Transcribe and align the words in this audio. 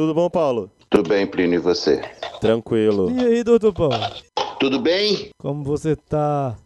Tudo 0.00 0.14
bom, 0.14 0.30
Paulo? 0.30 0.70
Tudo 0.88 1.10
bem, 1.10 1.26
Plínio, 1.26 1.56
e 1.56 1.58
você? 1.58 2.00
Tranquilo. 2.40 3.10
E 3.10 3.22
aí, 3.22 3.44
doutor 3.44 3.70
Paulo? 3.74 4.00
Tudo 4.58 4.80
bem? 4.80 5.28
Como 5.36 5.62
você 5.62 5.94
tá? 5.94 6.56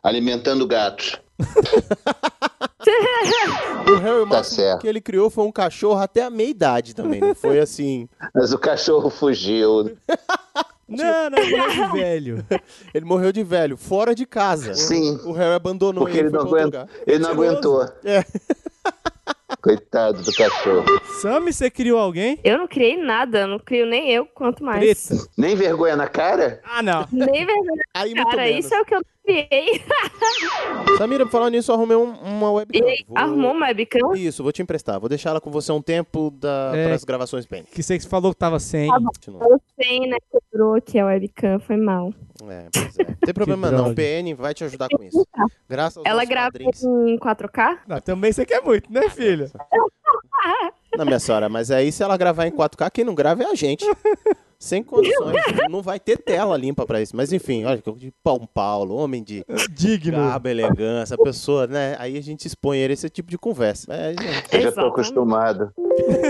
Alimentando 0.00 0.64
gatos. 0.64 1.18
O 3.86 3.96
Harry, 3.96 4.20
o 4.20 4.28
Tá 4.28 4.44
certo. 4.44 4.80
que 4.82 4.86
ele 4.86 5.00
criou 5.00 5.28
foi 5.28 5.44
um 5.44 5.50
cachorro 5.52 6.00
até 6.00 6.22
a 6.22 6.30
meia 6.30 6.48
idade 6.48 6.94
também. 6.94 7.20
Não 7.20 7.34
foi 7.34 7.58
assim. 7.58 8.08
Mas 8.34 8.52
o 8.52 8.58
cachorro 8.58 9.10
fugiu. 9.10 9.96
Não, 10.86 11.30
não, 11.30 11.38
morreu 11.50 11.70
de 11.70 11.98
velho. 11.98 12.46
Ele 12.92 13.04
morreu 13.06 13.32
de 13.32 13.42
velho, 13.42 13.74
fora 13.74 14.14
de 14.14 14.26
casa. 14.26 14.74
Sim. 14.74 15.18
O 15.24 15.32
Harry 15.32 15.54
abandonou 15.54 16.04
Porque 16.04 16.18
ele 16.18 16.28
foi 16.28 16.38
não, 16.38 16.46
pra 16.46 16.62
outro 16.62 16.78
aguenta, 16.78 16.92
ele 17.06 17.18
não 17.20 17.30
aguentou. 17.30 17.82
É. 18.04 18.22
Coitado 19.64 20.22
do 20.22 20.30
cachorro. 20.34 20.84
Sammy, 21.22 21.50
você 21.50 21.70
criou 21.70 21.98
alguém? 21.98 22.38
Eu 22.44 22.58
não 22.58 22.68
criei 22.68 22.98
nada, 22.98 23.46
não 23.46 23.58
crio 23.58 23.86
nem 23.86 24.10
eu, 24.10 24.26
quanto 24.26 24.62
mais. 24.62 24.78
Preta. 24.78 25.26
Nem 25.38 25.56
vergonha 25.56 25.96
na 25.96 26.06
cara? 26.06 26.60
Ah, 26.62 26.82
não. 26.82 27.08
Nem 27.10 27.46
vergonha, 27.46 27.82
Aí 27.94 28.14
muito 28.14 28.28
cara. 28.28 28.50
Isso 28.50 28.74
é 28.74 28.80
o 28.82 28.84
que 28.84 28.94
eu 28.94 29.00
criei. 29.24 29.82
Samira, 30.98 31.26
falando 31.26 31.52
nisso, 31.52 31.70
eu 31.72 31.74
arrumei 31.76 31.96
um- 31.96 32.12
uma 32.12 32.48
E 32.48 32.52
webcam. 32.80 32.86
aí, 32.88 33.04
arrumou 33.14 33.52
uma 33.52 33.66
webcam? 33.66 34.12
Isso, 34.14 34.42
vou 34.42 34.52
te 34.52 34.62
emprestar. 34.62 35.00
Vou 35.00 35.08
deixar 35.08 35.30
ela 35.30 35.40
com 35.40 35.50
você 35.50 35.72
um 35.72 35.82
tempo 35.82 36.30
da... 36.30 36.72
É. 36.74 36.84
para 36.86 36.94
as 36.94 37.04
gravações 37.04 37.46
PN. 37.46 37.64
Que 37.64 37.82
você 37.82 37.98
falou 38.00 38.32
que 38.32 38.38
tava 38.38 38.58
sem. 38.60 38.88
Eu 38.90 39.60
sei, 39.80 40.00
né? 40.00 40.16
Quebrou 40.30 40.74
aqui 40.76 40.98
a 40.98 41.06
webcam, 41.06 41.58
foi 41.60 41.76
mal. 41.76 42.12
É, 42.48 42.66
pois 42.72 42.98
é. 42.98 43.04
Não 43.08 43.14
tem 43.16 43.34
problema 43.34 43.70
não, 43.70 43.90
o 43.90 43.94
PN 43.94 44.34
vai 44.36 44.54
te 44.54 44.64
ajudar 44.64 44.88
com 44.88 45.02
isso. 45.02 45.26
Graças 45.68 46.02
Ela 46.06 46.24
grava 46.24 46.52
padrinhos. 46.52 46.82
em 46.84 47.18
4K? 47.18 47.78
Ah, 47.88 48.00
também 48.00 48.32
você 48.32 48.44
quer 48.46 48.60
muito, 48.62 48.92
né, 48.92 49.08
filha? 49.10 49.50
Não, 50.96 51.04
minha 51.06 51.18
senhora, 51.18 51.48
mas 51.48 51.70
aí 51.72 51.90
se 51.90 52.02
ela 52.04 52.16
gravar 52.16 52.46
em 52.46 52.52
4K, 52.52 52.88
quem 52.90 53.04
não 53.04 53.14
grava 53.16 53.42
é 53.42 53.46
a 53.46 53.54
gente. 53.56 53.84
Sem 54.58 54.82
condições. 54.82 55.36
não 55.70 55.82
vai 55.82 55.98
ter 56.00 56.16
tela 56.18 56.56
limpa 56.56 56.86
pra 56.86 57.00
isso. 57.00 57.14
Mas 57.16 57.32
enfim, 57.32 57.64
olha, 57.64 57.82
de 57.96 58.12
Pão 58.22 58.48
Paulo, 58.52 58.94
homem 58.96 59.22
de 59.22 59.44
Digno. 59.70 60.16
garbo, 60.16 60.48
elegância, 60.48 61.16
pessoa, 61.18 61.66
né? 61.66 61.96
Aí 61.98 62.16
a 62.16 62.22
gente 62.22 62.46
expõe 62.46 62.78
ele 62.78 62.92
a 62.92 62.94
esse 62.94 63.08
tipo 63.10 63.30
de 63.30 63.38
conversa. 63.38 63.86
Mas, 63.88 64.16
gente, 64.16 64.24
Eu 64.24 64.32
já 64.32 64.38
estou 64.40 64.58
Exatamente. 64.68 64.92
acostumado. 64.92 65.72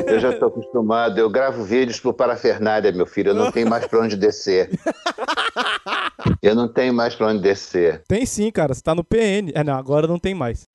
Eu 0.06 0.18
já 0.20 0.30
estou 0.30 0.48
acostumado. 0.48 1.18
Eu 1.18 1.30
gravo 1.30 1.62
vídeos 1.64 2.00
pro 2.00 2.12
Parafernália, 2.12 2.92
meu 2.92 3.06
filho. 3.06 3.30
Eu 3.30 3.34
não 3.34 3.50
tenho 3.50 3.68
mais 3.68 3.86
pra 3.86 4.00
onde 4.00 4.16
descer. 4.16 4.70
Eu 6.42 6.54
não 6.54 6.68
tenho 6.68 6.92
mais 6.94 7.14
pra 7.14 7.28
onde 7.28 7.40
descer. 7.42 8.02
Tem 8.08 8.24
sim, 8.26 8.50
cara. 8.50 8.74
Você 8.74 8.82
tá 8.82 8.94
no 8.94 9.04
PN. 9.04 9.50
É, 9.54 9.62
não, 9.64 9.74
agora 9.74 10.06
não 10.06 10.18
tem 10.18 10.34
mais. 10.34 10.66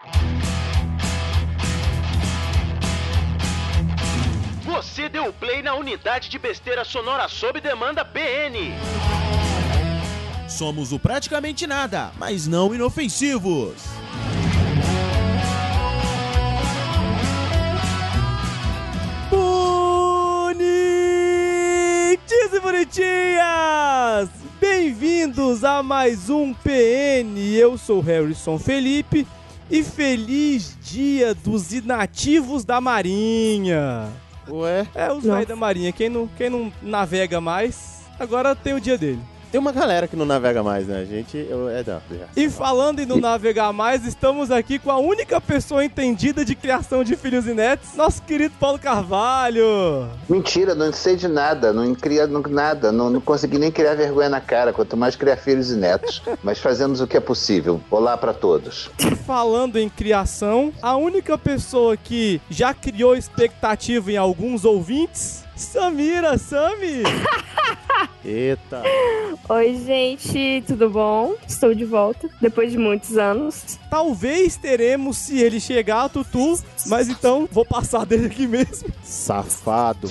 Você 4.81 5.09
deu 5.09 5.33
play 5.33 5.61
na 5.61 5.75
unidade 5.75 6.29
de 6.29 6.39
besteira 6.39 6.85
sonora 6.85 7.27
sob 7.27 7.59
demanda 7.59 8.05
PN. 8.05 8.71
Somos 10.47 10.93
o 10.93 10.99
praticamente 10.99 11.67
nada, 11.67 12.13
mas 12.17 12.47
não 12.47 12.73
inofensivos. 12.73 13.73
Bonitinhos 19.29 20.63
e 22.53 22.59
bonitinhas! 22.61 24.29
Bem-vindos 24.61 25.65
a 25.65 25.83
mais 25.83 26.29
um 26.29 26.53
PN. 26.53 27.37
Eu 27.53 27.77
sou 27.77 27.99
Harrison 27.99 28.57
Felipe 28.57 29.27
e 29.69 29.83
feliz 29.83 30.77
dia 30.81 31.35
dos 31.35 31.73
inativos 31.73 32.63
da 32.63 32.79
Marinha. 32.79 34.09
Ué, 34.51 34.87
É, 34.95 35.11
os 35.11 35.23
velhos 35.23 35.47
da 35.47 35.55
Marinha. 35.55 35.91
Quem 35.91 36.09
não, 36.09 36.27
quem 36.27 36.49
não 36.49 36.71
navega 36.81 37.39
mais, 37.41 38.01
agora 38.19 38.55
tem 38.55 38.73
o 38.73 38.81
dia 38.81 38.97
dele. 38.97 39.21
Tem 39.51 39.59
uma 39.59 39.71
galera 39.71 40.07
que 40.07 40.15
não 40.15 40.25
navega 40.25 40.63
mais, 40.63 40.87
né? 40.87 40.99
A 41.01 41.05
gente. 41.05 41.37
Eu, 41.49 41.69
é, 41.69 41.83
não, 41.85 42.01
já. 42.17 42.25
E 42.35 42.49
falando 42.49 42.99
em 42.99 43.05
não 43.05 43.17
navegar 43.19 43.73
mais, 43.73 44.05
estamos 44.05 44.51
aqui 44.51 44.77
com 44.79 44.91
a 44.91 44.97
única 44.97 45.41
pessoa 45.41 45.83
entendida 45.83 46.45
de 46.45 46.55
criação 46.55 47.03
de 47.03 47.15
filhos 47.15 47.47
e 47.47 47.53
netos, 47.53 47.95
nosso 47.95 48.21
querido 48.21 48.53
Paulo 48.59 48.77
Carvalho. 48.79 50.07
Mentira, 50.29 50.75
não 50.75 50.91
sei 50.93 51.15
de 51.15 51.27
nada. 51.27 51.73
Não 51.73 51.93
cria 51.95 52.27
não- 52.27 52.41
nada. 52.41 52.91
Não, 52.91 53.09
não 53.09 53.21
consegui 53.21 53.57
nem 53.57 53.71
criar 53.71 53.95
vergonha 53.95 54.29
na 54.29 54.41
cara. 54.41 54.71
Quanto 54.73 54.95
mais 54.95 55.15
criar 55.15 55.37
filhos 55.37 55.71
e 55.71 55.75
netos. 55.75 56.21
Mas 56.43 56.59
fazemos 56.59 57.01
o 57.01 57.07
que 57.07 57.17
é 57.17 57.19
possível. 57.21 57.81
Olá 57.89 58.17
pra 58.17 58.33
todos. 58.33 58.89
E 58.99 59.15
falando 59.15 59.77
em 59.77 59.89
criação, 59.89 60.71
a 60.81 60.95
única 60.95 61.37
pessoa 61.37 61.97
que 61.97 62.41
já 62.49 62.73
criou 62.73 63.15
expectativa 63.15 64.11
em 64.11 64.17
alguns 64.17 64.65
ouvintes, 64.65 65.43
Samira, 65.59 66.37
Sami. 66.37 67.03
Eita. 68.23 68.81
Oi, 69.49 69.81
gente, 69.85 70.63
tudo 70.67 70.89
bom? 70.89 71.35
Estou 71.47 71.73
de 71.73 71.83
volta, 71.85 72.29
depois 72.41 72.71
de 72.71 72.77
muitos 72.77 73.17
anos. 73.17 73.77
Talvez 73.89 74.55
teremos 74.55 75.17
se 75.17 75.39
ele 75.39 75.59
chegar 75.59 76.03
a 76.03 76.09
Tutu, 76.09 76.59
mas 76.87 77.09
então 77.09 77.47
vou 77.51 77.65
passar 77.65 78.05
dele 78.05 78.27
aqui 78.27 78.45
mesmo. 78.47 78.89
Safado. 79.03 80.07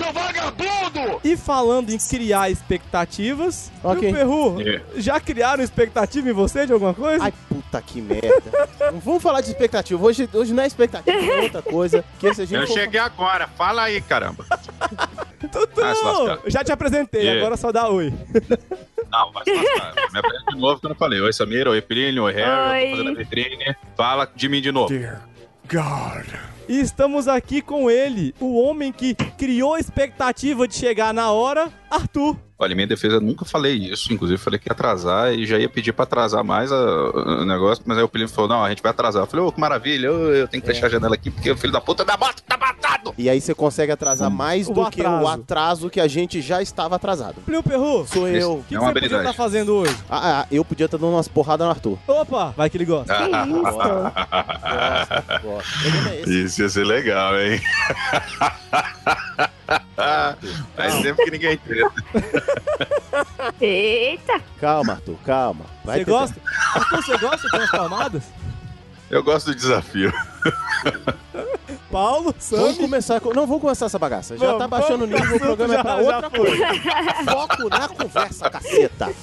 E 1.23 1.37
falando 1.37 1.89
em 1.91 1.97
criar 1.97 2.49
expectativas, 2.49 3.71
Ok. 3.83 4.11
meu 4.11 4.19
Perru, 4.19 4.61
É. 4.61 4.81
já 4.97 5.19
criaram 5.19 5.63
expectativa 5.63 6.29
em 6.29 6.33
você 6.33 6.65
de 6.65 6.73
alguma 6.73 6.93
coisa? 6.93 7.23
Ai, 7.23 7.33
puta 7.47 7.81
que 7.81 8.01
merda. 8.01 8.67
Não 8.91 8.99
vamos 8.99 9.23
falar 9.23 9.41
de 9.41 9.49
expectativa. 9.51 10.03
Hoje, 10.03 10.27
hoje 10.33 10.53
não 10.53 10.63
é 10.63 10.67
expectativa, 10.67 11.17
é 11.17 11.41
outra 11.43 11.61
coisa. 11.61 12.03
Que 12.19 12.33
se 12.33 12.41
a 12.41 12.45
gente 12.45 12.59
Eu 12.59 12.67
for- 12.67 12.73
cheguei 12.73 12.99
agora, 12.99 13.47
fala 13.47 13.83
aí, 13.83 14.01
caramba. 14.01 14.45
Tutu! 15.47 15.81
Ah, 15.81 16.39
já 16.47 16.63
te 16.63 16.71
apresentei, 16.71 17.21
Yeah. 17.21 17.39
agora 17.41 17.57
só 17.57 17.71
dá 17.71 17.87
oi. 17.89 18.13
Não, 19.11 19.31
vai 19.31 19.43
se 19.43 19.53
lascar. 19.55 19.95
Me 20.13 20.19
apresenta 20.19 20.51
de 20.51 20.57
novo 20.59 20.79
que 20.79 20.85
eu 20.85 20.89
não 20.89 20.95
falei. 20.95 21.19
Oi, 21.19 21.33
Samira, 21.33 21.71
oi, 21.71 21.81
Plínio, 21.81 22.23
oi, 22.25 22.33
Harry, 22.33 22.47
eu 22.51 22.69
Oi. 22.69 22.91
tô 22.91 22.97
fazendo 22.97 23.09
a 23.09 23.13
vitrine. 23.23 23.75
Fala 23.97 24.29
de 24.35 24.47
mim 24.49 24.61
de 24.61 24.71
novo. 24.71 24.93
E 26.69 26.79
estamos 26.79 27.27
aqui 27.27 27.61
com 27.63 27.89
ele, 27.89 28.33
o 28.39 28.61
homem 28.61 28.91
que 28.91 29.15
criou 29.15 29.73
a 29.73 29.79
expectativa 29.79 30.67
de 30.67 30.75
chegar 30.75 31.11
na 31.13 31.31
hora, 31.31 31.67
Arthur. 31.89 32.35
Olha, 32.61 32.73
em 32.73 32.75
minha 32.75 32.87
defesa, 32.87 33.15
eu 33.15 33.21
nunca 33.21 33.45
falei 33.45 33.73
isso. 33.73 34.11
Inclusive, 34.13 34.37
falei 34.37 34.59
que 34.59 34.67
ia 34.67 34.73
atrasar 34.73 35.33
e 35.33 35.45
já 35.47 35.57
ia 35.57 35.69
pedir 35.69 35.93
pra 35.93 36.03
atrasar 36.03 36.43
mais 36.43 36.69
a- 36.73 36.75
o 36.75 37.45
negócio. 37.45 37.81
Mas 37.87 37.97
aí 37.97 38.03
o 38.03 38.09
Plínio 38.09 38.27
falou: 38.27 38.49
não, 38.49 38.65
a 38.65 38.69
gente 38.69 38.83
vai 38.83 38.91
atrasar. 38.91 39.23
Eu 39.23 39.27
falei: 39.27 39.45
ô, 39.45 39.51
que 39.51 39.61
maravilha, 39.61 40.07
eu, 40.07 40.35
eu 40.35 40.45
tenho 40.47 40.61
que 40.61 40.67
fechar 40.67 40.87
a 40.87 40.89
janela 40.89 41.15
aqui 41.15 41.31
porque 41.31 41.49
o 41.49 41.55
filho 41.57 41.71
da 41.71 41.79
puta 41.79 42.03
da 42.03 42.17
moto 42.17 42.43
tá 42.45 42.57
matado. 42.57 43.13
E 43.17 43.29
aí 43.29 43.39
você 43.39 43.55
consegue 43.55 43.93
atrasar 43.93 44.29
mais 44.29 44.67
O 44.67 44.73
do 44.73 44.89
que 44.91 45.01
o 45.01 45.07
atraso. 45.07 45.27
atraso 45.29 45.89
que 45.89 46.01
a 46.01 46.07
gente 46.09 46.41
já 46.41 46.61
estava 46.61 46.97
atrasado. 46.97 47.35
Plio 47.45 47.63
Perru, 47.63 48.01
o 48.01 48.07
Sou 48.07 48.27
eu. 48.27 48.57
que, 48.57 48.63
que 48.69 48.75
É 48.75 48.79
uma 48.79 48.89
você 48.91 48.99
podia 48.99 49.17
estar 49.19 49.33
fazendo 49.33 49.73
hoje? 49.75 49.95
Ah, 50.09 50.41
ah, 50.41 50.47
eu 50.51 50.65
podia 50.65 50.85
estar 50.85 50.97
dando 50.97 51.13
umas 51.13 51.29
porradas 51.29 51.65
no 51.65 51.71
Arthur. 51.71 51.97
Opa, 52.05 52.53
vai 52.57 52.69
que 52.69 52.75
ele 52.75 52.85
gosta. 52.85 53.15
Que 53.15 53.23
isso? 53.23 53.29
O 55.39 55.81
problema 55.81 56.09
é 56.09 56.21
esse. 56.21 56.33
Isso 56.59 56.63
ia 56.63 56.69
ser 56.69 56.83
legal, 56.85 57.39
hein? 57.39 57.61
Faz 60.75 61.01
tempo 61.01 61.23
que 61.23 61.31
ninguém 61.31 61.53
entende. 61.53 61.85
Eita! 63.61 64.41
Calma, 64.59 64.93
Arthur, 64.93 65.15
calma. 65.25 65.65
Vai 65.85 65.99
Você 65.99 66.05
gosta? 66.11 66.35
Arthur, 66.75 67.01
você 67.05 67.17
gosta 67.17 67.47
de 67.49 67.55
umas 67.55 67.71
palmadas? 67.71 68.23
Eu 69.09 69.23
gosto 69.23 69.45
do 69.47 69.55
desafio. 69.55 70.11
Paulo, 71.89 72.35
Vamos 72.51 72.75
Sami. 72.75 72.77
começar 72.77 73.19
com... 73.21 73.29
Não, 73.33 73.47
vamos 73.47 73.61
começar 73.61 73.85
essa 73.87 73.97
bagaça. 73.97 74.37
Já 74.37 74.45
Vamos, 74.47 74.59
tá 74.59 74.67
baixando 74.67 75.05
o 75.05 75.07
vamos, 75.07 75.21
nível, 75.29 75.37
o 75.37 75.39
programa 75.39 75.75
é 75.75 75.81
pra 75.81 75.95
já- 75.95 76.03
já 76.03 76.15
outra 76.15 76.29
coisa. 76.29 76.65
Foco 77.31 77.69
na 77.69 77.87
conversa, 77.87 78.49
caceta. 78.49 79.13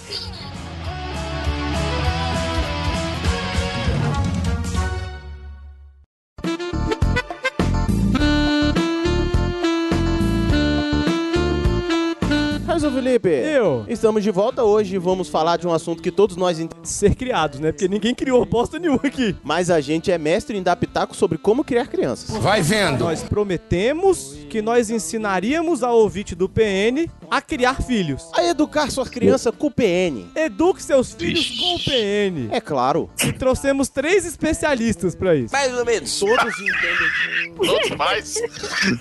Felipe, 12.97 13.29
Eu. 13.29 13.85
estamos 13.89 14.23
de 14.23 14.31
volta 14.31 14.65
hoje 14.65 14.95
e 14.95 14.99
vamos 14.99 15.29
falar 15.29 15.59
de 15.59 15.67
um 15.67 15.73
assunto 15.73 16.03
que 16.03 16.11
todos 16.11 16.35
nós 16.35 16.59
entendemos. 16.59 16.89
Ser 16.89 17.15
criados, 17.15 17.61
né? 17.61 17.71
Porque 17.71 17.87
ninguém 17.87 18.15
criou 18.15 18.43
bosta 18.47 18.79
nenhuma 18.79 19.01
aqui. 19.05 19.37
Mas 19.45 19.69
a 19.69 19.83
gente 19.83 20.11
é 20.11 20.17
mestre 20.17 20.57
em 20.57 20.63
dar 20.63 20.77
pitaco 20.77 21.15
sobre 21.15 21.37
como 21.37 21.63
criar 21.63 21.89
crianças. 21.89 22.35
Vai 22.39 22.63
vendo. 22.63 23.01
Nós 23.05 23.23
prometemos 23.23 24.35
que 24.49 24.63
nós 24.63 24.89
ensinaríamos 24.89 25.83
ao 25.83 25.99
ouvinte 25.99 26.35
do 26.35 26.49
PN 26.49 27.07
a 27.31 27.43
criar 27.43 27.83
filhos. 27.83 28.31
A 28.33 28.43
educar 28.45 28.91
sua 28.91 29.05
criança 29.05 29.53
com 29.53 29.67
o 29.67 29.71
PN. 29.71 30.25
Eduque 30.35 30.83
seus 30.83 31.13
filhos 31.13 31.51
com 31.51 31.75
o 31.75 31.79
PN. 31.79 32.49
É 32.51 32.63
claro. 32.63 33.11
E 33.23 33.31
trouxemos 33.31 33.91
três 33.91 34.25
especialistas 34.25 35.15
pra 35.15 35.35
isso. 35.37 35.53
Mais 35.53 35.77
ou 35.77 35.85
menos. 35.85 36.19
Todos 36.19 36.55
entendem 36.61 37.55
Todos 37.57 37.91
mais. 37.91 38.35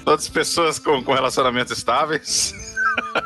Todas 0.03 0.27
pessoas 0.27 0.79
com, 0.79 1.01
com 1.01 1.13
relacionamentos 1.13 1.77
estáveis. 1.77 2.74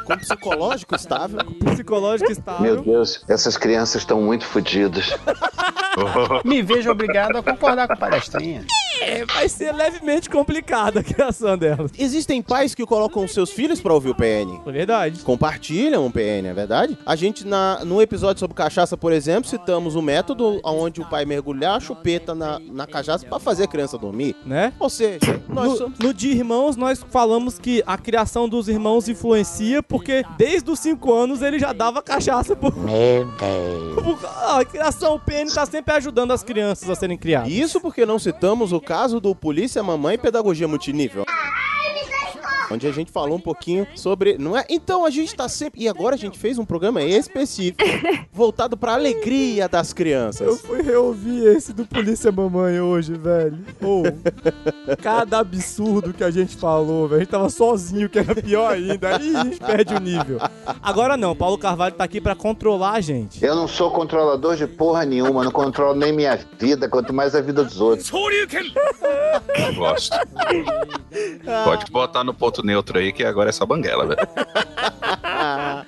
Com 0.05 0.17
psicológico 0.17 0.95
estável. 0.95 1.39
Psicológico 1.65 2.29
Meu 2.29 2.39
estável. 2.39 2.81
Deus, 2.81 3.23
essas 3.27 3.57
crianças 3.57 4.01
estão 4.01 4.21
muito 4.21 4.45
fodidas. 4.45 5.15
Me 6.45 6.61
vejo 6.61 6.91
obrigado 6.91 7.37
a 7.37 7.43
concordar 7.43 7.87
com 7.87 7.93
a 7.93 7.97
palestrinha. 7.97 8.65
É, 9.01 9.25
vai 9.25 9.47
ser 9.49 9.71
levemente 9.73 10.29
complicada 10.29 10.99
a 10.99 11.03
criação 11.03 11.57
delas. 11.57 11.91
Existem 11.97 12.41
pais 12.41 12.75
que 12.75 12.85
colocam 12.85 13.27
seus 13.27 13.49
filhos 13.51 13.79
pra 13.79 13.93
ouvir 13.93 14.09
o 14.09 14.15
PN. 14.15 14.59
É 14.65 14.71
verdade. 14.71 15.21
Compartilham 15.21 16.05
o 16.05 16.11
PN, 16.11 16.47
é 16.47 16.53
verdade? 16.53 16.97
A 17.05 17.15
gente, 17.15 17.45
na, 17.45 17.83
no 17.85 18.01
episódio 18.01 18.39
sobre 18.39 18.55
cachaça, 18.55 18.97
por 18.97 19.11
exemplo, 19.11 19.49
citamos 19.49 19.95
o 19.95 20.01
método 20.01 20.59
onde 20.63 21.01
o 21.01 21.05
pai 21.05 21.25
mergulhar 21.25 21.77
a 21.77 21.79
chupeta 21.79 22.35
na, 22.35 22.59
na 22.59 22.85
cachaça 22.85 23.25
pra 23.25 23.39
fazer 23.39 23.63
a 23.63 23.67
criança 23.67 23.97
dormir. 23.97 24.35
Né? 24.45 24.73
Ou 24.79 24.89
seja, 24.89 25.41
nós 25.47 25.69
No, 25.71 25.77
somos. 25.77 25.99
no 25.99 26.13
de 26.13 26.29
irmãos, 26.29 26.75
nós 26.75 27.03
falamos 27.09 27.57
que 27.59 27.83
a 27.85 27.97
criação 27.97 28.47
dos 28.49 28.67
irmãos 28.67 29.07
influencia, 29.07 29.81
porque 29.81 30.23
desde 30.37 30.69
os 30.69 30.79
5 30.79 31.13
anos 31.13 31.41
ele 31.41 31.57
já 31.59 31.73
dava 31.73 32.01
cachaça 32.01 32.55
por. 32.55 32.75
Meu 32.75 33.25
Deus. 33.25 34.03
por- 34.03 34.29
A 34.49 34.65
criação, 34.65 35.15
o 35.15 35.19
PN 35.19 35.47
tá 35.53 35.65
sempre 35.65 35.93
ajudando 35.93 36.31
as 36.31 36.43
crianças 36.43 36.89
a 36.89 36.95
serem 36.95 37.17
criadas. 37.17 37.51
Isso 37.51 37.79
porque 37.79 38.05
não 38.05 38.17
citamos 38.17 38.71
o 38.71 38.81
caso 38.89 39.19
do 39.19 39.35
Polícia 39.35 39.83
Mamãe 39.83 40.17
Pedagogia 40.17 40.67
Multinível. 40.67 41.23
Onde 42.71 42.87
a 42.87 42.91
gente 42.91 43.11
falou 43.11 43.37
um 43.37 43.41
pouquinho 43.41 43.87
sobre. 43.95 44.37
Não 44.37 44.57
é? 44.57 44.65
Então 44.69 45.05
a 45.05 45.09
gente 45.09 45.35
tá 45.35 45.47
sempre. 45.49 45.81
E 45.81 45.87
agora 45.87 46.15
a 46.15 46.17
gente 46.17 46.37
fez 46.37 46.57
um 46.57 46.65
programa 46.65 47.01
específico 47.01 47.83
voltado 48.31 48.77
pra 48.77 48.93
alegria 48.93 49.67
das 49.67 49.89
Eu 49.89 49.95
crianças. 49.95 50.61
fui 50.61 50.81
reouvir 50.81 51.47
esse 51.47 51.73
do 51.73 51.85
Polícia 51.85 52.31
Mamãe 52.31 52.79
hoje, 52.79 53.13
velho. 53.13 53.57
Ou 53.81 54.03
cada 55.01 55.39
absurdo 55.39 56.13
que 56.13 56.23
a 56.23 56.31
gente 56.31 56.55
falou, 56.55 57.07
velho. 57.07 57.17
A 57.17 57.23
gente 57.23 57.31
tava 57.31 57.49
sozinho, 57.49 58.09
que 58.09 58.19
era 58.19 58.35
pior 58.35 58.73
ainda. 58.73 59.15
Aí 59.17 59.35
a 59.35 59.43
gente 59.43 59.59
perde 59.59 59.93
o 59.93 59.99
nível. 59.99 60.39
Agora 60.81 61.17
não, 61.17 61.35
Paulo 61.35 61.57
Carvalho 61.57 61.95
tá 61.95 62.03
aqui 62.03 62.21
pra 62.21 62.35
controlar 62.35 62.93
a 62.93 63.01
gente. 63.01 63.43
Eu 63.43 63.55
não 63.55 63.67
sou 63.67 63.91
controlador 63.91 64.55
de 64.55 64.67
porra 64.67 65.05
nenhuma, 65.05 65.43
não 65.43 65.51
controlo 65.51 65.97
nem 65.97 66.13
minha 66.13 66.39
vida, 66.59 66.87
quanto 66.87 67.13
mais 67.13 67.35
a 67.35 67.41
vida 67.41 67.63
dos 67.63 67.81
outros. 67.81 68.09
Gosto. 69.75 70.17
Pode 71.63 71.91
botar 71.91 72.23
no 72.23 72.33
ponto 72.33 72.58
neutro 72.63 72.99
aí, 72.99 73.11
que 73.11 73.23
agora 73.23 73.49
é 73.49 73.53
só 73.53 73.65
banguela, 73.65 74.05
velho. 74.05 74.19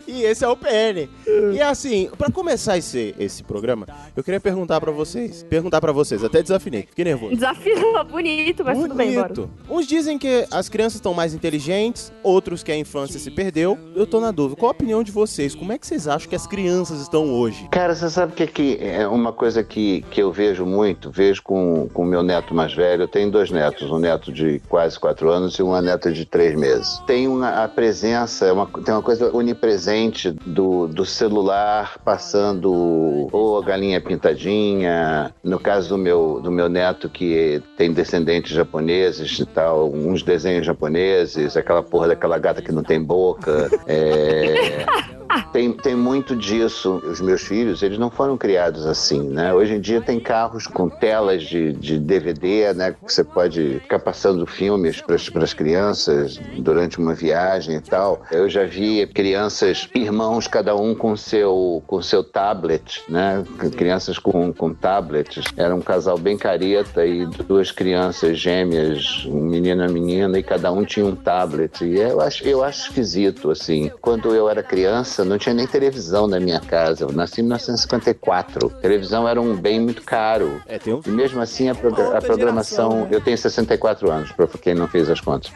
e 0.08 0.24
esse 0.24 0.44
é 0.44 0.48
o 0.48 0.56
PN. 0.56 1.10
E 1.54 1.62
assim, 1.62 2.10
pra 2.18 2.32
começar 2.32 2.78
esse, 2.78 3.16
esse 3.20 3.44
programa, 3.44 3.86
eu 4.16 4.24
queria 4.24 4.40
perguntar 4.40 4.80
pra 4.80 4.92
vocês. 4.92 5.44
Perguntar 5.44 5.82
pra 5.82 5.92
vocês, 5.92 6.24
até 6.24 6.42
desafinei. 6.42 6.84
Fiquei 6.84 7.06
nervoso. 7.06 7.34
Desafio 7.34 8.04
bonito, 8.10 8.64
mas 8.64 8.78
tudo 8.78 8.96
bem, 8.96 9.14
bora. 9.14 9.34
Bonito. 9.34 9.50
Uns 9.70 9.88
dizem 9.88 10.18
que 10.18 10.46
as 10.52 10.70
crianças 10.70 10.96
estão 10.96 11.14
mais 11.14 11.34
inteligentes, 11.34 12.12
outros 12.24 12.64
que 12.64 12.72
a 12.72 12.78
infância 12.78 13.20
se 13.20 13.32
perdeu. 13.32 13.78
Eu 13.96 14.06
tô 14.06 14.20
na 14.20 14.32
dúvida. 14.32 14.60
Qual 14.60 14.70
a 14.70 14.74
opinião 14.74 15.04
de 15.04 15.12
vocês? 15.12 15.56
Como 15.56 15.72
é 15.72 15.78
que 15.78 15.86
vocês 15.86 16.08
acham 16.08 16.30
que 16.30 16.36
as 16.36 16.48
crianças 16.48 17.02
estão 17.02 17.32
hoje? 17.34 17.68
Cara, 17.72 17.96
você 17.96 18.10
sabe 18.10 18.34
o 18.34 18.36
que, 18.36 18.48
que 18.48 18.78
é 18.82 19.08
uma 19.08 19.32
coisa 19.32 19.64
que, 19.64 20.04
que 20.12 20.22
eu 20.22 20.32
vejo 20.32 20.66
muito? 20.66 21.12
Vejo 21.12 21.42
com 21.44 21.90
o 21.94 22.06
meu 22.06 22.24
neto 22.24 22.54
mais 22.54 22.74
velho. 22.74 23.04
Eu 23.04 23.08
tenho 23.08 23.32
dois 23.32 23.52
netos, 23.52 23.90
um 23.90 24.00
neto 24.00 24.32
de 24.32 24.60
quase 24.68 25.00
quatro 25.00 25.30
anos 25.30 25.56
e 25.56 25.64
uma 25.64 25.82
neta 25.82 26.12
de 26.12 26.26
três 26.26 26.56
meses. 26.56 27.00
Tem 27.06 27.28
uma, 27.28 27.64
a 27.64 27.68
presença, 27.68 28.46
é 28.46 28.52
uma, 28.52 28.68
tem 28.68 28.94
uma 28.94 29.04
coisa 29.04 29.36
onipresente 29.52 30.32
do, 30.32 30.88
do 30.88 31.06
celular 31.06 31.98
passando 32.04 33.28
ou 33.32 33.60
a 33.60 33.64
galinha 33.64 34.02
pintadinha. 34.02 35.34
No 35.44 35.60
caso 35.60 35.90
do 35.90 35.98
meu, 35.98 36.40
do 36.42 36.52
meu 36.52 36.70
neto, 36.70 37.10
que 37.10 37.62
tem 37.78 37.92
descendentes 37.92 38.52
japoneses 38.52 39.40
e 39.40 39.46
tal, 39.46 39.92
uns 39.92 40.24
desenhos 40.24 40.66
japoneses, 40.66 41.56
aquela 41.58 41.84
porra 41.84 42.10
daquela 42.10 42.38
gata 42.38 42.62
que 42.62 42.72
não 42.72 42.84
tem 42.84 43.02
boca. 43.02 43.70
É. 43.88 44.86
Tem, 45.52 45.72
tem 45.72 45.96
muito 45.96 46.36
disso. 46.36 47.02
Os 47.06 47.22
meus 47.22 47.42
filhos, 47.42 47.82
eles 47.82 47.98
não 47.98 48.10
foram 48.10 48.38
criados 48.38 48.86
assim, 48.86 49.22
né? 49.22 49.54
Hoje 49.54 49.76
em 49.76 49.82
dia 49.82 50.02
tem 50.02 50.20
carros 50.20 50.68
com 50.68 50.90
telas 50.90 51.44
de, 51.44 51.74
de 51.74 51.98
DVD, 52.00 52.74
né? 52.74 52.92
Que 52.92 53.14
você 53.14 53.24
pode 53.24 53.80
ficar 53.82 54.00
passando 54.00 54.46
filmes 54.46 55.02
para 55.02 55.44
as 55.44 55.54
crianças 55.54 56.40
durante 56.58 57.00
uma 57.00 57.14
viagem 57.14 57.76
e 57.78 57.82
tal. 57.82 58.22
Eu 58.32 58.50
já 58.50 58.66
vi 58.66 59.06
crianças, 59.08 59.90
irmãos, 59.94 60.48
cada 60.48 60.76
um 60.76 60.94
com 60.96 61.16
seu 61.16 61.84
com 61.88 62.02
seu 62.02 62.24
tablet, 62.24 63.04
né? 63.10 63.44
Crianças 63.76 64.18
com, 64.18 64.54
com 64.54 64.74
tablets. 64.74 65.46
Era 65.56 65.76
um 65.76 65.82
casal 65.82 66.18
bem 66.18 66.38
careta 66.38 67.06
e 67.06 67.26
duas 67.26 67.72
crianças 67.72 68.40
gêmeas, 68.40 69.26
um 69.26 69.42
menino 69.42 69.84
e 69.84 69.86
uma 69.86 69.94
menina, 69.94 70.40
e 70.40 70.44
cada 70.44 70.72
um 70.72 70.84
tinha 70.84 71.06
um 71.06 71.16
tablet. 71.16 71.84
E 71.84 72.00
eu 72.00 72.22
acho, 72.22 72.44
eu 72.44 72.64
acho 72.64 72.90
esquisito, 72.90 73.52
assim. 73.52 73.92
Quando 74.02 74.34
eu 74.36 74.50
era 74.50 74.64
criança, 74.64 75.21
não 75.26 75.38
tinha 75.38 75.54
nem 75.54 75.68
televisão 75.68 76.28
na 76.28 76.40
minha 76.40 76.60
casa. 76.60 77.06
Eu 77.06 77.12
nasci 77.12 77.42
em 77.42 77.44
1954. 77.44 78.70
Televisão 78.82 79.28
era 79.28 79.42
um 79.42 79.56
bem 79.56 79.80
muito 79.80 80.02
caro. 80.02 80.62
É, 80.68 80.78
tem 80.78 80.94
um. 80.94 81.02
E 81.06 81.10
mesmo 81.10 81.42
assim, 81.42 81.70
a, 81.70 81.72
a 81.72 81.76
programação. 81.76 82.38
geração, 82.38 82.90
né? 83.02 83.08
Eu 83.12 83.22
tenho 83.22 83.38
64 83.38 84.12
anos, 84.12 84.32
para 84.32 84.48
quem 84.48 84.74
não 84.76 84.88
fez 84.88 85.10
as 85.10 85.20
contas. 85.20 85.52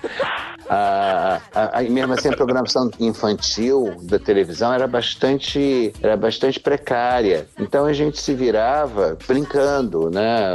Ah, 0.70 1.40
ah, 1.54 1.84
e 1.84 1.90
mesmo 1.90 2.14
assim, 2.14 2.30
a 2.30 2.34
programação 2.36 2.90
infantil 3.00 3.96
da 4.04 4.18
televisão 4.20 4.74
era 4.74 4.88
bastante, 4.88 5.94
era 6.02 6.18
bastante 6.18 6.60
precária. 6.60 7.48
Então 7.60 7.86
a 7.86 7.94
gente 7.94 8.20
se 8.20 8.34
virava 8.34 9.18
brincando, 9.28 10.10
né? 10.10 10.54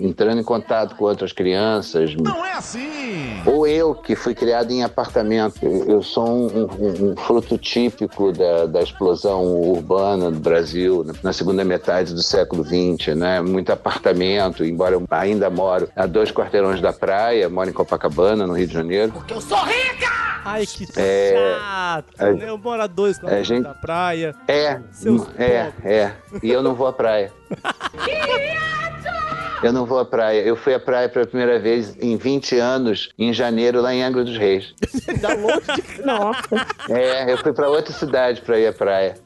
Entrando 0.00 0.40
em 0.40 0.44
contato 0.44 0.94
com 0.96 1.04
outras 1.04 1.32
crianças. 1.32 2.14
Não 2.14 2.44
é 2.44 2.52
assim! 2.52 3.40
Ou 3.46 3.66
eu, 3.66 3.94
que 3.94 4.14
fui 4.14 4.34
criado 4.34 4.70
em 4.70 4.82
apartamento. 4.82 5.58
Eu 5.64 6.02
sou 6.02 6.26
um, 6.28 6.46
um- 6.78 7.10
um 7.12 7.16
fruto 7.16 7.56
típico 7.58 8.32
da, 8.32 8.66
da 8.66 8.82
explosão 8.82 9.44
urbana 9.46 10.30
do 10.30 10.38
Brasil 10.38 11.04
na- 11.04 11.14
na 11.22 11.32
segunda 11.32 11.64
metade 11.64 12.14
do 12.14 12.22
século 12.22 12.64
XX, 12.64 13.14
né? 13.16 13.40
Muito 13.40 13.70
apartamento, 13.72 14.64
embora 14.64 14.94
eu 14.94 15.04
ainda 15.10 15.48
moro 15.50 15.88
a 15.96 16.06
dois 16.06 16.30
quarteirões 16.30 16.80
da 16.80 16.92
praia, 16.92 17.48
moro 17.48 17.68
em 17.70 17.72
Copacabana, 17.72 18.46
no 18.46 18.54
Rio 18.54 18.66
de 18.66 18.74
Janeiro. 18.74 18.99
Ai, 20.44 20.66
que 20.66 20.86
É, 20.96 21.34
chato. 21.58 22.36
né? 22.36 22.48
Eu 22.48 22.56
moro 22.58 22.82
a 22.82 22.86
dois 22.86 23.16
a 23.16 23.20
quilômetros 23.20 23.46
gente- 23.48 23.62
da 23.64 23.74
praia. 23.74 24.34
É, 24.48 24.80
Seus 24.92 25.28
é, 25.38 25.70
é. 25.84 26.12
E 26.42 26.50
eu 26.50 26.62
não 26.62 26.74
vou 26.74 26.86
à 26.86 26.92
praia. 26.92 27.32
Eu 29.62 29.74
não 29.74 29.84
vou 29.84 29.98
à 29.98 30.06
praia. 30.06 30.40
Eu 30.40 30.56
fui 30.56 30.72
à 30.72 30.80
praia 30.80 31.06
pela 31.06 31.26
primeira 31.26 31.58
vez 31.58 31.94
em 32.00 32.16
20 32.16 32.56
anos, 32.58 33.10
em 33.18 33.30
janeiro, 33.30 33.82
lá 33.82 33.92
em 33.92 34.02
Angra 34.02 34.24
dos 34.24 34.38
Reis. 34.38 34.74
Dá 35.20 35.34
longe 35.34 35.60
de... 35.96 36.02
Nossa. 36.02 36.66
É, 36.88 37.30
eu 37.30 37.36
fui 37.36 37.52
para 37.52 37.68
outra 37.68 37.92
cidade 37.92 38.40
para 38.40 38.58
ir 38.58 38.68
à 38.68 38.72
praia. 38.72 39.16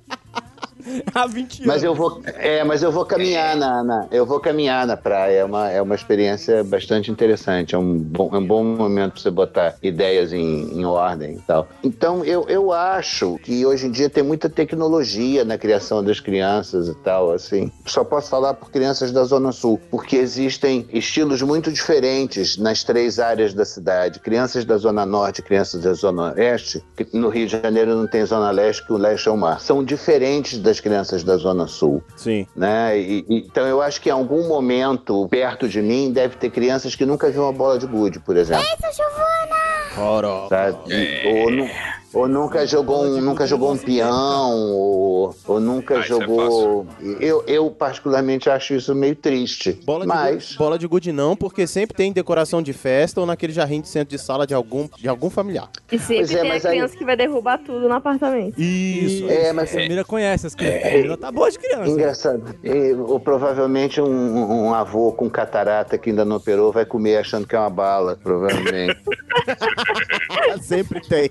Há 1.15 1.27
20 1.27 1.55
anos. 1.63 1.67
Mas 1.67 1.83
eu 1.83 1.95
vou, 1.95 2.21
é, 2.27 2.63
mas 2.65 2.83
eu 2.83 2.93
vou 2.93 3.05
caminhar 3.05 3.57
na, 3.57 3.83
na- 3.83 4.07
eu 4.11 4.27
vou 4.27 4.41
caminhar 4.41 4.87
na 4.87 4.97
praia. 4.97 5.39
É 5.41 5.45
uma, 5.45 5.71
é 5.71 5.81
uma 5.81 5.95
experiência 5.95 6.63
bastante 6.65 7.11
interessante. 7.11 7.75
É 7.75 7.79
um 7.79 7.97
bom, 7.99 8.31
é 8.33 8.39
um 8.39 8.47
bom 8.47 8.63
momento 8.65 9.13
para 9.13 9.23
você 9.23 9.31
botar 9.31 9.75
ideias 9.83 10.33
em, 10.33 10.79
em 10.79 10.85
ordem 10.85 11.35
e 11.37 11.41
tal. 11.41 11.69
Então 11.83 12.25
eu, 12.25 12.47
eu 12.49 12.73
acho 12.73 13.39
que 13.43 13.65
hoje 13.65 13.87
em 13.87 13.91
dia 13.91 14.11
tem 14.11 14.23
muita 14.23 14.49
tecnologia 14.49 15.45
na 15.45 15.57
criação 15.59 16.03
das 16.03 16.21
crianças 16.21 16.89
e 16.89 16.95
tal. 16.97 17.31
Assim, 17.33 17.71
só 17.87 18.05
posso 18.05 18.29
falar 18.29 18.55
por 18.55 18.71
crianças 18.71 19.11
da 19.13 19.25
Zona 19.25 19.53
Sul, 19.53 19.81
porque 19.91 20.17
existem 20.17 20.87
estilos 20.93 21.41
muito 21.43 21.73
diferentes 21.73 22.57
nas 22.57 22.85
três 22.85 23.19
áreas 23.19 23.55
da 23.55 23.65
cidade. 23.65 24.21
Crianças 24.21 24.65
da 24.65 24.77
Zona 24.77 25.07
Norte, 25.07 25.43
crianças 25.43 25.83
da 25.83 25.93
Zona 25.95 26.33
Oeste. 26.35 26.83
No 27.13 27.29
Rio 27.29 27.47
de 27.47 27.53
Janeiro 27.53 27.95
não 27.95 28.07
tem 28.07 28.25
Zona 28.25 28.51
Leste, 28.51 28.85
que 28.87 28.93
o 28.93 28.97
Leste 28.97 29.29
é 29.29 29.33
o 29.33 29.37
mar. 29.37 29.61
São 29.61 29.83
diferentes 29.85 30.59
das 30.59 30.74
crianças 30.81 31.23
da 31.25 31.37
Zona 31.37 31.67
Sul 31.67 32.03
Sim. 32.17 32.47
né? 32.57 32.99
E- 32.99 33.25
e- 33.29 33.39
então 33.47 33.67
eu 33.67 33.81
acho 33.83 34.01
que 34.01 34.09
em 34.09 34.13
algum 34.13 34.47
momento 34.49 35.27
perto 35.29 35.69
de 35.69 35.81
mim 35.83 36.13
deve 36.13 36.37
ter 36.37 36.51
crianças 36.51 36.95
que 36.95 37.05
nunca 37.07 37.29
viram 37.31 37.45
uma 37.45 37.53
bola 37.53 37.79
de 37.79 37.87
gude, 37.87 38.19
por 38.21 38.37
exemplo. 38.37 38.65
Ora. 39.97 40.49
Sabe? 40.49 40.93
E- 40.93 41.43
Ou, 41.43 41.51
nu- 41.51 41.71
ou 42.15 42.29
nunca 42.29 42.67
jogou 42.67 43.05
um, 43.05 43.21
nunca 43.21 43.47
jogou 43.47 43.73
um 43.73 43.77
peão, 43.77 44.53
ou, 44.73 45.35
ou 45.47 45.61
nunca 45.61 45.97
Ah, 45.97 46.01
é 46.01 46.03
jogou. 46.03 46.87
eu, 47.21 47.43
eu 47.47 47.71
particularmente 47.71 48.49
acho 48.49 48.75
isso 48.75 48.95
meio 48.95 49.17
triste. 49.17 49.73
Bola 49.85 50.03
de, 50.03 50.07
mas 50.07 50.45
gude, 50.47 50.59
bola 50.59 50.79
de 50.79 50.87
gude 50.87 51.13
não, 51.13 51.35
porque 51.37 51.67
sempre 51.67 51.97
tem 51.97 52.13
decoração 52.13 52.63
de 52.63 52.73
festa 52.73 53.21
ou 53.21 53.27
naquele 53.27 53.53
jardim 53.53 53.81
de 53.81 53.89
centro 53.89 54.17
de 54.17 54.23
sala 54.23 54.47
de 54.47 54.55
algum, 54.55 54.89
de 54.97 55.09
algum 55.09 55.29
familiar. 55.29 55.69
E 55.91 55.99
sempre 55.99 56.17
Pois 56.19 56.31
é, 56.33 56.41
tem 56.41 56.51
a 56.51 56.55
mas 56.55 56.65
aí- 56.67 56.73
criança 56.73 56.97
que 56.97 57.05
vai 57.05 57.17
derrubar 57.17 57.59
tudo 57.59 57.89
no 57.89 57.95
apartamento. 57.95 58.59
Isso. 58.61 59.29
É, 59.29 59.53
mas- 59.53 59.75
A 59.75 59.79
Mira 59.81 60.05
conhece 60.05 60.47
as 60.47 60.55
crianças. 60.55 60.85
A 60.93 60.97
Mira 60.97 61.17
tá 61.17 61.33
boa 61.33 61.51
de 61.51 61.59
criança. 61.59 61.91
Engraçado. 61.91 62.55
E, 62.63 62.93
ou 62.93 63.19
provavelmente 63.19 64.01
um, 64.01 64.67
um 64.69 64.75
avô 64.75 65.13
com 65.13 65.29
catarata 65.29 65.99
que 65.99 66.11
ainda 66.11 66.25
não 66.25 66.37
operou 66.37 66.71
vai 66.73 66.85
comer 66.85 67.17
achando 67.17 67.47
que 67.47 67.57
é 67.57 67.59
uma 67.59 67.71
bala, 67.71 68.17
provavelmente. 68.23 68.97
sempre 70.63 71.01
tem. 71.01 71.31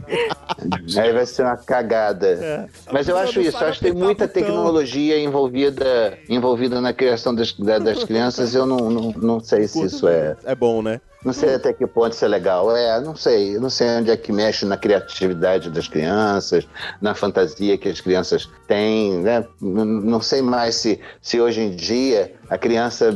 Aí 0.98 1.12
vai 1.14 1.26
ser 1.26 1.44
uma 1.44 1.58
cagada. 1.58 2.70
Mas 2.92 3.08
eu 3.08 3.18
acho 3.18 3.40
isso, 3.42 3.58
acho 3.58 3.80
que 3.80 3.86
tem 3.86 3.92
apertar 3.92 4.06
muita 4.06 4.28
tecnologia 4.28 5.20
envolvida, 5.20 6.18
envolvida 6.30 6.80
na 6.82 6.94
criação 6.94 7.34
das, 7.34 7.54
da- 7.54 7.80
das 7.80 8.04
crianças. 8.04 8.54
Eu 8.54 8.66
não, 8.66 8.90
não, 8.90 9.12
não 9.12 9.40
sei 9.40 9.68
se 9.68 9.84
isso 9.86 10.08
é. 10.08 10.36
É 10.44 10.56
bom, 10.56 10.82
né? 10.82 11.00
Não 11.24 11.32
sei 11.32 11.56
até 11.56 11.72
que 11.72 11.88
ponto 11.88 12.12
isso 12.12 12.26
é 12.26 12.28
legal. 12.28 12.76
É, 12.76 13.00
não 13.00 13.16
sei. 13.16 13.58
Não 13.58 13.70
sei 13.70 13.88
onde 13.92 14.12
é 14.12 14.18
que 14.18 14.30
mexe 14.34 14.66
na 14.66 14.76
criatividade 14.76 15.70
das 15.70 15.88
crianças, 15.88 16.68
na 17.02 17.16
fantasia 17.16 17.78
que 17.78 17.88
as 17.88 18.02
crianças 18.02 18.50
têm, 18.68 19.20
né? 19.20 19.46
Não 19.62 20.22
sei 20.22 20.42
mais 20.42 20.76
se, 20.76 21.00
se 21.22 21.40
hoje 21.40 21.62
em 21.62 21.72
dia 21.76 22.34
a 22.54 22.58
criança 22.58 23.10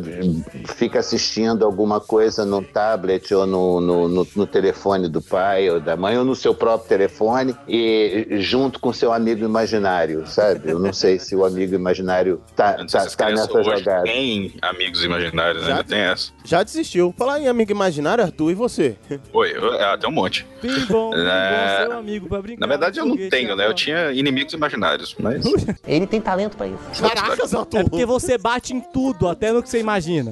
fica 0.75 0.99
assistindo 0.99 1.63
alguma 1.63 1.99
coisa 1.99 2.43
no 2.43 2.63
tablet 2.63 3.33
ou 3.33 3.45
no, 3.45 3.79
no, 3.79 4.07
no, 4.07 4.27
no 4.35 4.47
telefone 4.47 5.07
do 5.07 5.21
pai 5.21 5.69
ou 5.69 5.79
da 5.79 5.95
mãe 5.95 6.17
ou 6.17 6.25
no 6.25 6.35
seu 6.35 6.55
próprio 6.55 6.87
telefone 6.89 7.55
e 7.67 8.37
junto 8.39 8.79
com 8.79 8.91
seu 8.91 9.13
amigo 9.13 9.45
imaginário, 9.45 10.25
sabe? 10.25 10.71
Eu 10.71 10.79
não 10.79 10.91
sei 10.91 11.19
se 11.19 11.35
o 11.35 11.45
amigo 11.45 11.75
imaginário 11.75 12.41
tá, 12.55 12.83
tá, 12.85 13.05
tá 13.05 13.29
nessa 13.29 13.57
hoje 13.57 13.69
jogada. 13.77 14.03
Tem 14.03 14.53
amigos 14.61 15.03
imaginários, 15.03 15.63
Já- 15.63 15.69
ainda 15.69 15.83
tem 15.83 15.99
essa. 15.99 16.31
Já 16.43 16.63
desistiu. 16.63 17.13
Falar 17.17 17.39
em 17.39 17.47
amigo 17.47 17.71
imaginário, 17.71 18.23
Arthur, 18.23 18.51
e 18.51 18.55
você? 18.55 18.95
Oi, 19.33 19.51
eu, 19.55 19.73
é, 19.75 19.97
tem 19.97 20.09
um 20.09 20.13
monte. 20.13 20.47
Bem 20.63 20.79
bom, 20.85 21.11
bem 21.11 21.19
É. 21.27 21.77
bom, 21.85 21.89
seu 21.91 21.99
amigo 21.99 22.27
pra 22.27 22.41
brincar. 22.41 22.61
Na 22.61 22.67
verdade, 22.67 22.99
eu 22.99 23.05
não 23.05 23.15
tenho, 23.29 23.49
né? 23.55 23.63
Eu 23.63 23.67
agora. 23.67 23.73
tinha 23.75 24.11
inimigos 24.11 24.53
imaginários, 24.53 25.15
mas. 25.19 25.45
Ele 25.87 26.07
tem 26.07 26.19
talento 26.19 26.57
pra 26.57 26.67
isso. 26.67 26.77
Caracas, 27.01 27.53
Arthur. 27.53 27.79
É 27.79 27.83
porque 27.83 28.05
você 28.05 28.37
bate 28.37 28.73
em 28.73 28.79
tudo, 28.79 29.26
até 29.29 29.51
no 29.51 29.61
que 29.63 29.69
você 29.69 29.79
imagina. 29.79 30.31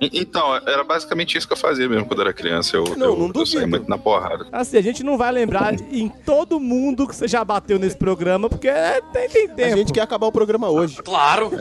Então, 0.00 0.54
era 0.66 0.84
basicamente 0.84 1.38
isso 1.38 1.46
que 1.46 1.54
eu 1.54 1.56
fazia 1.56 1.88
mesmo 1.88 2.04
quando 2.06 2.20
era 2.20 2.32
criança. 2.32 2.76
Eu, 2.76 2.84
Não, 2.96 3.06
eu, 3.06 3.16
não 3.16 3.26
eu 3.34 3.46
saía 3.46 3.60
duvido. 3.60 3.68
muito 3.68 3.88
na 3.88 3.96
porrada. 3.96 4.46
Assim, 4.52 4.76
a 4.76 4.82
gente 4.82 5.02
não 5.02 5.16
vai 5.16 5.32
lembrar 5.32 5.72
em 5.90 6.08
todo 6.08 6.60
mundo 6.60 7.06
que 7.08 7.16
você 7.16 7.26
já 7.26 7.42
bateu 7.42 7.78
nesse 7.78 7.96
programa, 7.96 8.48
porque 8.48 8.68
é, 8.68 9.00
tem, 9.12 9.28
tem 9.28 9.48
tempo. 9.48 9.74
A 9.74 9.76
gente 9.78 9.92
quer 9.92 10.02
acabar 10.02 10.26
o 10.26 10.32
programa 10.32 10.68
hoje. 10.68 10.98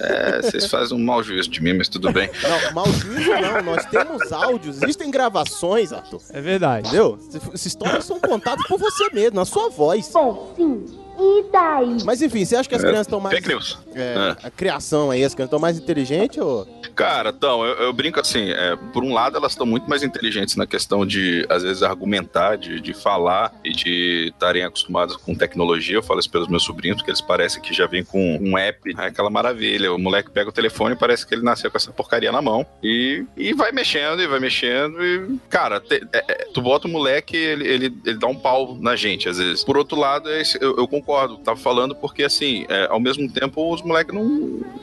É, 0.01 0.41
vocês 0.41 0.65
fazem 0.69 0.97
um 0.97 1.03
mau 1.03 1.23
juízo 1.23 1.49
de 1.49 1.61
mim, 1.63 1.73
mas 1.77 1.87
tudo 1.87 2.11
bem. 2.11 2.29
Não, 2.43 2.73
mal 2.73 2.85
juízo 2.91 3.31
não. 3.31 3.63
Nós 3.63 3.85
temos 3.85 4.31
áudios, 4.31 4.81
existem 4.83 5.09
gravações, 5.09 5.93
Arthur. 5.93 6.21
É 6.31 6.41
verdade. 6.41 6.87
Entendeu? 6.87 7.17
Essas 7.33 7.65
histórias 7.65 8.03
são 8.05 8.19
contadas 8.19 8.65
por 8.67 8.77
você 8.77 9.09
mesmo, 9.13 9.35
na 9.35 9.45
sua 9.45 9.69
voz. 9.69 10.09
Bom, 10.13 10.53
sim. 10.55 11.04
E 11.17 11.45
daí? 11.51 11.97
Mas 12.03 12.21
enfim, 12.21 12.43
você 12.45 12.55
acha 12.55 12.67
que 12.67 12.75
as 12.75 12.81
É, 12.83 12.87
crianças 12.87 13.07
estão 13.07 13.19
mais. 13.19 13.35
Fake 13.35 13.47
news. 13.47 13.77
É, 13.95 14.35
A 14.43 14.49
criação 14.49 15.11
aí, 15.11 15.23
as 15.23 15.33
crianças 15.33 15.47
estão 15.49 15.59
mais 15.59 15.77
inteligentes 15.77 16.37
ou. 16.37 16.65
Cara, 16.95 17.29
então, 17.35 17.65
eu, 17.65 17.73
eu 17.75 17.93
brinco 17.93 18.19
assim, 18.19 18.49
é, 18.51 18.75
por 18.93 19.03
um 19.03 19.13
lado 19.13 19.35
elas 19.37 19.51
estão 19.53 19.65
muito 19.65 19.89
mais 19.89 20.01
inteligentes 20.03 20.55
na 20.55 20.65
questão 20.65 21.05
de, 21.05 21.45
às 21.49 21.63
vezes, 21.63 21.83
argumentar, 21.83 22.55
de, 22.57 22.79
de 22.79 22.93
falar 22.93 23.53
e 23.63 23.71
de 23.71 24.29
estarem 24.33 24.63
acostumadas 24.63 25.15
com 25.17 25.35
tecnologia. 25.35 25.95
Eu 25.97 26.03
falo 26.03 26.19
isso 26.19 26.29
pelos 26.29 26.47
meus 26.47 26.63
sobrinhos, 26.63 26.97
porque 26.97 27.11
eles 27.11 27.21
parecem 27.21 27.61
que 27.61 27.73
já 27.73 27.85
vêm 27.87 28.03
com 28.03 28.37
um 28.41 28.57
app, 28.57 28.93
é 28.97 29.05
aquela 29.07 29.29
maravilha. 29.29 29.91
O 29.93 29.97
moleque 29.99 30.29
pega 30.31 30.49
o 30.49 30.53
telefone 30.53 30.95
e 30.95 30.97
parece 30.97 31.25
que 31.27 31.33
ele 31.35 31.43
nasceu 31.43 31.69
com 31.69 31.77
essa 31.77 31.91
porcaria 31.91 32.31
na 32.31 32.41
mão 32.41 32.65
e, 32.83 33.25
e 33.35 33.53
vai 33.53 33.71
mexendo, 33.71 34.21
e 34.21 34.27
vai 34.27 34.39
mexendo 34.39 35.03
e, 35.03 35.37
cara, 35.49 35.79
te- 35.79 36.05
é- 36.13 36.23
é, 36.27 36.47
tu 36.53 36.61
bota 36.61 36.87
o 36.87 36.91
moleque, 36.91 37.35
ele, 37.35 37.67
ele, 37.67 37.97
ele 38.05 38.17
dá 38.17 38.27
um 38.27 38.35
pau 38.35 38.77
na 38.79 38.95
gente, 38.95 39.27
às 39.27 39.37
vezes. 39.37 39.63
Por 39.63 39.77
outro 39.77 39.97
lado, 39.99 40.29
é 40.29 40.41
esse- 40.41 40.57
eu, 40.61 40.75
eu 40.77 40.87
concordo, 40.87 41.04
tava 41.43 41.59
falando, 41.59 41.95
porque, 41.95 42.23
assim, 42.23 42.65
é, 42.69 42.87
ao 42.89 42.99
mesmo 42.99 43.31
tempo, 43.31 43.73
os 43.73 43.81
moleques 43.81 44.13
não, 44.13 44.25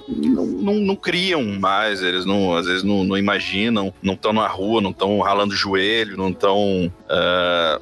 não, 0.08 0.46
não, 0.46 0.74
não 0.74 0.96
criam 0.96 1.42
mais, 1.42 2.02
eles 2.02 2.24
não, 2.24 2.54
às 2.54 2.66
vezes 2.66 2.82
não, 2.82 3.04
não 3.04 3.16
imaginam, 3.16 3.92
não 4.02 4.14
estão 4.14 4.32
na 4.32 4.46
rua, 4.46 4.80
não 4.80 4.90
estão 4.90 5.18
ralando 5.20 5.54
o 5.54 5.56
joelho, 5.56 6.16
não 6.16 6.30
estão 6.30 6.92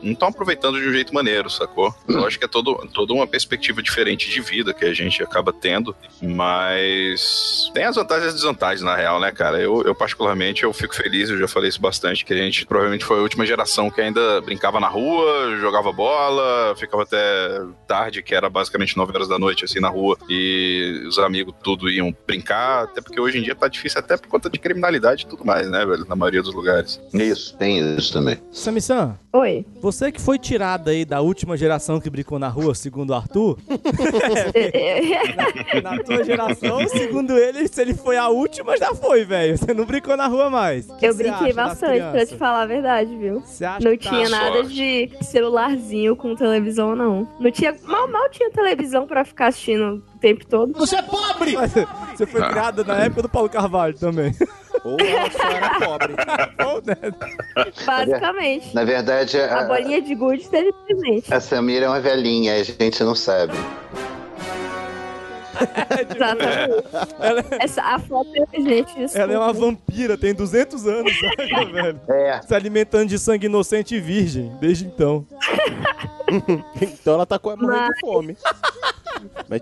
não 0.02 0.12
estão 0.12 0.28
aproveitando 0.28 0.80
de 0.80 0.88
um 0.88 0.92
jeito 0.92 1.14
maneiro, 1.14 1.48
sacou? 1.48 1.94
Eu 2.08 2.26
acho 2.26 2.38
que 2.38 2.44
é 2.44 2.48
todo, 2.48 2.74
toda 2.92 3.12
uma 3.12 3.26
perspectiva 3.26 3.82
diferente 3.82 4.28
de 4.28 4.40
vida 4.40 4.74
que 4.74 4.84
a 4.84 4.92
gente 4.92 5.22
acaba 5.22 5.52
tendo, 5.52 5.94
mas 6.20 7.70
tem 7.72 7.84
as 7.84 7.96
vantagens 7.96 8.24
e 8.24 8.28
as 8.28 8.34
desvantagens 8.34 8.82
na 8.82 8.96
real, 8.96 9.20
né, 9.20 9.30
cara? 9.30 9.60
Eu, 9.60 9.82
eu 9.82 9.94
particularmente, 9.94 10.64
eu 10.64 10.72
fico 10.72 10.94
feliz, 10.94 11.30
eu 11.30 11.38
já 11.38 11.46
falei 11.46 11.68
isso 11.68 11.80
bastante, 11.80 12.24
que 12.24 12.32
a 12.32 12.36
gente 12.36 12.66
provavelmente 12.66 13.04
foi 13.04 13.18
a 13.18 13.22
última 13.22 13.46
geração 13.46 13.90
que 13.90 14.00
ainda 14.00 14.40
brincava 14.40 14.80
na 14.80 14.88
rua, 14.88 15.56
jogava 15.60 15.92
bola, 15.92 16.74
ficava 16.76 17.04
até 17.04 17.60
tarde, 17.86 18.22
que 18.30 18.34
era 18.36 18.48
basicamente 18.48 18.96
9 18.96 19.12
horas 19.12 19.26
da 19.26 19.40
noite, 19.40 19.64
assim, 19.64 19.80
na 19.80 19.88
rua, 19.88 20.16
e 20.28 21.02
os 21.08 21.18
amigos 21.18 21.52
tudo 21.64 21.90
iam 21.90 22.14
brincar, 22.24 22.84
até 22.84 23.00
porque 23.00 23.20
hoje 23.20 23.38
em 23.38 23.42
dia 23.42 23.56
tá 23.56 23.66
difícil 23.66 23.98
até 23.98 24.16
por 24.16 24.28
conta 24.28 24.48
de 24.48 24.56
criminalidade 24.56 25.24
e 25.24 25.26
tudo 25.26 25.44
mais, 25.44 25.68
né, 25.68 25.84
velho? 25.84 26.06
Na 26.08 26.14
maioria 26.14 26.40
dos 26.40 26.54
lugares. 26.54 27.00
Isso, 27.12 27.56
tem 27.56 27.96
isso 27.96 28.12
também. 28.12 28.38
Sami-san, 28.52 29.18
Oi. 29.32 29.66
você 29.80 30.12
que 30.12 30.20
foi 30.20 30.38
tirada 30.38 30.92
aí 30.92 31.04
da 31.04 31.20
última 31.20 31.56
geração 31.56 32.00
que 32.00 32.08
brincou 32.08 32.38
na 32.38 32.46
rua, 32.46 32.72
segundo 32.72 33.10
o 33.10 33.14
Arthur, 33.14 33.58
na 35.82 35.98
tua 36.04 36.22
geração, 36.22 36.86
segundo 36.88 37.36
ele, 37.36 37.66
se 37.66 37.82
ele 37.82 37.94
foi 37.94 38.16
a 38.16 38.28
última, 38.28 38.76
já 38.76 38.94
foi, 38.94 39.24
velho. 39.24 39.58
Você 39.58 39.74
não 39.74 39.84
brincou 39.84 40.16
na 40.16 40.28
rua 40.28 40.48
mais. 40.48 40.86
Que 41.00 41.06
Eu 41.08 41.14
você 41.14 41.24
brinquei 41.24 41.52
bastante, 41.52 41.98
pra 42.12 42.24
te 42.24 42.36
falar 42.36 42.62
a 42.62 42.66
verdade, 42.66 43.16
viu? 43.16 43.40
Você 43.40 43.64
acha 43.64 43.88
Não 43.88 43.96
que 43.96 44.04
tá 44.04 44.10
tinha 44.10 44.28
sorte. 44.28 44.44
nada 44.44 44.62
de 44.62 45.10
celularzinho 45.22 46.14
com 46.14 46.36
televisão, 46.36 46.94
não. 46.94 47.26
Não 47.40 47.50
tinha. 47.50 47.74
Mal, 47.84 48.06
mal 48.06 48.19
tinha 48.28 48.50
televisão 48.50 49.06
pra 49.06 49.24
ficar 49.24 49.46
assistindo 49.48 50.02
o 50.14 50.18
tempo 50.18 50.44
todo. 50.46 50.74
Mas 50.78 50.90
Você 52.16 52.26
foi 52.26 52.42
Ah. 52.42 52.48
criada 52.48 52.84
na 52.84 52.98
época 53.04 53.22
do 53.22 53.28
Paulo 53.28 53.48
Carvalho 53.48 53.94
também. 53.98 54.34
Ou 54.84 54.96
ela 55.00 55.30
só 55.30 55.48
era 55.50 55.70
pobre. 55.78 56.14
Ou, 56.66 56.82
né? 56.84 56.96
Basicamente. 57.84 58.74
Na 58.74 58.84
verdade, 58.84 59.38
A 59.38 59.60
a, 59.60 59.64
bolinha 59.64 60.00
de 60.00 60.14
gude 60.14 60.42
esteve 60.42 60.72
presente. 60.86 61.32
a 61.32 61.40
Samira 61.40 61.86
é 61.86 61.88
uma 61.88 62.00
velhinha, 62.00 62.54
a 62.56 62.62
gente 62.62 63.02
não 63.04 63.14
sabe. 63.14 63.52
Exatamente. 66.14 66.84
Ela, 67.20 67.44
Essa, 67.60 67.82
a 67.82 67.98
foto 67.98 68.30
é 68.34 68.60
gente. 68.60 69.16
ela 69.18 69.32
é 69.32 69.38
uma 69.38 69.52
vampira, 69.52 70.16
tem 70.16 70.34
200 70.34 70.86
anos, 70.86 71.12
sabe, 71.50 71.72
velho? 71.72 72.00
É, 72.08 72.40
Se 72.42 72.54
alimentando 72.54 73.08
de 73.08 73.18
sangue 73.18 73.46
inocente 73.46 73.94
e 73.94 74.00
virgem, 74.00 74.52
desde 74.60 74.86
então. 74.86 75.26
Então 76.80 77.14
ela 77.14 77.26
tá 77.26 77.40
com- 77.40 77.50
morrendo 77.56 77.66
Mas- 77.72 77.88
de 77.94 78.00
fome. 78.00 78.36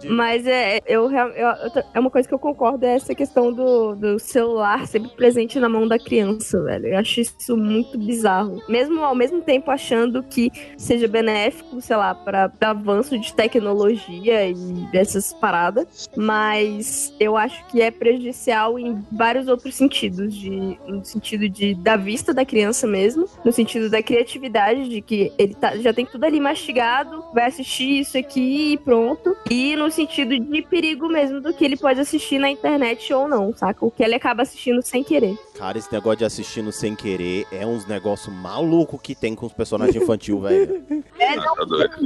Mas 0.09 0.47
é, 0.47 0.81
eu, 0.87 1.11
eu- 1.11 1.29
eu 1.29 1.49
é 1.95 1.99
uma 2.01 2.11
coisa 2.11 2.27
que 2.29 2.35
eu 2.35 2.39
concordo, 2.39 2.85
é 2.85 2.95
essa 2.95 3.15
questão 3.15 3.53
do, 3.53 3.95
do 3.95 4.19
celular 4.19 4.87
sempre 4.87 5.11
presente 5.17 5.59
na 5.59 5.69
mão 5.69 5.87
da 5.87 5.99
criança, 5.99 6.63
velho. 6.63 6.87
Eu 6.89 6.99
acho 6.99 7.21
isso 7.21 7.57
muito 7.57 7.99
bizarro. 7.99 8.63
Mesmo 8.69 9.01
ao 9.03 9.15
mesmo 9.15 9.41
tempo 9.43 9.71
achando 9.71 10.23
que 10.23 10.51
seja 10.77 11.09
benéfico, 11.09 11.81
sei 11.81 11.97
lá, 11.97 12.15
para 12.15 12.51
avanço 12.61 13.19
de 13.19 13.33
tecnologia 13.33 14.49
e 14.49 14.55
dessas 14.93 15.33
paradas, 15.35 16.09
mas 16.17 17.13
eu 17.19 17.37
acho 17.37 17.67
que 17.69 17.81
é 17.81 17.91
prejudicial 17.91 18.79
em 18.79 19.03
vários 19.13 19.49
outros 19.49 19.75
sentidos, 19.75 20.35
de, 20.35 20.51
no 20.87 21.05
sentido 21.05 21.49
de 21.49 21.75
da 21.75 21.97
vista 21.97 22.33
da 22.35 22.45
criança 22.45 22.87
mesmo, 22.87 23.27
no 23.45 23.53
sentido 23.53 23.89
da 23.91 24.03
criatividade, 24.03 24.89
de 24.89 25.01
que 25.01 25.33
ele 25.39 25.55
tá, 25.55 25.77
já 25.77 25.93
tem 25.93 26.05
tudo 26.07 26.25
ali 26.25 26.41
mastigado, 26.41 27.25
vai 27.33 27.47
assistir 27.47 28.01
isso 28.01 28.17
aqui 28.19 28.73
e 28.73 28.79
pronto. 28.79 29.37
E 29.51 29.75
no 29.77 29.91
sentido 29.91 30.39
de 30.39 30.63
perigo 30.63 31.09
mesmo 31.09 31.41
do 31.41 31.55
que 31.55 31.65
ele 31.65 31.77
pode 31.77 32.01
assistir 32.01 32.39
na 32.39 32.51
internet 32.51 33.13
ou 33.15 33.27
não, 33.27 33.57
saca? 33.57 33.85
O 33.85 33.91
que 33.91 34.03
ele 34.03 34.15
acaba 34.15 34.43
assistindo 34.43 34.83
sem 34.83 35.03
querer. 35.03 35.39
Cara, 35.59 35.77
esse 35.77 35.93
negócio 35.93 36.19
de 36.19 36.25
assistindo 36.25 36.71
sem 36.71 36.95
querer 36.95 37.45
é 37.51 37.67
uns 37.67 37.85
negócios 37.85 38.33
malucos 38.33 39.01
que 39.03 39.13
tem 39.13 39.35
com 39.35 39.45
os 39.47 39.53
personagens 39.53 40.01
infantil, 40.01 40.41
velho. 40.41 40.85
É, 41.19 41.37
Ah, 41.37 41.53
tá 41.57 41.65
doido. 41.65 41.97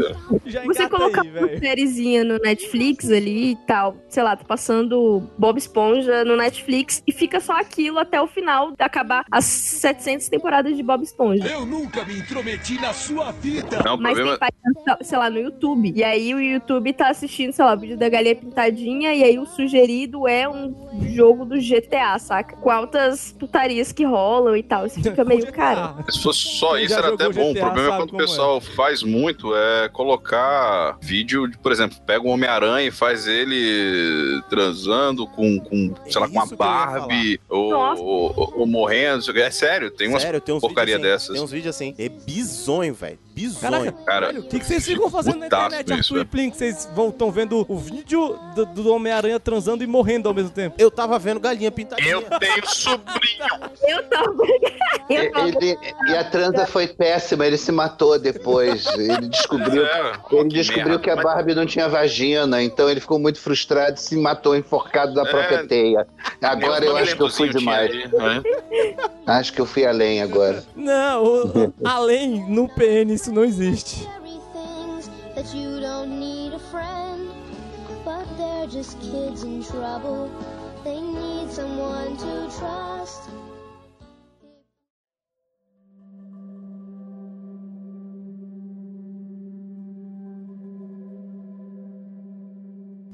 Você 0.67 0.89
colocar 0.89 1.21
aí, 1.21 1.31
uma 1.31 1.59
sériezinha 1.59 2.25
no 2.25 2.39
Netflix 2.39 3.11
ali 3.11 3.53
e 3.53 3.57
tal, 3.67 3.95
sei 4.09 4.23
lá, 4.23 4.35
tá 4.35 4.43
passando 4.43 5.29
Bob 5.37 5.59
Esponja 5.59 6.25
no 6.25 6.35
Netflix 6.35 7.03
e 7.07 7.13
fica 7.13 7.39
só 7.39 7.53
aquilo 7.53 7.99
até 7.99 8.21
o 8.21 8.27
final, 8.27 8.73
acabar 8.79 9.25
as 9.31 9.45
700 9.45 10.29
temporadas 10.29 10.75
de 10.75 10.83
Bob 10.83 11.03
Esponja. 11.03 11.47
Eu 11.47 11.67
nunca 11.67 12.05
me 12.07 12.19
intrometi 12.19 12.81
na 12.81 12.95
sua 12.95 13.33
vida. 13.33 13.83
Não, 13.85 13.99
Mas 13.99 14.15
problema. 14.15 14.39
tem 14.39 14.53
sei 15.03 15.19
lá, 15.19 15.29
no 15.29 15.39
YouTube. 15.39 15.93
E 15.95 16.03
aí 16.03 16.35
o 16.35 16.41
YouTube 16.41 16.93
tá 16.93 17.11
assistindo, 17.11 17.53
sei 17.53 17.65
lá, 17.65 17.75
o 17.75 17.79
vídeo 17.79 17.97
da 17.97 18.09
galinha 18.09 18.35
pintadinha. 18.35 19.15
E 19.15 19.23
aí 19.23 19.39
o 19.39 19.47
sugerido 19.47 20.27
é 20.27 20.49
um 20.49 20.75
jogo 21.15 21.45
do 21.45 21.57
GTA, 21.59 22.19
saca? 22.19 22.57
Com 22.57 22.71
altas 22.71 23.33
putarias 23.43 23.91
que 23.91 24.05
rolam 24.05 24.57
e 24.57 24.63
tal. 24.63 24.89
Você 24.89 25.03
fica 25.03 25.25
meio, 25.25 25.51
cara. 25.53 25.97
Ah, 25.99 26.13
Se 26.13 26.23
fosse 26.23 26.39
só 26.59 26.79
isso, 26.79 26.95
era 26.95 27.13
até 27.13 27.29
bom. 27.29 27.53
GTA 27.53 27.59
o 27.59 27.65
problema 27.67 27.95
é 27.95 27.99
quando 27.99 28.13
o 28.13 28.17
é. 28.17 28.19
pessoal 28.19 28.61
faz 28.61 29.03
muito 29.03 29.53
é 29.57 29.89
colocar 29.89 30.97
vídeo, 31.01 31.49
de, 31.49 31.59
por 31.59 31.73
exemplo, 31.73 31.99
pega 32.07 32.25
um 32.25 32.31
Homem-Aranha 32.31 32.87
e 32.87 32.91
faz 32.93 33.27
ele 33.27 34.41
transando 34.49 35.27
com, 35.27 35.59
com 35.59 35.93
sei 36.09 36.21
lá, 36.21 36.29
com 36.29 36.41
a 36.41 36.45
Isso 36.45 36.57
que 36.57 36.63
eu 36.63 36.67
ia 36.67 36.73
Barbie 36.73 37.41
ou, 37.49 37.73
ou- 37.75 38.33
ou- 38.37 38.53
ou 38.59 38.67
morrendo. 38.67 39.25
o. 39.33 39.39
É 39.39 39.51
sério, 39.51 39.91
tem 39.91 40.09
umas 40.09 40.23
Sério, 40.23 40.41
tem 40.41 40.55
uns 40.55 40.61
porcaria 40.61 40.97
vídeos 40.97 41.13
assim, 41.15 41.23
dessas. 41.27 41.35
Tem 41.35 41.45
uns 41.45 41.51
vídeos 41.51 41.75
assim. 41.75 41.95
É 41.99 42.09
bizonho, 42.09 42.95
velho. 42.95 43.19
Bizonho. 43.35 43.93
Caraca, 43.93 43.93
Cara, 44.05 44.41
o 44.41 44.43
que, 44.43 44.59
que 44.61 44.65
vocês 44.67 44.85
ficam 44.85 45.11
fazendo 45.11 45.39
na 45.39 45.47
internet, 45.47 45.91
Arthur 45.93 46.15
e 46.15 46.19
velho. 46.19 46.27
Plin? 46.27 46.51
Que 46.51 46.57
vocês 46.59 46.89
estão 47.09 47.31
vendo 47.33 47.65
o 47.67 47.79
vídeo 47.79 48.39
do, 48.55 48.67
do 48.67 48.93
Homem-Aranha 48.93 49.41
transando 49.41 49.83
e 49.83 49.87
morrendo 49.87 50.29
ao 50.29 50.35
mesmo 50.35 50.51
tempo? 50.51 50.77
Eu 50.79 50.91
tava 50.91 51.19
vendo 51.19 51.41
galinha 51.41 51.71
pintadinha. 51.73 52.11
Eu 52.13 52.23
tenho 52.39 52.69
sobrinho. 52.69 53.32
Eu 53.87 54.03
tava. 54.09 54.43
ele, 55.09 55.79
e 56.09 56.17
a 56.17 56.25
transa 56.25 56.67
foi 56.67 56.87
péssima, 56.89 57.47
ele 57.47 57.57
se 57.57 57.71
matou 57.73 58.19
depois. 58.19 58.87
Ele 58.95 59.29
descobriu, 59.29 59.85
É, 59.85 60.13
ele 60.33 60.43
que 60.49 60.55
descobriu 60.55 60.87
merda. 60.87 61.03
que 61.03 61.11
a 61.11 61.17
Barbie 61.17 61.55
não 61.55 61.67
tinha 61.67 61.89
vagina, 61.89 62.63
então 62.63 62.89
ele 62.89 63.01
ficou 63.01 63.19
muito 63.19 63.39
frustrado 63.41 63.97
e 63.97 64.01
se 64.01 64.17
matou 64.17 64.57
enforcado 64.57 65.15
da 65.15 65.25
própria 65.25 65.57
É. 65.59 65.67
teia. 65.67 66.07
Agora 66.41 66.85
eu 66.85 66.97
acho 66.97 67.17
que 67.17 67.23
eu 67.23 67.31
fui 67.31 67.49
demais. 67.51 67.91
aí, 67.91 68.09
né? 68.09 68.43
Acho 69.27 69.53
que 69.53 69.61
eu 69.61 69.67
fui 69.67 69.85
além 69.87 70.23
agora. 70.23 70.63
Não, 70.77 71.25
o- 71.25 71.75
além, 71.85 72.49
no 72.51 72.69
PN 72.69 73.13
isso 73.13 73.33
não 73.33 73.45
existe. 73.45 74.07
things 74.53 75.11
that 75.35 75.57
you 75.57 75.81
don't 75.81 76.09
need 76.09 76.55
a 76.55 76.59
friend, 76.59 77.31
but 78.05 78.27
they're 78.37 78.69
just 78.71 78.99
kids 79.01 79.43
in 79.45 79.63
trouble. 79.63 80.29
They 80.85 81.01
need 81.01 81.49
someone 81.49 82.17
to 82.17 82.51
trust. 82.59 83.31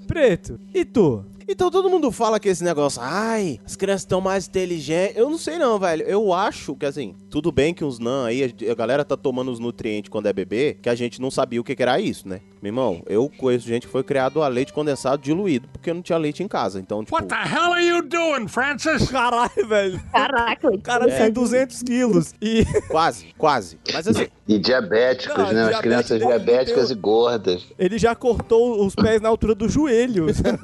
Preto, 0.07 0.59
e 0.73 0.91
tu? 0.91 1.38
Então 1.51 1.71
todo 1.71 1.89
mundo 1.89 2.13
fala 2.13 2.39
que 2.39 2.47
esse 2.47 2.63
negócio, 2.63 3.01
ai, 3.03 3.59
as 3.65 3.75
crianças 3.75 4.03
estão 4.03 4.21
mais 4.21 4.47
inteligentes. 4.47 5.17
Eu 5.17 5.31
não 5.31 5.39
sei 5.39 5.59
não, 5.59 5.79
velho. 5.79 6.03
Eu 6.03 6.31
acho 6.33 6.77
que 6.77 6.85
assim, 6.85 7.15
tudo 7.31 7.51
bem 7.51 7.73
que 7.73 7.83
uns 7.83 7.99
nan 7.99 8.27
aí, 8.27 8.55
a 8.71 8.75
galera 8.75 9.03
tá 9.03 9.17
tomando 9.17 9.51
os 9.51 9.59
nutrientes 9.59 10.11
quando 10.11 10.27
é 10.27 10.33
bebê, 10.33 10.77
que 10.83 10.91
a 10.91 10.95
gente 10.95 11.21
não 11.23 11.31
sabia 11.31 11.59
o 11.59 11.65
que 11.65 11.75
que 11.75 11.83
era 11.83 11.99
isso, 11.99 12.29
né? 12.29 12.41
Meu 12.61 12.69
irmão, 12.69 13.03
eu 13.07 13.31
conheço 13.39 13.67
gente 13.67 13.87
que 13.87 13.93
foi 13.93 14.05
criado 14.05 14.43
a 14.43 14.49
leite 14.49 14.75
condensado 14.75 15.23
diluído, 15.23 15.69
porque 15.73 15.95
não 15.95 16.03
tinha 16.03 16.19
leite 16.19 16.43
em 16.43 16.49
casa. 16.49 16.79
Então, 16.81 17.03
tipo, 17.03 17.17
What 17.17 17.29
the 17.29 17.35
hell 17.35 17.73
are 17.73 17.87
you 17.87 18.03
doing, 18.03 18.47
Francis? 18.47 19.09
Caralho, 19.11 19.67
velho. 19.67 20.01
Caraca, 20.13 20.69
O 20.69 20.81
cara 20.81 21.07
tem 21.07 21.31
200 21.31 21.83
quilos. 21.83 22.35
E 22.43 22.65
quase, 22.89 23.29
quase. 23.39 23.79
Mas 23.93 24.07
assim, 24.07 24.27
E 24.49 24.59
diabéticos, 24.59 25.37
Não, 25.37 25.53
né? 25.53 25.65
As 25.75 25.81
crianças 25.81 26.19
diabéticas 26.19 26.91
e 26.91 26.95
gordas. 26.95 27.67
ele 27.79 27.99
já 27.99 28.15
cortou 28.15 28.83
os 28.87 28.95
pés 28.95 29.21
na 29.21 29.29
altura 29.29 29.55
do 29.55 29.69
joelho. 29.69 30.27
velho. 30.33 30.59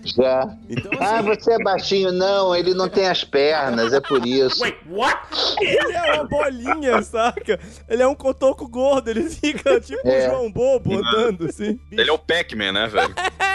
Já. 0.02 0.56
então 0.70 0.90
Ah, 0.98 1.18
assim, 1.18 1.26
você 1.28 1.52
é 1.52 1.58
baixinho. 1.62 2.10
Não, 2.10 2.54
ele 2.56 2.72
não 2.72 2.88
tem 2.88 3.06
as 3.06 3.22
pernas, 3.22 3.92
é 3.92 4.00
por 4.00 4.26
isso. 4.26 4.64
ele 4.64 5.92
é 5.92 6.14
uma 6.14 6.24
bolinha, 6.24 7.02
saca? 7.02 7.60
Ele 7.86 8.02
é 8.02 8.06
um 8.08 8.14
cotoco 8.14 8.66
gordo, 8.66 9.08
ele 9.10 9.28
fica 9.28 9.78
tipo 9.78 10.00
É. 10.08 10.26
um 10.26 10.30
João 10.30 10.50
Bobo 10.52 10.94
andando 10.94 11.44
assim. 11.46 11.78
Ele 11.90 12.08
é 12.08 12.12
o 12.12 12.18
Pac-Man, 12.18 12.72
né, 12.72 12.86
velho? 12.88 13.14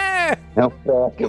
É 0.56 0.66
um 0.66 0.70
pé. 0.70 1.26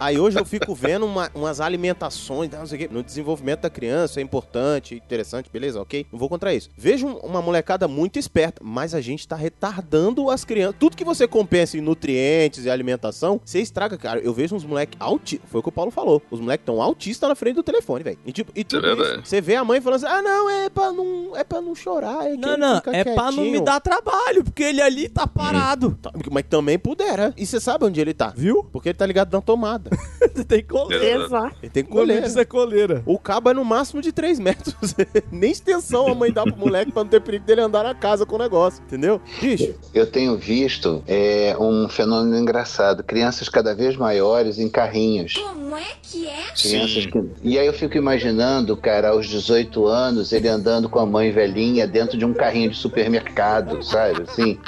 aí 0.00 0.18
hoje 0.18 0.38
eu 0.38 0.44
fico 0.44 0.74
vendo 0.74 1.04
uma- 1.04 1.30
umas 1.34 1.60
alimentações, 1.60 2.50
não 2.50 2.64
sei 2.66 2.76
o 2.78 2.80
quê, 2.80 2.88
no 2.90 3.02
desenvolvimento 3.02 3.60
da 3.62 3.70
criança, 3.70 4.20
é 4.20 4.22
importante, 4.22 4.94
interessante, 4.94 5.50
beleza, 5.52 5.80
ok? 5.80 6.06
Não 6.10 6.18
vou 6.18 6.28
contra 6.28 6.54
isso. 6.54 6.70
Vejo 6.88 7.06
um- 7.06 7.16
uma 7.18 7.42
molecada 7.42 7.86
muito 7.86 8.18
esperta, 8.18 8.62
mas 8.64 8.94
a 8.94 9.00
gente 9.00 9.28
tá 9.28 9.36
retardando 9.36 10.30
as 10.30 10.42
crianças. 10.44 10.76
Tudo 10.78 10.96
que 10.96 11.04
você 11.04 11.28
compensa 11.28 11.76
em 11.76 11.80
nutrientes 11.82 12.64
e 12.64 12.70
alimentação, 12.70 13.38
você 13.44 13.60
estraga, 13.60 13.98
cara. 13.98 14.20
Eu 14.20 14.32
vejo 14.32 14.54
uns 14.56 14.64
moleques 14.64 14.96
autistas, 14.98 15.48
foi 15.50 15.60
o 15.60 15.62
que 15.62 15.68
o 15.68 15.72
Paulo 15.72 15.90
falou. 15.90 16.22
Os 16.30 16.40
moleques 16.40 16.64
tão 16.64 16.80
autistas 16.80 17.28
na 17.28 17.34
frente 17.34 17.56
do 17.56 17.62
telefone, 17.62 18.02
velho. 18.02 18.18
E 18.24 18.32
tipo, 18.32 18.50
e 18.54 18.64
tudo 18.64 18.86
é 18.86 18.92
isso, 18.94 19.20
você 19.24 19.40
vê 19.40 19.56
a 19.56 19.64
mãe 19.64 19.80
falando 19.82 20.02
assim: 20.04 20.14
"Ah, 20.14 20.22
não, 20.22 20.48
é 20.48 20.70
pra 20.70 20.90
não, 20.92 21.36
é 21.36 21.44
para 21.44 21.60
não 21.60 21.74
chorar, 21.74 22.26
é 22.26 22.30
que 22.30 22.36
Não, 22.38 22.56
não, 22.56 22.76
é 22.86 23.04
pra 23.04 23.24
não 23.24 23.32
me 23.32 23.36
quietinho." 23.50 23.64
dar 23.64 23.80
trabalho, 23.80 24.42
porque 24.44 24.62
ele 24.62 24.80
ali 24.80 25.08
tá 25.10 25.26
parado. 25.26 25.98
Tá, 26.00 26.10
Mas 26.30 26.44
também 26.48 26.78
pudera. 26.78 27.34
E 27.36 27.44
você 27.44 27.60
sabe 27.60 27.84
onde 27.84 28.00
ele 28.00 28.14
tá? 28.14 28.32
Viu? 28.34 28.64
Porque 28.64 28.88
ele 28.88 28.96
tá 28.98 29.04
ligado 29.04 29.30
na 29.32 29.40
tomada. 29.42 29.90
Você 30.38 30.44
tem 30.44 30.62
coleira. 30.62 31.24
Exato. 31.24 31.56
Ele 31.62 31.70
tem 31.70 31.84
Coleira. 31.84 32.06
coleira. 32.06 32.26
Isso 32.28 32.38
é 32.38 32.44
coleira. 32.44 33.02
O 33.04 33.18
cabo 33.18 33.50
é 33.50 33.54
no 33.54 33.64
máximo 33.64 34.00
de 34.00 34.12
3 34.12 34.38
metros. 34.38 34.74
Nem 35.32 35.50
extensão 35.50 36.06
a 36.06 36.14
mãe 36.14 36.30
dá 36.32 36.44
pro 36.44 36.56
moleque 36.56 36.77
pra 36.86 37.02
não 37.02 37.10
ter 37.10 37.20
perigo 37.20 37.44
dele 37.44 37.60
andar 37.60 37.84
na 37.84 37.94
casa 37.94 38.24
com 38.24 38.36
o 38.36 38.38
negócio. 38.38 38.82
Entendeu? 38.86 39.20
Bicho, 39.40 39.74
Eu 39.94 40.06
tenho 40.06 40.36
visto 40.36 41.02
é, 41.06 41.56
um 41.58 41.88
fenômeno 41.88 42.36
engraçado. 42.36 43.02
Crianças 43.02 43.48
cada 43.48 43.74
vez 43.74 43.96
maiores 43.96 44.58
em 44.58 44.68
carrinhos. 44.68 45.34
Como 45.34 45.76
é 45.76 45.86
que 46.02 46.26
é? 46.26 46.52
Crianças 46.60 47.06
que... 47.06 47.24
E 47.42 47.58
aí 47.58 47.66
eu 47.66 47.72
fico 47.72 47.96
imaginando, 47.96 48.76
cara, 48.76 49.10
aos 49.10 49.26
18 49.26 49.86
anos, 49.86 50.32
ele 50.32 50.48
andando 50.48 50.88
com 50.88 50.98
a 50.98 51.06
mãe 51.06 51.30
velhinha 51.30 51.86
dentro 51.86 52.16
de 52.16 52.24
um 52.24 52.32
carrinho 52.32 52.70
de 52.70 52.76
supermercado, 52.76 53.82
sabe? 53.82 54.22
Assim. 54.22 54.58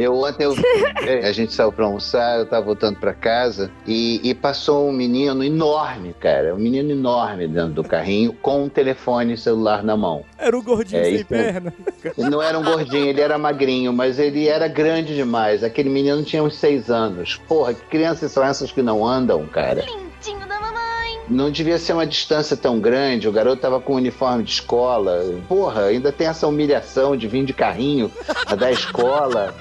Eu 0.00 0.14
ontem 0.16 0.44
eu- 0.44 0.54
é, 1.06 1.26
a 1.28 1.32
gente 1.32 1.52
saiu 1.52 1.70
pra 1.70 1.84
almoçar, 1.84 2.38
eu 2.38 2.46
tava 2.46 2.64
voltando 2.64 2.98
pra 2.98 3.12
casa 3.12 3.70
e, 3.86 4.20
e 4.22 4.34
passou 4.34 4.88
um 4.88 4.92
menino 4.92 5.44
enorme, 5.44 6.14
cara, 6.18 6.54
um 6.54 6.58
menino 6.58 6.90
enorme 6.90 7.46
dentro 7.46 7.74
do 7.74 7.84
carrinho 7.84 8.32
com 8.32 8.64
um 8.64 8.68
telefone 8.68 9.36
celular 9.36 9.82
na 9.82 9.96
mão. 9.96 10.24
Era 10.38 10.56
o 10.56 10.62
gordinho 10.62 11.00
É 11.02 11.04
sem 11.04 11.24
perna. 11.24 11.72
Não 12.16 12.42
era 12.42 12.58
um 12.58 12.64
gordinho, 12.64 13.06
ele 13.06 13.20
era 13.20 13.36
magrinho, 13.36 13.92
mas 13.92 14.18
ele 14.18 14.48
era 14.48 14.66
grande 14.68 15.14
demais. 15.14 15.62
Aquele 15.62 15.90
menino 15.90 16.22
tinha 16.22 16.42
uns 16.42 16.56
seis 16.56 16.90
anos. 16.90 17.36
Porra, 17.46 17.74
que 17.74 17.82
crianças 17.86 18.32
são 18.32 18.42
essas 18.42 18.72
que 18.72 18.80
não 18.82 19.06
andam, 19.06 19.44
cara? 19.46 19.82
Lindinho 19.84 20.46
da 20.48 20.58
mamãe. 20.60 20.89
Não 21.30 21.48
devia 21.48 21.78
ser 21.78 21.92
uma 21.92 22.06
distância 22.06 22.56
tão 22.56 22.80
grande. 22.80 23.28
O 23.28 23.32
garoto 23.32 23.62
tava 23.62 23.80
com 23.80 23.92
um 23.92 23.96
uniforme 23.96 24.42
de 24.42 24.50
escola. 24.50 25.22
Porra, 25.48 25.84
ainda 25.84 26.10
tem 26.10 26.26
essa 26.26 26.48
humilhação 26.48 27.16
de 27.16 27.28
vir 27.28 27.44
de 27.44 27.52
carrinho 27.52 28.10
da 28.58 28.72
escola. 28.72 29.54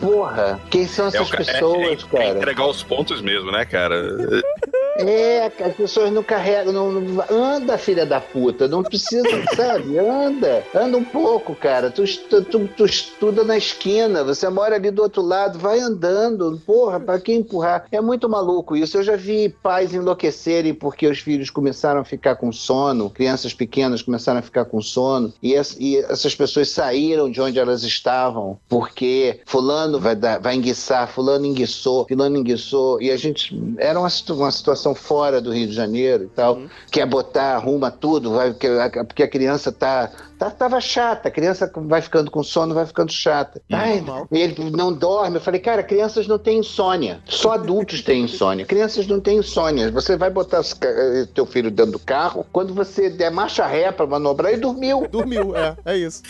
Porra, 0.00 0.60
quem 0.70 0.86
são 0.86 1.06
É, 1.06 1.08
essas 1.08 1.32
é- 1.32 1.36
pessoas, 1.36 1.82
é- 1.86 1.92
é 1.92 1.96
cara? 2.18 2.38
entregar 2.38 2.66
os 2.66 2.82
pontos 2.82 3.20
mesmo, 3.20 3.50
né, 3.50 3.64
cara? 3.64 3.94
É, 5.00 5.46
as 5.64 5.76
pessoas 5.76 6.10
não 6.10 6.24
carregam. 6.24 6.72
Não, 6.72 6.90
não- 6.90 7.24
anda, 7.30 7.78
filha 7.78 8.04
da 8.04 8.20
puta. 8.20 8.66
Não 8.66 8.82
precisa, 8.82 9.28
sabe? 9.54 9.96
Anda. 9.96 10.64
Anda 10.74 10.96
um 10.96 11.04
pouco, 11.04 11.54
cara. 11.54 11.88
Tu, 11.88 12.02
tu, 12.28 12.68
tu 12.76 12.84
estuda 12.84 13.44
na 13.44 13.56
esquina. 13.56 14.24
Você 14.24 14.48
mora 14.48 14.74
ali 14.74 14.90
do 14.90 15.00
outro 15.02 15.22
lado. 15.22 15.56
Vai 15.56 15.78
andando. 15.78 16.60
Porra, 16.66 16.98
pra 16.98 17.20
que 17.20 17.32
empurrar? 17.32 17.84
É 17.92 18.00
muito 18.00 18.28
maluco 18.28 18.74
isso. 18.76 18.96
Eu 18.98 19.04
já 19.04 19.14
vi 19.14 19.48
pais 19.62 19.94
enlouquecerem 19.94 20.74
porque 20.74 21.06
os 21.06 21.20
filhos 21.20 21.48
começaram 21.48 22.00
a 22.00 22.04
ficar 22.04 22.34
com 22.34 22.50
sono. 22.50 23.08
Crianças 23.08 23.54
pequenas 23.54 24.02
começaram 24.02 24.40
a 24.40 24.42
ficar 24.42 24.64
com 24.64 24.82
sono. 24.82 25.32
E, 25.40 25.54
es- 25.54 25.76
e 25.78 25.96
essas 25.98 26.34
pessoas 26.34 26.70
saíram 26.70 27.30
de 27.30 27.40
onde 27.40 27.56
elas 27.56 27.84
estavam 27.84 28.58
porque 28.68 29.42
Fulano 29.46 29.87
vai, 30.00 30.16
dar, 30.16 30.38
vai 30.38 30.56
enguiçar. 30.56 31.08
Fulano 31.08 31.46
enguiçou. 31.46 32.06
Fulano 32.08 32.36
enguiçou. 32.36 33.00
E 33.00 33.10
a 33.10 33.16
gente. 33.16 33.56
Era 33.78 33.98
uma, 33.98 34.08
uma 34.30 34.50
situação 34.50 34.94
fora 34.94 35.40
do 35.40 35.52
Rio 35.52 35.68
de 35.68 35.72
Janeiro 35.74 36.24
e 36.24 36.28
tal. 36.28 36.60
Quer 36.90 37.06
botar, 37.06 37.54
arruma 37.54 37.90
tudo, 37.90 38.32
vai, 38.32 38.50
porque, 38.50 39.22
a, 39.22 39.28
criança 39.28 39.70
tá. 39.70 40.10
Tava 40.38 40.80
chata, 40.80 41.28
a 41.28 41.30
criança 41.30 41.70
vai 41.74 42.00
ficando 42.00 42.30
com 42.30 42.42
sono, 42.42 42.74
vai 42.74 42.86
ficando 42.86 43.12
chata. 43.12 43.60
Ai, 43.72 44.04
ele 44.30 44.70
não 44.70 44.92
dorme. 44.92 45.36
Eu 45.36 45.40
falei, 45.40 45.60
cara, 45.60 45.82
crianças 45.82 46.26
não 46.26 46.38
têm 46.38 46.58
insônia. 46.58 47.20
Só 47.26 47.52
adultos 47.52 48.02
têm 48.02 48.22
insônia. 48.22 48.64
Crianças 48.64 49.06
não 49.06 49.20
têm 49.20 49.38
insônia. 49.38 49.90
Você 49.90 50.16
vai 50.16 50.30
botar 50.30 50.62
eh, 50.82 51.26
teu 51.34 51.44
filho 51.44 51.70
dentro 51.70 51.92
do 51.92 51.98
carro, 51.98 52.46
quando 52.52 52.72
você 52.72 53.10
der 53.10 53.30
marcha 53.30 53.66
ré 53.66 53.90
pra 53.90 54.06
manobrar, 54.06 54.52
ele 54.52 54.60
dormiu. 54.60 55.06
dormiu, 55.08 55.56
é, 55.56 55.76
é 55.84 55.96
isso. 55.96 56.22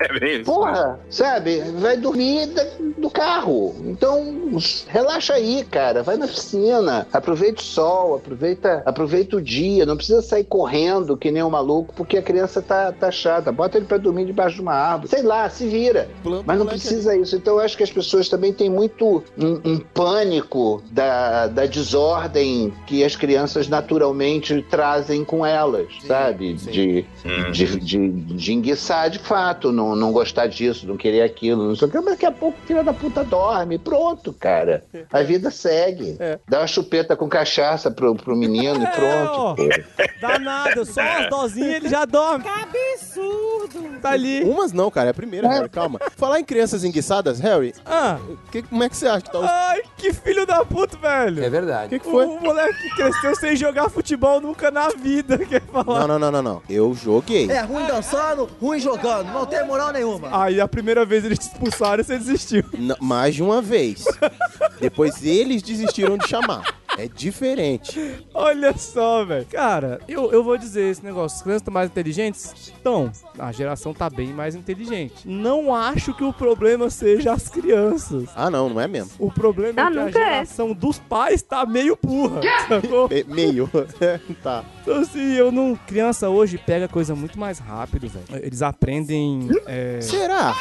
É 0.00 0.18
bem 0.18 0.40
isso. 0.40 0.44
Porra, 0.44 0.98
sabe? 1.10 1.60
Vai 1.78 1.96
dormir 1.96 2.48
do 2.98 3.10
carro. 3.10 3.74
Então, 3.84 4.58
relaxa 4.88 5.34
aí, 5.34 5.64
cara. 5.64 6.02
Vai 6.02 6.16
na 6.16 6.26
piscina. 6.26 7.06
Aproveita 7.12 7.60
o 7.60 7.64
sol, 7.64 8.16
aproveita, 8.16 8.82
aproveita 8.84 9.36
o 9.36 9.42
dia. 9.42 9.86
Não 9.86 9.96
precisa 9.96 10.22
sair 10.22 10.44
correndo 10.44 11.16
que 11.16 11.30
nem 11.30 11.42
um 11.42 11.50
maluco, 11.50 11.94
porque 11.94 12.16
a 12.16 12.22
criança 12.22 12.62
tá, 12.62 12.92
tá 12.92 13.10
chata. 13.10 13.41
Bota 13.50 13.78
ele 13.78 13.86
pra 13.86 13.96
dormir 13.96 14.26
debaixo 14.26 14.56
de 14.56 14.60
uma 14.62 14.74
árvore. 14.74 15.08
Sei 15.08 15.22
lá, 15.22 15.48
se 15.48 15.66
vira. 15.66 16.08
Mas 16.46 16.58
não 16.58 16.66
precisa 16.66 17.16
isso. 17.16 17.34
Então, 17.34 17.54
eu 17.54 17.60
acho 17.60 17.76
que 17.76 17.82
as 17.82 17.90
pessoas 17.90 18.28
também 18.28 18.52
têm 18.52 18.68
muito 18.70 19.24
um, 19.38 19.60
um 19.64 19.78
pânico 19.78 20.82
da, 20.90 21.46
da 21.48 21.66
desordem 21.66 22.72
que 22.86 23.02
as 23.04 23.16
crianças 23.16 23.68
naturalmente 23.68 24.62
trazem 24.70 25.24
com 25.24 25.44
elas, 25.44 25.88
sabe? 26.06 26.54
De, 26.54 27.04
de, 27.52 27.76
de, 27.78 28.08
de 28.08 28.52
enguiçar 28.52 29.08
de 29.10 29.18
fato, 29.18 29.72
não, 29.72 29.96
não 29.96 30.12
gostar 30.12 30.46
disso, 30.46 30.86
não 30.86 30.96
querer 30.96 31.22
aquilo, 31.22 31.66
não 31.66 31.74
sei 31.76 31.88
o 31.88 31.90
que, 31.90 31.96
mas 32.00 32.12
daqui 32.14 32.26
a 32.26 32.32
pouco 32.32 32.58
filha 32.66 32.82
da 32.84 32.92
puta 32.92 33.24
dorme, 33.24 33.78
pronto, 33.78 34.32
cara. 34.32 34.84
A 35.12 35.22
vida 35.22 35.50
segue. 35.50 36.18
Dá 36.48 36.60
uma 36.60 36.66
chupeta 36.66 37.16
com 37.16 37.28
cachaça 37.28 37.90
pro, 37.90 38.14
pro 38.14 38.36
menino 38.36 38.82
e 38.82 38.86
pronto. 38.86 39.32
ó. 39.34 39.54
Dá 40.20 40.38
nada, 40.38 40.84
só 40.84 41.00
umas 41.00 41.30
dosinhas 41.30 41.76
ele 41.76 41.88
já 41.88 42.04
dorme. 42.04 42.44
Que 42.44 42.48
absurdo. 42.50 43.31
Tá 44.00 44.10
ali. 44.10 44.42
Umas 44.42 44.72
não, 44.72 44.90
cara, 44.90 45.08
é 45.08 45.10
a 45.10 45.14
primeira, 45.14 45.48
Harry, 45.48 45.68
calma. 45.68 46.00
Falar 46.16 46.40
em 46.40 46.44
crianças 46.44 46.82
enguiçadas, 46.84 47.38
Harry, 47.40 47.72
Ah, 47.86 48.18
que- 48.50 48.62
como 48.62 48.82
é 48.82 48.88
que 48.88 48.96
você 48.96 49.06
acha 49.06 49.20
que 49.22 49.30
tá 49.30 49.38
os... 49.38 49.46
ai, 49.48 49.80
que 49.96 50.12
filho 50.12 50.44
da 50.44 50.64
puta, 50.64 50.96
velho. 50.98 51.42
É 51.44 51.46
O 51.46 51.50
verdade. 51.50 51.88
que, 51.90 51.98
que 52.00 52.10
foi? 52.10 52.26
O 52.26 52.40
moleque 52.40 52.74
que 52.82 52.90
cresceu 52.96 53.36
sem 53.36 53.54
jogar 53.56 53.88
futebol 53.88 54.40
nunca 54.40 54.70
na 54.70 54.88
vida, 54.88 55.38
quer 55.46 55.62
falar. 55.62 56.00
Não, 56.00 56.08
não, 56.08 56.18
não, 56.18 56.30
não, 56.32 56.42
não. 56.42 56.62
Eu 56.68 56.92
joguei. 56.94 57.48
É 57.50 57.60
ruim 57.60 57.86
dançando, 57.86 58.48
ruim 58.60 58.80
jogando, 58.80 59.32
não 59.32 59.46
tem 59.46 59.64
moral 59.64 59.92
nenhuma. 59.92 60.28
Aí 60.42 60.60
a 60.60 60.66
primeira 60.66 61.04
vez 61.06 61.24
eles 61.24 61.38
te 61.38 61.42
expulsaram 61.42 62.00
e 62.00 62.04
você 62.04 62.18
desistiu. 62.18 62.64
N- 62.74 62.96
mais 63.00 63.34
de 63.36 63.42
uma 63.42 63.62
vez. 63.62 64.04
Depois 64.80 65.24
eles 65.24 65.62
desistiram 65.62 66.18
de 66.18 66.26
chamar. 66.26 66.81
É 66.98 67.08
diferente. 67.08 67.98
Olha 68.34 68.76
só, 68.76 69.24
velho. 69.24 69.46
Cara, 69.46 70.00
eu, 70.06 70.30
eu 70.32 70.44
vou 70.44 70.58
dizer 70.58 70.90
esse 70.90 71.02
negócio. 71.04 71.36
As 71.36 71.42
crianças 71.42 71.62
estão 71.62 71.72
mais 71.74 71.90
inteligentes? 71.90 72.52
Estão. 72.54 73.10
A 73.38 73.50
geração 73.50 73.94
tá 73.94 74.10
bem 74.10 74.28
mais 74.28 74.54
inteligente. 74.54 75.26
Não 75.26 75.74
acho 75.74 76.12
que 76.14 76.22
o 76.24 76.32
problema 76.32 76.90
seja 76.90 77.32
as 77.32 77.48
crianças. 77.48 78.28
Ah, 78.36 78.50
não, 78.50 78.68
não 78.68 78.80
é 78.80 78.86
mesmo. 78.86 79.10
O 79.18 79.30
problema 79.32 79.82
Ah, 79.82 79.88
é 79.88 79.92
que 79.92 79.98
a 79.98 80.08
é. 80.08 80.12
geração 80.32 80.72
dos 80.72 80.98
pais 80.98 81.40
tá 81.42 81.64
meio 81.64 81.98
burra. 82.02 82.40
Sacou? 82.68 83.08
Me- 83.08 83.24
meio. 83.24 83.70
tá. 84.42 84.64
Então, 84.82 84.96
assim, 85.00 85.32
eu 85.34 85.50
não. 85.52 85.76
Criança 85.86 86.28
hoje 86.28 86.58
pega 86.58 86.88
coisa 86.88 87.14
muito 87.14 87.38
mais 87.38 87.58
rápido, 87.58 88.08
velho. 88.08 88.44
Eles 88.44 88.62
aprendem. 88.62 89.48
é, 89.66 90.00
Será? 90.00 90.54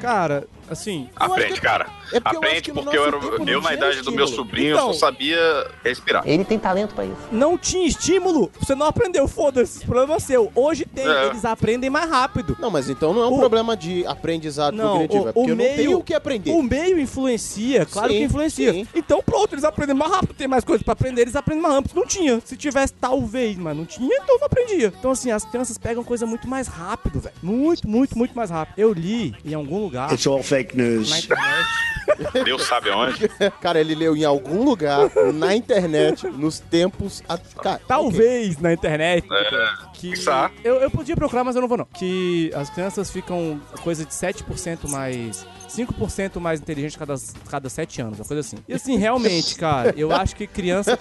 Cara, 0.00 0.46
Assim, 0.70 1.06
Aprende, 1.16 1.60
cara. 1.60 1.86
É 2.14 2.18
porque 2.20 2.36
eu 2.36 2.40
acho 2.40 2.48
Aprende 2.48 2.62
que 2.62 2.72
no 2.72 2.82
porque 2.82 2.96
eu, 2.96 3.04
era, 3.06 3.18
não 3.20 3.46
eu 3.46 3.60
na 3.60 3.74
idade 3.74 4.00
do 4.00 4.10
meu 4.10 4.24
estímulo. 4.24 4.48
sobrinho, 4.48 4.72
Então- 4.74 4.86
eu 4.88 4.94
só 4.94 5.06
sabia 5.06 5.66
respirar. 5.84 6.22
Ele 6.26 6.44
tem 6.46 6.58
talento 6.58 6.94
pra 6.94 7.04
isso. 7.04 7.14
não 7.30 7.58
tinha 7.58 7.86
estímulo, 7.86 8.50
você 8.58 8.74
não 8.74 8.86
aprendeu, 8.86 9.28
foda-se. 9.28 9.84
Problema 9.84 10.18
seu. 10.18 10.50
Hoje 10.54 10.86
tem, 10.86 11.06
É. 11.06 11.26
eles 11.26 11.44
aprendem 11.44 11.90
mais 11.90 12.08
rápido. 12.08 12.56
Não, 12.58 12.70
mas 12.70 12.88
então 12.88 13.12
não 13.12 13.22
é 13.22 13.26
um 13.28 13.34
O- 13.34 13.38
problema 13.38 13.76
de 13.76 14.06
aprendizado 14.06 14.74
Não, 14.74 14.92
cognitivo, 14.92 15.24
o- 15.24 15.28
é 15.28 15.32
porque 15.32 15.50
o 15.50 15.52
eu 15.52 15.56
não 15.56 15.64
meio- 15.64 15.76
tenho 15.76 15.98
o 15.98 16.02
que 16.02 16.14
aprender. 16.14 16.50
O 16.52 16.62
meio 16.62 16.98
influencia, 16.98 17.84
claro 17.84 18.10
Sim, 18.10 18.18
que 18.18 18.24
influencia. 18.24 18.72
sim. 18.72 18.88
Então, 18.94 19.20
pronto, 19.22 19.52
eles 19.52 19.64
aprendem 19.64 19.94
mais 19.94 20.10
rápido, 20.10 20.32
tem 20.32 20.48
mais 20.48 20.64
coisas 20.64 20.82
pra 20.82 20.92
aprender, 20.94 21.22
eles 21.22 21.36
aprendem 21.36 21.60
mais 21.62 21.71
Não 21.94 22.06
tinha. 22.06 22.40
Se 22.44 22.56
tivesse, 22.56 22.92
talvez, 22.94 23.56
mas 23.56 23.76
não 23.76 23.84
tinha, 23.84 24.14
então 24.14 24.38
não 24.38 24.46
aprendia. 24.46 24.92
Então, 24.98 25.10
assim, 25.10 25.30
as 25.30 25.44
crianças 25.44 25.78
pegam 25.78 26.02
coisa 26.04 26.26
muito 26.26 26.48
mais 26.48 26.66
rápido, 26.66 27.20
velho. 27.20 27.34
Muito, 27.42 27.88
muito, 27.88 28.16
muito 28.16 28.34
mais 28.36 28.50
rápido. 28.50 28.78
Eu 28.78 28.92
li 28.92 29.34
em 29.44 29.54
algum 29.54 29.78
lugar, 29.82 30.12
It's 30.12 30.26
all 30.26 30.42
fake 30.42 30.76
na 30.76 30.84
news. 30.84 31.24
internet, 31.24 31.68
Deus 32.44 32.62
sabe 32.64 32.90
aonde. 32.90 33.28
Cara, 33.60 33.80
ele 33.80 33.94
leu 33.94 34.16
em 34.16 34.24
algum 34.24 34.64
lugar, 34.64 35.10
na 35.34 35.54
internet, 35.54 36.26
nos 36.26 36.58
tempos... 36.58 37.22
A... 37.28 37.38
Cara, 37.38 37.80
talvez 37.86 38.58
na 38.58 38.72
internet, 38.72 39.26
que... 39.94 40.10
Pensar. 40.10 40.50
Eu, 40.64 40.76
eu 40.76 40.90
podia 40.90 41.14
procurar, 41.16 41.44
mas 41.44 41.54
eu 41.54 41.62
não 41.62 41.68
vou 41.68 41.78
não. 41.78 41.84
Que 41.86 42.50
as 42.54 42.68
crianças 42.70 43.10
ficam 43.10 43.60
coisa 43.82 44.04
de 44.04 44.12
7% 44.12 44.88
mais... 44.88 45.46
5% 45.76 46.38
mais 46.40 46.60
inteligentes 46.60 46.96
cada, 46.96 47.14
cada 47.50 47.68
7 47.68 48.02
anos, 48.02 48.18
uma 48.18 48.24
coisa 48.24 48.40
assim. 48.40 48.56
E 48.68 48.74
assim, 48.74 48.96
realmente, 48.96 49.54
cara, 49.56 49.94
eu 49.96 50.12
acho 50.12 50.34
que 50.36 50.46
criança... 50.46 50.98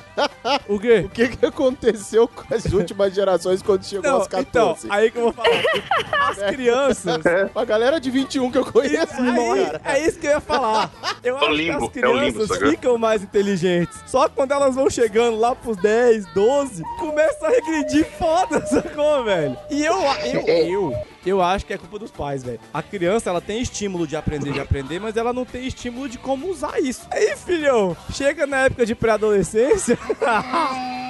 O 0.68 0.80
quê? 0.80 1.04
O 1.06 1.10
que, 1.10 1.28
que 1.30 1.46
aconteceu 1.46 2.28
com 2.28 2.54
as 2.54 2.66
últimas 2.66 3.14
gerações 3.14 3.62
quando 3.62 3.84
chegou 3.86 4.10
Não, 4.10 4.18
aos 4.18 4.28
então, 4.28 4.44
14? 4.76 4.88
aí 4.90 5.12
que 5.12 5.18
eu 5.18 5.24
vou 5.24 5.34
falar. 5.34 6.30
As 6.30 6.38
crianças. 6.52 7.22
A 7.56 7.66
galera 7.66 8.00
de 8.00 8.10
21 8.10 8.52
que 8.52 8.58
eu 8.58 8.66
conheço, 8.66 9.22
Aí, 9.22 9.66
cara. 9.66 9.82
é 9.86 10.08
isso 10.08 10.20
que 10.20 10.28
eu 10.28 10.32
ia 10.32 10.40
falar. 10.40 10.92
Eu 11.24 11.38
É 11.38 11.42
acho 11.42 11.52
limbo, 11.54 11.90
que 11.90 12.00
é 12.00 12.06
as 12.06 12.12
limbo, 12.12 12.22
crianças 12.34 12.48
sacou? 12.48 12.70
ficam 12.70 12.98
mais 12.98 13.22
inteligentes. 13.24 14.00
Só 14.08 14.28
que 14.28 14.36
quando 14.36 14.52
elas 14.52 14.76
vão 14.76 14.90
chegando 14.90 15.38
lá 15.38 15.56
pros 15.56 15.78
10, 15.78 16.26
12, 16.34 16.84
começa 17.00 17.46
a 17.46 17.50
regredir 17.50 18.06
foda, 18.18 18.66
sacou, 18.68 19.24
velho? 19.24 19.58
E 19.70 19.84
eu, 19.86 19.96
eu, 20.24 20.42
eu, 20.48 20.94
eu 21.30 21.42
acho 21.42 21.66
que 21.66 21.74
é 21.74 21.78
culpa 21.78 22.00
dos 22.00 22.12
pais, 22.12 22.44
velho. 22.44 22.60
A 22.74 22.82
criança, 22.82 23.30
ela 23.30 23.42
tem 23.42 23.62
estímulo 23.62 24.08
de 24.08 24.16
aprender, 24.16 24.54
de 24.54 24.60
aprender, 24.60 25.00
mas 25.00 25.18
ela 25.18 25.32
não 25.34 25.46
tem 25.46 25.68
estímulo 25.68 26.10
de 26.10 26.18
como 26.18 26.50
usar 26.50 26.80
isso. 26.80 27.06
Aí, 27.12 27.36
filhão, 27.36 27.96
chega 28.12 28.46
na 28.48 28.66
época 28.66 28.86
de 28.86 28.96
pré-adolescência. 28.96 29.98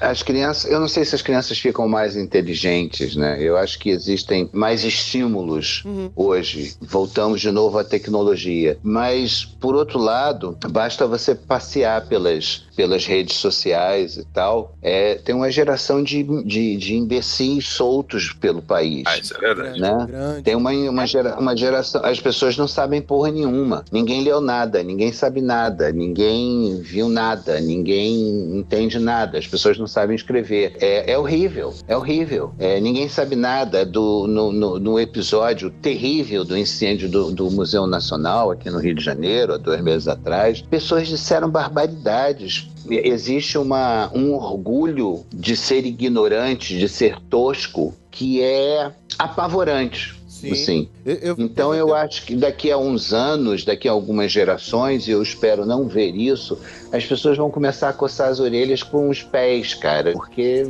As 0.00 0.22
crianças, 0.22 0.70
eu 0.70 0.80
não 0.80 0.88
sei 0.88 1.04
se 1.04 1.14
as 1.14 1.22
crianças 1.22 1.58
ficam 1.58 1.86
mais 1.86 2.16
inteligentes, 2.16 3.14
né? 3.16 3.36
Eu 3.40 3.56
acho 3.56 3.78
que 3.78 3.90
existem 3.90 4.48
mais 4.52 4.84
estímulos 4.84 5.84
hoje. 6.16 6.74
Voltamos 6.80 7.40
de 7.40 7.50
novo 7.50 7.78
à 7.78 7.84
tecnologia. 7.84 8.78
Mas, 8.82 9.44
por 9.44 9.74
outro 9.74 9.98
lado, 9.98 10.56
basta 10.70 11.06
você 11.06 11.34
passear 11.34 12.06
pelas, 12.06 12.64
pelas 12.74 13.04
redes 13.04 13.36
sociais 13.36 14.16
e 14.16 14.24
tal. 14.24 14.74
É, 14.80 15.16
tem 15.16 15.34
uma 15.34 15.50
geração 15.50 16.02
de, 16.02 16.22
de, 16.44 16.76
de 16.76 16.94
imbecis 16.94 17.66
soltos 17.68 18.32
pelo 18.32 18.62
país. 18.62 19.04
Ah, 19.06 19.18
isso 19.18 19.36
é 19.36 19.38
verdade. 19.38 19.80
né? 19.80 20.06
Grande. 20.08 20.42
Tem 20.42 20.56
uma, 20.56 20.70
uma, 20.72 21.06
gera, 21.06 21.38
uma 21.38 21.56
geração. 21.56 22.04
As 22.04 22.18
pessoas 22.20 22.56
não 22.56 22.66
sabem 22.66 23.02
porra 23.02 23.30
nenhuma. 23.30 23.84
Ninguém 23.92 24.22
leu 24.22 24.40
nada, 24.40 24.82
ninguém 24.82 25.12
sabe 25.12 25.40
nada, 25.40 25.92
ninguém 25.92 26.80
viu 26.80 27.08
nada, 27.08 27.60
ninguém 27.60 28.56
entende 28.58 28.98
nada. 28.98 29.38
As 29.38 29.46
pessoas 29.46 29.78
não 29.78 29.86
sabem 29.90 30.14
escrever. 30.14 30.76
É, 30.80 31.12
é 31.12 31.18
horrível, 31.18 31.74
é 31.88 31.96
horrível. 31.96 32.52
É, 32.58 32.80
ninguém 32.80 33.08
sabe 33.08 33.36
nada 33.36 33.84
do, 33.84 34.26
no, 34.26 34.52
no, 34.52 34.78
no 34.78 35.00
episódio 35.00 35.70
terrível 35.70 36.44
do 36.44 36.56
incêndio 36.56 37.08
do, 37.08 37.32
do 37.32 37.50
Museu 37.50 37.86
Nacional 37.86 38.50
aqui 38.50 38.70
no 38.70 38.78
Rio 38.78 38.94
de 38.94 39.04
Janeiro, 39.04 39.54
há 39.54 39.56
dois 39.56 39.80
meses 39.80 40.08
atrás. 40.08 40.62
Pessoas 40.62 41.08
disseram 41.08 41.50
barbaridades. 41.50 42.68
Existe 42.88 43.58
uma, 43.58 44.10
um 44.14 44.32
orgulho 44.34 45.24
de 45.32 45.56
ser 45.56 45.84
ignorante, 45.84 46.78
de 46.78 46.88
ser 46.88 47.20
tosco, 47.28 47.94
que 48.10 48.42
é 48.42 48.90
apavorante. 49.18 50.19
Sim. 50.40 50.52
Assim. 50.52 50.88
Eu- 51.04 51.14
eu- 51.16 51.36
Então 51.38 51.74
eu 51.74 51.94
acho 51.94 52.24
que 52.24 52.34
daqui 52.34 52.70
a 52.70 52.78
uns 52.78 53.12
anos, 53.12 53.64
daqui 53.64 53.88
a 53.88 53.92
algumas 53.92 54.32
gerações, 54.32 55.06
e 55.06 55.10
eu 55.10 55.22
espero 55.22 55.66
não 55.66 55.86
ver 55.86 56.14
isso, 56.14 56.58
as 56.92 57.04
pessoas 57.04 57.36
vão 57.36 57.50
começar 57.50 57.90
a 57.90 57.92
coçar 57.92 58.28
as 58.28 58.40
orelhas 58.40 58.82
com 58.82 59.08
os 59.08 59.22
pés, 59.22 59.74
cara, 59.74 60.12
porque 60.12 60.66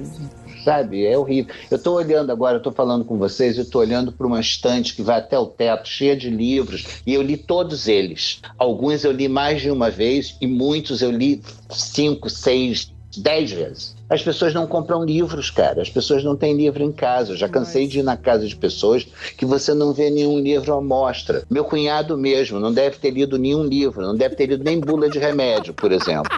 sabe, 0.65 1.07
é 1.07 1.17
horrível. 1.17 1.55
Eu 1.71 1.79
tô 1.79 1.95
olhando 1.95 2.31
agora, 2.31 2.59
eu 2.59 2.63
tô 2.63 2.71
falando 2.73 3.05
com 3.05 3.17
vocês, 3.17 3.57
eu 3.57 3.65
tô 3.65 3.79
olhando 3.79 4.13
para 4.13 4.27
uma 4.27 4.41
estante 4.41 4.95
que 4.95 5.03
vai 5.03 5.19
até 5.19 5.39
o 5.39 5.47
teto, 5.47 5.89
cheia 5.89 6.17
de 6.17 6.29
livros, 6.29 6.85
e 7.07 7.15
eu 7.15 7.23
li 7.23 7.37
todos 7.37 7.89
eles. 7.89 8.41
Alguns 8.59 9.05
eu 9.05 9.13
li 9.13 9.29
mais 9.29 9.63
de 9.63 9.71
uma 9.71 9.91
vez 9.91 10.37
e 10.41 10.47
muitos 10.47 11.01
eu 11.01 11.11
li 11.11 11.41
cinco, 11.71 12.29
seis, 12.29 12.93
dez 13.17 13.51
vezes. 13.51 13.97
As 14.09 14.23
pessoas 14.23 14.55
não 14.55 14.67
compram 14.67 15.05
livros, 15.05 15.51
cara. 15.51 15.83
As 15.83 15.89
pessoas 15.91 16.23
não 16.25 16.37
têm 16.37 16.57
livro 16.57 16.83
em 16.83 16.93
casa. 16.93 17.33
Eu 17.33 17.37
já 17.37 17.49
cansei 17.49 17.87
de 17.87 18.01
ir 18.01 18.03
na 18.03 18.17
casa 18.17 18.47
de 18.47 18.55
pessoas 18.57 19.07
que 19.37 19.45
você 19.45 19.73
não 19.75 19.93
vê 19.93 20.11
nenhum 20.11 20.39
livro 20.41 20.73
à 20.75 20.81
mostra. 20.81 21.45
Meu 21.51 21.65
cunhado 21.65 22.17
mesmo 22.17 22.59
não 22.61 22.73
deve 22.73 22.97
ter 22.99 23.11
lido 23.11 23.39
nenhum 23.39 23.65
livro, 23.65 24.03
não 24.03 24.17
deve 24.17 24.35
ter 24.37 24.47
lido 24.47 24.63
nem 24.65 24.79
bula 24.81 25.09
de 25.09 25.19
remédio, 25.19 25.73
por 25.75 25.93
exemplo. 25.93 26.31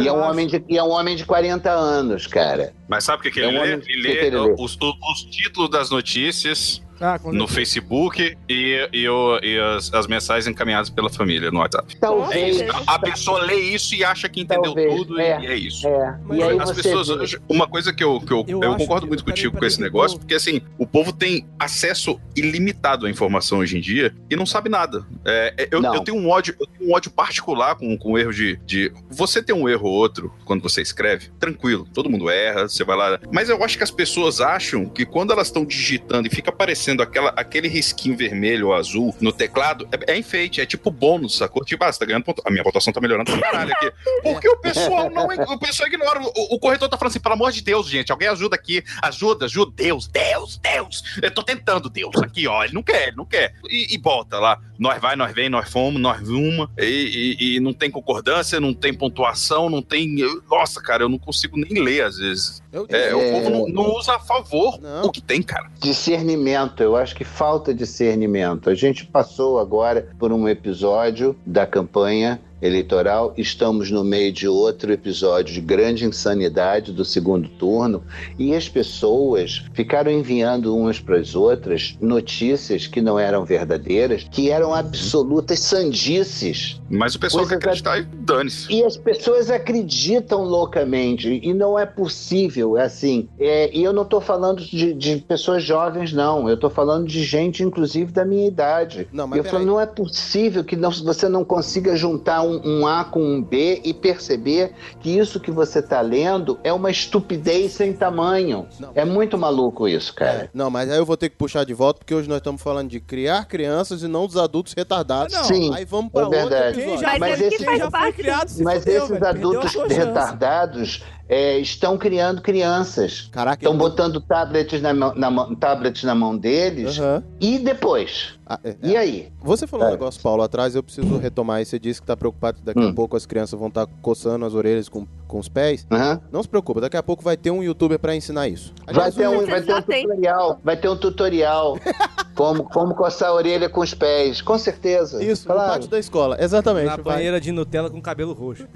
E 0.00 0.08
é 0.08 0.12
um 0.12 0.20
homem 0.20 0.46
de, 0.46 0.62
e 0.68 0.76
é 0.76 0.82
um 0.82 0.90
homem 0.90 1.14
de 1.14 1.24
40 1.24 1.70
anos, 1.70 2.26
cara. 2.26 2.72
Mas 2.88 3.04
sabe 3.04 3.20
o 3.20 3.22
que, 3.22 3.30
que 3.30 3.40
É 3.40 3.46
ele 3.46 3.58
um 3.58 3.62
lê? 3.62 3.78
que 3.78 3.92
Ele 3.92 4.02
lê 4.02 4.26
ele 4.26 4.38
lê. 4.38 4.52
os, 4.58 4.76
os- 4.76 4.78
os 4.80 5.30
títulos 5.30 5.70
das 5.70 5.88
notícias 5.90 6.82
Ah, 7.00 7.18
com 7.18 7.32
no. 7.32 7.48
Facebook 7.48 8.36
e, 8.48 8.88
e, 8.92 9.08
o- 9.08 9.38
e 9.42 9.58
as, 9.58 9.92
as 9.94 10.06
mensagens 10.06 10.46
encaminhadas 10.46 10.90
pela 10.90 11.08
família 11.08 11.50
no 11.50 11.60
WhatsApp. 11.60 11.94
É 11.94 11.98
Talvez. 11.98 12.60
isso. 12.60 12.72
A, 12.86 12.94
a 12.94 12.98
pessoa 12.98 13.42
lê 13.42 13.54
isso 13.56 13.94
e 13.94 14.04
acha 14.04 14.28
que 14.28 14.40
entendeu 14.40 14.64
Talvez, 14.74 14.94
tudo 14.94 15.18
é. 15.20 15.40
e 15.42 15.46
é 15.46 15.54
isso. 15.56 15.86
É. 15.88 16.18
E 16.32 16.42
aí 16.42 16.58
As 16.60 16.72
pessoas 16.72 17.08
vê- 17.08 17.14
hoje, 17.14 17.38
uma 17.48 17.66
coisa 17.66 17.92
que 17.92 18.04
eu, 18.04 18.20
que 18.20 18.32
eu, 18.32 18.44
Eu 18.46 18.62
eu, 18.62 18.76
concordo 18.76 19.06
que- 19.06 19.08
muito 19.10 19.24
peraí, 19.24 19.34
contigo 19.36 19.52
com 19.52 19.58
peraí, 19.60 19.68
esse 19.68 19.76
que 19.78 19.82
o 19.82 19.84
negócio, 19.84 20.18
porque 20.18 20.34
assim, 20.34 20.60
o 20.78 20.86
povo 20.86 21.12
tem 21.12 21.46
acesso 21.58 22.20
ilimitado 22.36 23.06
à 23.06 23.10
informação 23.10 23.58
hoje 23.58 23.76
em 23.76 23.80
dia 23.80 24.14
e 24.28 24.36
não 24.36 24.44
sabe 24.46 24.68
nada. 24.68 25.06
É, 25.24 25.54
é, 25.56 25.68
eu, 25.70 25.80
Não. 25.80 25.94
eu 25.94 26.00
tenho 26.02 26.18
um 26.18 26.28
ódio, 26.28 26.54
eu 26.60 26.66
tenho 26.66 26.90
um 26.90 26.94
ódio 26.94 27.10
particular 27.10 27.76
com, 27.76 27.96
com 27.96 28.12
o 28.12 28.18
erro 28.18 28.32
de, 28.32 28.58
de. 28.66 28.92
Você 29.10 29.42
tem 29.42 29.54
um 29.54 29.68
erro 29.68 29.88
ou 29.88 29.94
outro 29.94 30.32
quando 30.44 30.62
você 30.62 30.82
escreve, 30.82 31.30
tranquilo, 31.38 31.86
todo 31.94 32.10
mundo 32.10 32.28
erra, 32.28 32.68
você 32.68 32.84
vai 32.84 32.96
lá. 32.96 33.18
Mas 33.32 33.48
eu 33.48 33.62
acho 33.64 33.76
que 33.78 33.84
as 33.84 33.90
pessoas 33.90 34.40
acham 34.40 34.86
que 34.86 35.06
quando 35.06 35.32
elas 35.32 35.46
estão 35.48 35.64
digitando 35.64 36.26
e 36.26 36.30
fica 36.30 36.50
aparecendo 36.50 36.89
aquela, 37.02 37.30
aquele 37.36 37.68
risquinho 37.68 38.16
vermelho 38.16 38.68
ou 38.68 38.74
azul 38.74 39.14
no 39.20 39.32
teclado, 39.32 39.88
é, 40.06 40.12
é 40.12 40.18
enfeite, 40.18 40.60
é 40.60 40.66
tipo 40.66 40.90
bônus, 40.90 41.36
sacou? 41.36 41.64
Tipo, 41.64 41.84
ah, 41.84 41.92
você 41.92 41.98
tá 41.98 42.06
ganhando 42.06 42.24
ponto. 42.24 42.42
A 42.44 42.50
minha 42.50 42.64
pontuação 42.64 42.92
tá 42.92 43.00
melhorando 43.00 43.30
pra 43.30 43.40
caralho 43.40 43.72
aqui. 43.72 43.92
Porque 44.22 44.48
o 44.48 44.56
pessoal 44.58 45.10
não. 45.10 45.26
O 45.26 45.58
pessoal 45.58 45.88
ignora. 45.88 46.20
O, 46.20 46.54
o 46.54 46.58
corretor 46.58 46.88
tá 46.88 46.96
falando 46.96 47.10
assim, 47.10 47.20
pelo 47.20 47.34
amor 47.34 47.52
de 47.52 47.62
Deus, 47.62 47.88
gente, 47.88 48.10
alguém 48.10 48.28
ajuda 48.28 48.56
aqui. 48.56 48.82
Ajuda, 49.02 49.44
ajuda. 49.46 49.72
Deus, 49.74 50.06
Deus, 50.08 50.56
Deus. 50.58 51.02
Eu 51.22 51.30
tô 51.30 51.42
tentando, 51.42 51.88
Deus, 51.88 52.14
aqui, 52.22 52.46
ó. 52.46 52.64
Ele 52.64 52.74
não 52.74 52.82
quer, 52.82 53.08
ele 53.08 53.16
não 53.16 53.24
quer. 53.26 53.54
E, 53.68 53.94
e 53.94 53.98
bota 53.98 54.38
lá. 54.38 54.58
Nós 54.78 55.00
vai, 55.00 55.14
nós 55.14 55.32
vem, 55.34 55.48
nós 55.50 55.68
fomos, 55.70 56.00
nós 56.00 56.20
vuma. 56.26 56.70
E, 56.78 57.36
e- 57.38 57.56
e 57.56 57.60
não 57.60 57.72
tem 57.72 57.90
concordância, 57.90 58.58
não 58.60 58.72
tem 58.72 58.94
pontuação, 58.94 59.68
não 59.68 59.82
tem. 59.82 60.16
nossa, 60.50 60.80
cara, 60.82 61.02
eu 61.04 61.08
não 61.08 61.18
consigo 61.18 61.56
nem 61.58 61.82
ler 61.82 62.02
às 62.04 62.16
vezes. 62.16 62.62
Eu- 62.72 62.86
É, 62.88 63.14
O 63.14 63.20
É. 63.20 63.30
povo 63.32 63.50
não, 63.50 63.68
não 63.68 63.94
usa 63.96 64.14
a 64.14 64.20
favor 64.20 64.80
Não. 64.80 65.04
o 65.06 65.10
que 65.12 65.20
tem, 65.20 65.42
cara. 65.42 65.70
Discernimento, 65.80 66.79
eu 66.82 66.96
acho 66.96 67.14
que 67.14 67.24
falta 67.24 67.74
discernimento. 67.74 68.70
A 68.70 68.74
gente 68.74 69.06
passou 69.06 69.58
agora 69.58 70.08
por 70.18 70.32
um 70.32 70.48
episódio 70.48 71.36
da 71.44 71.66
campanha 71.66 72.40
eleitoral, 72.62 73.32
estamos 73.36 73.90
no 73.90 74.02
meio 74.04 74.32
de 74.32 74.46
outro 74.48 74.92
episódio 74.92 75.54
de 75.54 75.60
grande 75.60 76.04
insanidade 76.04 76.92
do 76.92 77.04
segundo 77.04 77.48
turno 77.48 78.02
e 78.38 78.54
as 78.54 78.68
pessoas 78.68 79.64
ficaram 79.72 80.10
enviando 80.10 80.76
umas 80.76 81.00
para 81.00 81.16
as 81.18 81.34
outras 81.34 81.96
notícias 82.00 82.86
que 82.86 83.00
não 83.00 83.18
eram 83.18 83.44
verdadeiras, 83.44 84.26
que 84.30 84.50
eram 84.50 84.74
absolutas 84.74 85.60
sandices. 85.60 86.80
Mas 86.88 87.14
o 87.14 87.18
pessoal 87.20 87.46
quer 87.46 87.56
acreditar 87.56 87.98
e 87.98 88.02
dane-se. 88.02 88.72
E 88.72 88.84
as 88.84 88.96
pessoas 88.96 89.50
acreditam 89.50 90.42
loucamente, 90.44 91.40
e 91.42 91.54
não 91.54 91.78
é 91.78 91.86
possível, 91.86 92.76
assim. 92.76 93.28
é, 93.38 93.70
e 93.76 93.82
eu 93.82 93.92
não 93.92 94.02
estou 94.02 94.20
falando 94.20 94.62
de, 94.64 94.92
de 94.94 95.16
pessoas 95.16 95.62
jovens, 95.62 96.12
não. 96.12 96.48
Eu 96.48 96.54
estou 96.54 96.70
falando 96.70 97.06
de 97.06 97.22
gente, 97.22 97.62
inclusive, 97.62 98.10
da 98.12 98.24
minha 98.24 98.46
idade. 98.46 99.06
Não, 99.12 99.26
mas 99.26 99.38
eu 99.38 99.44
falo, 99.44 99.64
não 99.64 99.80
é 99.80 99.86
possível 99.86 100.64
que 100.64 100.76
não- 100.76 100.90
você 100.90 101.28
não 101.28 101.44
consiga 101.44 101.96
juntar 101.96 102.42
um, 102.42 102.49
um 102.64 102.86
A 102.86 103.04
com 103.04 103.22
um 103.22 103.42
B 103.42 103.80
e 103.84 103.92
perceber 103.94 104.72
que 105.00 105.10
isso 105.16 105.38
que 105.40 105.50
você 105.50 105.78
está 105.80 106.00
lendo 106.00 106.58
é 106.64 106.72
uma 106.72 106.90
estupidez 106.90 107.72
sem 107.72 107.92
tamanho. 107.92 108.66
Não. 108.78 108.90
É 108.94 109.04
muito 109.04 109.36
maluco 109.38 109.86
isso, 109.88 110.14
cara. 110.14 110.44
É, 110.44 110.50
não, 110.54 110.70
mas 110.70 110.90
aí 110.90 110.98
eu 110.98 111.06
vou 111.06 111.16
ter 111.16 111.28
que 111.28 111.36
puxar 111.36 111.64
de 111.64 111.74
volta, 111.74 111.98
porque 112.00 112.14
hoje 112.14 112.28
nós 112.28 112.38
estamos 112.38 112.60
falando 112.62 112.88
de 112.88 113.00
criar 113.00 113.44
crianças 113.46 114.02
e 114.02 114.08
não 114.08 114.26
dos 114.26 114.36
adultos 114.36 114.72
retardados. 114.76 115.34
Não. 115.34 115.44
Sim, 115.44 115.74
Aí 115.74 115.84
vamos 115.84 116.06
é 116.06 116.10
pra 116.12 116.22
outro 116.24 116.38
verdade. 116.48 116.80
já, 117.00 117.18
Mas 117.18 117.40
é 117.40 117.50
já 117.78 117.90
foi 117.90 118.12
criado 118.12 118.46
esses 118.46 118.58
velho, 118.84 119.26
adultos 119.26 119.74
retardados 119.88 121.02
é, 121.28 121.58
estão 121.58 121.96
criando 121.96 122.42
crianças. 122.42 123.28
Caraca, 123.30 123.62
Estão 123.62 123.76
botando 123.76 124.20
tablets 124.20 124.80
na, 124.82 124.92
mão- 124.92 125.14
na 125.14 125.54
tablets 125.56 126.02
na 126.02 126.14
mão 126.14 126.36
deles. 126.36 126.98
Aham. 126.98 127.22
E 127.40 127.58
depois? 127.58 128.34
Ah, 128.52 128.58
é, 128.64 128.74
E 128.82 128.96
aí? 128.96 129.32
Você 129.42 129.64
falou 129.64 129.86
um 129.86 129.90
É. 129.90 129.92
negócio, 129.92 130.20
Paulo, 130.20 130.42
atrás, 130.42 130.74
eu 130.74 130.82
preciso 130.82 131.16
retomar. 131.18 131.60
E 131.60 131.64
você 131.64 131.78
disse 131.78 132.00
que 132.00 132.06
tá 132.08 132.16
preocupado 132.16 132.58
que 132.58 132.64
daqui 132.64 132.80
a 132.80 132.86
Hum. 132.88 132.92
pouco 132.92 133.16
as 133.16 133.24
crianças 133.24 133.56
vão 133.56 133.68
estar 133.68 133.86
coçando 134.02 134.44
as 134.44 134.54
orelhas 134.54 134.88
com, 134.88 135.06
com 135.28 135.38
os 135.38 135.48
pés. 135.48 135.86
Aham. 135.88 136.20
Não 136.32 136.42
se 136.42 136.48
preocupa, 136.48 136.80
daqui 136.80 136.96
a 136.96 137.02
pouco 137.02 137.22
vai 137.22 137.36
ter 137.36 137.52
um 137.52 137.62
youtuber 137.62 137.96
pra 138.00 138.16
ensinar 138.16 138.48
isso. 138.48 138.74
Vai 138.92 139.12
ter, 139.12 139.28
um, 139.28 139.46
vai 139.46 139.62
ter 139.62 139.72
um 139.72 139.80
tutorial. 139.82 140.60
Vai 140.64 140.76
ter 140.76 140.88
um 140.88 140.96
tutorial. 140.96 141.78
como, 142.34 142.64
como 142.64 142.92
coçar 142.96 143.28
a 143.28 143.34
orelha 143.34 143.68
com 143.68 143.82
os 143.82 143.94
pés. 143.94 144.42
Com 144.42 144.58
certeza. 144.58 145.22
Isso, 145.22 145.46
no 145.48 145.54
claro. 145.54 145.72
pátio 145.74 145.88
da 145.88 145.98
escola. 146.00 146.36
Exatamente. 146.42 146.86
Na 146.86 146.96
vai. 146.96 147.04
banheira 147.16 147.40
de 147.40 147.52
Nutella 147.52 147.88
com 147.88 148.02
cabelo 148.02 148.32
roxo. 148.32 148.66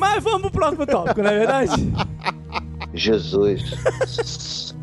Mas 0.00 0.24
vamos 0.24 0.40
pro 0.40 0.52
próximo 0.52 0.86
tópico, 0.86 1.20
não 1.22 1.30
é 1.30 1.38
verdade? 1.38 1.92
Jesus. 2.94 4.74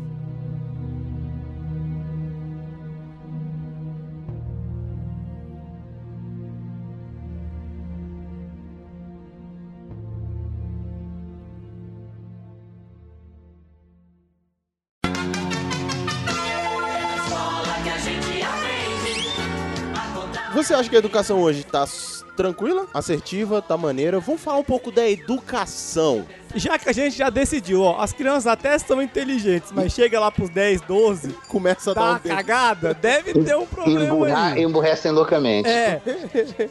Acha 20.74 20.88
que 20.90 20.96
a 20.96 20.98
educação 20.98 21.40
hoje 21.40 21.64
tá 21.64 21.82
s- 21.84 22.24
tranquila, 22.36 22.86
assertiva, 22.92 23.62
tá 23.62 23.76
maneira? 23.76 24.20
Vamos 24.20 24.40
falar 24.40 24.58
um 24.58 24.64
pouco 24.64 24.90
da 24.90 25.08
educação. 25.08 26.26
Já 26.56 26.78
que 26.78 26.88
a 26.88 26.92
gente 26.92 27.16
já 27.16 27.30
decidiu, 27.30 27.82
ó, 27.82 28.00
as 28.00 28.12
crianças 28.12 28.46
até 28.46 28.78
são 28.78 29.02
inteligentes, 29.02 29.72
mas 29.72 29.92
chega 29.92 30.20
lá 30.20 30.30
pros 30.30 30.48
10, 30.50 30.82
12, 30.82 31.32
Começa 31.48 31.90
a 31.90 31.94
tá 31.94 32.00
dar 32.00 32.06
uma 32.10 32.16
um 32.16 32.36
cagada, 32.36 32.94
deve 32.94 33.32
ter 33.42 33.56
um 33.56 33.66
problema 33.66 34.04
Emburrar, 34.04 34.52
aí. 34.52 34.62
emburrecem 34.62 35.10
loucamente. 35.10 35.68
É. 35.68 36.00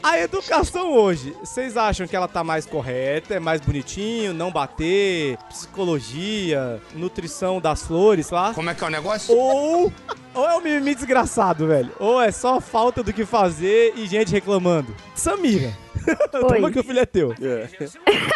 A 0.02 0.18
educação 0.18 0.90
hoje, 0.92 1.36
vocês 1.44 1.76
acham 1.76 2.06
que 2.06 2.16
ela 2.16 2.26
tá 2.26 2.42
mais 2.42 2.64
correta, 2.64 3.34
é 3.34 3.38
mais 3.40 3.60
bonitinho, 3.60 4.32
não 4.32 4.50
bater, 4.50 5.36
psicologia, 5.50 6.80
nutrição 6.94 7.60
das 7.60 7.82
flores 7.86 8.30
lá? 8.30 8.54
Como 8.54 8.70
é 8.70 8.74
que 8.74 8.82
é 8.82 8.86
o 8.86 8.90
negócio? 8.90 9.36
Ou, 9.36 9.92
ou 10.34 10.48
é 10.48 10.56
um 10.56 10.60
mimimi 10.62 10.94
desgraçado, 10.94 11.66
velho? 11.66 11.92
Ou 11.98 12.20
é 12.20 12.30
só 12.32 12.58
falta 12.58 13.02
do 13.02 13.12
que 13.12 13.26
fazer 13.26 13.92
e 13.96 14.06
gente 14.06 14.32
reclamando? 14.32 14.94
Samira, 15.14 15.72
toma 16.30 16.70
que 16.70 16.80
o 16.80 16.84
filho 16.84 16.98
é 17.00 17.06
teu. 17.06 17.34
É. 17.40 17.68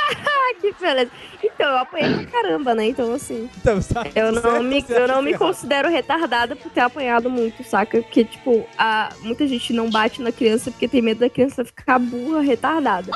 Que 0.60 0.72
beleza. 0.72 1.10
Então, 1.40 1.70
eu 1.70 1.76
apanhei 1.78 2.14
pra 2.26 2.42
caramba, 2.42 2.74
né? 2.74 2.86
Então, 2.86 3.12
assim. 3.12 3.48
Então, 3.60 3.80
tá 3.80 4.04
Eu 4.12 4.32
não, 4.32 4.42
certo, 4.42 4.64
me, 4.64 4.84
eu 4.88 5.06
não 5.06 5.22
me 5.22 5.30
errado? 5.30 5.38
considero 5.38 5.88
retardada 5.88 6.56
por 6.56 6.68
ter 6.72 6.80
apanhado 6.80 7.30
muito, 7.30 7.62
saca? 7.62 8.02
Porque, 8.02 8.24
tipo, 8.24 8.66
a, 8.76 9.10
muita 9.20 9.46
gente 9.46 9.72
não 9.72 9.88
bate 9.88 10.20
na 10.20 10.32
criança 10.32 10.72
porque 10.72 10.88
tem 10.88 11.00
medo 11.00 11.20
da 11.20 11.30
criança 11.30 11.64
ficar 11.64 12.00
burra, 12.00 12.40
retardada. 12.40 13.12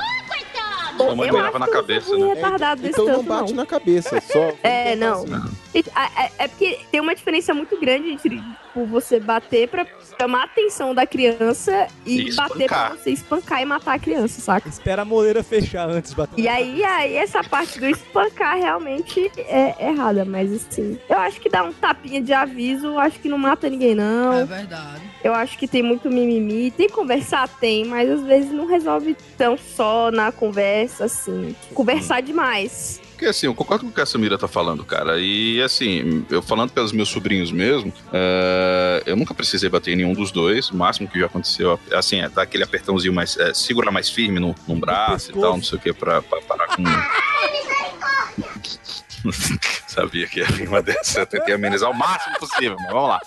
Mãe 1.17 1.27
Eu 1.27 1.33
ganhava 1.33 1.49
acho 1.49 1.59
na 1.59 1.65
não 1.65 1.73
cabeça, 1.73 2.07
sou 2.07 2.19
né? 2.19 2.33
retardado 2.33 2.81
desse 2.81 2.93
Então 2.93 3.05
não 3.07 3.15
tanto, 3.15 3.27
bate 3.27 3.49
não. 3.51 3.57
na 3.57 3.65
cabeça, 3.65 4.21
só. 4.21 4.53
É, 4.63 4.95
não. 4.95 5.23
Assim. 5.23 5.83
A- 5.95 6.01
a- 6.23 6.29
É 6.39 6.47
porque 6.47 6.79
tem 6.89 7.01
uma 7.01 7.13
diferença 7.13 7.53
muito 7.53 7.77
grande 7.77 8.09
entre 8.09 8.41
tipo, 8.73 8.85
você 8.85 9.19
bater 9.19 9.67
pra 9.67 9.85
chamar 10.19 10.41
a 10.41 10.45
atenção 10.45 10.93
da 10.93 11.05
criança 11.05 11.87
e, 12.05 12.29
E 12.29 12.35
bater 12.35 12.67
pra 12.67 12.87
espancar. 12.87 12.97
você 12.97 13.09
espancar 13.11 13.61
e 13.61 13.65
matar 13.65 13.93
a 13.95 13.99
criança, 13.99 14.41
saca? 14.41 14.67
Espera 14.67 15.03
a 15.03 15.05
moleira 15.05 15.43
fechar 15.43 15.87
antes 15.89 16.11
de 16.11 16.17
bater. 16.17 16.41
E 16.41 16.47
aí, 16.47 16.83
aí 16.83 17.15
essa 17.15 17.43
parte 17.43 17.79
do 17.79 17.85
espancar 17.87 18.57
realmente 18.57 19.31
é 19.37 19.89
errada, 19.89 20.25
mas 20.25 20.51
assim, 20.51 20.99
eu 21.07 21.17
acho 21.19 21.39
que 21.39 21.49
dá 21.49 21.63
um 21.63 21.71
tapinha 21.71 22.21
de 22.21 22.33
aviso, 22.33 22.97
acho 22.97 23.19
que 23.19 23.29
não 23.29 23.37
mata 23.37 23.69
ninguém, 23.69 23.93
não. 23.95 24.33
É 24.33 24.45
verdade. 24.45 25.01
Eu 25.23 25.33
acho 25.33 25.57
que 25.57 25.67
tem 25.67 25.81
muito 25.83 26.09
mimimi. 26.09 26.71
Tem 26.71 26.87
que 26.87 26.93
conversar? 26.93 27.47
Tem, 27.47 27.85
mas 27.85 28.09
às 28.09 28.21
vezes 28.23 28.51
não 28.51 28.65
resolve 28.65 29.15
tão 29.37 29.57
só 29.57 30.11
na 30.11 30.31
conversa, 30.31 31.05
assim. 31.05 31.55
Conversar 31.73 32.21
demais. 32.21 32.99
Porque 33.23 33.29
assim, 33.29 33.45
eu 33.45 33.55
concordo 33.55 33.85
com 33.85 33.89
o 33.89 33.93
que 33.93 34.01
a 34.01 34.05
Samira 34.05 34.37
tá 34.37 34.49
falando, 34.49 34.83
cara. 34.83 35.17
E 35.17 35.61
assim, 35.61 36.25
eu 36.29 36.41
falando 36.41 36.71
pelos 36.71 36.91
meus 36.91 37.07
sobrinhos 37.07 37.53
mesmo, 37.53 37.93
é, 38.11 39.01
eu 39.05 39.15
nunca 39.15 39.33
precisei 39.33 39.69
bater 39.69 39.93
em 39.93 39.95
nenhum 39.95 40.11
dos 40.11 40.29
dois. 40.29 40.69
O 40.69 40.75
máximo 40.75 41.07
que 41.07 41.17
já 41.17 41.27
aconteceu, 41.27 41.79
assim, 41.93 42.19
é 42.19 42.27
dar 42.27 42.41
aquele 42.41 42.65
apertãozinho 42.65 43.13
mais. 43.13 43.37
É, 43.37 43.53
segurar 43.53 43.91
mais 43.91 44.09
firme 44.09 44.41
no, 44.41 44.53
num 44.67 44.77
braço 44.77 45.31
e 45.31 45.39
tal, 45.39 45.55
não 45.55 45.63
sei 45.63 45.77
o 45.77 45.81
que, 45.81 45.93
pra, 45.93 46.21
pra 46.21 46.41
parar 46.41 46.67
com. 46.75 46.83
Sabia 49.87 50.27
que 50.27 50.41
ia 50.41 50.45
vir 50.45 50.67
uma 50.67 50.81
dessa. 50.81 51.21
Eu 51.21 51.25
tentei 51.25 51.55
amenizar 51.55 51.89
o 51.89 51.93
máximo 51.93 52.37
possível, 52.37 52.75
mas 52.77 52.91
vamos 52.91 53.07
lá. 53.07 53.21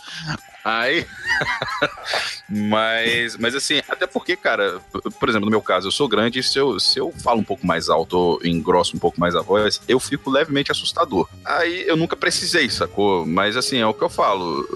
Aí. 0.67 1.07
mas, 2.51 3.37
mas 3.37 3.55
assim, 3.55 3.81
até 3.89 4.05
porque, 4.05 4.35
cara, 4.35 4.81
por 5.21 5.29
exemplo, 5.29 5.45
no 5.45 5.51
meu 5.51 5.63
caso, 5.63 5.87
eu 5.87 5.93
sou 5.93 6.09
grande 6.09 6.41
e 6.41 6.43
se 6.43 6.59
eu, 6.59 6.81
se 6.81 6.99
eu 6.99 7.13
falo 7.23 7.39
um 7.39 7.45
pouco 7.45 7.65
mais 7.65 7.89
alto 7.89 8.19
ou 8.19 8.41
engrosso 8.45 8.97
um 8.97 8.99
pouco 8.99 9.21
mais 9.21 9.37
a 9.37 9.43
voz, 9.43 9.81
eu 9.87 10.01
fico 10.01 10.29
levemente 10.29 10.73
assustador. 10.73 11.29
Aí 11.45 11.87
eu 11.87 11.97
nunca 11.97 12.17
precisei, 12.17 12.69
sacou? 12.69 13.25
Mas 13.25 13.57
assim, 13.57 13.79
é 13.79 13.87
o 13.87 13.95
que 13.95 14.03
eu 14.03 14.09
falo. 14.11 14.67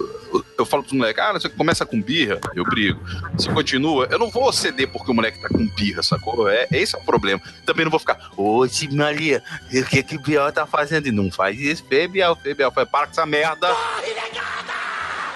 Eu 0.57 0.65
falo 0.65 0.83
pros 0.83 0.97
moleques, 0.97 1.21
ah, 1.21 1.33
você 1.33 1.49
começa 1.49 1.85
com 1.85 2.01
birra, 2.01 2.39
eu 2.55 2.63
brigo. 2.63 3.01
Se 3.37 3.49
continua, 3.49 4.07
eu 4.09 4.17
não 4.17 4.31
vou 4.31 4.53
ceder 4.53 4.89
porque 4.89 5.11
o 5.11 5.13
moleque 5.13 5.41
tá 5.41 5.49
com 5.49 5.67
birra, 5.75 6.01
sacou? 6.01 6.47
É, 6.47 6.67
esse 6.71 6.95
é 6.95 6.99
o 6.99 7.03
problema. 7.03 7.41
Também 7.65 7.83
não 7.83 7.91
vou 7.91 7.99
ficar, 7.99 8.31
ô, 8.37 8.65
Maria, 8.93 9.43
o 9.73 9.83
que 9.83 10.03
que 10.03 10.15
o 10.15 10.21
Biel 10.21 10.53
tá 10.53 10.65
fazendo? 10.65 11.07
E 11.07 11.11
não 11.11 11.29
faz 11.29 11.59
isso, 11.59 11.83
Biel, 11.83 12.37
Biel. 12.37 12.71
Para 12.71 13.07
com 13.07 13.11
essa 13.11 13.25
merda. 13.25 13.67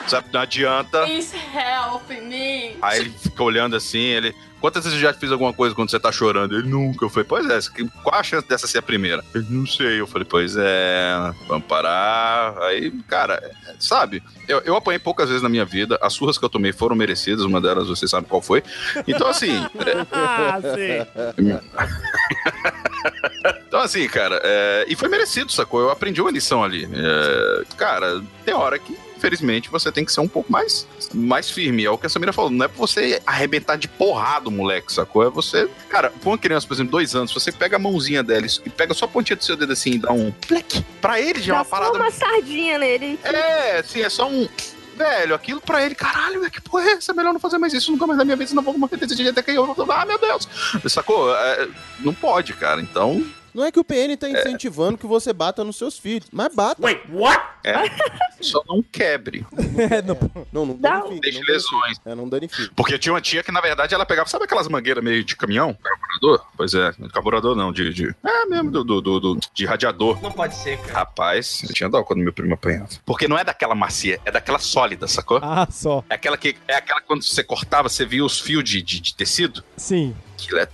Sabe, 0.07 0.27
não 0.31 0.41
adianta. 0.41 1.03
Please 1.03 1.35
help 1.35 2.09
me. 2.09 2.75
Aí 2.81 2.99
ele 2.99 3.09
fica 3.09 3.43
olhando 3.43 3.75
assim, 3.75 3.99
ele. 3.99 4.35
Quantas 4.61 4.83
vezes 4.83 4.97
eu 4.99 5.07
já 5.07 5.13
fiz 5.13 5.31
alguma 5.31 5.53
coisa 5.53 5.75
quando 5.75 5.91
você 5.91 5.99
tá 5.99 6.11
chorando? 6.11 6.57
Ele 6.57 6.67
nunca. 6.67 7.05
Eu 7.05 7.09
falei, 7.09 7.25
pois 7.27 7.47
é, 7.47 7.59
qual 8.03 8.19
a 8.19 8.23
chance 8.23 8.47
dessa 8.47 8.65
ser 8.65 8.79
a 8.79 8.81
primeira? 8.81 9.23
Ele, 9.35 9.45
não 9.49 9.67
sei. 9.67 9.99
Eu 9.99 10.07
falei, 10.07 10.25
pois 10.27 10.55
é, 10.57 11.31
vamos 11.47 11.67
parar. 11.67 12.57
Aí, 12.63 12.89
cara, 13.07 13.51
sabe? 13.77 14.23
Eu, 14.47 14.61
eu 14.61 14.75
apanhei 14.75 14.97
poucas 14.97 15.27
vezes 15.27 15.43
na 15.43 15.49
minha 15.49 15.65
vida. 15.65 15.99
As 16.01 16.13
surras 16.13 16.37
que 16.37 16.45
eu 16.45 16.49
tomei 16.49 16.71
foram 16.71 16.95
merecidas, 16.95 17.45
uma 17.45 17.61
delas 17.61 17.87
você 17.87 18.07
sabe 18.07 18.25
qual 18.27 18.41
foi. 18.41 18.63
Então, 19.07 19.27
assim. 19.27 19.55
é, 19.85 20.05
Ah, 20.11 20.59
sim. 20.61 21.55
então, 23.67 23.79
assim, 23.81 24.07
cara, 24.07 24.41
é, 24.43 24.85
e 24.87 24.95
foi 24.95 25.09
merecido, 25.09 25.51
sacou? 25.51 25.81
Eu 25.81 25.91
aprendi 25.91 26.21
uma 26.21 26.31
lição 26.31 26.63
ali. 26.63 26.85
É, 26.91 27.63
cara, 27.75 28.21
tem 28.43 28.53
hora 28.53 28.79
que, 28.79 28.97
infelizmente, 29.25 29.69
você 29.69 29.91
tem 29.91 30.05
que 30.05 30.11
ser 30.11 30.21
um 30.21 30.27
pouco 30.27 30.51
mais, 30.51 30.87
mais 31.13 31.49
firme. 31.49 31.83
É 31.83 31.89
o 31.89 31.97
que 31.97 32.05
a 32.05 32.09
Samira 32.09 32.31
falou. 32.31 32.51
Não 32.51 32.65
é 32.65 32.67
pra 32.67 32.77
você 32.77 33.21
arrebentar 33.25 33.75
de 33.75 33.87
porrada 33.87 34.49
o 34.49 34.51
moleque, 34.51 34.93
sacou? 34.93 35.25
É 35.25 35.29
você. 35.29 35.67
Cara, 35.89 36.11
pra 36.11 36.29
uma 36.29 36.37
criança, 36.37 36.67
por 36.67 36.73
exemplo, 36.75 36.91
dois 36.91 37.15
anos, 37.15 37.33
você 37.33 37.51
pega 37.51 37.75
a 37.75 37.79
mãozinha 37.79 38.21
dela 38.21 38.45
e 38.45 38.69
pega 38.69 38.93
só 38.93 39.05
a 39.05 39.07
pontinha 39.07 39.35
do 39.35 39.43
seu 39.43 39.55
dedo 39.55 39.73
assim 39.73 39.91
e 39.91 39.97
dá 39.99 40.11
um. 40.11 40.31
Plec. 40.31 40.83
Pra 41.01 41.19
ele 41.19 41.41
já 41.41 41.53
é 41.53 41.57
uma 41.57 41.63
só 41.63 41.69
parada. 41.69 41.97
uma 41.97 42.11
sardinha 42.11 42.77
nele. 42.77 43.19
É, 43.23 43.79
assim, 43.79 44.01
é 44.01 44.09
só 44.09 44.29
um. 44.29 44.47
Velho, 44.95 45.35
aquilo 45.35 45.59
pra 45.59 45.85
ele, 45.85 45.93
caralho, 45.93 46.39
velho, 46.39 46.51
que 46.51 46.61
porra 46.61 46.85
é 46.85 46.91
essa? 46.93 47.11
É 47.11 47.15
melhor 47.15 47.33
não 47.33 47.39
fazer 47.39 47.57
mais 47.57 47.73
isso 47.73 47.91
nunca 47.91 48.07
mais 48.07 48.17
na 48.17 48.23
minha 48.23 48.37
vida, 48.37 48.47
senão 48.47 48.63
vou 48.63 48.77
morrer 48.77 48.95
desse 48.95 49.15
jeito 49.17 49.37
aqui. 49.37 49.51
Eu 49.51 49.65
vou... 49.65 49.91
Ah, 49.91 50.05
meu 50.05 50.17
Deus. 50.17 50.47
Sacou? 50.87 51.35
É, 51.35 51.67
não 51.99 52.13
pode, 52.13 52.53
cara. 52.53 52.79
Então. 52.79 53.21
Não 53.55 53.63
é 53.63 53.71
que 53.71 53.79
o 53.79 53.83
PN 53.85 54.17
tá 54.19 54.29
incentivando 54.29 54.97
que 54.97 55.07
você 55.07 55.31
bata 55.31 55.63
nos 55.63 55.77
seus 55.77 55.97
filhos, 55.97 56.27
mas 56.31 56.53
bata. 56.53 56.81
Wait, 56.85 57.01
what? 57.09 57.41
É, 57.63 57.73
só 58.41 58.61
não 58.67 58.83
quebre. 58.83 59.45
É, 59.77 60.01
não. 60.01 60.17
Não, 60.53 60.65
não. 60.65 60.75
Deixe 60.75 60.89
não 60.97 61.09
danifique. 61.19 61.51
lesões. 61.51 61.97
É, 62.05 62.15
não 62.15 62.29
danifique. 62.29 62.71
Porque 62.75 62.97
tinha 62.97 63.11
uma 63.13 63.19
tia 63.19 63.43
que, 63.43 63.51
na 63.51 63.59
verdade, 63.59 63.93
ela 63.93 64.05
pegava, 64.05 64.27
sabe 64.29 64.45
aquelas 64.45 64.67
mangueiras 64.69 65.03
meio 65.03 65.21
de 65.23 65.35
caminhão? 65.35 65.73
Carburador? 65.83 66.45
Pois 66.55 66.73
é, 66.73 66.93
carburador 67.13 67.55
não, 67.55 67.71
de. 67.73 67.93
de 67.93 68.15
é 68.23 68.45
mesmo, 68.45 68.71
do, 68.71 68.83
do, 68.83 69.01
do- 69.01 69.19
do- 69.19 69.39
de 69.53 69.65
radiador. 69.65 70.21
Não 70.21 70.31
pode 70.31 70.55
ser, 70.55 70.77
cara. 70.79 70.99
Rapaz, 70.99 71.61
eu 71.67 71.73
tinha 71.73 71.89
dó 71.89 72.03
quando 72.03 72.19
meu 72.19 72.31
primo 72.33 72.53
apanhava. 72.53 72.87
Porque 73.05 73.27
não 73.27 73.37
é 73.37 73.43
daquela 73.43 73.75
macia, 73.75 74.19
é 74.25 74.31
daquela 74.31 74.59
sólida, 74.59 75.07
sacou? 75.07 75.39
Ah, 75.41 75.67
só. 75.69 76.03
É 76.09 76.15
aquela 76.15 76.37
que 76.37 76.55
é 76.67 76.75
aquela 76.75 77.01
que 77.01 77.07
quando 77.07 77.23
você 77.23 77.43
cortava, 77.43 77.89
você 77.89 78.05
via 78.05 78.23
os 78.23 78.39
fios 78.39 78.63
de, 78.63 78.81
de, 78.81 78.99
de 79.01 79.13
tecido. 79.15 79.63
Sim. 79.75 80.15
Aquilo 80.35 80.59
é, 80.59 80.67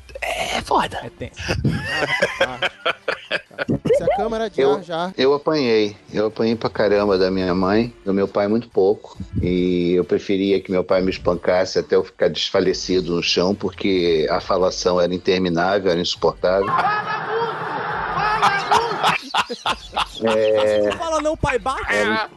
é 0.57 0.61
foda. 0.61 0.99
É 1.03 1.09
tenso. 1.09 1.41
Se 3.95 4.03
a 4.03 4.07
câmera 4.17 4.49
de 4.49 4.59
Eu- 4.61 4.73
ar 4.75 4.83
já. 4.83 5.13
Eu 5.17 5.33
apanhei. 5.33 5.95
Eu 6.11 6.27
apanhei 6.27 6.55
pra 6.55 6.69
caramba 6.69 7.17
da 7.17 7.29
minha 7.29 7.53
mãe, 7.53 7.93
do 8.03 8.13
meu 8.13 8.27
pai 8.27 8.47
muito 8.47 8.67
pouco. 8.69 9.17
E 9.41 9.93
eu 9.93 10.03
preferia 10.03 10.59
que 10.59 10.71
meu 10.71 10.83
pai 10.83 11.01
me 11.01 11.11
espancasse 11.11 11.77
até 11.79 11.95
eu 11.95 12.03
ficar 12.03 12.27
desfalecido 12.29 13.15
no 13.15 13.21
chão, 13.23 13.53
porque 13.53 14.27
a 14.29 14.39
falação 14.41 14.99
era 14.99 15.13
interminável, 15.13 15.91
era 15.91 15.99
insuportável. 16.01 16.67
É, 20.23 20.83
Não 20.89 20.91
fala 20.97 21.21
não, 21.21 21.37
pai, 21.37 21.57
bate. 21.57 21.81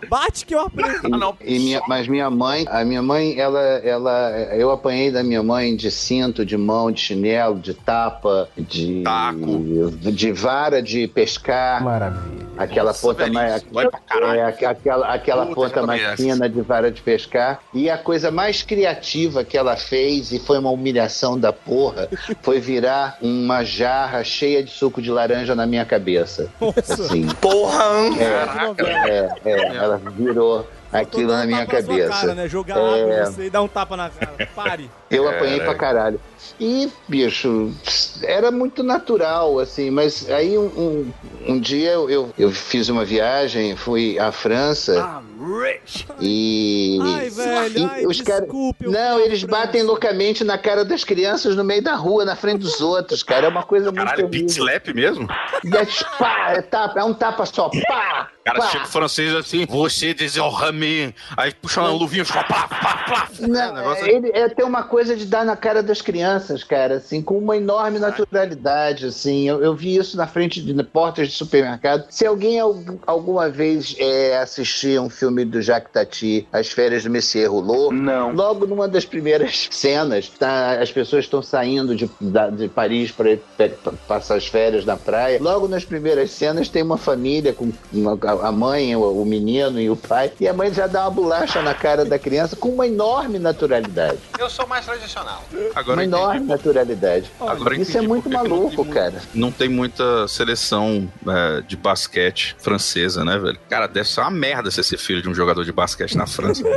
Bate 0.09 0.47
que 0.47 0.55
eu 0.55 0.61
aprendo. 0.61 1.37
E 1.45 1.59
minha- 1.59 1.83
mas 1.89 2.07
minha 2.09 2.31
mãe, 2.31 2.65
a 2.69 2.85
minha 2.85 3.03
mãe, 3.03 3.39
ela, 3.39 3.61
ela, 3.61 4.31
eu 4.55 4.71
apanhei 4.71 5.11
da 5.11 5.23
minha 5.23 5.43
mãe 5.43 5.75
de 5.77 5.91
cinto, 5.91 6.45
de 6.45 6.57
mão, 6.57 6.91
de 6.91 7.01
chinelo, 7.01 7.59
de 7.59 7.75
tapa, 7.75 8.49
de 8.57 9.03
de 10.13 10.33
vara 10.33 10.83
de 10.83 11.07
pescar. 11.09 11.83
Maravilha. 11.83 12.45
Aquela 12.57 12.95
ponta 12.95 13.27
mais, 13.33 13.53
é, 13.53 14.43
aqu- 14.45 14.65
aquela, 14.67 15.09
aquela 15.13 15.47
Puta, 15.47 15.55
ponta 15.57 15.83
mais 15.87 16.01
fina 16.21 16.49
de 16.49 16.61
vara 16.61 16.91
de 16.91 17.03
pescar. 17.03 17.61
E 17.75 17.91
a 17.91 17.99
coisa 17.99 18.31
mais 18.31 18.63
criativa 18.63 19.43
que 19.43 19.59
ela 19.59 19.77
fez 19.77 20.31
e 20.33 20.39
foi 20.39 20.59
uma 20.59 20.71
humilhação 20.71 21.37
da 21.39 21.53
porra, 21.53 22.09
foi 22.43 22.61
virar 22.61 23.19
uma 23.21 23.65
jarra 23.65 24.23
cheia 24.23 24.63
de 24.63 24.71
suco 24.71 25.03
de 25.03 25.11
laranja 25.11 25.55
na 25.57 25.67
minha 25.67 25.85
cabeça. 25.85 26.49
Assim. 26.89 27.27
Porra! 27.41 27.85
É, 28.19 29.31
é, 29.45 29.51
é, 29.51 29.77
ela 29.77 29.97
virou 29.99 30.69
aquilo 30.93 31.33
na 31.33 31.45
minha 31.47 31.67
Tapa 31.67 31.73
na 31.77 31.83
sua 31.83 31.89
cabeça. 31.97 32.21
cara, 32.21 32.35
né? 32.35 32.49
Jogar 32.49 32.75
água 32.77 32.97
É, 32.97 33.23
em 33.23 33.25
você 33.27 33.45
e 33.47 33.51
dar 33.51 33.63
um 33.63 33.69
tapa 33.69 33.97
na 33.97 34.11
cara. 34.11 34.49
Pare. 34.55 34.91
eu 35.11 35.29
apanhei 35.29 35.59
Caraca. 35.59 35.65
pra 35.65 35.75
caralho. 35.89 36.21
E, 36.59 36.91
bicho, 37.09 37.73
era 38.23 38.51
muito 38.51 38.83
natural, 38.83 39.59
assim, 39.59 39.91
mas 39.91 40.31
aí 40.31 40.57
um, 40.57 40.67
um, 40.67 41.13
um 41.49 41.61
dia 41.61 41.93
eu, 41.93 42.09
eu, 42.11 42.35
eu 42.39 42.51
fiz 42.51 42.89
uma 42.89 43.05
viagem, 43.05 43.77
fui 43.77 44.19
à 44.19 44.31
França 44.31 45.23
e. 46.21 46.99
Ai, 47.03 47.31
velho, 47.31 47.79
e 47.79 47.85
ai, 47.85 48.07
os 48.07 48.21
caras. 48.21 48.49
Não, 48.81 49.21
eles 49.21 49.41
França. 49.41 49.47
batem 49.47 49.83
loucamente 49.83 50.45
na 50.45 50.57
cara 50.57 50.85
das 50.85 51.05
crianças 51.05 51.57
no 51.57 51.65
meio 51.65 51.83
da 51.83 51.95
rua, 51.95 52.25
na 52.25 52.37
frente 52.37 52.61
dos 52.61 52.81
outros, 52.81 53.23
cara. 53.23 53.47
É 53.47 53.49
uma 53.49 53.63
coisa 53.63 53.91
muito 53.91 54.05
Caralho, 54.05 54.29
pit 54.29 54.51
slap 54.53 54.89
mesmo? 54.95 55.29
E 55.65 55.77
é, 55.77 55.87
pá, 56.19 56.53
é, 56.53 56.63
tapa, 56.63 57.01
é 57.01 57.05
um 57.05 57.15
tapa 57.15 57.45
só, 57.47 57.69
pá! 57.69 58.31
Cara, 58.45 58.59
pá. 58.59 58.67
chega 58.69 58.85
o 58.85 58.89
francês 58.89 59.35
assim, 59.35 59.67
você 59.67 60.15
desonra-me. 60.15 61.15
Aí 61.37 61.53
puxa 61.53 61.81
uma 61.81 61.91
luvinha, 61.91 62.25
pá, 62.25 62.45
pá, 62.45 62.69
pá, 62.69 63.05
pá. 63.09 63.29
Não, 63.41 63.93
É, 63.93 64.11
ele 64.11 64.31
é 64.33 64.49
ter 64.49 64.65
uma 64.65 64.83
coisa 64.83 65.17
de 65.17 65.27
dar 65.27 65.45
na 65.45 65.57
cara 65.57 65.83
das 65.83 66.01
crianças, 66.01 66.34
cara, 66.67 66.97
assim, 66.97 67.23
com 67.23 67.39
uma 67.39 67.57
enorme 67.57 67.99
naturalidade, 67.99 69.07
assim. 69.07 69.49
Eu, 69.49 69.63
eu 69.63 69.75
vi 69.75 69.97
isso 69.97 70.17
na 70.17 70.27
frente 70.27 70.61
de 70.63 70.73
na 70.73 70.85
portas 70.85 71.29
de 71.29 71.35
supermercado. 71.35 72.05
Se 72.11 72.27
alguém 72.27 72.59
al- 72.61 72.77
alguma 73.07 73.49
vez 73.49 73.95
é, 73.99 74.39
assistir 74.39 75.01
um 75.01 75.09
filme 75.11 75.45
do 75.45 75.61
Jacques 75.63 75.93
Tati, 75.93 76.47
As 76.53 76.69
Férias 76.69 77.03
do 77.05 77.11
Messier 77.11 77.51
Rouleau, 77.51 77.93
não. 77.93 78.33
logo 78.33 78.67
numa 78.67 78.87
das 78.89 79.05
primeiras 79.05 79.69
cenas, 79.73 80.29
tá, 80.29 80.73
as 80.81 80.91
pessoas 80.93 81.25
estão 81.25 81.43
saindo 81.43 81.95
de, 81.95 82.09
da- 82.21 82.51
de 82.51 82.69
Paris 82.69 83.11
para 83.11 83.37
passar 84.07 84.37
as 84.37 84.47
férias 84.47 84.85
na 84.85 84.97
praia. 84.97 85.39
Logo 85.41 85.69
nas 85.69 85.85
primeiras 85.85 86.31
cenas 86.31 86.69
tem 86.69 86.83
uma 86.83 86.99
família 86.99 87.53
com 87.53 87.71
uma- 87.93 88.19
a 88.43 88.53
mãe, 88.53 88.95
o, 88.97 89.23
o 89.23 89.25
menino 89.25 89.81
e 89.81 89.89
o 89.91 89.97
pai, 89.97 90.33
e 90.41 90.47
a 90.49 90.53
mãe 90.53 90.73
já 90.73 90.87
dá 90.87 91.03
uma 91.03 91.11
bolacha 91.11 91.63
na 91.63 91.75
cara 91.75 92.05
da 92.05 92.19
criança 92.19 92.57
com 92.57 92.69
uma 92.71 92.87
enorme 92.87 93.39
naturalidade. 93.39 94.19
Eu 94.39 94.49
sou 94.51 94.67
mais 94.67 94.85
tradicional. 94.85 95.43
Agora 95.75 95.97
uma 95.99 96.05
enorme 96.25 96.47
naturalidade. 96.47 97.31
Agora 97.41 97.77
Isso 97.77 97.97
é 97.99 98.01
muito 98.01 98.29
não 98.29 98.39
maluco, 98.43 98.85
cara. 98.85 99.21
Não 99.35 99.51
tem 99.51 99.69
muita 99.69 100.27
seleção 100.29 101.11
é, 101.27 101.61
de 101.63 101.77
basquete 101.77 102.57
francesa, 102.59 103.25
né, 103.25 103.39
velho? 103.39 103.59
Cara, 103.69 103.87
deve 103.87 104.09
ser 104.09 104.21
uma 104.21 104.31
merda 104.31 104.71
você 104.71 104.83
ser 104.83 104.99
filho 104.99 105.23
de 105.23 105.29
um 105.29 105.35
jogador 105.35 105.65
de 105.65 105.73
basquete 105.73 106.17
na 106.17 106.27
França. 106.27 106.63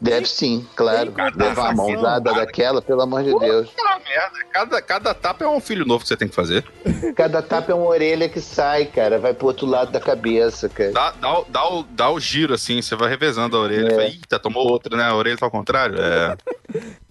Deve 0.00 0.26
sim, 0.26 0.66
claro. 0.74 1.12
Levar 1.36 1.72
uma 1.72 1.84
mãozada 1.84 2.32
daquela, 2.32 2.80
pelo 2.80 3.02
amor 3.02 3.22
de 3.22 3.38
Deus. 3.38 3.68
Merda. 4.04 4.44
Cada, 4.52 4.82
cada 4.82 5.14
tapa 5.14 5.44
é 5.44 5.48
um 5.48 5.60
filho 5.60 5.84
novo 5.84 6.02
que 6.02 6.08
você 6.08 6.16
tem 6.16 6.28
que 6.28 6.34
fazer. 6.34 6.64
Cada 7.14 7.42
tapa 7.42 7.72
é 7.72 7.74
uma 7.74 7.86
orelha 7.86 8.28
que 8.28 8.40
sai, 8.40 8.86
cara. 8.86 9.18
Vai 9.18 9.34
pro 9.34 9.48
outro 9.48 9.66
lado 9.66 9.90
da 9.90 10.00
cabeça, 10.00 10.68
cara. 10.68 10.92
Dá, 10.92 11.10
dá, 11.12 11.38
o- 11.40 11.44
dá, 11.48 11.68
o, 11.68 11.82
dá 11.82 12.10
o 12.10 12.20
giro 12.20 12.54
assim, 12.54 12.80
você 12.80 12.94
vai 12.96 13.08
revezando 13.08 13.56
a 13.56 13.60
orelha. 13.60 13.88
É. 13.88 13.90
Fala, 13.90 14.04
Eita, 14.04 14.38
tomou 14.38 14.66
outra, 14.66 14.96
né? 14.96 15.04
A 15.04 15.14
orelha 15.14 15.36
tá 15.36 15.46
ao 15.46 15.50
contrário. 15.50 15.96
É. 16.00 16.36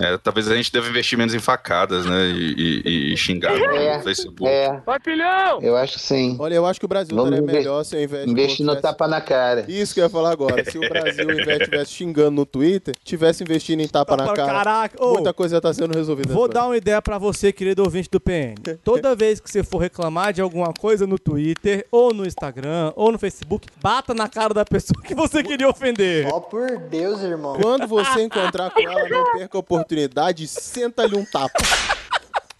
É, 0.00 0.18
talvez 0.18 0.50
a 0.50 0.56
gente 0.56 0.72
deva 0.72 0.88
investir 0.88 1.16
menos 1.16 1.32
em 1.34 1.38
facadas, 1.38 2.04
né? 2.04 2.26
E, 2.26 2.82
e- 2.84 3.12
e 3.12 3.16
xingar 3.16 3.54
É, 3.56 3.96
no 3.98 4.02
Facebook. 4.02 4.50
É, 4.50 4.80
Vai, 4.84 4.98
filhão! 5.00 5.60
eu 5.62 5.76
acho 5.76 5.94
que 5.94 6.00
sim. 6.00 6.36
Olha, 6.40 6.54
eu 6.54 6.66
acho 6.66 6.80
que 6.80 6.86
o 6.86 6.88
Brasil 6.88 7.14
Vamos 7.16 7.32
estaria 7.32 7.52
melhor 7.60 7.84
se 7.84 7.96
ao 7.96 8.02
invés 8.02 8.24
de. 8.24 8.30
Investir 8.32 8.66
no 8.66 8.72
tivesse- 8.72 8.82
tapa 8.82 9.06
na 9.08 9.20
cara. 9.20 9.64
Isso 9.68 9.94
que 9.94 10.00
eu 10.00 10.04
ia 10.04 10.10
falar 10.10 10.32
agora. 10.32 10.64
Se 10.64 10.76
o 10.76 10.80
Brasil, 10.88 11.24
ao 11.24 11.30
invés 11.34 11.58
de 11.58 11.64
estivesse 11.64 11.92
xingando 11.92 12.30
no 12.32 12.46
Twitter, 12.46 12.94
tivesse 13.04 13.42
investindo 13.44 13.80
em 13.80 13.88
tapa, 13.88 14.16
na 14.16 14.32
cara, 14.32 14.46
caraca, 14.52 15.04
ô. 15.04 15.14
muita 15.14 15.32
coisa 15.32 15.56
já 15.56 15.60
tá 15.60 15.72
sendo 15.72 15.94
resolvida. 15.96 16.32
Vou 16.34 16.44
nesse 16.44 16.54
dar 16.54 16.66
uma 16.66 16.76
ideia 16.76 17.00
pra 17.00 17.18
você, 17.18 17.52
querido 17.52 17.82
ouvinte 17.82 18.08
do 18.10 18.20
PN. 18.20 18.54
Toda 18.82 19.14
vez 19.16 19.38
que 19.40 19.50
você 19.50 19.62
for 19.62 19.78
reclamar 19.78 20.32
de 20.32 20.40
alguma 20.40 20.72
coisa 20.72 21.06
no 21.06 21.18
Twitter, 21.18 21.86
ou 21.90 22.12
no 22.12 22.26
Instagram, 22.26 22.92
ou 22.96 23.12
no 23.12 23.18
Facebook, 23.18 23.68
bata 23.80 24.12
na 24.14 24.28
cara 24.28 24.52
da 24.52 24.64
pessoa 24.64 25.00
que 25.02 25.14
você 25.14 25.42
queria 25.42 25.68
ofender. 25.68 26.26
Ó, 26.32 26.40
por 26.40 26.76
Deus, 26.90 27.22
irmão. 27.22 27.56
Quando 27.60 27.86
você 27.86 28.22
encontrar 28.22 28.70
com 28.70 28.80
ela, 28.80 29.08
não 29.08 29.24
perca 29.44 29.58
a 29.58 29.60
oportunidade, 29.60 30.46
senta-lhe 30.48 31.16
um 31.16 31.24
tapa. 31.24 31.58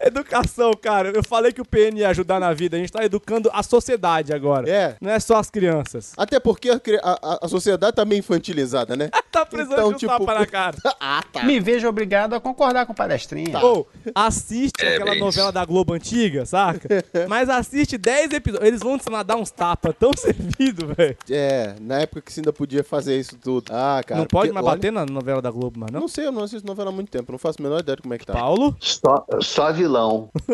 Educação, 0.06 0.72
cara. 0.80 1.10
Eu 1.14 1.22
falei 1.24 1.52
que 1.52 1.60
o 1.60 1.64
PN 1.64 1.98
ia 1.98 2.08
ajudar 2.10 2.38
na 2.40 2.52
vida. 2.52 2.76
A 2.76 2.80
gente 2.80 2.92
tá 2.92 3.04
educando 3.04 3.50
a 3.52 3.62
sociedade 3.62 4.32
agora. 4.32 4.68
É. 4.68 4.96
Não 5.00 5.10
é 5.10 5.18
só 5.20 5.36
as 5.36 5.50
crianças. 5.50 6.12
Até 6.16 6.38
porque 6.40 6.70
a, 6.70 6.80
a- 7.02 7.38
a- 7.42 7.48
sociedade 7.48 7.96
tá 7.96 8.04
meio 8.04 8.18
infantilizada, 8.20 8.96
né? 8.96 9.10
Tá 9.34 9.44
precisando 9.44 9.72
Então, 9.74 9.88
de 9.88 9.94
um 9.96 9.98
tipo, 9.98 10.12
tapa 10.12 10.38
na 10.38 10.46
cara. 10.46 10.76
ah, 11.00 11.20
tá. 11.32 11.42
Me 11.42 11.58
vejo 11.58 11.88
obrigado 11.88 12.34
a 12.34 12.40
concordar 12.40 12.86
com 12.86 12.92
o 12.92 12.94
palestrinha. 12.94 13.58
Ou, 13.58 13.88
assiste 14.14 14.80
É, 14.80 14.94
aquela 14.94 15.10
bem 15.10 15.18
novela 15.18 15.50
da 15.50 15.64
Globo 15.64 15.92
antiga, 15.92 16.46
saca? 16.46 16.88
Mas 17.28 17.48
assiste 17.50 17.98
10 17.98 18.30
episódios. 18.32 18.68
Eles 18.68 18.78
vão 18.80 18.96
te 18.96 19.04
dar 19.26 19.34
uns 19.34 19.50
tapas 19.50 19.92
tão 19.98 20.12
servido, 20.16 20.94
velho. 20.94 21.16
É, 21.28 21.74
na 21.80 22.02
época 22.02 22.20
que 22.22 22.32
você 22.32 22.38
ainda 22.40 22.52
podia 22.52 22.84
fazer 22.84 23.18
isso 23.18 23.36
tudo. 23.36 23.72
Ah, 23.72 24.00
cara. 24.06 24.20
Não 24.20 24.26
pode 24.28 24.50
porque, 24.50 24.52
mais 24.52 24.66
olha, 24.66 24.76
bater 24.76 24.92
na 24.92 25.04
novela 25.04 25.42
da 25.42 25.50
Globo, 25.50 25.80
mas 25.80 25.90
não? 25.90 26.02
Não 26.02 26.08
sei, 26.08 26.26
eu 26.26 26.32
não 26.32 26.44
assisto 26.44 26.64
novela 26.64 26.90
há 26.90 26.92
muito 26.92 27.10
tempo. 27.10 27.32
Não 27.32 27.38
faço 27.38 27.56
a 27.58 27.62
menor 27.64 27.80
ideia 27.80 27.96
de 27.96 28.02
como 28.02 28.14
é 28.14 28.18
que 28.18 28.26
tá. 28.26 28.34
Paulo? 28.34 28.76
Só, 28.78 29.26
só 29.40 29.72
vilão. 29.72 29.93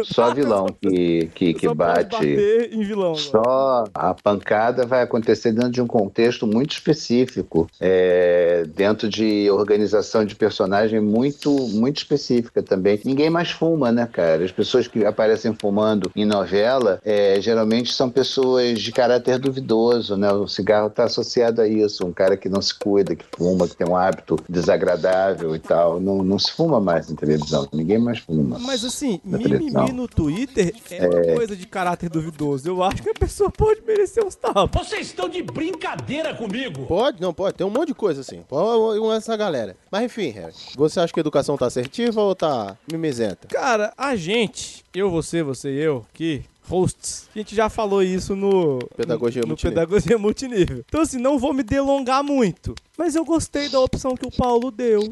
Só 0.05 0.33
vilão 0.35 0.67
que, 0.81 1.31
que, 1.35 1.55
que 1.55 1.75
bate. 1.75 2.25
em 2.73 2.83
vilão. 2.83 3.15
Só 3.15 3.85
a 3.95 4.15
pancada 4.15 4.87
vai 4.87 5.03
acontecer 5.03 5.53
dentro 5.53 5.71
de 5.71 5.83
um 5.83 5.87
contexto 5.87 6.47
muito 6.47 6.73
específico, 6.73 7.69
é, 7.81 8.65
dentro 8.75 9.09
de 9.09 9.51
organização 9.51 10.25
de 10.25 10.35
personagem 10.35 11.01
muito, 11.01 11.51
muito 11.51 11.99
específica 11.99 12.63
também. 12.63 13.01
Ninguém 13.05 13.31
mais 13.31 13.51
fuma, 13.51 13.91
né, 13.93 14.09
cara? 14.11 14.45
As 14.45 14.53
pessoas 14.53 14.87
que 14.87 15.05
aparecem 15.05 15.55
fumando 15.55 16.11
em 16.15 16.25
novela 16.25 17.01
é, 17.05 17.41
geralmente 17.41 17.93
são 17.93 18.11
pessoas 18.11 18.81
de 18.81 18.93
caráter 18.93 19.39
duvidoso, 19.39 20.17
né? 20.17 20.33
O 20.33 20.47
cigarro 20.47 20.89
está 20.89 21.05
associado 21.05 21.61
a 21.61 21.69
isso. 21.69 22.07
Um 22.07 22.13
cara 22.13 22.37
que 22.37 22.49
não 22.49 22.61
se 22.61 22.75
cuida, 22.75 23.15
que 23.15 23.25
fuma, 23.37 23.69
que 23.69 23.77
tem 23.77 23.89
um 23.89 23.97
hábito 23.97 24.37
desagradável 24.49 25.55
e 25.55 25.59
tal. 25.59 26.01
Não, 26.01 26.23
não 26.23 26.39
se 26.39 26.51
fuma 26.53 26.81
mais 26.81 27.09
na 27.09 27.17
televisão. 27.17 27.69
Ninguém 27.73 27.99
mais 27.99 28.19
fuma. 28.19 28.59
Mas 28.59 28.85
assim, 28.85 29.21
mimimi 29.39 29.93
no 29.93 30.09
Twitter 30.09 30.75
é 30.91 31.09
uma 31.09 31.37
coisa 31.37 31.57
de 31.57 31.67
caráter 31.67 32.09
duvidoso. 32.09 32.69
Eu 32.69 32.83
acho 32.83 33.03
que 33.03 33.11
a 33.11 33.15
pessoa 33.15 33.51
pode 33.51 33.83
merecer 33.83 34.25
uns 34.25 34.35
tapas. 34.35 34.87
Vocês 34.87 35.09
estão 35.09 35.29
de 35.29 35.43
brincadeira 35.43 36.35
comigo? 36.35 36.87
Pode, 36.87 37.21
não, 37.21 37.33
pode. 37.33 37.57
Tem 37.57 37.67
um 37.67 37.71
monte 37.71 37.89
de 37.89 37.95
coisa 37.95 38.21
assim. 38.21 38.43
Pode 38.49 39.01
essa 39.17 39.37
galera. 39.37 39.77
Mas 39.91 40.05
enfim, 40.05 40.29
Harry, 40.31 40.55
você 40.77 41.01
acha 41.01 41.13
que 41.13 41.21
a 41.21 41.23
educação 41.23 41.57
tá 41.57 41.67
assertiva 41.67 42.21
ou 42.21 42.35
tá 42.35 42.77
mimizenta? 42.91 43.49
Cara, 43.49 43.93
a 43.97 44.17
gente, 44.17 44.85
eu, 44.95 45.11
você, 45.11 45.43
você 45.43 45.71
e 45.71 45.81
eu, 45.81 46.07
aqui, 46.13 46.45
hosts, 46.69 47.29
a 47.35 47.39
gente 47.39 47.55
já 47.55 47.69
falou 47.69 48.03
isso 48.03 48.37
no 48.37 48.79
Pedagogia 48.97 49.43
no, 49.43 49.47
no 49.47 49.51
multinível. 49.51 49.81
Pedagogia 49.81 50.19
Multinível. 50.19 50.85
Então, 50.89 51.01
assim, 51.01 51.19
não 51.19 51.39
vou 51.39 51.53
me 51.53 51.63
delongar 51.63 52.23
muito. 52.23 52.75
Mas 52.97 53.15
eu 53.15 53.25
gostei 53.25 53.69
da 53.69 53.81
opção 53.81 54.15
que 54.15 54.27
o 54.27 54.31
Paulo 54.31 54.71
deu. 54.71 55.03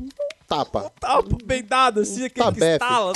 Tapa. 0.47 0.91
Tapa 1.01 1.37
bem 1.45 1.63
dado, 1.63 2.01
assim, 2.01 2.25
aquele 2.25 2.31
que 2.53 2.61
Tabefe. 2.61 2.85
estala. 2.85 3.13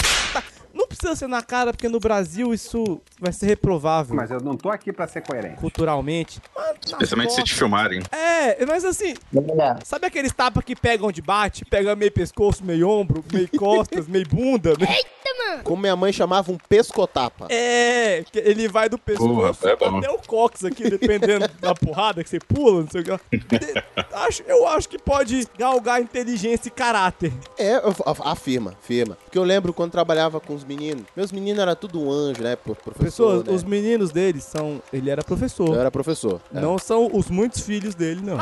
Não 0.93 0.97
precisa 0.99 1.17
ser 1.17 1.27
na 1.27 1.41
cara, 1.43 1.73
porque 1.73 1.89
no 1.89 1.99
Brasil 1.99 2.53
isso 2.53 3.01
vai 3.19 3.33
ser 3.33 3.47
reprovável. 3.47 4.15
Mas 4.15 4.31
eu 4.31 4.41
não 4.41 4.57
tô 4.57 4.69
aqui 4.69 4.93
pra 4.93 5.09
ser 5.09 5.23
coerente. 5.23 5.57
Culturalmente. 5.57 6.39
Especialmente 6.85 7.33
se 7.33 7.43
te 7.43 7.55
filmarem. 7.55 8.03
É, 8.13 8.65
mas 8.67 8.85
assim, 8.85 9.15
É. 9.35 9.79
sabe 9.85 10.07
aqueles 10.07 10.33
tapas 10.33 10.63
que 10.65 10.77
pegam 10.77 11.09
onde 11.09 11.23
bate? 11.23 11.65
Pega 11.65 11.97
meio 11.97 12.13
pescoço, 12.13 12.63
meio 12.63 12.89
ombro, 12.89 13.25
meio 13.33 13.49
costas, 13.59 14.07
meio 14.07 14.29
bunda? 14.29 14.75
meio- 14.79 15.63
Como 15.65 15.81
minha 15.83 15.97
mãe 15.97 16.13
chamava 16.13 16.51
um 16.53 16.59
pescotapa. 16.59 17.47
É, 17.51 18.25
ele 18.35 18.69
vai 18.69 18.89
do 18.89 18.99
pescoço 18.99 19.29
Porra, 19.35 19.71
é 19.71 19.73
até 19.99 20.11
o 20.11 20.19
cox 20.27 20.65
aqui, 20.65 20.89
dependendo 20.91 21.49
da 21.61 21.75
porrada 21.75 22.23
que 22.23 22.29
você 22.31 22.39
pula, 22.39 22.83
não 22.83 22.91
sei 22.91 23.01
o 23.01 23.05
que. 23.05 23.37
De- 23.39 23.85
acho, 24.13 24.43
eu 24.47 24.67
acho 24.69 24.89
que 24.89 24.99
pode 24.99 25.47
galgar 25.59 26.01
inteligência 26.03 26.69
e 26.69 26.71
caráter. 26.71 27.33
É, 27.59 27.81
afirma, 28.25 28.75
afirma. 28.83 29.17
Porque 29.25 29.39
eu 29.39 29.45
lembro 29.45 29.73
quando 29.73 29.91
trabalhava 29.93 30.41
com 30.41 30.55
os 30.55 30.65
meninos 30.65 30.82
meninos. 30.83 31.05
Meus 31.17 31.33
meninos 31.33 31.63
eram 31.63 31.75
tudo 31.77 32.01
um 32.03 32.11
anjo, 32.11 32.43
né? 32.43 32.57
Pro- 32.57 32.75
Professor, 32.75 33.05
Pessoas, 33.05 33.45
né? 33.45 33.53
os 33.53 33.63
meninos 33.65 34.11
deles 34.11 34.45
são. 34.45 34.83
Ele 34.93 35.11
era 35.11 35.23
professor. 35.23 35.69
Eu 35.75 35.81
era 35.81 35.91
professor. 35.91 36.41
é. 36.55 36.61
Não 36.61 36.79
são 36.79 37.09
os 37.13 37.29
muitos 37.31 37.61
filhos 37.63 37.95
dele, 37.95 38.21
não. 38.23 38.39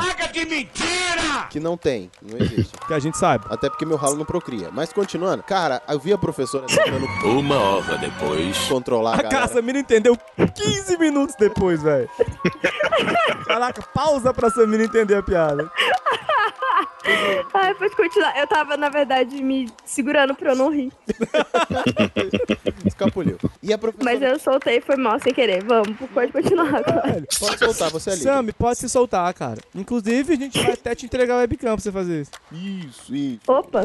Que 1.49 1.59
não 1.59 1.75
tem, 1.77 2.09
não 2.21 2.37
existe. 2.37 2.71
Que 2.87 2.93
a 2.93 2.99
gente 2.99 3.17
sabe. 3.17 3.45
Até 3.49 3.69
porque 3.69 3.85
meu 3.85 3.95
ralo 3.97 4.17
não 4.17 4.25
procria. 4.25 4.69
Mas 4.71 4.91
continuando, 4.91 5.43
cara, 5.43 5.81
eu 5.87 5.99
vi 5.99 6.11
a 6.11 6.17
professora 6.17 6.65
tentando 6.67 7.05
Uma 7.39 7.57
hora 7.57 7.97
depois. 7.97 8.57
controlar 8.67 9.15
a 9.15 9.19
A. 9.19 9.29
Casamina 9.29 9.79
entendeu 9.79 10.17
15 10.55 10.97
minutos 10.97 11.35
depois, 11.39 11.81
velho. 11.81 12.09
Caraca, 13.45 13.81
pausa 13.93 14.33
pra 14.33 14.49
Samira 14.49 14.83
entender 14.83 15.15
a 15.15 15.23
piada. 15.23 15.71
Ai, 17.53 17.73
pode 17.75 17.95
continuar. 17.95 18.37
Eu 18.37 18.47
tava, 18.47 18.77
na 18.77 18.89
verdade, 18.89 19.41
me 19.43 19.67
segurando 19.85 20.35
pra 20.35 20.51
eu 20.51 20.55
não 20.55 20.69
rir. 20.71 20.91
Escapuliu. 22.85 23.37
E 23.61 23.73
a 23.73 23.77
professora... 23.77 24.11
Mas 24.11 24.21
eu 24.21 24.39
soltei 24.39 24.77
e 24.77 24.81
foi 24.81 24.95
mal 24.97 25.19
sem 25.19 25.33
querer. 25.33 25.63
Vamos, 25.63 25.95
pode 26.13 26.31
continuar 26.31 26.67
agora. 26.75 27.23
Pode 27.39 27.59
soltar, 27.59 27.89
você 27.89 28.09
é 28.11 28.13
livre. 28.13 28.29
Sammy, 28.29 28.53
pode 28.53 28.79
se 28.79 28.89
soltar, 28.89 29.33
cara. 29.33 29.59
Inclusive, 29.75 30.33
a 30.33 30.37
gente 30.37 30.59
vai 30.61 30.73
até 30.73 30.95
te 30.95 31.05
entregar 31.05 31.35
o 31.35 31.37
webcam 31.39 31.73
pra 31.73 31.81
você 31.81 31.91
fazer 31.91 32.21
isso. 32.21 32.31
Isso, 32.51 33.15
isso. 33.15 33.39
Opa. 33.51 33.83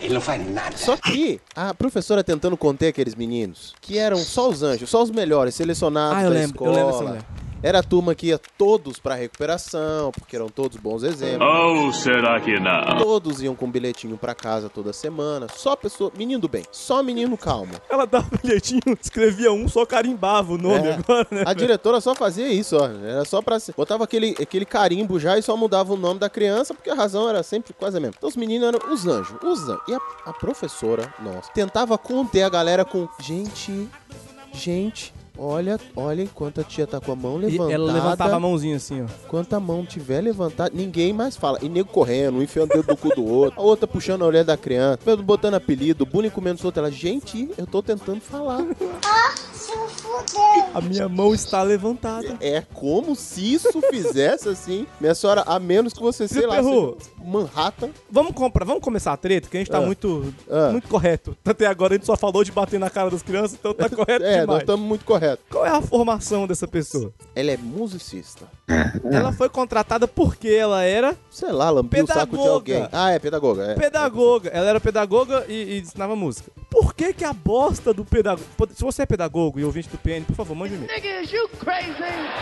Ele 0.00 0.14
não 0.14 0.20
faz 0.20 0.50
nada. 0.50 0.76
Só 0.76 0.96
que 0.96 1.40
a 1.54 1.74
professora 1.74 2.22
tentando 2.24 2.56
conter 2.56 2.88
aqueles 2.88 3.14
meninos, 3.14 3.74
que 3.80 3.98
eram 3.98 4.16
só 4.18 4.48
os 4.48 4.62
anjos, 4.62 4.90
só 4.90 5.02
os 5.02 5.10
melhores, 5.10 5.54
selecionados 5.54 6.18
Ah, 6.18 6.22
eu 6.24 6.30
da 6.30 6.34
lembro, 6.34 6.64
eu 6.64 6.70
escola. 6.70 6.76
lembro 6.76 6.92
dessa 6.92 7.04
mulher. 7.04 7.22
Era 7.64 7.78
a 7.78 7.82
turma 7.82 8.14
que 8.14 8.26
ia 8.26 8.38
todos 8.58 8.98
pra 8.98 9.14
recuperação, 9.14 10.12
porque 10.12 10.36
eram 10.36 10.50
todos 10.50 10.76
bons 10.76 11.02
exemplos. 11.02 11.48
Ou 11.48 11.90
será 11.94 12.38
que 12.38 12.60
não? 12.60 12.98
Todos 12.98 13.40
iam 13.40 13.54
com 13.56 13.64
um 13.64 13.70
bilhetinho 13.70 14.18
pra 14.18 14.34
casa 14.34 14.68
toda 14.68 14.92
semana. 14.92 15.46
Só 15.56 15.74
pessoa. 15.74 16.12
Menino 16.14 16.42
do 16.42 16.48
bem. 16.48 16.62
Só 16.70 17.02
menino 17.02 17.38
calmo. 17.38 17.72
Ela 17.88 18.06
dava 18.06 18.26
um 18.26 18.36
bilhetinho, 18.42 18.82
escrevia 19.00 19.50
um, 19.50 19.66
só 19.66 19.86
carimbava 19.86 20.52
o 20.52 20.58
nome 20.58 20.88
É. 20.88 20.94
agora, 20.96 21.26
né? 21.30 21.42
A 21.46 21.54
diretora 21.54 22.02
só 22.02 22.14
fazia 22.14 22.48
isso, 22.48 22.76
ó. 22.76 22.86
Era 22.86 23.24
só 23.24 23.40
pra. 23.40 23.56
Botava 23.74 24.04
aquele, 24.04 24.36
aquele 24.38 24.66
carimbo 24.66 25.18
já 25.18 25.38
e 25.38 25.42
só 25.42 25.56
mudava 25.56 25.94
o 25.94 25.96
nome 25.96 26.20
da 26.20 26.28
criança, 26.28 26.74
porque 26.74 26.90
a 26.90 26.94
razão 26.94 27.30
era 27.30 27.42
sempre 27.42 27.72
quase 27.72 27.96
a 27.96 28.00
mesma. 28.00 28.14
Então 28.18 28.28
os 28.28 28.36
meninos 28.36 28.68
eram 28.68 28.92
os 28.92 29.06
anjos. 29.06 29.36
Os 29.42 29.66
anjos. 29.66 29.82
E 29.88 29.94
a, 29.94 30.00
a 30.26 30.34
professora, 30.34 31.14
nossa, 31.18 31.50
tentava 31.54 31.96
conter 31.96 32.42
a 32.42 32.50
galera 32.50 32.84
com. 32.84 33.08
Gente. 33.18 33.88
Gente. 34.52 35.14
Olha, 35.36 35.80
olha 35.96 36.22
enquanto 36.22 36.60
a 36.60 36.64
tia 36.64 36.86
tá 36.86 37.00
com 37.00 37.10
a 37.10 37.16
mão 37.16 37.38
E 37.42 37.46
levantada. 37.46 37.72
ela 37.72 37.92
levantava 37.92 38.36
a 38.36 38.40
mãozinha 38.40 38.76
assim, 38.76 39.02
ó. 39.02 39.06
Enquanto 39.26 39.52
a 39.54 39.58
mão 39.60 39.84
tiver 39.84 40.20
levantada, 40.20 40.70
ninguém 40.72 41.12
mais 41.12 41.36
fala. 41.36 41.58
E 41.60 41.68
nego 41.68 41.88
correndo, 41.90 42.38
um 42.38 42.42
enfiando 42.42 42.70
o 42.70 42.76
dedo 42.76 42.86
no 42.88 42.96
cu 42.96 43.08
do 43.16 43.24
outro, 43.26 43.60
a 43.60 43.62
outra 43.62 43.86
puxando 43.86 44.22
a 44.22 44.26
orelha 44.26 44.44
da 44.44 44.56
criança, 44.56 45.00
botando 45.24 45.54
apelido, 45.54 46.04
o 46.04 46.06
bullying 46.06 46.30
comendo 46.30 46.60
solto. 46.60 46.78
Ela, 46.78 46.90
gente, 46.90 47.50
eu 47.58 47.66
tô 47.66 47.82
tentando 47.82 48.20
falar. 48.20 48.64
A 50.72 50.80
minha 50.80 51.08
mão 51.08 51.34
está 51.34 51.62
levantada. 51.62 52.36
É 52.40 52.60
como 52.72 53.16
se 53.16 53.54
isso 53.54 53.80
fizesse 53.90 54.48
assim. 54.48 54.86
Minha 55.00 55.14
senhora, 55.16 55.42
a 55.46 55.58
menos 55.58 55.92
que 55.92 56.00
você, 56.00 56.28
sei 56.28 56.42
Seu 56.42 56.48
lá, 56.48 56.56
Perru. 56.56 56.96
seja 57.00 57.13
Manhattan. 57.24 57.90
Vamos 58.10 58.32
comprar, 58.32 58.64
vamos 58.64 58.82
começar 58.82 59.12
a 59.12 59.16
treta, 59.16 59.48
que 59.48 59.56
a 59.56 59.60
gente 59.60 59.70
tá 59.70 59.78
Ah. 59.78 59.80
muito, 59.80 60.34
Ah. 60.50 60.70
muito 60.70 60.88
correto. 60.88 61.36
Até 61.44 61.66
agora 61.66 61.94
a 61.94 61.96
gente 61.96 62.06
só 62.06 62.16
falou 62.16 62.44
de 62.44 62.52
bater 62.52 62.78
na 62.78 62.90
cara 62.90 63.10
das 63.10 63.22
crianças, 63.22 63.54
então 63.58 63.72
tá 63.74 63.88
correto 63.90 64.24
É, 64.24 64.36
nós 64.36 64.40
demais. 64.42 64.60
estamos 64.60 64.86
muito 64.86 65.04
corretos. 65.04 65.44
Qual 65.50 65.64
é 65.64 65.70
a 65.70 65.80
formação 65.82 66.46
dessa 66.46 66.68
pessoa? 66.68 67.12
Ela 67.34 67.52
é 67.52 67.56
musicista. 67.56 68.46
Ela 69.10 69.32
foi 69.32 69.48
contratada 69.48 70.08
porque 70.08 70.48
ela 70.48 70.82
era 70.82 71.14
Sei 71.30 71.52
lá, 71.52 71.68
lambiu 71.70 72.04
o 72.04 72.06
saco 72.06 72.20
de 72.20 72.30
Pedagoga. 72.30 72.52
alguém. 72.52 72.88
Ah, 72.92 73.10
é 73.10 73.18
pedagoga. 73.18 73.62
É. 73.64 73.74
pedagoga. 73.74 74.50
Ela 74.50 74.68
era 74.70 74.80
pedagoga 74.80 75.44
e, 75.48 75.74
e 75.74 75.80
ensinava 75.80 76.16
música. 76.16 76.50
Por 76.70 76.94
que 76.94 77.12
que 77.12 77.24
a 77.24 77.32
bosta 77.32 77.92
do 77.92 78.04
pedagogo... 78.04 78.46
Se 78.74 78.82
você 78.82 79.02
é 79.02 79.06
pedagogo 79.06 79.60
e 79.60 79.64
ouvinte 79.64 79.88
do 79.88 79.98
PN, 79.98 80.24
por 80.26 80.34
favor, 80.34 80.56
mande 80.56 80.74
um. 80.74 80.86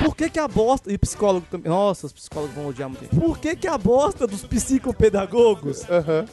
Por 0.03 0.17
que 0.17 0.31
que 0.31 0.39
a 0.39 0.49
bosta... 0.49 0.93
E 0.93 0.97
psicólogo 0.97 1.47
também... 1.51 1.69
Nossa, 1.71 2.07
os 2.07 2.13
psicólogos 2.13 2.55
vão 2.55 2.67
odiar 2.69 2.89
muito. 2.89 3.09
Por 3.09 3.39
que 3.39 3.57
que 3.57 3.67
a 3.69 3.77
bosta 3.77 4.27
dos 4.27 4.45
psicopedagogos 4.45 5.83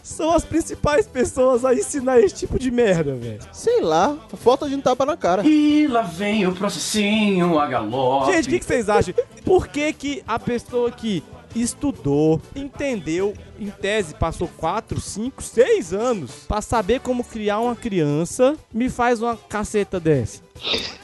são 0.04 0.32
as 0.34 0.46
principais 0.46 1.08
pessoas 1.08 1.66
a 1.66 1.74
ensinar 1.74 2.20
esse 2.20 2.36
tipo 2.36 2.60
de 2.60 2.70
merda, 2.72 3.16
velho? 3.16 3.40
Sei 3.52 3.82
lá, 3.82 4.16
falta 4.38 4.70
de 4.70 4.76
um 4.76 4.82
tapa 4.82 5.06
na 5.06 5.18
cara. 5.18 5.46
E 5.46 5.88
lá 5.88 6.02
vem 6.02 6.48
o 6.48 6.54
processinho, 6.54 7.60
a 7.60 7.68
galope. 7.68 8.32
Gente, 8.34 8.48
o 8.48 8.50
que, 8.50 8.60
que 8.60 8.66
vocês 8.66 8.88
acham? 8.90 9.14
Por 9.44 9.68
que, 9.68 9.79
que 9.98 10.24
a 10.28 10.38
pessoa 10.38 10.92
que 10.92 11.24
estudou, 11.56 12.42
entendeu, 12.56 13.34
em 13.60 13.70
tese 13.70 14.14
passou 14.16 14.50
4, 14.58 15.00
5, 15.00 15.42
6 15.44 15.94
anos 15.94 16.32
pra 16.48 16.62
saber 16.62 17.00
como 17.02 17.24
criar 17.24 17.60
uma 17.60 17.76
criança, 17.76 18.56
me 18.74 18.90
faz 18.90 19.22
uma 19.22 19.36
caceta 19.38 20.00
dessa? 20.00 20.42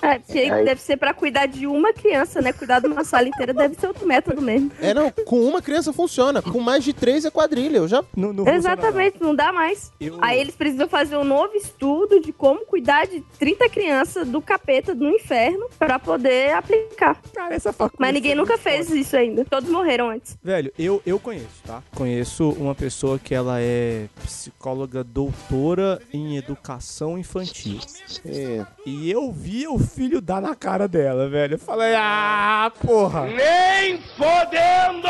É, 0.01 0.19
deve 0.63 0.81
ser 0.81 0.97
pra 0.97 1.13
cuidar 1.13 1.45
de 1.45 1.65
uma 1.65 1.93
criança, 1.93 2.41
né? 2.41 2.51
Cuidar 2.51 2.79
de 2.81 2.87
uma 2.87 3.03
sala 3.05 3.27
inteira 3.29 3.53
deve 3.53 3.75
ser 3.75 3.87
outro 3.87 4.05
método 4.05 4.41
mesmo. 4.41 4.69
É, 4.81 4.93
não, 4.93 5.09
com 5.25 5.39
uma 5.45 5.61
criança 5.61 5.93
funciona. 5.93 6.41
Com 6.41 6.59
mais 6.59 6.83
de 6.83 6.91
três 6.91 7.23
é 7.23 7.31
quadrilha. 7.31 7.77
Eu 7.77 7.87
já. 7.87 8.03
Não, 8.15 8.33
não 8.33 8.47
Exatamente, 8.47 9.17
não 9.21 9.33
dá 9.33 9.53
mais. 9.53 9.91
Eu- 9.99 10.17
Aí 10.21 10.39
eles 10.41 10.55
precisam 10.55 10.87
fazer 10.89 11.15
um 11.15 11.23
novo 11.23 11.55
estudo 11.55 12.19
de 12.19 12.33
como 12.33 12.65
cuidar 12.65 13.07
de 13.07 13.21
30 13.39 13.69
crianças 13.69 14.27
do 14.27 14.41
capeta 14.41 14.93
do 14.93 15.07
inferno 15.09 15.67
pra 15.79 15.97
poder 15.97 16.51
aplicar. 16.53 17.19
Cara, 17.33 17.55
essa 17.55 17.71
faculdade 17.71 17.95
Mas 18.01 18.13
ninguém 18.13 18.33
é 18.33 18.35
nunca 18.35 18.57
fez 18.57 18.89
isso 18.89 19.15
ainda. 19.15 19.45
Todos 19.45 19.69
morreram 19.69 20.09
antes. 20.09 20.37
Velho, 20.43 20.71
eu, 20.77 21.01
eu 21.05 21.17
conheço, 21.17 21.63
tá? 21.65 21.81
Conheço 21.95 22.44
uma 22.51 22.75
pessoa 22.75 23.19
que 23.19 23.33
ela 23.33 23.59
é 23.59 24.07
psicóloga 24.23 25.03
doutora 25.03 26.01
em 26.13 26.37
educação 26.37 27.17
infantil. 27.17 27.79
É. 28.25 28.65
E 28.85 29.09
eu 29.11 29.31
vi 29.31 29.67
o 29.67 29.77
filho 29.77 30.21
dar 30.21 30.41
na 30.41 30.55
cara 30.55 30.87
dela, 30.87 31.27
velho. 31.29 31.55
Eu 31.55 31.59
falei, 31.59 31.93
ah, 31.95 32.71
porra. 32.81 33.25
Nem 33.27 33.99
fodendo! 34.17 35.07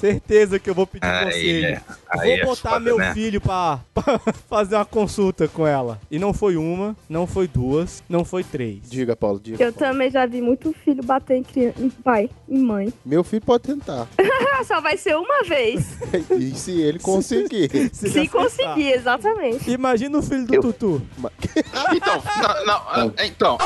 Certeza 0.00 0.58
que 0.58 0.68
eu 0.70 0.74
vou 0.74 0.86
pedir 0.86 1.06
conselho. 1.24 1.66
é. 1.66 1.82
Aí 2.10 2.30
vou 2.30 2.38
é 2.38 2.44
botar 2.44 2.68
foda, 2.70 2.80
meu 2.80 2.96
né? 2.98 3.12
filho 3.14 3.40
pra, 3.40 3.80
pra 3.94 4.18
fazer 4.48 4.76
uma 4.76 4.84
consulta 4.84 5.46
com 5.48 5.66
ela. 5.66 6.00
E 6.10 6.18
não 6.18 6.32
foi 6.32 6.56
uma, 6.56 6.96
não 7.08 7.26
foi 7.26 7.46
duas, 7.46 8.02
não 8.08 8.24
foi 8.24 8.42
três. 8.42 8.80
Diga, 8.88 9.14
Paulo, 9.14 9.38
diga. 9.38 9.62
Eu 9.62 9.72
também 9.72 10.10
já 10.10 10.24
vi 10.26 10.40
muito 10.40 10.72
filho 10.84 11.02
bater 11.02 11.36
em, 11.36 11.42
criança, 11.42 11.80
em 11.82 11.90
pai, 11.90 12.30
em 12.48 12.58
mãe. 12.62 12.92
Meu 13.04 13.22
filho 13.22 13.42
pode 13.42 13.64
tentar. 13.64 14.06
Ah, 14.18 14.64
só 14.64 14.80
vai 14.80 14.96
ser 14.96 15.16
uma 15.16 15.42
vez. 15.44 15.98
e 16.38 16.54
se 16.54 16.80
ele 16.80 16.98
conseguir? 16.98 17.68
Se 17.92 18.08
se 18.10 18.28
conseguir, 18.28 18.92
exatamente. 18.92 19.70
Imagina 19.70 20.18
o 20.18 20.22
filho 20.22 20.46
do 20.46 20.60
Tutu. 20.60 21.02
Então, 21.94 22.22
não, 22.42 22.64
não, 22.66 22.82
ah, 22.88 23.26
então. 23.26 23.58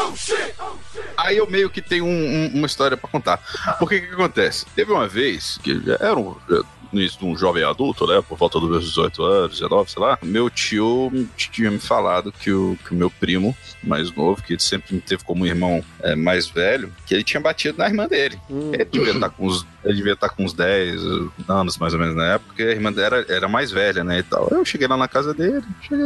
Aí 1.16 1.36
eu 1.36 1.49
meio 1.51 1.70
que 1.70 1.80
tenho 1.80 2.05
um- 2.05 2.09
um- 2.09 2.51
uma 2.55 2.66
história 2.66 2.97
pra 2.97 3.09
contar. 3.09 3.40
Porque 3.78 3.97
o 3.97 4.09
que 4.09 4.14
acontece? 4.14 4.66
Teve 4.74 4.93
uma 4.93 5.07
vez 5.09 5.59
que 5.59 5.78
já 5.80 5.95
era 6.01 6.16
um. 6.18 6.34
já 6.49 6.62
no 6.93 7.01
início 7.01 7.18
de 7.18 7.24
um 7.24 7.36
jovem 7.36 7.64
adulto, 7.64 8.07
né? 8.07 8.22
Por 8.28 8.36
volta 8.36 8.61
dos 8.61 8.68
meus 8.70 8.84
18 8.84 9.22
anos, 9.24 9.59
19, 9.59 9.90
sei 9.90 10.03
lá. 10.03 10.18
Meu 10.22 10.51
tio 10.51 11.11
tinha 11.36 11.70
me 11.70 11.78
falado 11.78 12.30
que 12.32 12.53
o, 12.53 12.76
que 12.86 12.93
o 12.93 12.97
meu 12.97 13.11
primo 13.11 13.57
mais 13.82 14.14
novo, 14.14 14.43
que 14.43 14.53
ele 14.55 14.61
sempre 14.62 14.95
me 14.95 15.01
teve 15.01 15.24
como 15.24 15.47
irmão 15.47 15.82
é, 16.01 16.14
mais 16.14 16.47
velho, 16.47 16.93
que 17.07 17.14
ele 17.14 17.24
tinha 17.24 17.40
batido 17.40 17.78
na 17.78 17.86
irmã 17.86 18.07
dele. 18.07 18.38
Hum. 18.51 18.70
Ele 18.72 18.84
devia 18.84 19.12
estar 19.12 19.30
com 19.30 19.47
uns. 19.47 19.66
Ele 19.84 19.95
devia 19.97 20.12
estar 20.12 20.28
com 20.28 20.45
uns 20.45 20.53
10 20.53 21.01
anos, 21.49 21.76
mais 21.78 21.93
ou 21.93 21.99
menos, 21.99 22.14
na 22.14 22.34
época, 22.34 22.45
porque 22.49 22.62
a 22.62 22.70
irmã 22.70 22.93
dele 22.93 23.07
era, 23.07 23.26
era 23.28 23.49
mais 23.49 23.70
velha, 23.72 24.05
né? 24.05 24.18
E 24.18 24.22
tal. 24.22 24.47
Eu 24.51 24.64
cheguei 24.64 24.86
lá 24.86 24.97
na 24.97 25.09
casa 25.09 25.34
dele, 25.34 25.64
cheguei 25.82 26.05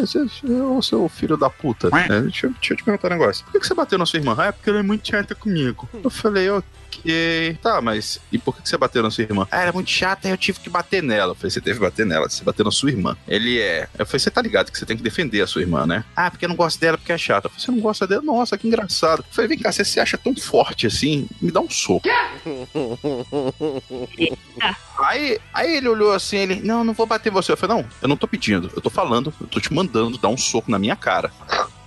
ô 0.60 0.80
seu 0.80 1.08
filho 1.10 1.36
da 1.36 1.50
puta. 1.50 1.88
É, 1.94 2.20
deixa, 2.22 2.46
eu- 2.46 2.50
deixa 2.52 2.72
eu 2.72 2.76
te 2.76 2.84
perguntar 2.84 3.08
um 3.08 3.18
negócio. 3.18 3.44
Por 3.44 3.52
que, 3.52 3.60
que 3.60 3.66
você 3.66 3.74
bateu 3.74 3.98
na 3.98 4.06
sua 4.06 4.18
irmã? 4.18 4.34
Ah, 4.38 4.46
é 4.46 4.52
porque 4.52 4.70
ela 4.70 4.78
é 4.78 4.82
muito 4.82 5.06
chata 5.06 5.34
comigo. 5.34 5.86
Eu 6.02 6.08
falei, 6.08 6.48
ok. 6.48 6.66
Tá, 7.62 7.80
mas 7.80 8.20
e 8.30 8.38
por 8.38 8.56
que, 8.56 8.68
você 8.68 8.76
bateu 8.76 9.02
na 9.02 9.10
sua 9.10 9.24
irmã? 9.24 9.46
Ah, 9.50 9.60
ela 9.60 9.70
é 9.70 9.72
muito 9.72 9.90
chata, 9.90 10.28
eu 10.28 10.36
tive 10.36 10.60
que 10.60 10.70
bater 10.70 11.02
nela. 11.02 11.32
Eu 11.32 11.34
falei, 11.34 11.50
você 11.50 11.60
teve 11.60 11.78
que 11.78 11.84
bater 11.84 12.06
nela, 12.06 12.28
você 12.28 12.44
bateu 12.44 12.64
na 12.64 12.70
sua 12.70 12.90
irmã. 12.90 13.16
Ele 13.26 13.60
é. 13.60 13.88
Eu 13.98 14.06
falei, 14.06 14.20
você 14.20 14.30
tá 14.30 14.42
ligado 14.42 14.70
que 14.70 14.78
você 14.78 14.86
tem 14.86 14.96
que 14.96 15.02
defender 15.02 15.42
a 15.42 15.46
sua 15.46 15.62
irmã, 15.62 15.86
né? 15.86 16.04
Ah, 16.14 16.30
porque 16.30 16.44
eu 16.44 16.48
não 16.48 16.56
gosto 16.56 16.80
dela, 16.80 16.98
porque 16.98 17.12
é 17.12 17.18
chata. 17.18 17.46
Eu 17.46 17.50
falei, 17.50 17.64
você 17.64 17.70
não 17.70 17.80
gosta 17.80 18.06
dela? 18.06 18.22
Nossa, 18.22 18.58
que 18.58 18.66
engraçado. 18.66 19.20
Eu 19.20 19.34
falei, 19.34 19.48
vem 19.48 19.58
cá, 19.58 19.72
você 19.72 19.84
se 19.84 20.00
acha 20.00 20.18
tão 20.18 20.34
forte 20.36 20.86
assim? 20.86 21.28
Me 21.40 21.50
dá 21.50 21.60
um 21.60 21.70
soco. 21.70 22.08
Aí, 24.98 25.38
aí 25.52 25.76
ele 25.76 25.88
olhou 25.88 26.12
assim, 26.12 26.38
ele, 26.38 26.60
não, 26.62 26.82
não 26.82 26.94
vou 26.94 27.06
bater 27.06 27.30
você. 27.30 27.52
Eu 27.52 27.56
falei, 27.56 27.76
não, 27.76 27.88
eu 28.00 28.08
não 28.08 28.16
tô 28.16 28.26
pedindo, 28.26 28.70
eu 28.74 28.80
tô 28.80 28.88
falando, 28.88 29.32
eu 29.40 29.46
tô 29.46 29.60
te 29.60 29.72
mandando 29.72 30.16
dar 30.16 30.28
um 30.28 30.36
soco 30.36 30.70
na 30.70 30.78
minha 30.78 30.96
cara. 30.96 31.30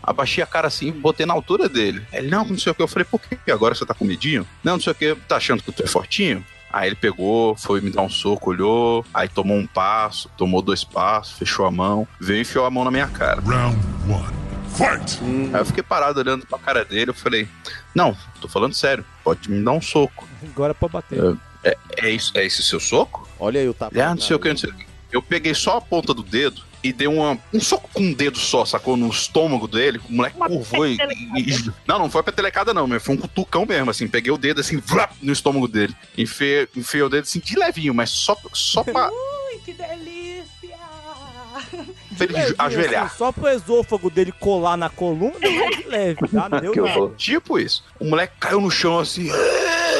Abaixei 0.10 0.44
a 0.44 0.48
cara 0.48 0.68
assim, 0.68 0.92
botei 0.92 1.24
na 1.24 1.36
altura 1.36 1.70
dele. 1.70 2.02
Ele, 2.12 2.30
não, 2.30 2.44
não 2.44 2.58
sei 2.58 2.72
o 2.72 2.76
que. 2.76 2.82
Eu 2.82 2.88
falei, 2.88 3.06
por 3.06 3.22
que 3.22 3.52
agora 3.52 3.76
você 3.76 3.86
tá 3.86 3.94
com 3.94 4.04
medinho? 4.04 4.44
Não, 4.64 4.74
não 4.74 4.80
sei 4.82 4.92
o 4.92 4.96
que, 4.96 5.16
tá 5.28 5.36
achando 5.36 5.62
que 5.62 5.72
tu 5.72 5.84
é 5.84 5.86
fortinho? 5.86 6.44
Aí 6.74 6.88
ele 6.88 6.96
pegou, 6.96 7.56
foi 7.56 7.80
me 7.80 7.92
dar 7.92 8.02
um 8.02 8.10
soco, 8.10 8.50
olhou, 8.50 9.06
aí 9.14 9.30
tomou 9.30 9.56
um 9.56 9.68
passo, 9.68 10.28
tomou 10.36 10.64
dois 10.64 10.84
passos, 10.84 11.38
fechou 11.38 11.64
a 11.64 11.70
mão, 11.70 12.08
veio 12.20 12.40
e 12.40 12.42
enfiou 12.42 12.66
a 12.66 12.72
mão 12.72 12.84
na 12.84 12.90
minha 12.90 13.08
cara. 13.08 13.40
Round 13.42 13.78
one. 14.10 14.40
Fight! 14.76 15.20
Aí 15.54 15.62
eu 15.62 15.66
fiquei 15.66 15.84
parado 15.84 16.20
olhando 16.20 16.48
pra 16.48 16.58
cara 16.58 16.84
dele, 16.84 17.12
eu 17.12 17.16
falei, 17.16 17.48
não, 17.94 18.18
tô 18.42 18.48
falando 18.48 18.74
sério, 18.74 19.06
pode 19.24 19.50
me 19.50 19.64
dar 19.64 19.74
um 19.74 19.82
soco. 19.82 20.28
Agora 20.44 20.74
pode 20.74 20.94
bater. 20.94 21.38
É, 21.64 21.78
é 21.98 22.10
isso, 22.10 22.32
é 22.36 22.46
esse 22.46 22.64
seu 22.64 22.80
soco? 22.80 23.30
Olha 23.40 23.62
aí 23.62 23.70
o 23.70 23.76
tapa. 23.76 23.96
Ah, 24.02 24.16
não 24.16 24.22
sei 24.22 24.36
o 24.36 24.40
que, 24.40 24.50
não 24.50 24.58
sei 24.58 24.72
o 24.72 24.74
que. 24.74 24.88
Eu 25.12 25.22
peguei 25.22 25.54
só 25.54 25.78
a 25.78 25.82
ponta 25.82 26.16
do 26.16 26.24
dedo 26.24 26.64
e 26.84 26.94
dei 26.94 27.08
uma, 27.08 27.38
um 27.54 27.60
soco 27.60 27.90
com 27.94 28.02
um 28.02 28.14
dedo 28.14 28.38
só, 28.38 28.64
sacou? 28.66 28.96
No 28.98 29.10
estômago 29.10 29.68
dele. 29.68 30.00
O 30.10 30.14
moleque 30.14 30.38
curvou 30.38 30.88
e, 30.88 30.98
e- 31.36 31.52
e- 31.52 31.72
Não, 31.88 32.00
não 32.00 32.10
foi 32.10 32.24
petelecada, 32.24 32.74
não, 32.74 32.88
meu. 32.88 33.00
Foi 33.00 33.16
um 33.16 33.18
cutucão 33.18 33.66
mesmo, 33.66 33.90
assim. 33.92 34.08
Peguei 34.08 34.32
o 34.32 34.38
dedo 34.38 34.62
assim, 34.62 34.78
vrap, 34.78 35.14
no 35.22 35.32
estômago 35.34 35.68
dele. 35.68 35.96
Enfiei, 36.18 36.68
enfiei 36.76 37.04
o 37.04 37.10
dedo 37.10 37.24
assim, 37.24 37.40
de 37.40 37.58
levinho, 37.58 37.94
mas 37.94 38.10
só, 38.10 38.38
só 38.54 38.84
pra. 38.84 39.10
Ui, 39.52 39.60
que 39.66 39.74
delícia! 39.74 40.48
pra 42.18 42.26
ele 42.26 42.34
Levinho, 42.34 42.56
ajoelhar. 42.58 43.06
assim, 43.06 43.18
só 43.18 43.32
pro 43.32 43.48
esôfago 43.50 44.10
dele 44.10 44.32
colar 44.32 44.78
na 44.78 44.90
coluna, 44.90 45.34
mas 45.42 45.78
de 45.78 45.84
leve, 45.88 46.20
tá? 46.34 46.48
Deu. 46.60 47.14
Tipo 47.18 47.60
isso. 47.60 47.84
O 48.00 48.06
moleque 48.06 48.34
caiu 48.40 48.62
no 48.62 48.72
chão 48.72 49.00
assim. 49.00 49.30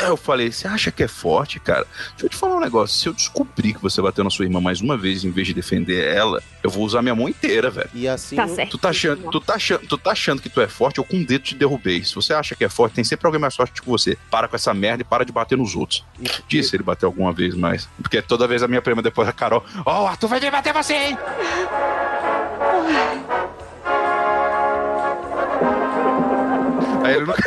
Eu 0.02 0.18
falei, 0.18 0.52
você 0.52 0.68
acha 0.68 0.92
que 0.92 1.04
é 1.04 1.08
forte, 1.08 1.60
cara? 1.60 1.86
Deixa 2.12 2.26
eu 2.26 2.30
te 2.30 2.36
falar 2.36 2.56
um 2.56 2.60
negócio. 2.60 2.98
Se 2.98 3.08
eu 3.08 3.14
descobrir 3.14 3.74
que 3.74 3.82
você 3.82 4.02
bateu 4.02 4.24
na 4.24 4.30
sua 4.30 4.46
irmã 4.46 4.60
mais 4.62 4.82
uma 4.82 4.98
vez 4.98 5.24
em 5.24 5.32
vez 5.32 5.48
de 5.48 5.54
defender 5.54 6.06
ela, 6.06 6.42
eu 6.64 6.70
vou 6.70 6.84
usar 6.84 7.02
minha 7.02 7.16
mão 7.16 7.28
inteira, 7.28 7.70
velho. 7.70 7.90
E 7.94 8.08
assim. 8.08 8.36
Tá 8.36 8.48
certo. 8.48 8.72
Tu 8.72 8.78
tá, 8.78 8.90
achando, 8.90 9.32
tu, 9.32 9.40
tá 9.40 9.54
achando, 9.56 9.88
tu 9.88 9.98
tá 9.98 10.12
achando 10.12 10.42
que 10.42 10.50
tu 10.50 10.62
é 10.62 10.68
forte, 10.68 10.98
eu 10.98 11.04
com 11.04 11.18
um 11.18 11.24
dedo 11.24 11.44
te 11.44 11.56
derrubei. 11.56 12.04
Se 12.04 12.16
você 12.16 12.34
acha 12.34 12.56
que 12.56 12.64
é 12.64 12.70
forte, 12.70 12.94
tem 12.94 13.04
sempre 13.04 13.28
alguém 13.28 13.42
mais 13.42 13.56
forte 13.56 13.82
que 13.82 13.88
você. 13.88 14.18
Para 14.32 14.48
com 14.48 14.56
essa 14.56 14.74
merda 14.74 15.02
e 15.02 15.06
para 15.06 15.24
de 15.26 15.32
bater 15.32 15.58
nos 15.58 15.76
outros. 15.76 16.04
Disse 16.48 16.76
ele 16.76 16.84
bateu 16.84 17.08
alguma 17.08 17.34
vez 17.34 17.54
mais. 17.56 17.88
Porque 18.02 18.22
toda 18.22 18.48
vez 18.48 18.64
a 18.64 18.68
minha 18.68 18.82
prima 18.82 19.02
depois 19.02 19.28
a 19.28 19.34
Carol, 19.34 19.64
ó, 19.86 20.04
o 20.04 20.08
Arthur 20.08 20.28
vai 20.28 20.40
vir 20.40 20.52
bater 20.52 20.74
você, 20.74 20.94
hein? 20.94 21.18
Aí 27.10 27.16
ele 27.16 27.26
nunca. 27.26 27.44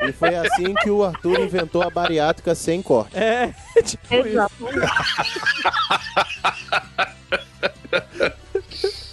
E 0.08 0.12
foi 0.12 0.34
assim 0.34 0.74
que 0.74 0.90
o 0.90 1.04
Arthur 1.04 1.40
inventou 1.40 1.82
a 1.82 1.90
bariátrica 1.90 2.54
sem 2.54 2.80
corte. 2.80 3.16
É, 3.16 3.52
tipo 3.84 4.14
isso. 4.14 4.48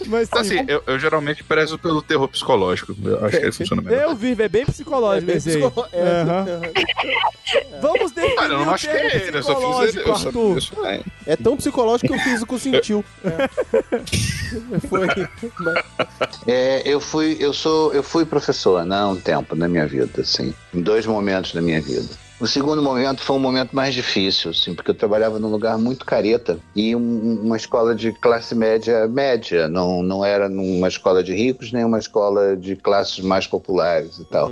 Mas 0.07 0.27
Então, 0.27 0.41
assim, 0.41 0.65
eu, 0.67 0.81
eu 0.87 0.97
geralmente 0.99 1.43
prezo 1.43 1.77
pelo 1.77 2.01
terror 2.01 2.27
psicológico. 2.27 2.95
Eu 3.03 3.25
acho 3.25 3.37
que 3.37 3.43
ele 3.45 3.51
funciona 3.51 3.81
melhor. 3.81 4.01
eu 4.03 4.15
vi, 4.15 4.31
é 4.41 4.47
bem 4.49 4.65
psicológico 4.65 5.23
É 5.31 5.33
bem 5.33 5.37
esse 5.37 5.49
aí. 5.49 5.61
psico- 5.61 5.85
é, 5.91 6.01
Aham. 6.21 6.45
Vamos 7.81 8.11
definir 8.11 8.39
Olha, 8.39 8.53
eu 8.53 8.65
não 8.65 8.73
acho 8.73 8.89
que 8.89 8.95
é 8.95 9.15
ele, 9.27 9.37
eu 9.37 9.43
só 9.43 9.55
fiz 9.83 9.95
ele. 9.95 10.59
só 10.61 10.83
aí. 10.85 11.01
É 11.25 11.35
tão 11.35 11.55
psicológico 11.57 12.13
que 12.13 12.19
o 12.19 12.23
físico 12.23 12.59
sentiu. 12.59 13.05
É. 13.23 13.47
Foi. 14.87 15.07
É, 16.47 16.81
eu 16.85 16.99
fui, 16.99 17.37
eu 17.39 17.53
sou, 17.53 17.93
eu 17.93 18.03
fui 18.03 18.25
professor, 18.25 18.85
né, 18.85 18.97
há 18.97 19.07
um 19.07 19.15
tempo 19.15 19.55
na 19.55 19.67
minha 19.67 19.85
vida, 19.87 20.21
assim, 20.21 20.53
em 20.73 20.81
dois 20.81 21.05
momentos 21.05 21.53
da 21.53 21.61
minha 21.61 21.81
vida. 21.81 22.07
O 22.39 22.45
segundo 22.45 22.83
momento 22.83 23.21
foi 23.23 23.35
um 23.35 23.39
momento 23.39 23.75
mais 23.75 23.95
difícil, 23.95 24.51
assim, 24.51 24.75
porque 24.75 24.91
eu 24.91 24.95
trabalhava 24.95 25.39
num 25.39 25.49
lugar 25.49 25.75
muito 25.79 26.05
careta 26.05 26.59
e 26.75 26.95
um- 26.95 27.41
uma 27.41 27.57
escola 27.57 27.95
de 27.95 28.11
classe 28.11 28.53
média 28.53 29.07
média, 29.07 29.67
não, 29.67 30.03
não 30.03 30.23
era 30.23 30.47
numa 30.47 30.87
escola 30.87 31.23
de 31.23 31.33
ricos 31.33 31.71
nem 31.71 31.83
uma 31.83 31.97
escola 31.97 32.55
de 32.55 32.75
classes 32.75 33.19
mais 33.21 33.47
populares 33.47 34.19
e 34.19 34.25
tal. 34.25 34.51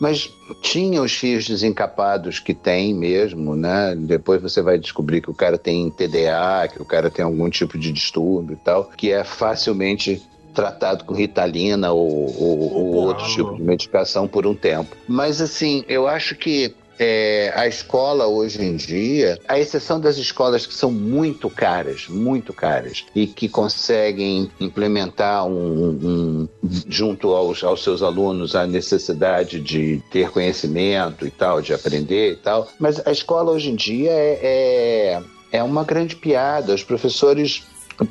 Mas 0.00 0.30
tinha 0.62 1.02
os 1.02 1.12
fios 1.12 1.46
desencapados 1.46 2.38
que 2.40 2.54
tem 2.54 2.94
mesmo, 2.94 3.54
né? 3.54 3.94
Depois 3.94 4.40
você 4.40 4.62
vai 4.62 4.78
descobrir 4.78 5.20
que 5.20 5.30
o 5.30 5.34
cara 5.34 5.58
tem 5.58 5.90
TDA, 5.90 6.66
que 6.72 6.80
o 6.80 6.84
cara 6.84 7.10
tem 7.10 7.24
algum 7.24 7.50
tipo 7.50 7.76
de 7.76 7.92
distúrbio 7.92 8.54
e 8.54 8.56
tal, 8.64 8.84
que 8.96 9.12
é 9.12 9.22
facilmente 9.22 10.22
tratado 10.54 11.04
com 11.04 11.14
ritalina 11.14 11.92
ou, 11.92 12.08
ou- 12.08 12.72
ou 12.78 12.94
outro 12.94 13.24
tipo 13.26 13.54
de 13.54 13.62
medicação 13.62 14.26
por 14.26 14.46
um 14.46 14.54
tempo. 14.54 14.96
Mas 15.06 15.40
assim, 15.40 15.84
eu 15.88 16.08
acho 16.08 16.34
que 16.34 16.74
é, 16.98 17.52
a 17.54 17.66
escola 17.66 18.26
hoje 18.26 18.62
em 18.62 18.76
dia, 18.76 19.38
à 19.46 19.58
exceção 19.58 20.00
das 20.00 20.16
escolas 20.16 20.66
que 20.66 20.74
são 20.74 20.90
muito 20.90 21.48
caras, 21.48 22.06
muito 22.08 22.52
caras, 22.52 23.04
e 23.14 23.26
que 23.26 23.48
conseguem 23.48 24.50
implementar 24.60 25.46
um, 25.46 25.88
um- 25.90 26.48
junto 26.88 27.28
aos, 27.34 27.62
aos 27.62 27.82
seus 27.82 28.02
alunos 28.02 28.54
a 28.56 28.66
necessidade 28.66 29.60
de 29.60 30.02
ter 30.10 30.30
conhecimento 30.30 31.26
e 31.26 31.30
tal, 31.30 31.60
de 31.60 31.72
aprender 31.72 32.32
e 32.32 32.36
tal, 32.36 32.68
mas 32.78 33.00
a 33.06 33.12
escola 33.12 33.52
hoje 33.52 33.70
em 33.70 33.76
dia 33.76 34.10
é, 34.10 35.20
é, 35.52 35.58
é 35.58 35.62
uma 35.62 35.84
grande 35.84 36.16
piada. 36.16 36.74
Os 36.74 36.82
professores 36.82 37.62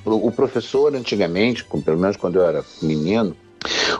o 0.06 0.30
professor 0.32 0.94
antigamente, 0.96 1.64
pelo 1.86 1.98
menos 1.98 2.18
quando 2.18 2.36
eu 2.36 2.44
era 2.46 2.62
menino, 2.82 3.34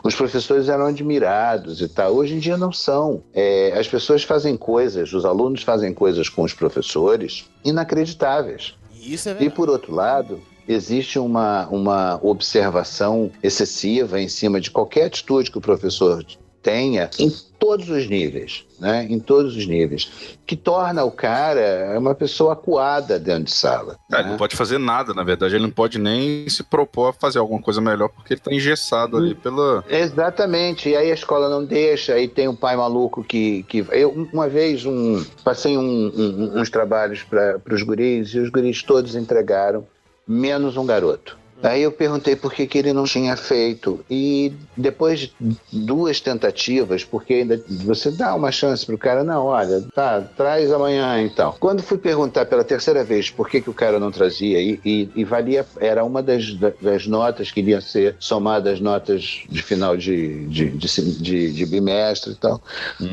os 0.04 0.16
professores 0.16 0.70
eram 0.70 0.86
admirados 0.86 1.82
e 1.82 1.88
tal. 1.88 2.14
Hoje 2.14 2.36
em 2.36 2.40
dia 2.40 2.58
não 2.58 2.72
são. 2.72 3.24
É, 3.34 3.78
as 3.78 3.88
pessoas 3.88 4.24
fazem 4.24 4.56
coisas, 4.56 5.12
os 5.14 5.26
alunos 5.26 5.64
fazem 5.64 5.94
coisas 5.94 6.30
com 6.30 6.44
os 6.44 6.54
professores 6.54 7.46
inacreditáveis. 7.64 8.76
Isso 9.00 9.30
é 9.30 9.38
E 9.40 9.50
por 9.50 9.70
outro 9.70 9.94
lado, 9.94 10.42
existe 10.68 11.18
uma, 11.18 11.68
uma 11.68 12.20
observação 12.22 13.32
excessiva 13.42 14.20
em 14.20 14.28
cima 14.28 14.60
de 14.60 14.70
qualquer 14.70 15.06
atitude 15.06 15.50
que 15.52 15.58
o 15.58 15.62
professor 15.62 16.26
tenha 16.62 17.10
em 17.18 17.32
todos 17.60 17.90
os 17.90 18.08
níveis, 18.08 18.66
né? 18.80 19.06
Em 19.10 19.20
todos 19.20 19.56
os 19.56 19.66
níveis, 19.66 20.38
que 20.46 20.56
torna 20.56 21.04
o 21.04 21.12
cara 21.12 21.96
uma 21.98 22.14
pessoa 22.16 22.54
acuada 22.54 23.20
dentro 23.20 23.46
de 23.46 23.52
sala. 23.52 23.98
É, 24.12 24.16
ele 24.16 24.24
né? 24.24 24.30
não 24.32 24.38
pode 24.38 24.56
fazer 24.56 24.78
nada, 24.78 25.14
na 25.14 25.24
verdade, 25.24 25.56
ele 25.56 25.64
não 25.64 25.72
pode 25.72 25.98
nem 26.00 26.48
se 26.50 26.64
propor 26.64 27.10
a 27.10 27.14
fazer 27.14 27.40
alguma 27.40 27.62
coisa 27.62 27.82
melhor, 27.82 28.10
porque 28.10 28.34
ele 28.34 28.42
tá 28.42 28.54
engessado 28.54 29.18
ali 29.18 29.36
pela. 29.36 29.84
Exatamente, 29.90 30.90
e 30.90 30.96
aí 30.96 31.12
a 31.12 31.14
escola 31.14 31.50
não 31.50 31.64
deixa, 31.64 32.14
aí 32.14 32.28
tem 32.28 32.48
um 32.48 32.56
pai 32.56 32.76
maluco 32.76 33.24
que. 33.24 33.64
que 33.64 33.86
eu, 33.92 34.28
uma 34.32 34.48
vez, 34.48 34.86
um, 34.86 35.24
passei 35.44 35.78
um- 35.78 35.82
um- 36.16 36.60
uns 36.60 36.70
trabalhos 36.70 37.24
para 37.24 37.60
os 37.72 37.82
guris 37.84 38.30
e 38.34 38.40
os 38.40 38.50
guris 38.50 38.84
todos 38.84 39.16
entregaram, 39.16 39.86
menos 40.28 40.78
um 40.78 40.86
garoto. 40.86 41.38
Aí 41.64 41.82
eu 41.82 41.92
perguntei 41.92 42.36
por 42.36 42.54
que, 42.54 42.68
que 42.68 42.78
ele 42.78 42.94
não 42.94 43.04
tinha 43.06 43.36
feito. 43.36 44.00
E 44.10 44.54
depois 44.76 45.20
de 45.20 45.58
duas 45.72 46.22
tentativas, 46.22 47.04
porque 47.04 47.34
ainda 47.34 47.62
você 47.68 48.12
dá 48.12 48.36
uma 48.36 48.52
chance 48.52 48.86
pro 48.86 48.98
cara, 48.98 49.24
não, 49.24 49.46
olha, 49.46 49.84
tá, 49.94 50.22
traz 50.22 50.72
amanhã 50.72 51.22
então. 51.22 51.56
Quando 51.60 51.82
fui 51.82 51.98
perguntar 51.98 52.46
pela 52.46 52.64
terceira 52.64 53.04
vez 53.04 53.30
por 53.30 53.50
que, 53.50 53.60
que 53.62 53.70
o 53.70 53.74
cara 53.74 54.00
não 54.00 54.12
trazia, 54.12 54.60
e, 54.62 54.80
e- 54.86 55.10
e 55.16 55.24
valia, 55.24 55.66
era 55.80 56.04
uma 56.04 56.22
das, 56.22 56.54
da- 56.54 56.74
das 56.82 57.08
notas 57.08 57.52
que 57.52 57.60
iriam 57.60 57.82
ser 57.82 58.16
somadas 58.20 58.74
às 58.76 58.80
notas 58.80 59.44
de 59.50 59.62
final 59.64 59.98
de, 59.98 60.46
de, 60.48 60.70
de, 60.70 60.88
de- 61.20 61.54
de 61.54 61.66
bimestre 61.66 62.34
e 62.34 62.36
tal. 62.36 62.62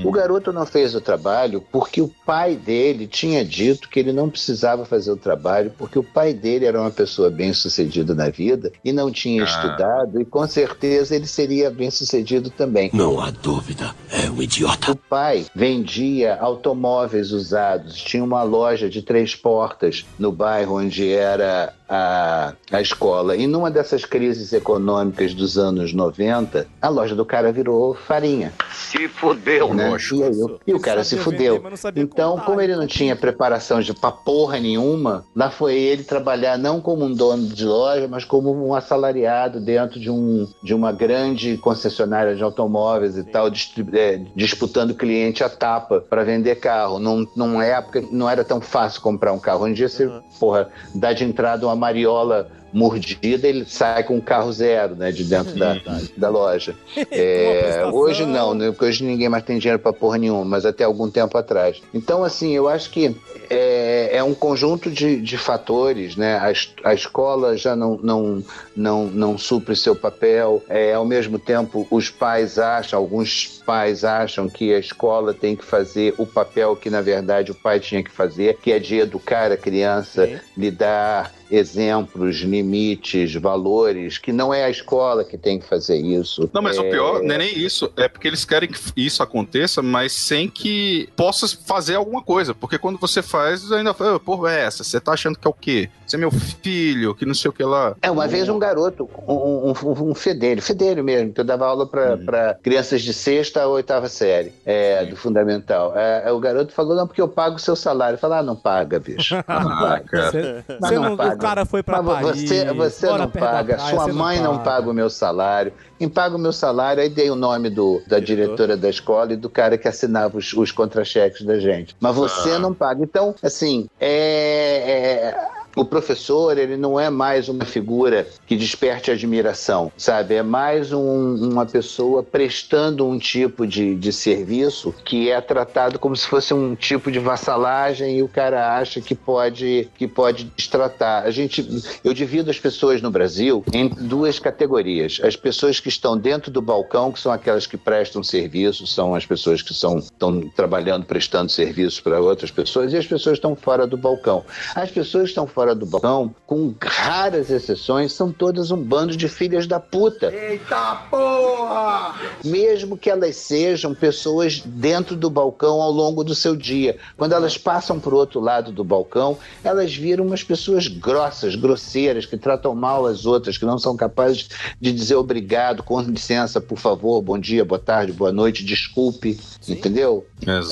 O 0.04 0.10
garoto 0.10 0.52
não 0.52 0.66
fez 0.66 0.94
o 0.94 1.00
trabalho 1.00 1.64
porque 1.72 2.00
o 2.00 2.10
pai 2.26 2.56
dele 2.56 3.06
tinha 3.06 3.44
dito 3.44 3.88
que 3.88 3.98
ele 4.00 4.12
não 4.12 4.28
precisava 4.28 4.84
fazer 4.84 5.10
o 5.12 5.16
trabalho, 5.16 5.72
porque 5.78 5.98
o 5.98 6.02
pai 6.04 6.34
dele 6.34 6.66
era 6.66 6.80
uma 6.80 6.90
pessoa 6.90 7.30
bem 7.30 7.52
sucedida 7.52 8.14
na 8.14 8.33
vida 8.36 8.72
e 8.84 8.92
não 8.92 9.10
tinha 9.10 9.42
Ah. 9.42 9.46
estudado, 9.46 10.20
e 10.20 10.24
com 10.24 10.46
certeza 10.46 11.14
ele 11.14 11.26
seria 11.26 11.70
bem 11.70 11.90
sucedido 11.90 12.50
também. 12.50 12.90
Não 12.92 13.20
há 13.20 13.30
dúvida, 13.30 13.94
é 14.10 14.28
um 14.30 14.42
idiota. 14.42 14.92
O 14.92 14.96
pai 14.96 15.46
vendia 15.54 16.36
automóveis 16.40 17.30
usados, 17.32 17.94
tinha 17.96 18.22
uma 18.24 18.42
loja 18.42 18.88
de 18.88 19.02
três 19.02 19.34
portas 19.34 20.04
no 20.18 20.32
bairro 20.32 20.76
onde 20.78 21.08
era 21.12 21.72
a, 21.88 22.54
a 22.72 22.80
escola. 22.80 23.36
E 23.36 23.46
numa 23.46 23.70
dessas 23.70 24.04
crises 24.04 24.52
econômicas 24.52 25.34
dos 25.34 25.56
anos 25.58 25.92
90, 25.92 26.66
a 26.80 26.88
loja 26.88 27.14
do 27.14 27.24
cara 27.24 27.52
virou 27.52 27.94
farinha. 27.94 28.52
Se 28.72 29.06
fudeu, 29.08 29.72
né? 29.74 29.90
E, 30.12 30.22
aí, 30.22 30.42
o- 30.42 30.60
e 30.66 30.74
o 30.74 30.80
cara 30.80 31.04
se 31.04 31.16
fudeu. 31.16 31.60
vender, 31.62 32.00
Então, 32.00 32.32
contar, 32.32 32.44
como 32.46 32.60
ele 32.60 32.74
não 32.74 32.86
tinha 32.86 33.14
preparação 33.14 33.80
de 33.80 33.92
pra 33.94 34.10
porra 34.10 34.58
nenhuma, 34.58 35.24
lá 35.36 35.50
foi 35.50 35.74
ele 35.74 36.02
trabalhar 36.04 36.56
não 36.58 36.80
como 36.80 37.04
um 37.04 37.12
dono 37.12 37.46
de 37.48 37.64
loja, 37.64 38.08
mas 38.08 38.23
como 38.24 38.50
um 38.66 38.74
assalariado 38.74 39.60
dentro 39.60 40.00
de, 40.00 40.10
um, 40.10 40.46
de 40.62 40.74
uma 40.74 40.92
grande 40.92 41.56
concessionária 41.58 42.34
de 42.34 42.42
automóveis 42.42 43.16
e 43.16 43.24
tal, 43.24 43.50
distri- 43.50 43.86
é, 43.98 44.20
disputando 44.34 44.94
cliente 44.94 45.44
à 45.44 45.48
tapa 45.48 46.00
para 46.00 46.24
vender 46.24 46.56
carro. 46.56 46.98
Num, 46.98 47.26
numa 47.36 47.64
época 47.64 48.02
não 48.10 48.28
era 48.28 48.42
tão 48.44 48.60
fácil 48.60 49.00
comprar 49.02 49.32
um 49.32 49.38
carro. 49.38 49.62
Hoje 49.64 49.72
em 49.72 49.74
dia 49.74 49.88
você, 49.88 50.10
porra, 50.40 50.68
dá 50.94 51.12
de 51.12 51.24
entrada 51.24 51.66
uma 51.66 51.76
mariola 51.76 52.48
mordida, 52.72 53.46
ele 53.46 53.64
sai 53.64 54.02
com 54.02 54.16
um 54.16 54.20
carro 54.20 54.52
zero, 54.52 54.96
né, 54.96 55.12
de 55.12 55.22
dentro 55.22 55.56
da, 55.56 55.74
da 56.16 56.28
loja. 56.28 56.74
É, 57.16 57.84
hoje 57.92 58.24
não, 58.26 58.52
né? 58.54 58.70
Porque 58.72 58.84
hoje 58.86 59.04
ninguém 59.04 59.28
mais 59.28 59.44
tem 59.44 59.58
dinheiro 59.58 59.78
pra 59.80 59.92
porra 59.92 60.18
nenhuma, 60.18 60.44
mas 60.44 60.66
até 60.66 60.82
algum 60.82 61.08
tempo 61.08 61.38
atrás. 61.38 61.80
Então, 61.94 62.24
assim, 62.24 62.50
eu 62.52 62.68
acho 62.68 62.90
que 62.90 63.14
é, 63.54 64.16
é 64.16 64.22
um 64.22 64.34
conjunto 64.34 64.90
de, 64.90 65.20
de 65.20 65.36
fatores, 65.36 66.16
né? 66.16 66.36
A, 66.36 66.90
a 66.90 66.94
escola 66.94 67.56
já 67.56 67.74
não, 67.74 67.98
não, 68.02 68.44
não, 68.76 69.06
não 69.06 69.38
supre 69.38 69.76
seu 69.76 69.94
papel, 69.94 70.62
é, 70.68 70.94
ao 70.94 71.04
mesmo 71.04 71.38
tempo 71.38 71.86
os 71.90 72.10
pais 72.10 72.58
acham, 72.58 72.98
alguns 72.98 73.62
pais 73.64 74.04
acham 74.04 74.48
que 74.48 74.74
a 74.74 74.78
escola 74.78 75.32
tem 75.32 75.56
que 75.56 75.64
fazer 75.64 76.14
o 76.18 76.26
papel 76.26 76.76
que 76.76 76.90
na 76.90 77.00
verdade 77.00 77.50
o 77.50 77.54
pai 77.54 77.80
tinha 77.80 78.02
que 78.02 78.10
fazer, 78.10 78.58
que 78.58 78.72
é 78.72 78.78
de 78.78 78.96
educar 78.96 79.50
a 79.50 79.56
criança, 79.56 80.40
lhe 80.56 80.70
dar 80.70 81.32
exemplos, 81.50 82.36
limites, 82.38 83.34
valores, 83.34 84.18
que 84.18 84.32
não 84.32 84.52
é 84.52 84.64
a 84.64 84.70
escola 84.70 85.24
que 85.24 85.36
tem 85.36 85.58
que 85.58 85.66
fazer 85.66 85.96
isso. 85.96 86.48
Não, 86.52 86.62
mas 86.62 86.76
é... 86.76 86.80
o 86.80 86.90
pior 86.90 87.22
não 87.22 87.34
é 87.34 87.38
nem 87.38 87.58
isso. 87.58 87.92
É 87.96 88.08
porque 88.08 88.28
eles 88.28 88.44
querem 88.44 88.68
que 88.68 88.78
isso 88.96 89.22
aconteça, 89.22 89.82
mas 89.82 90.12
sem 90.12 90.48
que 90.48 91.08
possa 91.16 91.46
fazer 91.48 91.94
alguma 91.96 92.22
coisa. 92.22 92.54
Porque 92.54 92.78
quando 92.78 92.98
você 92.98 93.22
faz, 93.22 93.43
ainda 93.72 93.94
fala, 93.94 94.18
porra, 94.20 94.52
é 94.52 94.60
essa? 94.64 94.82
Você 94.84 95.00
tá 95.00 95.12
achando 95.12 95.38
que 95.38 95.46
é 95.46 95.50
o 95.50 95.54
quê? 95.54 95.88
Você 96.06 96.16
é 96.16 96.18
meu 96.18 96.30
filho, 96.30 97.14
que 97.14 97.24
não 97.26 97.34
sei 97.34 97.48
o 97.48 97.52
que 97.52 97.62
lá. 97.64 97.94
É, 98.02 98.10
uma 98.10 98.26
vez 98.28 98.48
um 98.48 98.58
garoto, 98.58 99.08
um, 99.26 99.70
um, 99.70 100.10
um 100.10 100.14
fedelho, 100.14 100.60
fedelho 100.62 101.02
mesmo, 101.02 101.32
que 101.32 101.40
eu 101.40 101.44
dava 101.44 101.66
aula 101.66 101.86
para 101.86 102.14
Uhum. 102.14 102.54
crianças 102.62 103.02
de 103.02 103.12
sexta 103.14 103.62
a 103.62 103.66
oitava 103.66 104.08
série 104.08 104.52
é, 104.66 105.04
do 105.06 105.16
fundamental. 105.16 105.96
É, 105.96 106.30
o 106.30 106.38
garoto 106.38 106.72
falou, 106.72 106.94
não, 106.94 107.06
porque 107.06 107.20
eu 107.20 107.28
pago 107.28 107.56
o 107.56 107.58
seu 107.58 107.74
salário. 107.74 108.14
Eu 108.14 108.18
falei, 108.18 108.38
ah, 108.38 108.42
não 108.42 108.56
paga, 108.56 108.98
bicho. 109.00 109.34
Não 109.44 109.44
Ah, 109.46 109.80
paga. 109.80 110.04
cara. 110.04 110.30
Você- 110.30 110.64
Mas 110.80 110.90
não 110.92 111.02
não- 111.02 111.16
paga. 111.16 111.34
o 111.34 111.38
cara 111.38 111.64
foi 111.66 111.82
pra 111.82 112.02
Mas 112.02 112.22
Paris. 112.26 112.42
Você, 112.48 112.64
você 112.72 113.06
não 113.06 113.30
paga, 113.30 113.76
praia, 113.76 113.78
sua 113.90 114.08
mãe 114.12 114.40
não 114.40 114.58
paga. 114.58 114.90
o 114.90 114.94
meu 114.94 115.08
salário. 115.10 115.72
Quem 115.98 116.08
paga 116.08 116.36
o 116.36 116.38
meu 116.38 116.52
salário, 116.52 117.02
aí 117.02 117.08
dei 117.08 117.30
o 117.30 117.36
nome 117.36 117.70
do, 117.70 118.02
da 118.06 118.18
diretora 118.18 118.76
da 118.76 118.90
escola 118.90 119.32
e 119.32 119.36
do 119.36 119.48
cara 119.48 119.78
que 119.78 119.86
assinava 119.88 120.36
os, 120.36 120.52
os 120.52 120.70
contra-cheques 120.72 121.42
da 121.42 121.58
gente. 121.58 121.96
Mas 122.00 122.14
você 122.14 122.50
Ah. 122.52 122.58
não 122.58 122.74
paga. 122.74 123.02
Então, 123.02 123.23
assim, 123.42 123.86
é- 124.00 125.28
é 125.30 125.63
o 125.76 125.84
professor 125.84 126.56
ele 126.56 126.76
não 126.76 126.98
é 126.98 127.10
mais 127.10 127.48
uma 127.48 127.64
figura 127.64 128.26
que 128.46 128.56
desperte 128.56 129.10
admiração, 129.10 129.90
sabe? 129.96 130.34
É 130.34 130.42
mais 130.42 130.92
um- 130.92 131.50
uma 131.50 131.66
pessoa 131.66 132.22
prestando 132.22 133.06
um 133.06 133.18
tipo 133.18 133.66
de, 133.66 133.94
de 133.94 134.12
serviço 134.12 134.94
que 135.04 135.30
é 135.30 135.40
tratado 135.40 135.98
como 135.98 136.16
se 136.16 136.26
fosse 136.26 136.52
um 136.54 136.74
tipo 136.74 137.10
de 137.10 137.18
vassalagem 137.18 138.18
e 138.18 138.22
o 138.22 138.28
cara 138.28 138.76
acha 138.76 139.00
que 139.00 139.14
pode 139.14 139.88
que 139.96 140.06
pode 140.06 140.44
destratar. 140.56 141.24
A 141.24 141.30
gente, 141.30 141.66
eu 142.04 142.12
divido 142.12 142.50
as 142.50 142.58
pessoas 142.58 143.00
no 143.02 143.10
Brasil 143.10 143.64
em 143.72 143.88
duas 143.88 144.38
categorias: 144.38 145.20
as 145.22 145.36
pessoas 145.36 145.80
que 145.80 145.88
estão 145.88 146.16
dentro 146.16 146.50
do 146.50 146.60
balcão, 146.62 147.10
que 147.12 147.20
são 147.20 147.32
aquelas 147.32 147.66
que 147.66 147.76
prestam 147.76 148.22
serviço, 148.22 148.86
são 148.86 149.14
as 149.14 149.24
pessoas 149.26 149.62
que 149.62 149.72
são, 149.74 149.98
estão 149.98 150.40
trabalhando, 150.54 151.04
prestando 151.06 151.50
serviço 151.50 152.02
para 152.02 152.20
outras 152.20 152.50
pessoas, 152.50 152.92
e 152.92 152.96
as 152.96 153.06
pessoas 153.06 153.34
que 153.38 153.38
estão 153.46 153.56
fora 153.56 153.86
do 153.86 153.96
balcão. 153.96 154.44
As 154.74 154.90
pessoas 154.90 155.24
que 155.24 155.28
estão 155.30 155.46
fora 155.46 155.63
do 155.72 155.86
balcão, 155.86 156.34
com 156.44 156.74
raras 156.82 157.48
exceções, 157.48 158.12
são 158.12 158.32
todas 158.32 158.72
um 158.72 158.76
bando 158.82 159.16
de 159.16 159.28
filhas 159.28 159.68
da 159.68 159.78
puta. 159.78 160.34
Eita 160.34 160.96
porra! 161.08 162.14
Mesmo 162.44 162.96
que 162.98 163.08
elas 163.08 163.36
sejam 163.36 163.94
pessoas 163.94 164.60
dentro 164.64 165.14
do 165.14 165.30
balcão 165.30 165.80
ao 165.80 165.92
longo 165.92 166.24
do 166.24 166.34
seu 166.34 166.56
dia. 166.56 166.96
Quando 167.16 167.32
elas 167.32 167.56
passam 167.56 168.00
para 168.00 168.12
o 168.14 168.18
outro 168.18 168.40
lado 168.40 168.72
do 168.72 168.82
balcão, 168.82 169.38
elas 169.62 169.94
viram 169.94 170.26
umas 170.26 170.42
pessoas 170.42 170.88
grossas, 170.88 171.54
grosseiras, 171.54 172.26
que 172.26 172.36
tratam 172.36 172.74
mal 172.74 173.06
as 173.06 173.24
outras, 173.26 173.56
que 173.56 173.64
não 173.64 173.78
são 173.78 173.96
capazes 173.96 174.48
de 174.80 174.92
dizer 174.92 175.14
obrigado, 175.14 175.82
com 175.82 176.00
licença, 176.00 176.60
por 176.60 176.78
favor, 176.78 177.22
bom 177.22 177.38
dia, 177.38 177.64
boa 177.64 177.78
tarde, 177.78 178.12
boa 178.12 178.32
noite, 178.32 178.64
desculpe, 178.64 179.38
entendeu? 179.68 180.26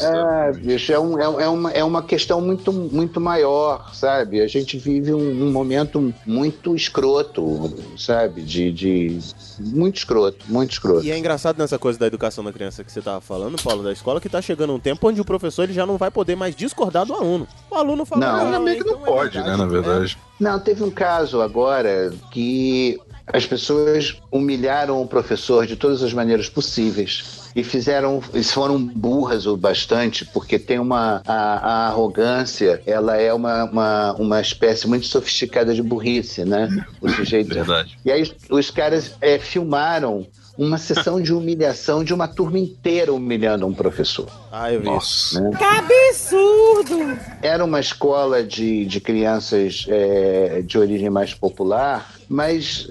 É, 0.05 0.53
bicho, 0.53 0.93
é, 0.93 0.99
um- 0.99 1.19
é- 1.19 1.45
é 1.45 1.49
uma, 1.49 1.71
é 1.71 1.85
uma 1.85 2.03
questão 2.03 2.41
muito, 2.41 2.73
muito 2.73 3.21
maior, 3.21 3.95
sabe? 3.95 4.41
A 4.41 4.47
gente 4.49 4.77
vive 4.83 5.15
um, 5.15 5.47
um 5.47 5.53
momento 5.53 6.13
muito 6.27 6.75
escroto, 6.75 7.73
sabe? 7.97 8.43
De, 8.43 8.73
de. 8.73 9.19
Muito 9.59 9.97
escroto, 9.97 10.45
muito 10.49 10.73
escroto. 10.73 11.05
E 11.05 11.11
é 11.11 11.19
engraçado 11.19 11.59
nessa 11.59 11.79
coisa 11.79 11.99
da 11.99 12.07
educação 12.07 12.43
da 12.43 12.53
criança 12.53 12.83
que 12.83 12.91
você 12.91 13.01
tava 13.01 13.21
falando, 13.21 13.61
Paulo, 13.63 13.83
da 13.83 13.93
escola, 13.93 14.21
que 14.21 14.29
tá 14.29 14.43
chegando 14.43 14.73
um 14.75 14.81
tempo 14.81 15.09
onde 15.09 15.21
o 15.21 15.25
professor 15.25 15.65
ele 15.65 15.73
já 15.73 15.87
não 15.87 15.97
vai 15.97 16.11
poder 16.11 16.37
mais 16.37 16.55
discordar 16.57 17.07
do 17.07 17.15
aluno. 17.15 17.47
O 17.71 17.75
aluno 17.75 18.05
fala, 18.05 18.27
Não. 18.27 18.51
não, 18.51 18.63
Meio 18.63 18.85
que 18.85 18.91
não 18.91 18.99
pode, 18.99 19.39
né, 19.39 19.57
na 19.57 19.67
verdade. 19.67 20.19
Não, 20.39 20.59
teve 20.59 20.83
um 20.83 20.91
caso 20.91 21.41
agora 21.41 22.13
que 22.31 22.99
as 23.27 23.47
pessoas 23.47 24.17
humilharam 24.31 25.01
o 25.01 25.07
professor 25.07 25.67
de 25.67 25.77
todas 25.77 26.03
as 26.03 26.13
maneiras 26.13 26.49
possíveis. 26.49 27.43
E 27.55 27.63
fizeram, 27.63 28.23
e 28.33 28.43
foram 28.43 28.83
burras 28.83 29.47
o 29.47 29.57
bastante, 29.59 30.25
porque 30.25 30.59
tem 30.59 30.79
uma. 30.79 31.21
A, 31.27 31.35
a 31.35 31.87
arrogância, 31.89 32.83
ela 32.87 33.17
é 33.17 33.33
uma, 33.33 33.65
uma, 33.65 34.13
uma 34.15 34.41
espécie 34.41 34.89
muito 34.89 35.07
sofisticada 35.07 35.75
de 35.75 35.83
burrice, 35.83 36.47
né? 36.47 36.69
O 37.01 37.11
sujeito. 37.11 37.53
Verdade. 37.53 37.99
E 38.05 38.11
aí 38.11 38.23
os, 38.23 38.35
os 38.49 38.71
caras 38.71 39.17
é, 39.21 39.39
filmaram 39.39 40.27
uma 40.57 40.79
sessão 40.79 41.21
de 41.21 41.33
humilhação 41.33 42.05
de 42.05 42.13
uma 42.13 42.29
turma 42.29 42.59
inteira 42.59 43.13
humilhando 43.13 43.67
um 43.67 43.75
professor. 43.75 44.29
Ah, 44.51 44.73
eu 44.73 44.81
vi. 44.81 44.87
Nossa. 44.87 45.41
Né? 45.41 45.51
Que 45.57 45.65
absurdo! 45.65 47.19
Era 47.43 47.65
uma 47.65 47.81
escola 47.81 48.43
de, 48.43 48.85
de 48.85 49.01
crianças 49.01 49.87
é, 49.89 50.63
de 50.63 50.79
origem 50.79 51.11
mais 51.11 51.35
popular, 51.35 52.13
mas 52.29 52.89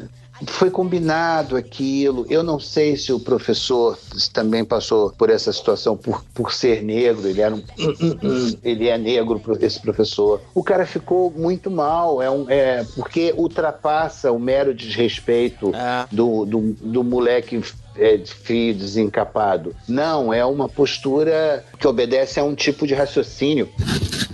foi 0.47 0.69
combinado 0.69 1.55
aquilo. 1.55 2.25
Eu 2.29 2.43
não 2.43 2.59
sei 2.59 2.95
se 2.95 3.11
o 3.13 3.19
professor 3.19 3.97
também 4.33 4.63
passou 4.63 5.11
por 5.11 5.29
essa 5.29 5.51
situação 5.51 5.95
por, 5.95 6.23
por 6.33 6.53
ser 6.53 6.83
negro. 6.83 7.27
Ele 7.27 7.41
era 7.41 7.53
um, 7.53 7.63
ele 8.63 8.87
é 8.87 8.97
negro, 8.97 9.41
esse 9.59 9.79
professor. 9.79 10.41
O 10.53 10.63
cara 10.63 10.85
ficou 10.85 11.31
muito 11.31 11.69
mal, 11.69 12.21
é 12.21 12.29
um, 12.29 12.49
é, 12.49 12.85
porque 12.95 13.33
ultrapassa 13.35 14.31
o 14.31 14.39
mero 14.39 14.73
desrespeito 14.73 15.71
do, 16.11 16.45
do, 16.45 16.59
do 16.81 17.03
moleque 17.03 17.61
é, 17.95 18.17
frio, 18.25 18.73
desencapado. 18.73 19.75
Não, 19.87 20.33
é 20.33 20.45
uma 20.45 20.67
postura 20.69 21.63
que 21.81 21.87
obedece 21.87 22.39
a 22.39 22.43
um 22.43 22.53
tipo 22.53 22.85
de 22.85 22.93
raciocínio 22.93 23.67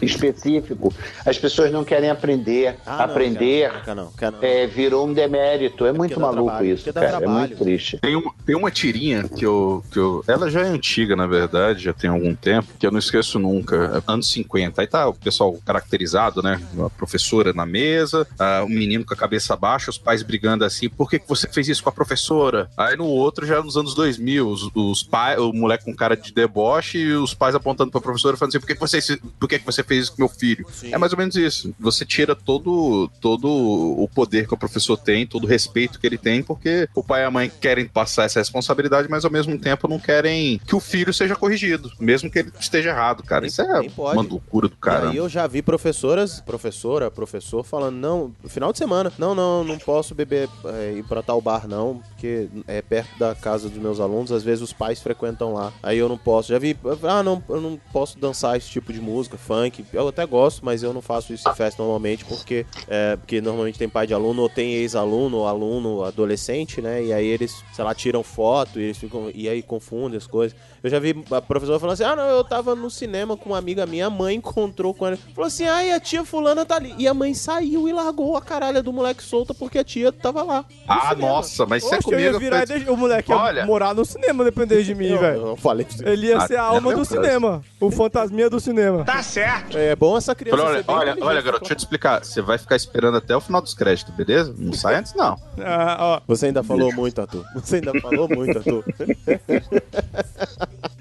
específico. 0.01 0.93
As 1.25 1.37
pessoas 1.37 1.71
não 1.71 1.83
querem 1.83 2.09
aprender. 2.09 2.75
Ah, 2.85 2.97
não, 2.97 3.05
aprender 3.05 3.71
quer 3.83 3.95
não, 3.95 4.11
quer 4.11 4.31
não. 4.31 4.39
é, 4.41 4.67
virou 4.67 5.07
um 5.07 5.13
demérito. 5.13 5.85
É 5.85 5.93
muito 5.93 6.15
dá 6.15 6.21
maluco 6.21 6.47
trabalho, 6.47 6.73
isso, 6.73 6.93
cara. 6.93 7.05
É 7.05 7.09
trabalho. 7.09 7.31
muito 7.31 7.55
triste. 7.57 7.97
Tem 7.99 8.15
uma, 8.15 8.33
tem 8.45 8.55
uma 8.55 8.69
tirinha 8.69 9.23
que 9.23 9.45
eu, 9.45 9.83
que 9.89 9.97
eu. 9.97 10.23
Ela 10.27 10.51
já 10.51 10.61
é 10.61 10.67
antiga, 10.67 11.15
na 11.15 11.25
verdade, 11.25 11.85
já 11.85 11.93
tem 11.93 12.09
algum 12.09 12.35
tempo, 12.35 12.67
que 12.77 12.85
eu 12.85 12.91
não 12.91 12.99
esqueço 12.99 13.39
nunca. 13.39 14.03
É 14.05 14.11
Anos 14.11 14.29
50. 14.31 14.81
Aí 14.81 14.87
tá 14.87 15.07
o 15.07 15.13
pessoal 15.13 15.53
caracterizado, 15.65 16.41
né? 16.41 16.61
A 16.85 16.89
professora 16.89 17.53
na 17.53 17.65
mesa, 17.65 18.27
o 18.65 18.69
menino 18.69 19.05
com 19.05 19.13
a 19.13 19.17
cabeça 19.17 19.55
baixa, 19.55 19.89
os 19.89 19.97
pais 19.97 20.21
brigando 20.21 20.65
assim: 20.65 20.89
por 20.89 21.09
que, 21.09 21.19
que 21.19 21.27
você 21.27 21.47
fez 21.47 21.67
isso 21.69 21.83
com 21.83 21.89
a 21.89 21.93
professora? 21.93 22.69
Aí 22.75 22.95
no 22.97 23.05
outro, 23.05 23.45
já 23.45 23.61
nos 23.61 23.77
anos 23.77 23.93
2000, 23.93 24.47
os, 24.47 24.69
os 24.73 25.03
pais, 25.03 25.39
o 25.39 25.53
moleque 25.53 25.85
com 25.85 25.95
cara 25.95 26.15
de 26.15 26.33
deboche 26.33 26.97
e 26.97 27.13
os 27.13 27.33
pais 27.37 27.55
apontando 27.55 27.91
pra 27.91 28.01
professora 28.01 28.37
falando 28.37 28.49
assim: 28.49 28.59
por 28.59 28.67
que, 28.67 28.73
você, 28.73 29.19
por 29.39 29.47
que, 29.47 29.57
você 29.59 29.83
fez 29.83 30.03
isso 30.03 30.11
com 30.11 30.21
meu 30.21 30.29
filho? 30.29 30.65
É 30.83 30.97
mais 30.97 31.11
ou 31.11 31.17
menos 31.17 31.35
isso. 31.35 31.73
Você 31.79 32.05
tira 32.05 32.35
todo, 32.35 33.09
todo 33.21 33.47
o 33.47 34.07
poder 34.13 34.47
que 34.47 34.53
o 34.53 34.57
professor 34.57 34.97
tem, 34.97 35.25
todo 35.25 35.43
o 35.43 35.47
respeito 35.47 35.99
que 35.99 36.07
ele 36.07 36.17
tem, 36.17 36.43
porque 36.43 36.87
o 36.95 37.03
pai 37.03 37.21
e 37.21 37.25
a 37.25 37.31
mãe 37.31 37.51
querem 37.61 37.87
passar 37.87 38.23
essa 38.23 38.39
responsabilidade, 38.39 39.07
mas 39.09 39.25
ao 39.25 39.31
mesmo 39.31 39.57
tempo 39.57 39.87
não 39.87 39.99
querem 39.99 40.59
que 40.65 40.75
o 40.75 40.79
filho 40.79 41.13
seja 41.13 41.35
corrigido, 41.35 41.91
mesmo 41.99 42.29
que 42.29 42.39
ele 42.39 42.51
esteja 42.59 42.89
errado, 42.89 43.23
cara. 43.23 43.45
Isso 43.45 43.61
é 43.61 43.79
nem 43.79 43.91
uma 43.97 44.21
loucura 44.21 44.67
do 44.67 44.75
E 44.75 44.77
cara. 44.77 45.09
aí 45.09 45.17
eu 45.17 45.27
já 45.27 45.45
vi 45.47 45.61
professoras, 45.61 46.39
professora, 46.41 47.11
professor 47.11 47.63
falando, 47.63 47.95
não, 47.95 48.33
final 48.47 48.71
de 48.71 48.77
semana, 48.77 49.11
não, 49.17 49.35
não, 49.35 49.63
não 49.63 49.77
posso 49.77 50.15
beber, 50.15 50.49
é, 50.65 50.93
ir 50.97 51.03
pra 51.03 51.21
tal 51.21 51.41
bar 51.41 51.67
não, 51.67 52.01
porque 52.09 52.47
é 52.67 52.81
perto 52.81 53.17
da 53.17 53.35
casa 53.35 53.69
dos 53.69 53.77
meus 53.77 53.99
alunos, 53.99 54.31
às 54.31 54.43
vezes 54.43 54.61
os 54.61 54.73
pais 54.73 55.01
frequentam 55.01 55.53
lá, 55.53 55.73
aí 55.81 55.97
eu 55.97 56.07
não 56.07 56.17
posso, 56.17 56.49
já 56.49 56.59
vi, 56.59 56.77
ah, 57.03 57.23
não, 57.23 57.26
eu 57.49 57.61
não 57.61 57.79
posso 57.91 58.17
dançar 58.19 58.55
esse 58.57 58.69
tipo 58.69 58.91
de 58.93 59.01
música, 59.01 59.37
funk, 59.37 59.83
eu 59.93 60.07
até 60.07 60.25
gosto, 60.25 60.63
mas 60.63 60.83
eu 60.83 60.93
não 60.93 61.01
faço 61.01 61.33
isso 61.33 61.47
em 61.49 61.55
festa 61.55 61.81
normalmente, 61.81 62.23
porque, 62.25 62.65
é, 62.87 63.15
porque 63.15 63.41
normalmente 63.41 63.77
tem 63.79 63.89
pai 63.89 64.05
de 64.07 64.13
aluno, 64.13 64.43
ou 64.43 64.49
tem 64.49 64.73
ex-aluno, 64.73 65.37
ou 65.37 65.47
aluno, 65.47 66.03
adolescente, 66.03 66.81
né, 66.81 67.03
e 67.03 67.11
aí 67.13 67.25
eles, 67.25 67.63
sei 67.73 67.83
lá, 67.83 67.93
tiram 67.95 68.23
foto, 68.23 68.79
e 68.79 68.83
eles 68.83 68.97
ficam, 68.97 69.31
e 69.33 69.47
aí 69.49 69.61
confundem 69.61 70.17
as 70.17 70.27
coisas. 70.27 70.55
Eu 70.83 70.89
já 70.91 70.99
vi 70.99 71.15
a 71.31 71.41
professora 71.41 71.79
falando 71.79 71.93
assim: 71.93 72.03
ah, 72.03 72.15
não, 72.15 72.23
eu 72.29 72.43
tava 72.43 72.75
no 72.75 72.89
cinema 72.89 73.35
com 73.35 73.49
uma 73.49 73.57
amiga 73.57 73.85
minha, 73.85 74.05
a 74.05 74.09
mãe 74.09 74.35
encontrou 74.35 74.93
com 74.93 75.07
ela. 75.07 75.17
Falou 75.33 75.47
assim: 75.47 75.65
ai, 75.65 75.91
a 75.91 75.99
tia 75.99 76.23
Fulana 76.23 76.65
tá 76.65 76.75
ali. 76.75 76.93
E 76.99 77.07
a 77.07 77.13
mãe 77.15 77.33
saiu 77.33 77.89
e 77.89 77.91
largou 77.93 78.37
a 78.37 78.41
caralha 78.41 78.81
do 78.81 78.93
moleque 78.93 79.23
solta 79.23 79.53
porque 79.55 79.79
a 79.79 79.83
tia 79.83 80.11
tava 80.11 80.43
lá. 80.43 80.63
Ah, 80.87 81.15
nossa, 81.15 81.65
mas 81.65 81.83
isso 81.83 81.93
é 81.93 81.97
Poxa, 81.97 82.15
eu 82.15 82.19
ia 82.19 82.31
comigo. 82.33 82.39
virar 82.39 82.69
e 82.69 82.89
o 82.89 82.95
moleque 82.95 83.31
ia 83.31 83.37
Olha. 83.37 83.65
morar 83.65 83.93
no 83.95 84.05
cinema, 84.05 84.43
depender 84.45 84.83
de 84.83 84.93
mim, 84.93 85.17
velho. 85.17 85.47
eu 85.47 85.57
falei 85.57 85.83
pra 85.85 85.97
você. 85.97 86.07
Ele 86.07 86.27
ia 86.27 86.37
Ah, 86.37 86.47
ser 86.47 86.53
a 86.53 86.57
é 86.57 86.59
alma 86.59 86.81
meu 86.81 86.91
do 86.91 86.97
caso. 86.97 87.09
Cinema. 87.21 87.61
O 87.79 87.91
fantasminha 87.91 88.49
do 88.49 88.59
cinema. 88.59 89.03
Tá 89.03 89.21
certo. 89.23 89.77
É 89.77 89.95
bom 89.95 90.17
essa 90.17 90.33
criança 90.35 90.63
Olha, 90.63 90.83
olha, 90.87 91.17
olha, 91.21 91.41
garoto, 91.41 91.61
deixa 91.61 91.73
eu 91.73 91.77
te 91.77 91.79
explicar. 91.79 92.23
Você 92.23 92.41
vai 92.41 92.57
ficar 92.57 92.75
esperando 92.75 93.17
até 93.17 93.35
o 93.35 93.41
final 93.41 93.61
dos 93.61 93.73
créditos, 93.73 94.13
beleza? 94.15 94.53
Não 94.57 94.73
sai 94.73 94.95
antes, 94.95 95.13
não. 95.13 95.37
Ah, 95.59 95.97
ó. 95.99 96.21
Você 96.27 96.47
ainda 96.47 96.63
falou 96.63 96.91
muito, 96.93 97.19
Arthur. 97.21 97.43
Você 97.55 97.75
ainda 97.77 97.99
falou 98.01 98.27
muito, 98.29 98.57
Arthur. 98.57 98.83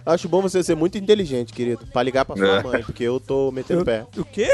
Acho 0.05 0.29
bom 0.29 0.41
você 0.41 0.62
ser 0.62 0.77
muito 0.77 0.97
inteligente, 0.97 1.53
querido, 1.53 1.85
pra 1.93 2.01
ligar 2.01 2.25
pra 2.25 2.37
sua 2.37 2.47
É. 2.47 2.62
mãe, 2.62 2.83
porque 2.85 3.03
eu 3.03 3.19
tô 3.19 3.51
metendo 3.51 3.85
pé. 3.85 4.07
O 4.17 4.25
quê? 4.25 4.49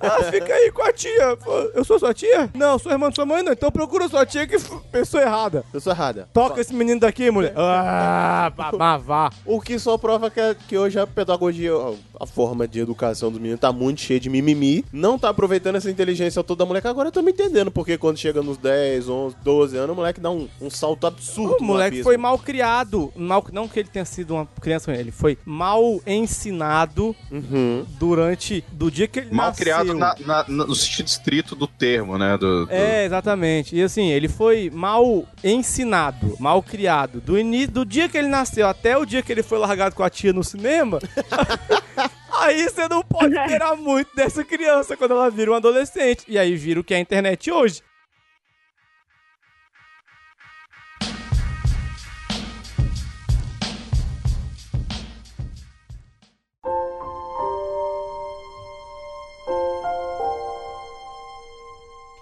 Ah, 0.00 0.24
fica 0.24 0.52
aí 0.52 0.72
com 0.72 0.82
a 0.82 0.92
tia. 0.92 1.38
Eu 1.72 1.84
sou 1.84 2.00
sua 2.00 2.12
tia? 2.12 2.50
Não, 2.52 2.76
sou 2.80 2.90
irmã 2.90 3.08
de 3.08 3.14
sua 3.14 3.24
mãe, 3.24 3.44
não. 3.44 3.52
Então 3.52 3.70
procura 3.70 4.08
sua 4.08 4.26
tia 4.26 4.44
que 4.44 4.56
pessoa 4.90 5.22
errada. 5.22 5.64
Eu 5.72 5.80
sou 5.80 5.92
errada. 5.92 6.28
Toca 6.32 6.60
esse 6.60 6.74
menino 6.74 6.98
daqui, 6.98 7.30
mulher. 7.30 7.52
Ah, 7.56 8.50
babá, 8.56 8.96
vá. 8.96 9.30
O 9.46 9.60
que 9.60 9.78
só 9.78 9.96
prova 9.96 10.28
que, 10.28 10.40
que 10.66 10.76
hoje 10.82 10.98
a 10.98 11.06
pedagogia, 11.06 11.72
a 12.20 12.26
forma 12.26 12.66
de 12.68 12.80
educação 12.80 13.30
dos 13.30 13.40
meninos 13.40 13.60
tá 13.60 13.72
muito 13.72 14.00
cheia 14.00 14.20
de 14.20 14.28
mimimi. 14.28 14.84
Não 14.92 15.18
tá 15.18 15.28
aproveitando 15.30 15.76
essa 15.76 15.90
inteligência 15.90 16.42
toda 16.42 16.58
da 16.60 16.66
moleque. 16.66 16.86
Agora 16.86 17.08
eu 17.08 17.12
tô 17.12 17.22
me 17.22 17.32
entendendo 17.32 17.70
porque 17.70 17.96
quando 17.98 18.18
chega 18.18 18.42
nos 18.42 18.56
10, 18.58 19.08
11, 19.08 19.36
12 19.42 19.76
anos, 19.76 19.90
o 19.92 19.96
moleque 19.96 20.20
dá 20.20 20.30
um, 20.30 20.48
um 20.60 20.68
salto 20.70 21.06
absurdo. 21.06 21.56
O 21.60 21.64
moleque 21.64 21.88
abismo. 21.88 22.04
foi 22.04 22.16
mal 22.16 22.38
criado. 22.38 23.12
Mal, 23.16 23.44
não 23.52 23.66
que 23.66 23.78
ele 23.80 23.88
tenha 23.88 24.04
sido 24.04 24.34
uma 24.34 24.46
criança 24.60 24.92
ele 24.92 25.10
foi 25.10 25.38
mal 25.44 26.00
ensinado 26.06 27.14
Uhum. 27.30 27.84
durante. 27.98 28.64
do 28.72 28.90
dia 28.90 29.06
que 29.08 29.20
ele 29.20 29.32
Mal 29.34 29.46
nasceu. 29.48 29.64
criado 29.64 29.94
na- 29.94 30.14
na- 30.26 30.44
no 30.48 30.74
sentido 30.74 31.06
estrito 31.06 31.54
do 31.54 31.66
termo, 31.66 32.18
né? 32.18 32.36
Do, 32.38 32.66
do- 32.66 32.72
É, 32.72 33.04
exatamente. 33.04 33.74
E 33.76 33.82
assim, 33.82 34.10
ele 34.10 34.28
foi 34.28 34.70
mal 34.70 35.24
ensinado, 35.42 36.36
mal 36.38 36.62
criado. 36.62 37.20
Do, 37.20 37.34
do 37.70 37.84
dia 37.84 38.08
que 38.08 38.16
ele 38.18 38.28
nasceu 38.28 38.66
até 38.66 38.96
o 38.96 39.04
dia 39.04 39.22
que 39.22 39.30
ele 39.32 39.42
foi 39.42 39.58
largado 39.58 39.94
com 39.94 40.02
a 40.02 40.10
tia 40.10 40.32
no 40.32 40.42
cinema. 40.44 40.61
aí 42.32 42.68
você 42.68 42.88
não 42.88 43.02
pode 43.02 43.34
esperar 43.34 43.76
muito 43.76 44.14
dessa 44.14 44.44
criança 44.44 44.96
quando 44.96 45.12
ela 45.12 45.30
vira 45.30 45.50
um 45.50 45.54
adolescente. 45.54 46.24
E 46.28 46.38
aí 46.38 46.54
vira 46.54 46.80
o 46.80 46.84
que 46.84 46.94
é 46.94 46.98
a 46.98 47.00
internet 47.00 47.50
hoje. 47.50 47.82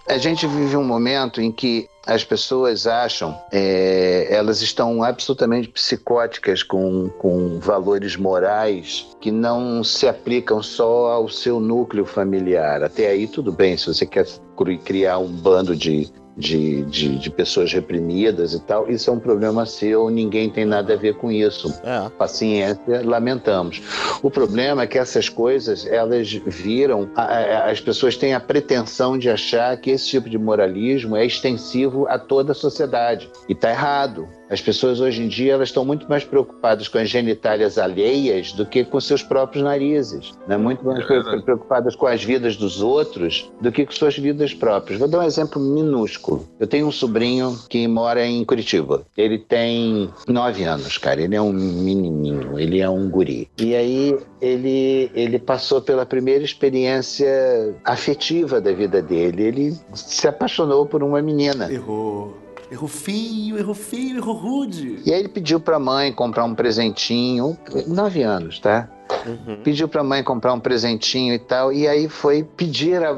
A 0.08 0.18
gente 0.18 0.46
vive 0.46 0.76
um 0.76 0.84
momento 0.84 1.40
em 1.40 1.52
que 1.52 1.89
as 2.06 2.24
pessoas 2.24 2.86
acham, 2.86 3.38
é, 3.52 4.26
elas 4.30 4.62
estão 4.62 5.02
absolutamente 5.02 5.68
psicóticas 5.68 6.62
com, 6.62 7.08
com 7.18 7.58
valores 7.58 8.16
morais 8.16 9.06
que 9.20 9.30
não 9.30 9.84
se 9.84 10.08
aplicam 10.08 10.62
só 10.62 11.08
ao 11.12 11.28
seu 11.28 11.60
núcleo 11.60 12.06
familiar. 12.06 12.82
Até 12.82 13.08
aí 13.08 13.26
tudo 13.26 13.52
bem, 13.52 13.76
se 13.76 13.86
você 13.86 14.06
quer 14.06 14.26
cri- 14.56 14.78
criar 14.78 15.18
um 15.18 15.28
bando 15.28 15.76
de, 15.76 16.10
de, 16.40 16.82
de, 16.84 17.18
de 17.18 17.30
pessoas 17.30 17.72
reprimidas 17.72 18.54
e 18.54 18.60
tal, 18.60 18.90
isso 18.90 19.10
é 19.10 19.12
um 19.12 19.20
problema 19.20 19.66
seu, 19.66 20.08
ninguém 20.08 20.48
tem 20.50 20.64
nada 20.64 20.94
a 20.94 20.96
ver 20.96 21.14
com 21.16 21.30
isso. 21.30 21.72
É. 21.84 22.08
Paciência, 22.18 22.78
lamentamos. 23.04 23.82
O 24.22 24.30
problema 24.30 24.82
é 24.82 24.86
que 24.86 24.98
essas 24.98 25.28
coisas, 25.28 25.86
elas 25.86 26.32
viram, 26.46 27.08
a- 27.14 27.22
a- 27.22 27.70
as 27.70 27.80
pessoas 27.80 28.16
têm 28.16 28.34
a 28.34 28.40
pretensão 28.40 29.18
de 29.18 29.28
achar 29.28 29.76
que 29.76 29.90
esse 29.90 30.08
tipo 30.08 30.28
de 30.30 30.38
moralismo 30.38 31.14
é 31.16 31.24
extensivo 31.26 32.06
a 32.08 32.18
toda 32.18 32.52
a 32.52 32.54
sociedade. 32.54 33.30
E 33.48 33.52
está 33.52 33.70
errado. 33.70 34.26
As 34.50 34.60
pessoas 34.60 35.00
hoje 35.00 35.22
em 35.22 35.28
dia 35.28 35.52
elas 35.52 35.68
estão 35.68 35.84
muito 35.84 36.08
mais 36.08 36.24
preocupadas 36.24 36.88
com 36.88 36.98
as 36.98 37.08
genitálias 37.08 37.78
alheias 37.78 38.52
do 38.52 38.66
que 38.66 38.84
com 38.84 39.00
seus 39.00 39.22
próprios 39.22 39.62
narizes. 39.62 40.32
Né? 40.48 40.56
Muito 40.56 40.84
mais 40.84 41.08
É 41.08 41.40
preocupadas 41.42 41.94
com 41.94 42.06
as 42.06 42.24
vidas 42.24 42.56
dos 42.56 42.82
outros 42.82 43.50
do 43.60 43.70
que 43.70 43.86
com 43.86 43.92
suas 43.92 44.18
vidas 44.18 44.52
próprias. 44.52 44.98
Vou 44.98 45.08
dar 45.08 45.20
um 45.20 45.22
exemplo 45.22 45.62
minúsculo. 45.62 46.48
Eu 46.58 46.66
tenho 46.66 46.88
um 46.88 46.92
sobrinho 46.92 47.56
que 47.68 47.86
mora 47.86 48.26
em 48.26 48.44
Curitiba. 48.44 49.02
Ele 49.16 49.38
tem 49.38 50.10
nove 50.26 50.64
anos, 50.64 50.98
cara. 50.98 51.22
Ele 51.22 51.36
é 51.36 51.40
um 51.40 51.52
menininho, 51.52 52.58
ele 52.58 52.80
é 52.80 52.90
um 52.90 53.08
guri. 53.08 53.48
E 53.58 53.74
aí 53.76 54.18
ele, 54.40 55.10
ele 55.14 55.38
passou 55.38 55.80
pela 55.80 56.04
primeira 56.04 56.42
experiência 56.42 57.74
afetiva 57.84 58.60
da 58.60 58.72
vida 58.72 59.00
dele. 59.00 59.42
Ele 59.42 59.76
se 59.94 60.26
apaixonou 60.26 60.86
por 60.86 61.04
uma 61.04 61.22
menina. 61.22 61.72
Errou. 61.72 62.39
Errou 62.70 62.88
feio, 62.88 63.58
errou 63.58 63.74
feio, 63.74 64.18
errou 64.18 64.34
rude. 64.34 65.00
E 65.04 65.12
aí 65.12 65.18
ele 65.18 65.28
pediu 65.28 65.58
pra 65.58 65.78
mãe 65.78 66.12
comprar 66.12 66.44
um 66.44 66.54
presentinho, 66.54 67.58
nove 67.88 68.22
anos, 68.22 68.60
tá? 68.60 68.88
Uhum. 69.26 69.60
Pediu 69.62 69.88
pra 69.88 70.02
mãe 70.02 70.22
comprar 70.22 70.52
um 70.52 70.60
presentinho 70.60 71.34
e 71.34 71.38
tal, 71.38 71.72
e 71.72 71.86
aí 71.86 72.08
foi 72.08 72.42
pedir 72.42 73.02
a, 73.02 73.10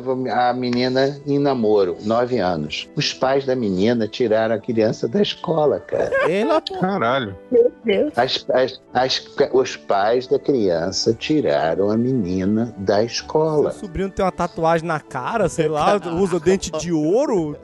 a 0.51 0.53
menina 0.53 1.21
em 1.27 1.39
namoro, 1.39 1.97
nove 2.03 2.39
anos. 2.39 2.89
Os 2.97 3.13
pais 3.13 3.45
da 3.45 3.55
menina 3.55 4.07
tiraram 4.09 4.55
a 4.55 4.59
criança 4.59 5.07
da 5.09 5.21
escola, 5.23 5.81
cara. 5.81 6.11
Ela. 6.31 6.61
Caralho. 6.81 7.37
Meu 7.51 7.73
Deus. 7.85 8.13
As- 8.17 8.45
as- 8.53 8.81
as- 8.93 9.25
os 9.53 9.77
pais 9.77 10.27
da 10.27 10.39
criança 10.39 11.13
tiraram 11.15 11.91
a 11.91 11.97
menina 11.97 12.75
da 12.79 13.03
escola. 13.03 13.71
Seu 13.73 13.81
sobrinho 13.81 14.11
tem 14.11 14.25
uma 14.25 14.33
tatuagem 14.33 14.87
na 14.87 15.01
cara, 15.01 15.49
sei 15.49 15.69
lá, 15.69 16.01
usa 16.21 16.39
dente 16.41 16.71
de 16.73 16.93
ouro. 16.93 17.57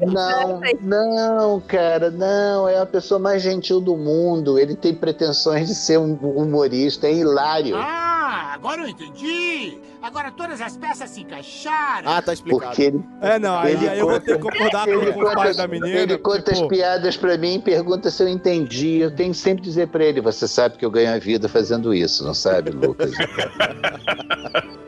Não, 0.00 0.60
não, 0.80 1.60
cara, 1.60 2.10
não. 2.10 2.68
É 2.68 2.78
a 2.78 2.86
pessoa 2.86 3.18
mais 3.18 3.42
gentil 3.42 3.80
do 3.80 3.96
mundo. 3.96 4.58
Ele 4.58 4.74
tem 4.74 4.94
pretensões 4.94 5.68
de 5.68 5.74
ser 5.74 5.98
um 5.98 6.14
humorista. 6.14 7.06
É 7.06 7.12
hilário. 7.12 7.76
Ah, 7.86 8.52
agora 8.54 8.80
eu 8.80 8.88
entendi. 8.88 9.78
Agora 10.02 10.30
todas 10.30 10.58
as 10.62 10.74
peças 10.74 11.10
se 11.10 11.20
encaixaram. 11.20 12.08
Ah, 12.10 12.22
tá 12.22 12.32
explicado. 12.32 12.68
Porque 12.68 12.82
ele, 12.82 13.04
É, 13.20 13.38
não, 13.38 13.58
aí, 13.58 13.74
Ele 13.74 13.88
aí 13.88 13.98
eu 13.98 14.08
vou 14.08 14.18
ter 14.20 14.36
que 14.36 14.42
concordar 14.42 14.84
com, 14.86 14.90
ele 14.90 15.12
com 15.12 15.20
o 15.20 15.34
pai 15.34 15.54
da 15.54 15.68
menina. 15.68 15.88
ele 15.98 16.16
conta 16.16 16.52
as 16.52 16.58
tipo, 16.58 16.70
piadas 16.70 17.14
pra 17.16 17.36
mim 17.36 17.56
e 17.56 17.58
pergunta 17.58 18.10
se 18.10 18.22
eu 18.22 18.28
entendi. 18.28 19.00
Eu 19.00 19.14
tenho 19.14 19.32
que 19.32 19.36
sempre 19.38 19.62
dizer 19.62 19.88
pra 19.88 20.02
ele: 20.02 20.22
você 20.22 20.48
sabe 20.48 20.78
que 20.78 20.84
eu 20.84 20.90
ganho 20.90 21.12
a 21.14 21.18
vida 21.18 21.46
fazendo 21.46 21.92
isso, 21.92 22.24
não 22.24 22.32
sabe, 22.32 22.70
Lucas? 22.70 23.10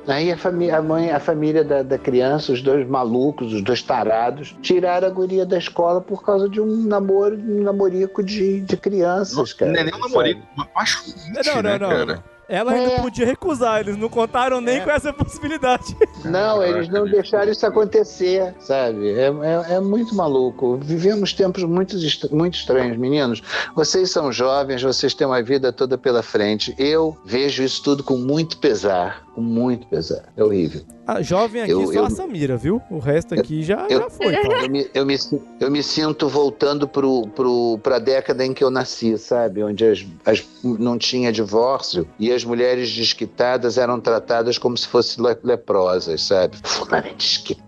Aí 0.09 0.31
a, 0.33 0.37
a 0.79 0.83
mãe, 0.83 1.11
a 1.11 1.19
família 1.19 1.65
da, 1.65 1.83
da 1.83 1.99
criança, 1.99 2.53
os 2.53 2.63
dois 2.63 2.87
malucos, 2.89 3.53
os 3.53 3.61
dois 3.61 3.83
tarados, 3.83 4.55
tiraram 4.63 5.09
a 5.09 5.11
guria 5.11 5.45
da 5.45 5.59
escola 5.59 6.01
por 6.01 6.23
causa 6.25 6.49
de 6.49 6.61
um 6.61 6.87
namoro, 6.87 7.37
um 7.37 7.63
namorico 7.63 8.23
de, 8.23 8.61
de 8.61 8.77
crianças, 8.77 9.53
cara. 9.53 9.73
Não 9.73 9.81
é 9.81 9.85
nem 9.85 9.95
um 9.95 9.99
namorico, 9.99 10.43
uma 10.57 10.65
paixonite, 10.67 11.19
Não, 11.45 11.55
não, 11.57 11.63
né, 11.63 11.79
não, 11.79 11.89
cara? 11.89 12.07
não. 12.07 12.36
Ela 12.49 12.73
ainda 12.73 12.93
É. 12.93 13.01
podia 13.01 13.27
recusar, 13.27 13.81
eles 13.81 13.97
não 13.97 14.09
contaram 14.09 14.61
nem 14.61 14.81
com 14.81 14.91
essa 14.91 15.13
possibilidade. 15.13 15.97
Não, 16.25 16.63
eles 16.63 16.89
não 16.89 17.05
deixaram 17.05 17.51
isso 17.53 17.65
acontecer, 17.67 18.55
sabe? 18.59 19.11
É, 19.13 19.27
é- 19.27 19.75
é 19.75 19.81
muito 19.81 20.15
maluco. 20.15 20.77
Vivemos 20.83 21.33
tempos 21.33 21.63
muito, 21.65 21.97
muito 22.33 22.55
estranhos, 22.55 22.97
meninos. 22.97 23.43
Vocês 23.75 24.11
são 24.11 24.33
jovens, 24.33 24.83
vocês 24.83 25.15
têm 25.15 25.27
uma 25.27 25.43
vida 25.43 25.73
toda 25.73 25.97
pela 25.97 26.23
frente. 26.23 26.75
Eu 26.79 27.17
vejo 27.25 27.63
isso 27.63 27.83
tudo 27.83 28.03
com 28.03 28.17
muito 28.17 28.59
pesar, 28.59 29.23
com 29.35 29.41
muito 29.41 29.87
pesar. 29.87 30.25
É 30.37 30.43
horrível. 30.43 30.83
A 31.07 31.23
jovem 31.23 31.63
aqui 31.63 31.71
Eu- 31.71 31.87
só 31.87 31.93
eu- 31.93 32.05
a 32.07 32.11
Samira, 32.11 32.57
viu? 32.57 32.83
O 32.91 32.99
resto 32.99 33.33
aqui 33.35 33.63
já, 33.63 33.87
eu- 33.89 34.01
já 34.01 34.11
foi. 34.11 34.35
Eu 34.35 34.69
me, 34.69 34.91
eu 34.93 35.07
me, 35.07 35.17
eu 35.61 35.71
me 35.71 35.83
sinto 35.83 36.29
voltando 36.29 36.89
pro, 36.89 37.29
pro, 37.29 37.79
pra 37.83 37.99
década 38.01 38.45
em 38.45 38.53
que 38.53 38.65
eu 38.65 38.71
nasci, 38.71 39.17
sabe? 39.17 39.63
Onde 39.63 39.85
as, 39.85 40.05
as- 40.25 40.45
não 40.65 40.99
tinha 40.99 41.31
divórcio 41.31 42.09
e 42.19 42.33
as 42.33 42.45
mulheres 42.45 42.93
desquitadas 42.93 43.79
eram 43.79 44.01
tratadas 44.01 44.59
como 44.59 44.77
se 44.77 44.89
fossem 44.89 45.25
le- 45.25 45.39
leprosas, 45.45 46.23
sabe? 46.23 46.57
Fulana 46.65 47.07
é 47.09 47.15
desquitada. 47.15 47.66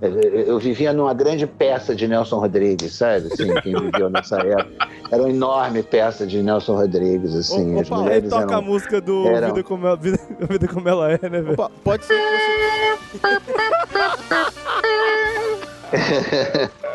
Eu, 0.00 0.10
eu- 0.20 0.58
vivia 0.58 0.92
numa 0.92 1.14
grande 1.14 1.46
peça 1.46 1.94
de 1.94 2.06
Nelson 2.06 2.38
Rodrigues, 2.38 2.92
sabe? 2.94 3.28
Assim, 3.32 3.52
quem 3.62 3.74
viveu 3.80 4.10
nessa 4.10 4.36
época. 4.40 4.88
Era 5.10 5.22
uma 5.22 5.30
enorme 5.30 5.82
peça 5.82 6.26
de 6.26 6.42
Nelson 6.42 6.74
Rodrigues, 6.76 7.34
assim. 7.34 7.74
Ô, 7.76 7.80
as 7.80 7.88
Paulo, 7.88 8.04
mulheres 8.04 8.28
toca 8.28 8.42
a 8.44 8.52
eram... 8.58 8.62
música 8.62 9.00
do 9.00 9.26
eram- 9.28 9.48
Vida 9.48 9.62
como, 9.64 9.86
ela, 9.86 9.96
Vida, 9.96 10.18
Vida 10.50 10.68
como 10.68 10.88
ela 10.88 11.12
é, 11.12 11.18
né, 11.22 11.40
velho? 11.40 11.52
Opa, 11.54 11.70
pode 11.82 12.04
ser 12.04 12.14
que 12.14 12.30
você. 12.30 12.56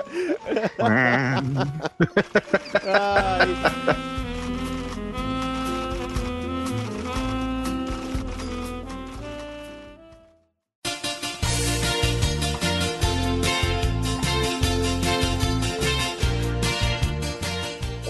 Ai, 2.83 3.47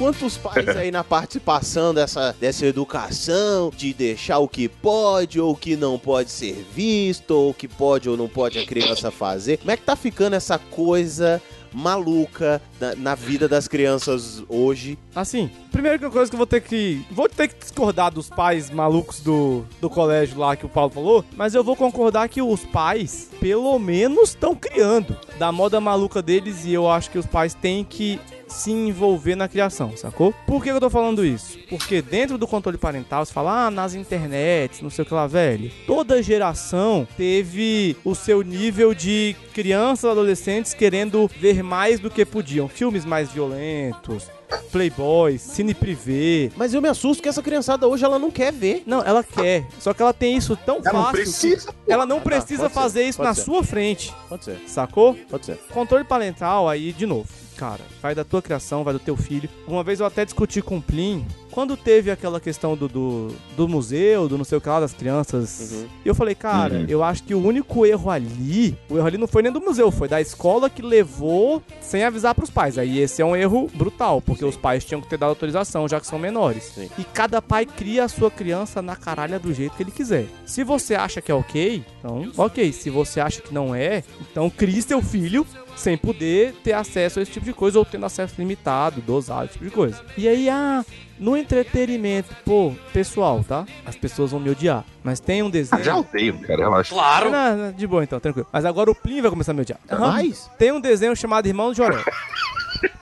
Quantos 0.01 0.35
pais 0.35 0.67
aí 0.69 0.89
na 0.89 1.03
participação 1.03 1.93
dessa, 1.93 2.35
dessa 2.39 2.65
educação, 2.65 3.69
de 3.69 3.93
deixar 3.93 4.39
o 4.39 4.47
que 4.47 4.67
pode 4.67 5.39
ou 5.39 5.51
o 5.51 5.55
que 5.55 5.75
não 5.75 5.99
pode 5.99 6.31
ser 6.31 6.65
visto, 6.73 7.29
ou 7.29 7.51
o 7.51 7.53
que 7.53 7.67
pode 7.67 8.09
ou 8.09 8.17
não 8.17 8.27
pode 8.27 8.57
a 8.57 8.65
criança 8.65 9.11
fazer? 9.11 9.57
Como 9.57 9.69
é 9.69 9.77
que 9.77 9.83
tá 9.83 9.95
ficando 9.95 10.35
essa 10.35 10.57
coisa 10.57 11.39
maluca 11.71 12.59
na, 12.79 12.95
na 12.95 13.15
vida 13.15 13.47
das 13.47 13.67
crianças 13.67 14.43
hoje? 14.49 14.97
Assim, 15.13 15.51
uma 15.71 16.09
coisa 16.09 16.31
que 16.31 16.35
eu 16.35 16.37
vou 16.39 16.47
ter 16.47 16.61
que. 16.61 17.05
Vou 17.11 17.29
ter 17.29 17.49
que 17.49 17.59
discordar 17.59 18.11
dos 18.11 18.27
pais 18.27 18.71
malucos 18.71 19.19
do, 19.19 19.63
do 19.79 19.87
colégio 19.87 20.39
lá 20.39 20.55
que 20.55 20.65
o 20.65 20.69
Paulo 20.69 20.89
falou, 20.89 21.23
mas 21.37 21.53
eu 21.53 21.63
vou 21.63 21.75
concordar 21.75 22.27
que 22.27 22.41
os 22.41 22.65
pais, 22.65 23.29
pelo 23.39 23.77
menos, 23.77 24.29
estão 24.29 24.55
criando 24.55 25.15
da 25.37 25.51
moda 25.51 25.79
maluca 25.79 26.23
deles 26.23 26.65
e 26.65 26.73
eu 26.73 26.89
acho 26.89 27.11
que 27.11 27.19
os 27.19 27.27
pais 27.27 27.53
têm 27.53 27.83
que 27.83 28.19
se 28.51 28.71
envolver 28.71 29.35
na 29.35 29.47
criação, 29.47 29.95
sacou? 29.95 30.33
Por 30.45 30.61
que 30.63 30.69
eu 30.69 30.79
tô 30.79 30.89
falando 30.89 31.25
isso? 31.25 31.57
Porque 31.69 32.01
dentro 32.01 32.37
do 32.37 32.47
controle 32.47 32.77
parental, 32.77 33.25
você 33.25 33.33
fala, 33.33 33.67
ah, 33.67 33.71
nas 33.71 33.93
internets, 33.95 34.81
não 34.81 34.89
sei 34.89 35.03
o 35.03 35.05
que 35.05 35.13
lá, 35.13 35.25
velho. 35.27 35.71
Toda 35.87 36.21
geração 36.21 37.07
teve 37.17 37.95
o 38.03 38.13
seu 38.13 38.41
nível 38.41 38.93
de 38.93 39.35
crianças, 39.53 40.11
adolescentes 40.11 40.73
querendo 40.73 41.29
ver 41.39 41.63
mais 41.63 41.99
do 41.99 42.09
que 42.09 42.25
podiam. 42.25 42.67
Filmes 42.67 43.05
mais 43.05 43.31
violentos, 43.31 44.29
Playboy, 44.71 45.37
Cine 45.37 45.73
Privé. 45.73 46.51
Mas 46.57 46.73
eu 46.73 46.81
me 46.81 46.89
assusto 46.89 47.23
que 47.23 47.29
essa 47.29 47.41
criançada 47.41 47.87
hoje 47.87 48.03
ela 48.03 48.19
não 48.19 48.29
quer 48.31 48.51
ver. 48.51 48.83
Não, 48.85 49.01
ela 49.01 49.23
quer. 49.23 49.65
Só 49.79 49.93
que 49.93 50.01
ela 50.01 50.13
tem 50.13 50.35
isso 50.35 50.57
tão 50.57 50.79
Ela 50.83 50.93
não 50.93 51.01
fácil. 51.05 51.11
precisa, 51.11 51.73
ela 51.87 52.05
não 52.05 52.17
Ah, 52.17 52.19
tá, 52.19 52.25
precisa 52.29 52.63
pode 52.63 52.73
ser, 52.73 52.79
fazer 52.79 53.03
isso 53.03 53.17
pode 53.17 53.29
na 53.29 53.33
ser. 53.35 53.41
sua 53.43 53.63
frente. 53.63 54.13
Pode 54.27 54.43
ser, 54.45 54.59
Sacou? 54.67 55.15
pode 55.29 55.45
ser. 55.45 55.57
Controle 55.73 56.03
parental 56.03 56.67
aí, 56.67 56.91
de 56.91 57.05
novo. 57.05 57.27
Cara, 57.61 57.81
vai 58.01 58.15
da 58.15 58.23
tua 58.23 58.41
criação, 58.41 58.83
vai 58.83 58.91
do 58.91 58.97
teu 58.99 59.15
filho. 59.15 59.47
Uma 59.67 59.83
vez 59.83 59.99
eu 59.99 60.05
até 60.07 60.25
discuti 60.25 60.63
com 60.63 60.77
o 60.77 60.81
Plin, 60.81 61.23
quando 61.51 61.77
teve 61.77 62.09
aquela 62.09 62.39
questão 62.39 62.75
do, 62.75 62.87
do, 62.87 63.27
do 63.55 63.67
museu, 63.67 64.27
do 64.27 64.35
não 64.35 64.43
sei 64.43 64.57
o 64.57 64.61
que 64.61 64.67
lá, 64.67 64.79
das 64.79 64.93
crianças. 64.93 65.69
Uhum. 65.71 65.85
E 66.03 66.07
eu 66.07 66.15
falei, 66.15 66.33
cara, 66.33 66.73
Uhum. 66.73 66.85
eu 66.89 67.03
acho 67.03 67.21
que 67.21 67.35
o 67.35 67.45
único 67.45 67.85
erro 67.85 68.09
ali, 68.09 68.75
o 68.89 68.97
erro 68.97 69.05
ali 69.05 69.17
não 69.19 69.27
foi 69.27 69.43
nem 69.43 69.51
do 69.51 69.61
museu, 69.61 69.91
foi 69.91 70.07
da 70.07 70.19
escola 70.19 70.71
que 70.71 70.81
levou 70.81 71.61
sem 71.79 72.03
avisar 72.03 72.33
pros 72.33 72.49
pais. 72.49 72.79
Aí 72.79 72.97
esse 72.97 73.21
é 73.21 73.25
um 73.25 73.35
erro 73.35 73.69
brutal, 73.75 74.23
porque 74.23 74.43
os 74.43 74.57
pais 74.57 74.83
tinham 74.83 74.99
que 74.99 75.07
ter 75.07 75.17
dado 75.17 75.29
autorização, 75.29 75.87
já 75.87 75.99
que 75.99 76.07
são 76.07 76.17
menores. 76.17 76.63
Sim. 76.73 76.89
E 76.97 77.03
cada 77.03 77.43
pai 77.43 77.67
cria 77.67 78.05
a 78.05 78.07
sua 78.09 78.31
criança 78.31 78.81
na 78.81 78.95
caralha 78.95 79.37
do 79.37 79.53
jeito 79.53 79.75
que 79.75 79.83
ele 79.83 79.91
quiser. 79.91 80.25
Se 80.47 80.63
você 80.63 80.95
acha 80.95 81.21
que 81.21 81.31
é 81.31 81.35
ok, 81.35 81.85
então 81.99 82.31
ok. 82.37 82.73
Se 82.73 82.89
você 82.89 83.19
acha 83.19 83.39
que 83.39 83.53
não 83.53 83.75
é, 83.75 84.03
então 84.31 84.49
crie 84.49 84.81
seu 84.81 84.99
filho 84.99 85.45
sem 85.81 85.97
poder 85.97 86.53
ter 86.63 86.73
acesso 86.73 87.19
a 87.19 87.21
esse 87.21 87.31
tipo 87.31 87.45
de 87.45 87.53
coisa 87.53 87.77
ou 87.79 87.85
tendo 87.85 88.05
acesso 88.05 88.35
limitado, 88.37 89.01
dosado, 89.01 89.45
esse 89.45 89.53
tipo 89.53 89.65
de 89.65 89.71
coisa. 89.71 90.01
E 90.17 90.27
aí, 90.27 90.49
ah, 90.49 90.85
no 91.19 91.35
entretenimento, 91.35 92.33
pô, 92.45 92.73
pessoal, 92.93 93.43
tá? 93.47 93.65
As 93.85 93.95
pessoas 93.95 94.31
vão 94.31 94.39
me 94.39 94.49
odiar. 94.49 94.85
Mas 95.03 95.19
tem 95.19 95.43
um 95.43 95.49
desenho. 95.49 95.81
Ah, 95.81 95.83
já 95.83 95.97
odeio, 95.97 96.39
cara, 96.39 96.63
relaxa. 96.63 96.93
Claro! 96.93 97.29
Não, 97.31 97.57
não, 97.57 97.71
de 97.71 97.85
boa 97.87 98.03
então, 98.03 98.19
tranquilo. 98.19 98.47
Mas 98.51 98.63
agora 98.65 98.89
o 98.91 98.95
Plin 98.95 99.21
vai 99.21 99.29
começar 99.31 99.51
a 99.51 99.55
me 99.55 99.61
odiar. 99.61 99.79
Aham. 99.89 100.07
Mais? 100.11 100.49
Tem 100.57 100.71
um 100.71 100.79
desenho 100.79 101.15
chamado 101.15 101.47
Irmão 101.47 101.69
do 101.69 101.75
Jorel. 101.75 102.03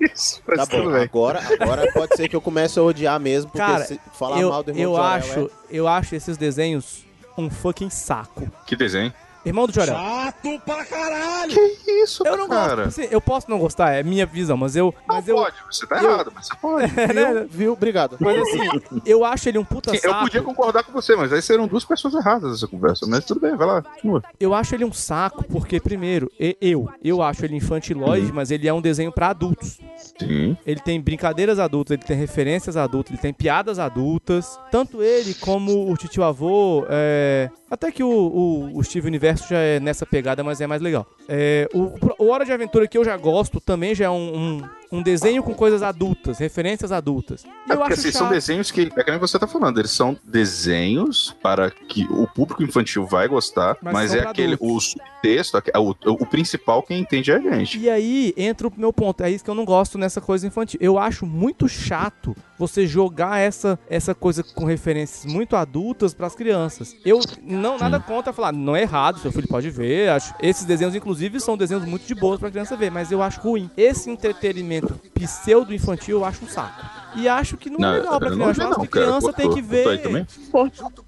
Isso, 0.00 0.40
mas 0.46 0.58
Tá 0.58 0.66
tudo 0.66 0.84
bom, 0.84 0.92
bem. 0.92 1.02
agora, 1.02 1.40
agora 1.60 1.92
pode 1.92 2.16
ser 2.16 2.28
que 2.28 2.36
eu 2.36 2.40
comece 2.40 2.78
a 2.78 2.82
odiar 2.82 3.18
mesmo, 3.20 3.50
porque 3.50 3.64
Cara, 3.66 3.84
se 3.84 4.00
falar 4.16 4.40
eu, 4.40 4.48
mal 4.50 4.62
do 4.62 4.70
irmão 4.70 4.82
eu 4.84 4.90
de 4.90 4.96
Jorel 4.96 5.12
acho, 5.16 5.40
é- 5.40 5.76
eu 5.78 5.88
acho 5.88 6.14
esses 6.14 6.36
desenhos 6.36 7.04
um 7.36 7.48
fucking 7.50 7.90
saco. 7.90 8.48
Que 8.66 8.74
desenho? 8.76 9.12
Irmão 9.48 9.66
do 9.66 9.72
Jorel. 9.72 9.94
Chato 9.94 10.60
pra 10.64 10.84
caralho! 10.84 11.54
Que 11.84 11.90
isso, 12.02 12.22
Eu 12.26 12.36
não 12.36 12.48
cara? 12.48 12.84
gosto. 12.84 13.00
Assim, 13.00 13.08
eu 13.10 13.20
posso 13.20 13.50
não 13.50 13.58
gostar, 13.58 13.92
é 13.92 14.02
minha 14.02 14.26
visão, 14.26 14.56
mas 14.56 14.76
eu. 14.76 14.94
Mas 15.06 15.26
eu. 15.28 15.36
Pode, 15.36 15.56
você 15.70 15.86
tá 15.86 16.02
eu- 16.02 16.10
errado, 16.10 16.32
mas 16.34 16.46
você 16.46 16.54
pode. 16.56 16.86
Viu? 17.48 17.48
Viu? 17.48 17.72
Obrigado. 17.72 18.16
Mas 18.20 18.40
assim, 18.42 19.00
eu 19.06 19.24
acho 19.24 19.48
ele 19.48 19.58
um 19.58 19.64
puta 19.64 19.90
Sim, 19.92 20.00
eu 20.02 20.14
podia 20.16 20.42
concordar 20.42 20.82
com 20.84 20.92
você, 20.92 21.16
mas 21.16 21.32
aí 21.32 21.40
seriam 21.42 21.66
duas 21.66 21.84
pessoas 21.84 22.14
erradas 22.14 22.50
nessa 22.52 22.66
conversa. 22.66 23.06
Mas 23.06 23.24
tudo 23.24 23.40
bem, 23.40 23.56
vai 23.56 23.66
lá, 23.66 23.82
continua. 23.82 24.22
Eu 24.38 24.54
acho 24.54 24.74
ele 24.74 24.84
um 24.84 24.92
saco, 24.92 25.44
porque, 25.44 25.80
primeiro, 25.80 26.30
eu, 26.60 26.88
eu 27.02 27.22
acho 27.22 27.44
ele 27.44 27.56
infantilóide, 27.56 28.32
mas 28.32 28.50
ele 28.50 28.68
é 28.68 28.72
um 28.72 28.80
desenho 28.80 29.10
pra 29.12 29.28
adultos. 29.28 29.78
Sim. 30.18 30.56
Ele 30.66 30.80
tem 30.80 31.00
brincadeiras 31.00 31.58
adultas, 31.58 31.92
ele 31.96 32.02
tem 32.04 32.16
referências 32.16 32.76
adultas, 32.76 33.12
ele 33.12 33.22
tem 33.22 33.32
piadas 33.32 33.78
adultas. 33.78 34.58
Tanto 34.70 35.02
ele 35.02 35.34
como 35.34 35.90
o 35.90 35.96
titio 35.96 36.22
avô. 36.24 36.84
é, 36.88 37.50
Até 37.70 37.90
que 37.90 38.02
o, 38.02 38.08
o, 38.08 38.78
o 38.78 38.84
Steve 38.84 39.06
Universo 39.06 39.37
já 39.46 39.58
é 39.58 39.80
nessa 39.80 40.06
pegada, 40.06 40.42
mas 40.42 40.60
é 40.60 40.66
mais 40.66 40.80
legal. 40.80 41.06
É, 41.28 41.68
o, 41.72 42.24
o 42.24 42.30
Hora 42.30 42.44
de 42.44 42.52
Aventura 42.52 42.86
que 42.86 42.96
eu 42.96 43.04
já 43.04 43.16
gosto 43.16 43.60
também 43.60 43.94
já 43.94 44.06
é 44.06 44.10
um, 44.10 44.36
um, 44.36 44.62
um 44.90 45.02
desenho 45.02 45.42
com 45.42 45.54
coisas 45.54 45.82
adultas, 45.82 46.38
referências 46.38 46.90
adultas. 46.92 47.44
E 47.44 47.48
É 47.48 47.74
eu 47.74 47.78
porque 47.78 47.92
acho 47.94 48.00
assim, 48.00 48.10
são 48.12 48.22
chato. 48.22 48.32
desenhos 48.32 48.70
que, 48.70 48.90
é 48.96 49.04
que 49.04 49.10
nem 49.10 49.20
você 49.20 49.38
tá 49.38 49.46
falando, 49.46 49.78
eles 49.78 49.90
são 49.90 50.16
desenhos 50.24 51.34
para 51.42 51.70
que 51.70 52.04
o 52.10 52.26
público 52.26 52.62
infantil 52.62 53.06
vai 53.06 53.28
gostar, 53.28 53.76
Mas 53.82 53.92
mas, 53.94 54.10
são 54.12 54.20
é 54.20 54.26
aquele, 54.26 54.56
o 54.60 54.80
subtexto, 54.80 55.56
aque- 55.56 55.72
o, 55.76 55.90
o 56.06 56.26
principal 56.26 56.82
quem 56.82 57.00
entende 57.00 57.30
é 57.30 57.36
a 57.36 57.40
gente. 57.40 57.78
E 57.78 57.88
aí 57.90 58.32
entra 58.36 58.68
o 58.68 58.72
meu 58.76 58.92
ponto, 58.92 59.22
é 59.22 59.30
isso 59.30 59.44
que 59.44 59.50
eu 59.50 59.54
não 59.54 59.64
gosto 59.64 59.98
nessa 59.98 60.20
coisa 60.20 60.46
infantil. 60.46 60.78
Eu 60.82 60.98
acho 60.98 61.26
muito 61.26 61.68
chato 61.68 62.34
você 62.58 62.86
jogar 62.86 63.38
essa, 63.38 63.78
essa 63.88 64.14
coisa 64.14 64.42
com 64.42 64.64
referências 64.64 65.30
muito 65.30 65.54
adultas 65.56 66.12
pras 66.14 66.34
crianças. 66.34 66.96
Eu 67.04 67.20
não 67.42 67.78
nada 67.78 68.00
contra 68.00 68.32
falar, 68.32 68.52
não 68.52 68.74
é 68.74 68.82
errado, 68.82 69.18
seu 69.20 69.30
filho 69.32 69.46
pode 69.48 69.70
ver. 69.70 70.08
Acho, 70.10 70.34
esses 70.40 70.64
desenhos 70.64 70.94
inclusive 70.94 71.38
são 71.40 71.56
desenhos 71.56 71.84
muito 71.84 72.06
de 72.06 72.14
boas 72.14 72.40
pra 72.40 72.50
criança 72.50 72.76
ver, 72.76 72.90
mas 72.90 73.12
eu 73.12 73.22
acho 73.22 73.40
ruim. 73.40 73.70
Esse 73.76 74.10
entretenimento 74.10 74.77
pseudo 75.14 75.74
infantil 75.74 76.18
eu 76.18 76.24
acho 76.24 76.44
um 76.44 76.48
saco. 76.48 76.98
E 77.16 77.26
acho 77.28 77.56
que 77.56 77.70
não, 77.70 77.78
Não, 77.78 77.88
é 77.94 77.98
legal 77.98 78.18
pra 78.18 78.30
não 78.30 78.36
criança. 78.52 78.64
não, 78.64 78.80
que 78.80 78.88
cara. 78.88 79.06
criança 79.06 79.32
tem 79.32 79.50
que 79.50 79.62
ver. 79.62 80.00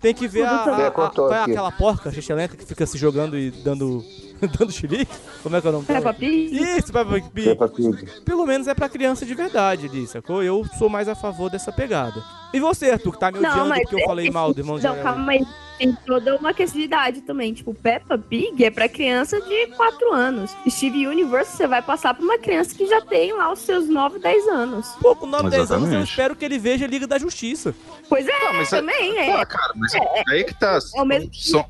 Tem 0.00 0.14
que 0.14 0.26
ver 0.28 0.44
a, 0.44 0.64
a- 0.76 0.80
É, 0.82 0.86
a- 0.86 0.90
qual 0.90 1.32
é 1.32 1.42
aquela 1.42 1.70
porca 1.70 2.10
xixelenta 2.10 2.56
que 2.56 2.64
fica 2.64 2.86
se 2.86 2.96
jogando 2.98 3.36
e 3.38 3.50
dando 3.50 4.02
dando 4.58 4.72
xilique? 4.72 5.12
Como 5.42 5.54
é 5.56 5.60
que 5.60 5.66
é 5.66 5.70
o 5.70 5.72
nome? 5.74 5.84
Peppa 5.84 6.14
Pig? 6.14 6.56
Isso, 6.56 6.92
Peppa 6.92 7.12
Pig. 7.30 7.44
Peppa 7.44 7.68
Pig. 7.68 8.06
Pelo 8.24 8.46
menos 8.46 8.66
é 8.66 8.74
pra 8.74 8.88
criança 8.88 9.26
de 9.26 9.34
verdade 9.34 9.86
ali, 9.86 10.06
sacou? 10.06 10.42
Eu 10.42 10.64
sou 10.78 10.88
mais 10.88 11.08
a 11.08 11.14
favor 11.14 11.50
dessa 11.50 11.70
pegada. 11.70 12.22
E 12.52 12.58
você, 12.58 12.90
Arthur, 12.90 13.12
que 13.12 13.18
tá 13.20 13.30
me 13.30 13.38
Não, 13.38 13.50
odiando 13.50 13.68
mas 13.68 13.82
porque 13.82 14.02
eu 14.02 14.06
falei 14.06 14.24
esse- 14.26 14.34
mal 14.34 14.52
do 14.54 14.60
irmão 14.60 14.78
de 14.78 14.84
Não, 14.84 14.96
calma 15.02 15.32
aí. 15.32 15.46
Tem 15.80 15.96
toda 16.06 16.36
uma 16.36 16.52
questão 16.52 16.78
de 16.78 16.84
idade 16.84 17.22
também. 17.22 17.54
Tipo, 17.54 17.72
Peppa 17.72 18.18
Pig 18.18 18.62
é 18.62 18.70
pra 18.70 18.86
criança 18.86 19.40
de 19.40 19.66
4 19.68 20.12
anos. 20.12 20.54
Steve 20.68 21.06
Universe 21.06 21.56
você 21.56 21.66
vai 21.66 21.80
passar 21.80 22.12
pra 22.12 22.22
uma 22.22 22.36
criança 22.38 22.74
que 22.76 22.86
já 22.86 23.00
tem 23.00 23.32
lá 23.32 23.50
os 23.50 23.60
seus 23.60 23.88
9, 23.88 24.18
10 24.18 24.46
anos. 24.48 24.88
Pô, 25.00 25.16
com 25.16 25.24
9, 25.24 25.48
10 25.48 25.70
anos 25.70 25.90
eu 25.90 26.02
espero 26.02 26.36
que 26.36 26.44
ele 26.44 26.58
veja 26.58 26.84
a 26.84 26.88
Liga 26.88 27.06
da 27.06 27.18
Justiça. 27.18 27.74
Pois 28.10 28.28
é, 28.28 28.44
Não, 28.44 28.52
mas 28.52 28.70
é- 28.70 28.76
também 28.76 29.16
é. 29.18 29.32
Ah, 29.40 29.46
cara, 29.46 29.72
mas 29.74 29.90
aí 30.28 30.44
que 30.44 30.52
tá. 30.60 30.78
É 30.96 31.00
o 31.00 31.04
mesmo 31.06 31.30
São, 31.32 31.64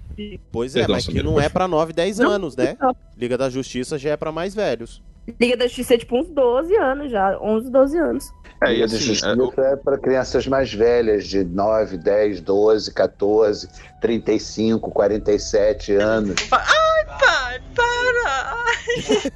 Pois 0.50 0.74
é, 0.74 0.80
Perdão, 0.80 0.96
mas 0.96 1.06
que 1.06 1.22
não 1.22 1.40
é 1.40 1.48
pra 1.48 1.68
9, 1.68 1.92
10 1.92 2.18
Não, 2.18 2.30
anos, 2.32 2.56
né? 2.56 2.76
não. 2.80 2.94
Liga 3.16 3.38
da 3.38 3.48
Justiça 3.48 3.96
já 3.96 4.10
é 4.10 4.16
pra 4.16 4.32
mais 4.32 4.54
velhos. 4.56 5.00
Liga 5.40 5.56
da 5.56 5.66
Justiça 5.68 5.94
é 5.94 5.98
tipo 5.98 6.18
uns 6.18 6.28
12 6.28 6.74
anos 6.76 7.12
já. 7.12 7.38
11, 7.40 7.70
12 7.70 7.96
anos. 7.96 8.32
é, 8.62 8.70
e 8.70 8.74
Liga 8.74 8.88
da 8.88 8.96
assim, 8.96 9.04
Justiça 9.06 9.36
é, 9.58 9.72
é 9.72 9.76
para 9.76 9.96
crianças 9.98 10.46
mais 10.48 10.72
velhas, 10.74 11.26
de 11.28 11.44
9, 11.44 11.96
10, 11.96 12.40
12, 12.40 12.92
14, 12.92 13.68
35, 14.00 14.90
47 14.90 15.92
anos. 15.94 16.36
Ai, 16.50 17.04
pai, 17.20 17.60
para! 17.74 18.60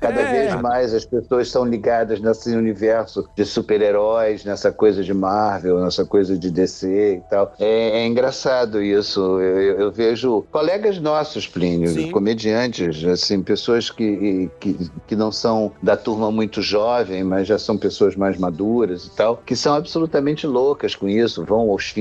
Cada 0.01 0.21
É. 0.21 0.31
vez 0.49 0.61
mais 0.61 0.93
as 0.95 1.05
pessoas 1.05 1.49
são 1.51 1.65
ligadas 1.65 2.21
nesse 2.21 2.51
universo 2.55 3.29
de 3.37 3.45
super-heróis, 3.45 4.45
nessa 4.45 4.73
coisa 4.73 5.03
de 5.03 5.15
Marvel, 5.15 5.81
nessa 5.81 6.05
coisa 6.05 6.37
de 6.37 6.51
DC 6.51 7.17
e 7.17 7.21
tal. 7.31 7.53
É, 7.59 8.01
é 8.03 8.07
engraçado 8.07 8.83
isso. 8.83 9.21
Eu, 9.41 9.61
eu- 9.61 9.81
eu 9.81 9.93
vejo 9.93 10.45
colegas 10.51 10.99
nossos, 10.99 11.47
Plínio, 11.47 11.89
Sim. 11.89 12.11
comediantes, 12.11 13.05
assim, 13.05 13.43
pessoas 13.43 13.91
que, 13.91 14.51
que, 14.61 14.77
que 15.07 15.15
não 15.17 15.31
são 15.31 15.73
da 15.83 15.97
turma 15.97 16.31
muito 16.33 16.61
jovem, 16.61 17.23
mas 17.23 17.47
já 17.47 17.59
são 17.59 17.77
pessoas 17.77 18.17
mais 18.17 18.37
maduras 18.37 19.07
e 19.07 19.11
tal, 19.11 19.37
que 19.45 19.55
são 19.55 19.75
absolutamente 19.75 20.47
loucas 20.47 20.95
com 20.95 21.09
isso, 21.09 21.45
vão 21.45 21.71
aos 21.71 21.95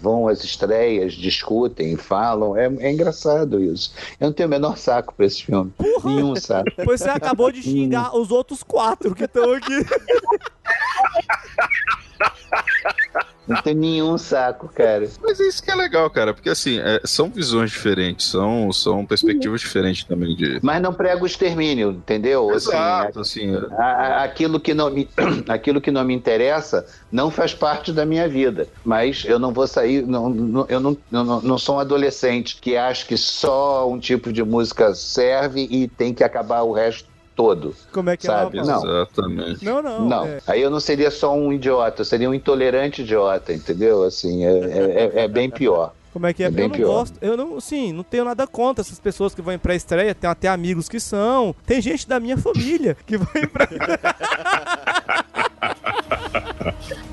vão 0.00 0.26
às 0.28 0.42
estreias, 0.42 1.12
discutem, 1.12 1.96
falam. 2.04 2.56
É, 2.56 2.66
é 2.80 2.92
engraçado 2.92 3.62
isso. 3.62 3.92
Eu 4.20 4.28
não 4.28 4.32
tenho 4.32 4.46
o 4.46 4.50
menor 4.50 4.76
saco 4.76 5.14
pra 5.14 5.26
esse 5.26 5.44
filme. 5.44 5.72
Nenhum 6.04 6.36
saco. 6.36 6.70
Pois 6.84 7.00
você 7.00 7.08
acabou 7.08 7.50
de 7.50 7.62
xingar 7.62 8.16
os 8.16 8.30
outros 8.30 8.62
quatro 8.62 9.14
que 9.14 9.24
estão 9.24 9.52
aqui. 9.52 9.74
Não 13.46 13.60
tem 13.60 13.74
nenhum 13.74 14.16
saco, 14.16 14.70
cara. 14.74 15.06
Mas 15.22 15.38
isso 15.38 15.62
que 15.62 15.70
é 15.70 15.74
legal, 15.74 16.08
cara, 16.08 16.32
porque 16.32 16.48
assim, 16.48 16.78
é, 16.78 16.98
são 17.04 17.28
visões 17.28 17.70
diferentes, 17.70 18.30
são, 18.30 18.72
são 18.72 19.04
perspectivas 19.04 19.60
diferentes 19.60 20.02
também 20.04 20.34
de. 20.34 20.60
Mas 20.62 20.80
não 20.80 20.94
prega 20.94 21.22
o 21.22 21.26
extermínio, 21.26 21.90
entendeu? 21.90 22.48
Assim, 22.48 22.70
Exato, 22.70 23.20
assim. 23.20 23.54
a- 23.76 23.84
a- 23.84 24.24
aquilo, 24.24 24.58
que 24.58 24.72
não 24.72 24.88
me, 24.90 25.06
aquilo 25.46 25.78
que 25.78 25.90
não 25.90 26.02
me 26.04 26.14
interessa 26.14 26.86
não 27.12 27.30
faz 27.30 27.52
parte 27.52 27.92
da 27.92 28.06
minha 28.06 28.26
vida. 28.26 28.66
Mas 28.82 29.24
eu 29.26 29.38
não 29.38 29.52
vou 29.52 29.66
sair. 29.66 30.06
Não, 30.06 30.30
não- 30.30 30.66
eu, 30.70 30.80
não, 30.80 30.96
não, 31.10 31.42
não 31.42 31.58
sou 31.58 31.76
um 31.76 31.80
adolescente 31.80 32.56
que 32.58 32.78
acha 32.78 33.04
que 33.04 33.16
só 33.18 33.86
um 33.90 33.98
tipo 33.98 34.32
de 34.32 34.42
música 34.42 34.94
serve 34.94 35.68
e 35.70 35.86
tem 35.86 36.14
que 36.14 36.24
acabar 36.24 36.62
o 36.62 36.72
resto 36.72 37.12
todo. 37.34 37.74
Como 37.92 38.10
é 38.10 38.16
que 38.16 38.26
Sabe? 38.26 38.58
é? 38.58 38.62
Não. 38.62 38.84
Exatamente. 38.84 39.64
Não, 39.64 39.82
não. 39.82 40.08
Não, 40.08 40.24
é. 40.26 40.38
aí 40.46 40.60
eu 40.62 40.70
não 40.70 40.78
seria 40.80 41.10
só 41.10 41.34
um 41.34 41.52
idiota, 41.52 42.02
eu 42.02 42.04
seria 42.04 42.30
um 42.30 42.34
intolerante 42.34 43.02
idiota, 43.02 43.52
entendeu? 43.52 44.04
Assim, 44.04 44.44
é, 44.44 44.58
é- 44.58 45.10
é- 45.14 45.24
é 45.24 45.28
bem 45.28 45.50
pior. 45.50 45.92
Como 46.12 46.28
é 46.28 46.32
que 46.32 46.44
é? 46.44 46.46
É 46.46 46.50
bem 46.50 46.66
eu 46.66 46.68
não 46.68 46.76
pior. 46.76 46.86
gosto. 46.86 47.18
Eu 47.20 47.36
não, 47.36 47.60
sim, 47.60 47.92
não 47.92 48.04
tenho 48.04 48.24
nada 48.24 48.46
contra 48.46 48.82
essas 48.82 49.00
pessoas 49.00 49.34
que 49.34 49.42
vão 49.42 49.52
em 49.52 49.58
pré-estreia. 49.58 50.14
Tem 50.14 50.30
até 50.30 50.46
amigos 50.46 50.88
que 50.88 51.00
são. 51.00 51.56
Tem 51.66 51.82
gente 51.82 52.06
da 52.08 52.20
minha 52.20 52.36
família 52.38 52.96
que 53.04 53.18
vai 53.18 53.42
em 53.42 53.48
pré 53.48 53.66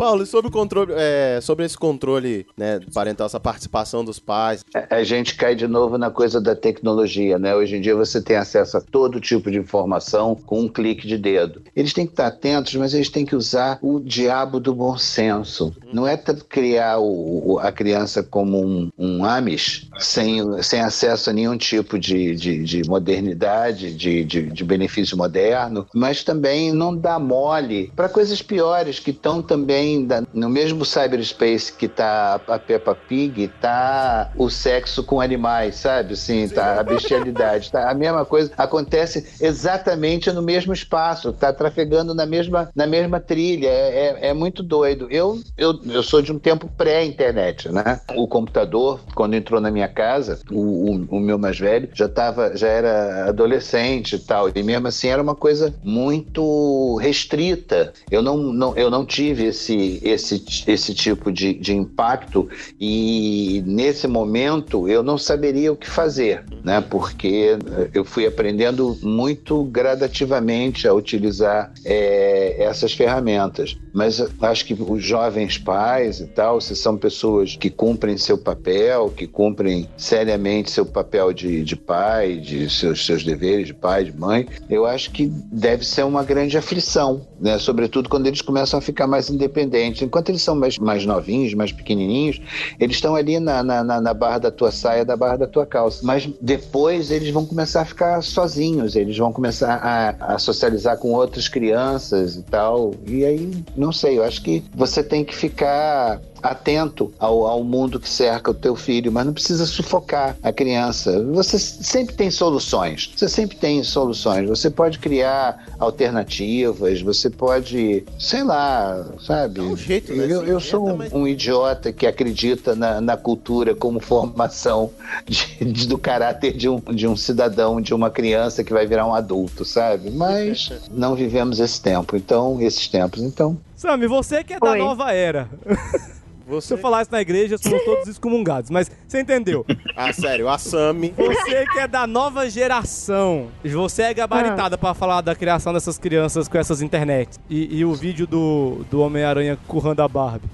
Paulo, 0.00 0.24
sobre 0.24 0.50
controle, 0.50 0.94
é, 0.96 1.40
sobre 1.42 1.66
esse 1.66 1.76
controle, 1.76 2.46
né, 2.56 2.80
parental, 2.94 3.26
essa 3.26 3.38
participação 3.38 4.02
dos 4.02 4.18
pais. 4.18 4.64
A- 4.74 4.96
A 4.96 5.04
gente 5.04 5.34
cai 5.34 5.54
de 5.54 5.66
novo 5.68 5.98
na 5.98 6.10
coisa 6.10 6.40
da 6.40 6.56
tecnologia, 6.56 7.38
né? 7.38 7.54
Hoje 7.54 7.76
em 7.76 7.82
dia 7.82 7.94
você 7.94 8.18
tem 8.22 8.36
acesso 8.36 8.78
a 8.78 8.80
todo 8.80 9.20
tipo 9.20 9.50
de 9.50 9.58
informação 9.58 10.34
com 10.34 10.60
um 10.62 10.68
clique 10.68 11.06
de 11.06 11.18
dedo. 11.18 11.60
Eles 11.76 11.92
têm 11.92 12.06
que 12.06 12.12
estar 12.14 12.28
atentos, 12.28 12.74
mas 12.76 12.94
eles 12.94 13.10
têm 13.10 13.26
que 13.26 13.36
usar 13.36 13.78
o 13.82 14.00
diabo 14.00 14.58
do 14.58 14.74
bom 14.74 14.96
senso. 14.96 15.70
Não 15.92 16.06
é 16.06 16.16
criar 16.48 16.98
o- 16.98 17.58
a 17.58 17.70
criança 17.70 18.22
como 18.22 18.58
um, 18.58 18.90
um 18.98 19.22
Amish, 19.22 19.86
sem, 19.98 20.40
sem 20.62 20.80
acesso 20.80 21.28
a 21.28 21.32
nenhum 21.34 21.58
tipo 21.58 21.98
de, 21.98 22.34
de, 22.36 22.62
de 22.64 22.88
modernidade, 22.88 23.92
de, 23.94 24.24
de, 24.24 24.42
de 24.46 24.64
benefício 24.64 25.14
moderno, 25.16 25.86
mas 25.94 26.24
também 26.24 26.72
não 26.72 26.96
dá 26.96 27.18
mole 27.18 27.92
para 27.94 28.08
coisas 28.08 28.40
piores 28.40 28.98
que 28.98 29.10
estão 29.10 29.42
também 29.42 29.89
da- 30.06 30.22
no 30.32 30.48
mesmo 30.48 30.84
cyberspace 30.84 31.72
que 31.72 31.88
tá 31.88 32.40
a 32.46 32.58
Peppa 32.58 32.94
Pig, 32.94 33.48
tá 33.60 34.30
o 34.36 34.48
sexo 34.50 35.02
com 35.02 35.20
animais, 35.20 35.76
sabe? 35.76 36.14
Assim, 36.14 36.48
tá 36.48 36.80
a 36.80 36.82
bestialidade, 36.82 37.70
tá 37.70 37.90
a 37.90 37.94
mesma 37.94 38.24
coisa 38.24 38.50
acontece 38.56 39.26
exatamente 39.40 40.30
no 40.32 40.42
mesmo 40.42 40.72
espaço, 40.72 41.32
tá 41.32 41.52
trafegando 41.52 42.14
na 42.14 42.26
mesma, 42.26 42.70
na 42.74 42.86
mesma 42.86 43.20
trilha, 43.20 43.68
é, 43.68 44.18
é, 44.20 44.28
é 44.28 44.34
muito 44.34 44.62
doido. 44.62 45.06
Eu, 45.10 45.38
eu, 45.56 45.78
eu 45.86 46.02
sou 46.02 46.20
de 46.22 46.32
um 46.32 46.38
tempo 46.38 46.68
pré-internet, 46.76 47.68
né? 47.70 48.00
O 48.16 48.26
computador, 48.28 49.00
quando 49.14 49.34
entrou 49.34 49.60
na 49.60 49.70
minha 49.70 49.88
casa, 49.88 50.38
o, 50.50 50.90
o, 50.92 51.06
o 51.16 51.20
meu 51.20 51.38
mais 51.38 51.58
velho 51.58 51.88
já 51.94 52.08
tava, 52.08 52.56
já 52.56 52.68
era 52.68 53.28
adolescente 53.28 54.16
e 54.16 54.18
tal, 54.18 54.50
e 54.54 54.62
mesmo 54.62 54.88
assim 54.88 55.08
era 55.08 55.22
uma 55.22 55.34
coisa 55.34 55.74
muito 55.82 56.96
restrita. 56.96 57.92
Eu 58.10 58.22
não, 58.22 58.36
não, 58.36 58.76
eu 58.76 58.90
não 58.90 59.04
tive 59.04 59.44
esse, 59.46 59.76
esse, 60.02 60.42
esse 60.66 60.94
tipo 60.94 61.32
de, 61.32 61.54
de 61.54 61.74
impacto 61.74 62.48
e 62.78 63.62
nesse 63.66 64.06
momento 64.06 64.88
eu 64.88 65.02
não 65.02 65.18
saberia 65.18 65.72
o 65.72 65.76
que 65.76 65.88
fazer, 65.88 66.44
né? 66.64 66.80
Porque 66.80 67.56
eu 67.94 68.04
fui 68.04 68.26
aprendendo 68.26 68.96
muito 69.02 69.64
gradativamente 69.64 70.86
a 70.86 70.94
utilizar 70.94 71.72
é, 71.84 72.56
essas 72.62 72.92
ferramentas. 72.92 73.76
Mas 73.92 74.22
acho 74.40 74.64
que 74.64 74.74
os 74.74 75.02
jovens 75.02 75.58
pais 75.58 76.20
e 76.20 76.26
tal, 76.26 76.60
se 76.60 76.76
são 76.76 76.96
pessoas 76.96 77.56
que 77.56 77.70
cumprem 77.70 78.16
seu 78.16 78.38
papel, 78.38 79.10
que 79.10 79.26
cumprem 79.26 79.88
seriamente 79.96 80.70
seu 80.70 80.86
papel 80.86 81.32
de, 81.32 81.64
de 81.64 81.76
pai, 81.76 82.36
de 82.36 82.70
seus, 82.70 83.04
seus 83.04 83.24
deveres 83.24 83.66
de 83.66 83.74
pai, 83.74 84.04
de 84.04 84.16
mãe, 84.16 84.46
eu 84.68 84.86
acho 84.86 85.10
que 85.10 85.26
deve 85.26 85.84
ser 85.84 86.04
uma 86.04 86.22
grande 86.22 86.56
aflição, 86.56 87.26
né? 87.40 87.58
Sobretudo 87.58 88.08
quando 88.08 88.26
eles 88.26 88.40
começam 88.40 88.78
a 88.78 88.82
ficar 88.82 89.06
mais 89.06 89.30
independentes. 89.30 89.69
Enquanto 90.04 90.28
eles 90.28 90.42
são 90.42 90.54
mais, 90.54 90.78
mais 90.78 91.04
novinhos, 91.06 91.54
mais 91.54 91.72
pequenininhos, 91.72 92.40
eles 92.78 92.96
estão 92.96 93.14
ali 93.14 93.38
na, 93.38 93.62
na, 93.62 94.00
na- 94.00 94.14
barra 94.14 94.38
da 94.38 94.50
tua 94.50 94.70
saia, 94.72 95.04
da 95.04 95.16
barra 95.16 95.36
da 95.38 95.46
tua 95.46 95.64
calça. 95.66 96.00
Mas 96.04 96.28
depois 96.40 97.10
eles 97.10 97.30
vão 97.30 97.46
começar 97.46 97.82
a 97.82 97.84
ficar 97.84 98.22
sozinhos, 98.22 98.96
eles 98.96 99.16
vão 99.16 99.32
começar 99.32 99.76
a, 99.76 100.34
a 100.34 100.38
socializar 100.38 100.98
com 100.98 101.12
outras 101.12 101.48
crianças 101.48 102.36
e 102.36 102.42
tal. 102.42 102.94
E 103.06 103.24
aí, 103.24 103.64
não 103.76 103.92
sei, 103.92 104.18
eu 104.18 104.24
acho 104.24 104.42
que 104.42 104.64
você 104.74 105.02
tem 105.02 105.24
que 105.24 105.34
ficar 105.34 106.20
atento 106.42 107.12
ao, 107.18 107.46
ao 107.46 107.62
mundo 107.64 107.98
que 108.00 108.08
cerca 108.08 108.50
o 108.50 108.54
teu 108.54 108.74
filho, 108.76 109.10
mas 109.12 109.26
não 109.26 109.32
precisa 109.32 109.66
sufocar 109.66 110.36
a 110.42 110.52
criança. 110.52 111.22
Você 111.32 111.58
sempre 111.58 112.14
tem 112.14 112.30
soluções. 112.30 113.10
Você 113.16 113.28
sempre 113.28 113.56
tem 113.56 113.82
soluções. 113.82 114.48
Você 114.48 114.70
pode 114.70 114.98
criar 114.98 115.64
alternativas, 115.78 117.00
você 117.02 117.30
pode, 117.30 118.04
sei 118.18 118.42
lá, 118.42 119.06
sabe? 119.24 119.60
um 119.60 119.76
jeito, 119.76 120.14
né? 120.14 120.24
Eu, 120.24 120.46
eu 120.46 120.60
sou 120.60 120.88
um, 120.88 121.20
um 121.20 121.28
idiota 121.28 121.92
que 121.92 122.06
acredita 122.06 122.74
na, 122.74 123.00
na 123.00 123.16
cultura 123.16 123.74
como 123.74 124.00
formação 124.00 124.90
de- 125.26 125.64
de- 125.64 125.86
do 125.88 125.98
caráter 125.98 126.56
de 126.56 126.68
um, 126.68 126.80
de 126.80 127.06
um 127.06 127.16
cidadão, 127.16 127.80
de 127.80 127.94
uma 127.94 128.10
criança 128.10 128.62
que 128.64 128.72
vai 128.72 128.86
virar 128.86 129.06
um 129.06 129.14
adulto, 129.14 129.64
sabe? 129.64 130.10
Mas 130.10 130.72
não 130.90 131.14
vivemos 131.14 131.60
esse 131.60 131.80
tempo, 131.80 132.16
então, 132.16 132.60
esses 132.60 132.88
tempos, 132.88 133.22
então. 133.22 133.58
Sammy, 133.76 134.06
você 134.06 134.44
que 134.44 134.52
é 134.54 134.60
da 134.60 134.72
Oi. 134.72 134.78
nova 134.78 135.12
era. 135.12 135.48
Se 136.60 136.74
eu 136.74 136.78
falar 136.78 137.02
isso 137.02 137.12
na 137.12 137.20
igreja, 137.20 137.58
somos 137.58 137.84
todos 137.84 138.08
excomungados. 138.08 138.70
Mas 138.70 138.90
você 139.06 139.20
entendeu? 139.20 139.64
Ah, 139.94 140.12
sério, 140.12 140.48
a 140.48 140.56
Sami. 140.58 141.14
Você 141.16 141.66
que 141.66 141.78
é 141.78 141.86
da 141.86 142.06
nova 142.06 142.48
geração. 142.48 143.48
Você 143.64 144.02
é 144.02 144.14
gabaritada 144.14 144.78
pra 144.78 144.94
falar 144.94 145.20
da 145.20 145.34
criação 145.34 145.72
dessas 145.72 145.98
crianças 145.98 146.48
com 146.48 146.58
essas 146.58 146.80
internet. 146.80 147.38
E, 147.48 147.78
e 147.78 147.84
o 147.84 147.94
vídeo 147.94 148.26
do, 148.26 148.84
do 148.90 149.00
Homem-Aranha 149.00 149.58
currando 149.68 150.02
a 150.02 150.08
Barbie. 150.08 150.48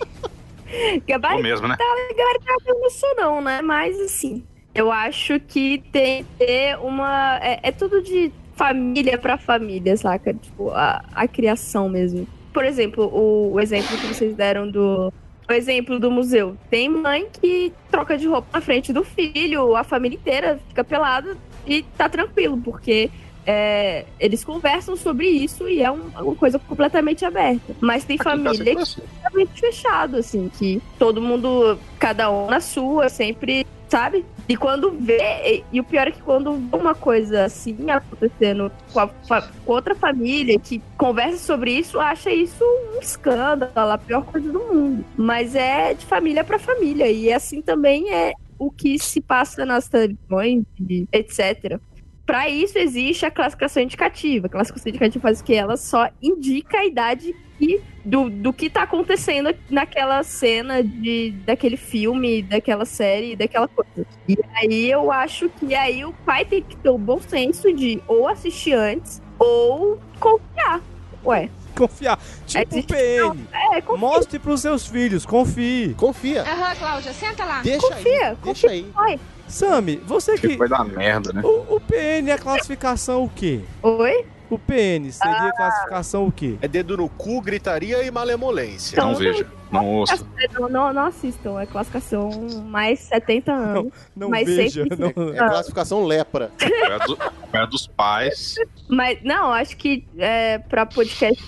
Gabarito 1.06 1.38
Ou 1.38 1.42
mesmo, 1.42 1.68
né? 1.68 1.76
tá 1.76 1.84
gabaritado 2.16 2.62
eu 2.66 2.80
não 2.80 2.90
sou 2.90 3.14
não, 3.16 3.40
né? 3.40 3.62
Mas 3.62 3.98
assim, 4.00 4.44
eu 4.74 4.90
acho 4.90 5.38
que 5.40 5.82
tem 5.92 6.24
que 6.24 6.46
ter 6.46 6.78
uma... 6.78 7.38
É, 7.42 7.60
é 7.62 7.72
tudo 7.72 8.02
de 8.02 8.32
família 8.54 9.18
pra 9.18 9.36
família, 9.36 9.96
saca? 9.96 10.34
Tipo, 10.34 10.70
a, 10.70 11.04
a 11.14 11.28
criação 11.28 11.88
mesmo. 11.88 12.26
Por 12.56 12.64
exemplo, 12.64 13.04
o, 13.04 13.52
o 13.52 13.60
exemplo 13.60 13.94
que 13.98 14.06
vocês 14.06 14.34
deram 14.34 14.66
do... 14.70 15.12
O 15.46 15.52
exemplo 15.52 16.00
do 16.00 16.10
museu. 16.10 16.56
Tem 16.70 16.88
mãe 16.88 17.26
que 17.30 17.70
troca 17.90 18.16
de 18.16 18.26
roupa 18.26 18.48
na 18.50 18.62
frente 18.62 18.94
do 18.94 19.04
filho, 19.04 19.76
a 19.76 19.84
família 19.84 20.16
inteira 20.16 20.58
fica 20.66 20.82
pelada 20.82 21.36
e 21.66 21.82
tá 21.82 22.08
tranquilo, 22.08 22.56
porque 22.64 23.10
é, 23.46 24.06
eles 24.18 24.42
conversam 24.42 24.96
sobre 24.96 25.28
isso 25.28 25.68
e 25.68 25.82
é 25.82 25.90
um- 25.90 26.08
uma 26.18 26.34
coisa 26.34 26.58
completamente 26.58 27.26
aberta. 27.26 27.76
Mas 27.78 28.04
tem 28.04 28.14
Aqui 28.16 28.24
família 28.24 28.72
é 28.72 28.74
que 28.74 28.80
assim. 28.80 29.00
completamente 29.02 29.60
fechado, 29.60 30.16
assim, 30.16 30.50
que 30.58 30.80
todo 30.98 31.20
mundo, 31.20 31.78
cada 31.98 32.30
um 32.30 32.46
na 32.48 32.58
sua, 32.58 33.10
sempre, 33.10 33.66
sabe? 33.88 34.24
E 34.48 34.56
quando 34.56 34.92
vê, 34.92 35.64
e, 35.72 35.80
o 35.80 35.84
pior 35.84 36.06
é 36.08 36.10
que 36.10 36.22
quando 36.22 36.52
uma 36.72 36.94
coisa 36.94 37.44
assim 37.44 37.90
acontecendo 37.90 38.70
com, 38.92 39.00
a 39.00 39.08
com 39.08 39.72
outra 39.72 39.94
família 39.94 40.58
que 40.58 40.80
conversa 40.96 41.38
sobre 41.38 41.72
isso, 41.72 41.98
acha 41.98 42.30
isso 42.30 42.64
um 42.64 43.00
escândalo, 43.00 43.90
a 43.92 43.98
pior 43.98 44.24
coisa 44.24 44.50
do 44.50 44.60
mundo. 44.60 45.04
Mas 45.16 45.54
é 45.54 45.94
de 45.94 46.04
família 46.04 46.44
pra 46.44 46.58
família, 46.58 47.10
e 47.10 47.32
assim 47.32 47.60
também 47.60 48.12
é 48.12 48.32
o 48.58 48.70
que 48.70 48.98
se 48.98 49.20
passa 49.20 49.64
nas 49.66 49.88
televisões, 49.88 50.64
etc. 51.12 51.80
Para 52.26 52.48
isso 52.48 52.76
existe 52.76 53.24
a 53.24 53.30
classificação 53.30 53.82
indicativa. 53.82 54.48
A 54.48 54.50
classificação 54.50 54.90
indicativa 54.90 55.22
faz 55.22 55.40
o 55.40 55.44
que 55.44 55.54
ela 55.54 55.76
só 55.76 56.10
indica 56.20 56.78
a 56.78 56.84
idade 56.84 57.34
que, 57.56 57.80
do, 58.04 58.28
do 58.28 58.52
que 58.52 58.68
tá 58.68 58.82
acontecendo 58.82 59.54
naquela 59.70 60.22
cena 60.24 60.82
de 60.82 61.30
daquele 61.46 61.76
filme, 61.76 62.42
daquela 62.42 62.84
série, 62.84 63.36
daquela 63.36 63.68
coisa. 63.68 64.06
E 64.28 64.36
aí 64.54 64.90
eu 64.90 65.10
acho 65.12 65.48
que 65.48 65.74
aí 65.74 66.04
o 66.04 66.12
pai 66.12 66.44
tem 66.44 66.62
que 66.62 66.76
ter 66.76 66.90
o 66.90 66.98
bom 66.98 67.20
senso 67.20 67.72
de 67.72 68.02
ou 68.08 68.28
assistir 68.28 68.72
antes 68.74 69.22
ou 69.38 69.98
confiar. 70.18 70.82
Ué, 71.24 71.48
Confiar. 71.76 72.18
Tipo 72.46 72.78
o 72.78 72.82
PN. 72.84 73.46
é, 73.52 73.80
confia. 73.82 74.08
Mostre 74.08 74.38
pros 74.38 74.62
seus 74.62 74.86
filhos, 74.86 75.26
confie. 75.26 75.94
Confia. 75.94 76.42
Aham, 76.42 76.74
Cláudia, 76.76 77.12
senta 77.12 77.44
lá. 77.44 77.60
Deixa 77.62 77.86
Confia, 77.86 78.28
aí. 78.30 78.36
Deixa 78.42 78.70
aí. 78.70 78.86
Oi. 78.96 79.20
Sammy, 79.48 79.96
você 80.06 80.36
que. 80.36 80.56
Vai 80.56 80.68
dar 80.68 80.84
merda, 80.84 81.32
né? 81.32 81.40
O, 81.44 81.76
o 81.76 81.80
PN 81.80 82.28
é 82.30 82.38
classificação 82.38 83.24
o 83.24 83.28
quê? 83.28 83.60
Oi? 83.82 84.24
O 84.48 84.56
PN 84.58 85.10
seria 85.10 85.48
a 85.48 85.52
classificação 85.56 86.26
o 86.28 86.30
quê? 86.32 86.56
É 86.62 86.68
dedo 86.68 86.96
no 86.96 87.08
cu, 87.08 87.40
gritaria 87.40 88.02
e 88.04 88.10
malemolência. 88.12 88.96
Não 89.02 89.16
veja, 89.16 89.44
não 89.72 89.84
ouça. 89.84 90.24
Não, 90.54 90.68
não, 90.68 90.92
não 90.92 91.06
assistam, 91.06 91.58
é 91.60 91.66
classificação 91.66 92.30
mais 92.64 93.00
70 93.00 93.52
anos. 93.52 93.92
Não 94.14 94.30
Mas 94.30 94.46
veja. 94.46 94.84
Não... 94.96 95.34
É 95.34 95.40
a 95.40 95.48
classificação 95.48 96.04
lepra. 96.04 96.52
É 96.60 96.92
a, 96.92 96.98
do- 96.98 97.18
é 97.52 97.66
dos 97.66 97.88
pais. 97.88 98.54
Mas, 98.88 99.18
não, 99.24 99.52
acho 99.52 99.76
que 99.76 100.06
é, 100.16 100.58
pra 100.58 100.86
podcast 100.86 101.42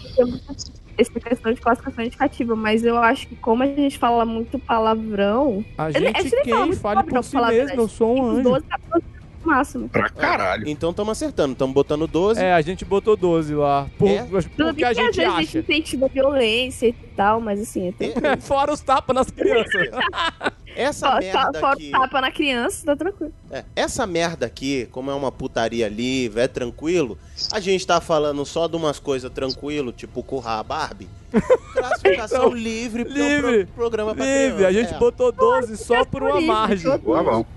essa 0.98 1.20
questão 1.20 1.52
de 1.52 1.60
classificação 1.60 2.04
indicativa, 2.04 2.56
mas 2.56 2.84
eu 2.84 2.96
acho 2.98 3.28
que 3.28 3.36
como 3.36 3.62
a 3.62 3.66
gente 3.66 3.96
fala 3.96 4.24
muito 4.24 4.58
palavrão. 4.58 5.64
A 5.78 5.90
gente 5.92 6.06
a 6.16 6.20
gente 6.22 6.30
fala 6.30 6.42
quem 6.42 6.54
muito 6.54 6.80
fale 6.80 6.94
palavrão, 6.96 7.22
por 7.22 7.24
si 7.24 7.36
mesmo, 7.54 7.80
eu 7.80 7.88
sou 7.88 8.18
um 8.18 8.30
anjo. 8.30 8.42
12, 8.42 8.66
14 8.66 9.04
no 9.44 9.46
máximo. 9.52 9.88
Pra 9.88 10.08
caralho. 10.10 10.68
Então 10.68 10.90
estamos 10.90 11.12
acertando. 11.12 11.52
Estamos 11.52 11.72
botando 11.72 12.06
12. 12.06 12.42
É, 12.42 12.52
a 12.52 12.60
gente 12.60 12.84
botou 12.84 13.16
12 13.16 13.54
lá. 13.54 13.86
Por, 13.96 14.08
É? 14.08 14.24
Porque 14.24 14.48
Tudo 14.56 14.72
bem 14.72 14.84
a 14.84 14.94
que 14.94 15.00
às 15.00 15.06
gente 15.06 15.16
vezes 15.16 15.34
a 15.34 15.40
gente 15.40 15.58
incentiva 15.58 16.06
a 16.06 16.08
violência 16.08 16.88
e 16.88 16.92
tal, 16.92 17.40
mas 17.40 17.60
assim, 17.60 17.88
é 17.88 17.92
tranquilo. 17.92 18.36
Fora 18.42 18.72
os 18.72 18.80
tapas 18.80 19.14
nas 19.14 19.30
crianças. 19.32 19.88
Essa 20.78 21.16
Ó, 21.16 21.18
merda 21.18 21.52
tá, 21.52 21.60
fora 21.60 21.72
aqui. 21.74 21.90
tapa 21.90 22.20
na 22.20 22.30
criança, 22.30 22.86
tá 22.86 22.96
tranquilo. 22.96 23.32
É, 23.50 23.64
essa 23.74 24.06
merda 24.06 24.46
aqui, 24.46 24.88
como 24.92 25.10
é 25.10 25.14
uma 25.14 25.32
putaria 25.32 25.88
livre, 25.88 26.40
é 26.40 26.48
tranquilo, 26.48 27.18
a 27.52 27.58
gente 27.60 27.86
tá 27.86 28.00
falando 28.00 28.44
só 28.46 28.66
de 28.68 28.76
umas 28.76 28.98
coisas 29.00 29.30
tranquilo, 29.32 29.92
tipo 29.92 30.22
currar 30.22 30.58
a 30.60 30.62
Barbie. 30.62 31.08
Classificação 31.74 32.44
Não, 32.44 32.54
livre 32.54 33.04
pro 33.04 33.12
livre, 33.12 33.64
pro- 33.66 33.74
programa 33.74 34.14
pra 34.14 34.24
Livre, 34.24 34.54
criança. 34.64 34.68
a 34.68 34.72
gente 34.72 34.94
É. 34.94 34.98
botou 34.98 35.30
12 35.30 35.76
só 35.76 36.02
por 36.04 36.22
uma 36.22 36.40
margem. 36.40 36.90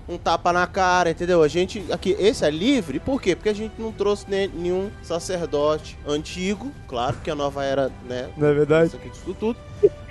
Um 0.06 0.18
tapa 0.18 0.52
na 0.52 0.66
cara, 0.66 1.10
entendeu? 1.10 1.42
A 1.42 1.48
gente 1.48 1.82
aqui, 1.90 2.14
esse 2.18 2.44
é 2.44 2.50
livre, 2.50 3.00
por 3.00 3.20
quê? 3.20 3.34
Porque 3.34 3.48
a 3.48 3.54
gente 3.54 3.72
não 3.78 3.90
trouxe 3.90 4.28
ne- 4.28 4.48
nenhum 4.48 4.90
sacerdote 5.02 5.96
antigo, 6.06 6.70
claro, 6.86 7.14
porque 7.14 7.30
a 7.30 7.34
nova 7.34 7.64
era, 7.64 7.90
né? 8.06 8.28
Não 8.36 8.46
é 8.48 8.52
verdade? 8.52 8.88
Isso 8.88 8.96
aqui 8.96 9.08
disso 9.08 9.34
tudo. 9.40 9.58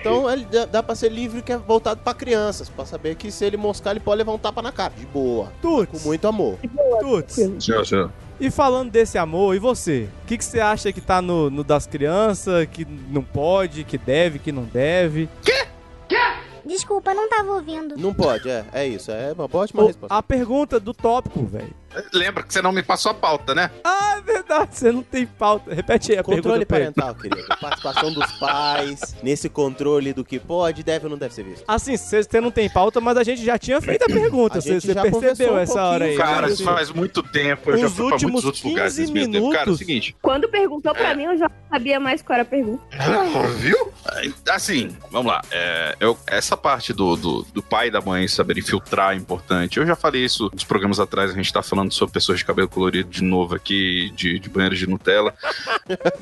Então 0.02 0.30
ele 0.30 0.46
dá, 0.46 0.66
dá 0.66 0.84
pra 0.84 0.96
ser 0.96 1.10
livre 1.10 1.42
que 1.42 1.54
é 1.54 1.58
voltado 1.58 2.02
pra 2.04 2.14
crianças, 2.14 2.68
pra 2.68 2.86
saber 2.86 3.16
que 3.16 3.32
se 3.32 3.46
ele 3.46 3.56
moscar 3.56 3.92
ele 3.92 4.00
pode 4.00 4.18
levar 4.18 4.34
um 4.34 4.38
tapa 4.38 4.62
na 4.62 4.72
cara, 4.72 4.94
de 4.98 5.06
boa, 5.06 5.52
Tuts, 5.62 6.02
com 6.02 6.08
muito 6.08 6.28
amor. 6.28 6.58
Tuts. 7.00 7.36
Senhor, 7.64 7.86
senhor. 7.86 8.12
E 8.40 8.50
falando 8.50 8.90
desse 8.90 9.20
amor, 9.20 9.56
e 9.56 9.60
você? 9.60 10.10
O 10.24 10.26
que, 10.26 10.38
que 10.40 10.44
você 10.44 10.60
acha 10.60 10.92
que 10.92 11.00
tá 11.00 11.22
no, 11.22 11.52
no 11.52 11.64
das 11.64 11.86
crianças, 11.86 12.68
que 12.72 12.84
não 12.84 13.22
pode, 13.22 13.84
que 13.84 14.00
deve, 14.00 14.40
que 14.40 14.52
não 14.52 14.64
deve? 14.64 15.30
Desculpa, 16.66 17.14
não 17.14 17.30
tava 17.30 17.52
ouvindo. 17.52 17.96
Não 17.98 18.14
pode, 18.14 18.50
é, 18.50 18.66
é 18.74 18.88
isso, 18.88 19.12
é 19.12 19.34
uma 19.34 19.48
ótima 19.52 19.84
Ô, 19.84 19.88
resposta. 19.88 20.16
a 20.16 20.24
pergunta 20.24 20.80
do 20.80 20.94
tópico, 20.94 21.46
velho. 21.46 21.74
Lembra 22.14 22.44
que 22.44 22.54
você 22.54 22.62
não 22.62 22.72
me 22.72 22.82
passou 22.84 23.12
a 23.12 23.14
pauta, 23.14 23.54
né? 23.56 23.70
Ah, 23.84 24.16
é 24.18 24.22
verdade, 24.22 24.76
você 24.78 24.92
não 24.92 25.04
tem 25.04 25.26
pauta. 25.26 25.74
Repete 25.74 26.12
aí 26.12 26.18
a 26.18 26.24
Controle 26.24 26.66
pergunta. 26.66 26.94
pra 26.94 27.06
parental, 27.14 27.16
querido. 27.16 27.48
Participação 27.60 28.14
dos 28.14 28.32
pais 28.34 29.16
nesse 29.24 29.50
controle 29.50 30.14
do 30.14 30.24
que 30.24 30.40
pode, 30.40 30.84
deve 30.84 31.06
ou 31.06 31.12
não 31.12 31.18
deve 31.18 31.34
ser 31.34 31.44
visto. 31.44 31.64
Assim, 31.68 31.98
você 31.98 32.24
você 32.24 32.40
não 32.42 32.52
tem 32.52 32.70
pauta, 32.70 33.00
mas 33.02 33.18
a 33.18 33.24
gente 33.24 33.44
já 33.44 33.58
tinha 33.58 33.82
feito 33.82 34.04
a 34.04 34.08
pergunta. 34.08 34.58
A 34.58 34.62
Você 34.62 34.80
já 34.80 35.02
percebeu 35.02 35.54
um 35.54 35.58
essa 35.58 35.84
hora 35.84 36.06
aí. 36.06 36.16
Cara, 36.18 36.50
isso 36.50 36.64
faz 36.64 36.90
muito 36.92 37.22
tempo. 37.24 37.72
Eu 37.72 37.78
já 37.78 37.88
Os 37.88 37.94
fui 37.94 38.06
pra 38.06 38.14
últimos 38.14 38.32
muitos 38.32 38.46
outros 38.46 38.64
lugares 38.64 38.94
15 38.96 39.02
nesse 39.02 39.14
meio 39.14 39.32
tempo. 39.32 39.50
Cara, 39.52 39.62
é 39.62 39.64
o 39.64 39.66
minutos. 39.68 39.80
seguinte. 39.80 40.16
Quando 40.22 40.50
perguntou 40.50 40.94
pra 40.94 41.16
mim, 41.16 41.24
eu 41.24 41.38
já 41.38 41.50
sabia 41.70 42.00
mais 42.00 42.22
qual 42.22 42.36
era 42.36 42.44
a 42.44 42.46
pergunta. 42.46 42.84
Ah, 42.94 43.48
Viu? 43.58 43.92
Assim, 44.50 44.96
vamos 45.10 45.32
lá. 45.32 45.42
É, 45.52 45.96
eu- 46.00 46.18
essa 46.28 46.56
parte 46.58 46.94
do, 46.94 47.16
do, 47.16 47.42
do 47.54 47.62
pai 47.64 47.88
e 47.88 47.92
da 47.92 48.02
mãe 48.02 48.28
saberem 48.28 48.62
filtrar 48.64 49.14
é 49.14 49.16
importante. 49.16 49.78
Eu 49.80 49.86
já 49.86 49.96
falei 49.96 50.24
isso 50.24 50.50
nos 50.54 50.64
programas 50.64 51.00
atrás, 51.00 51.32
a 51.32 51.34
gente 51.34 51.52
tá 51.52 51.62
falando 51.64 51.81
sobre 51.90 52.14
pessoas 52.14 52.40
de 52.40 52.46
cabelo 52.46 52.68
colorido 52.68 53.10
de 53.10 53.24
novo 53.24 53.56
aqui, 53.56 54.12
de, 54.16 54.38
de 54.40 54.50
banheiros 54.50 54.78
de 54.78 54.88
Nutella. 54.88 55.34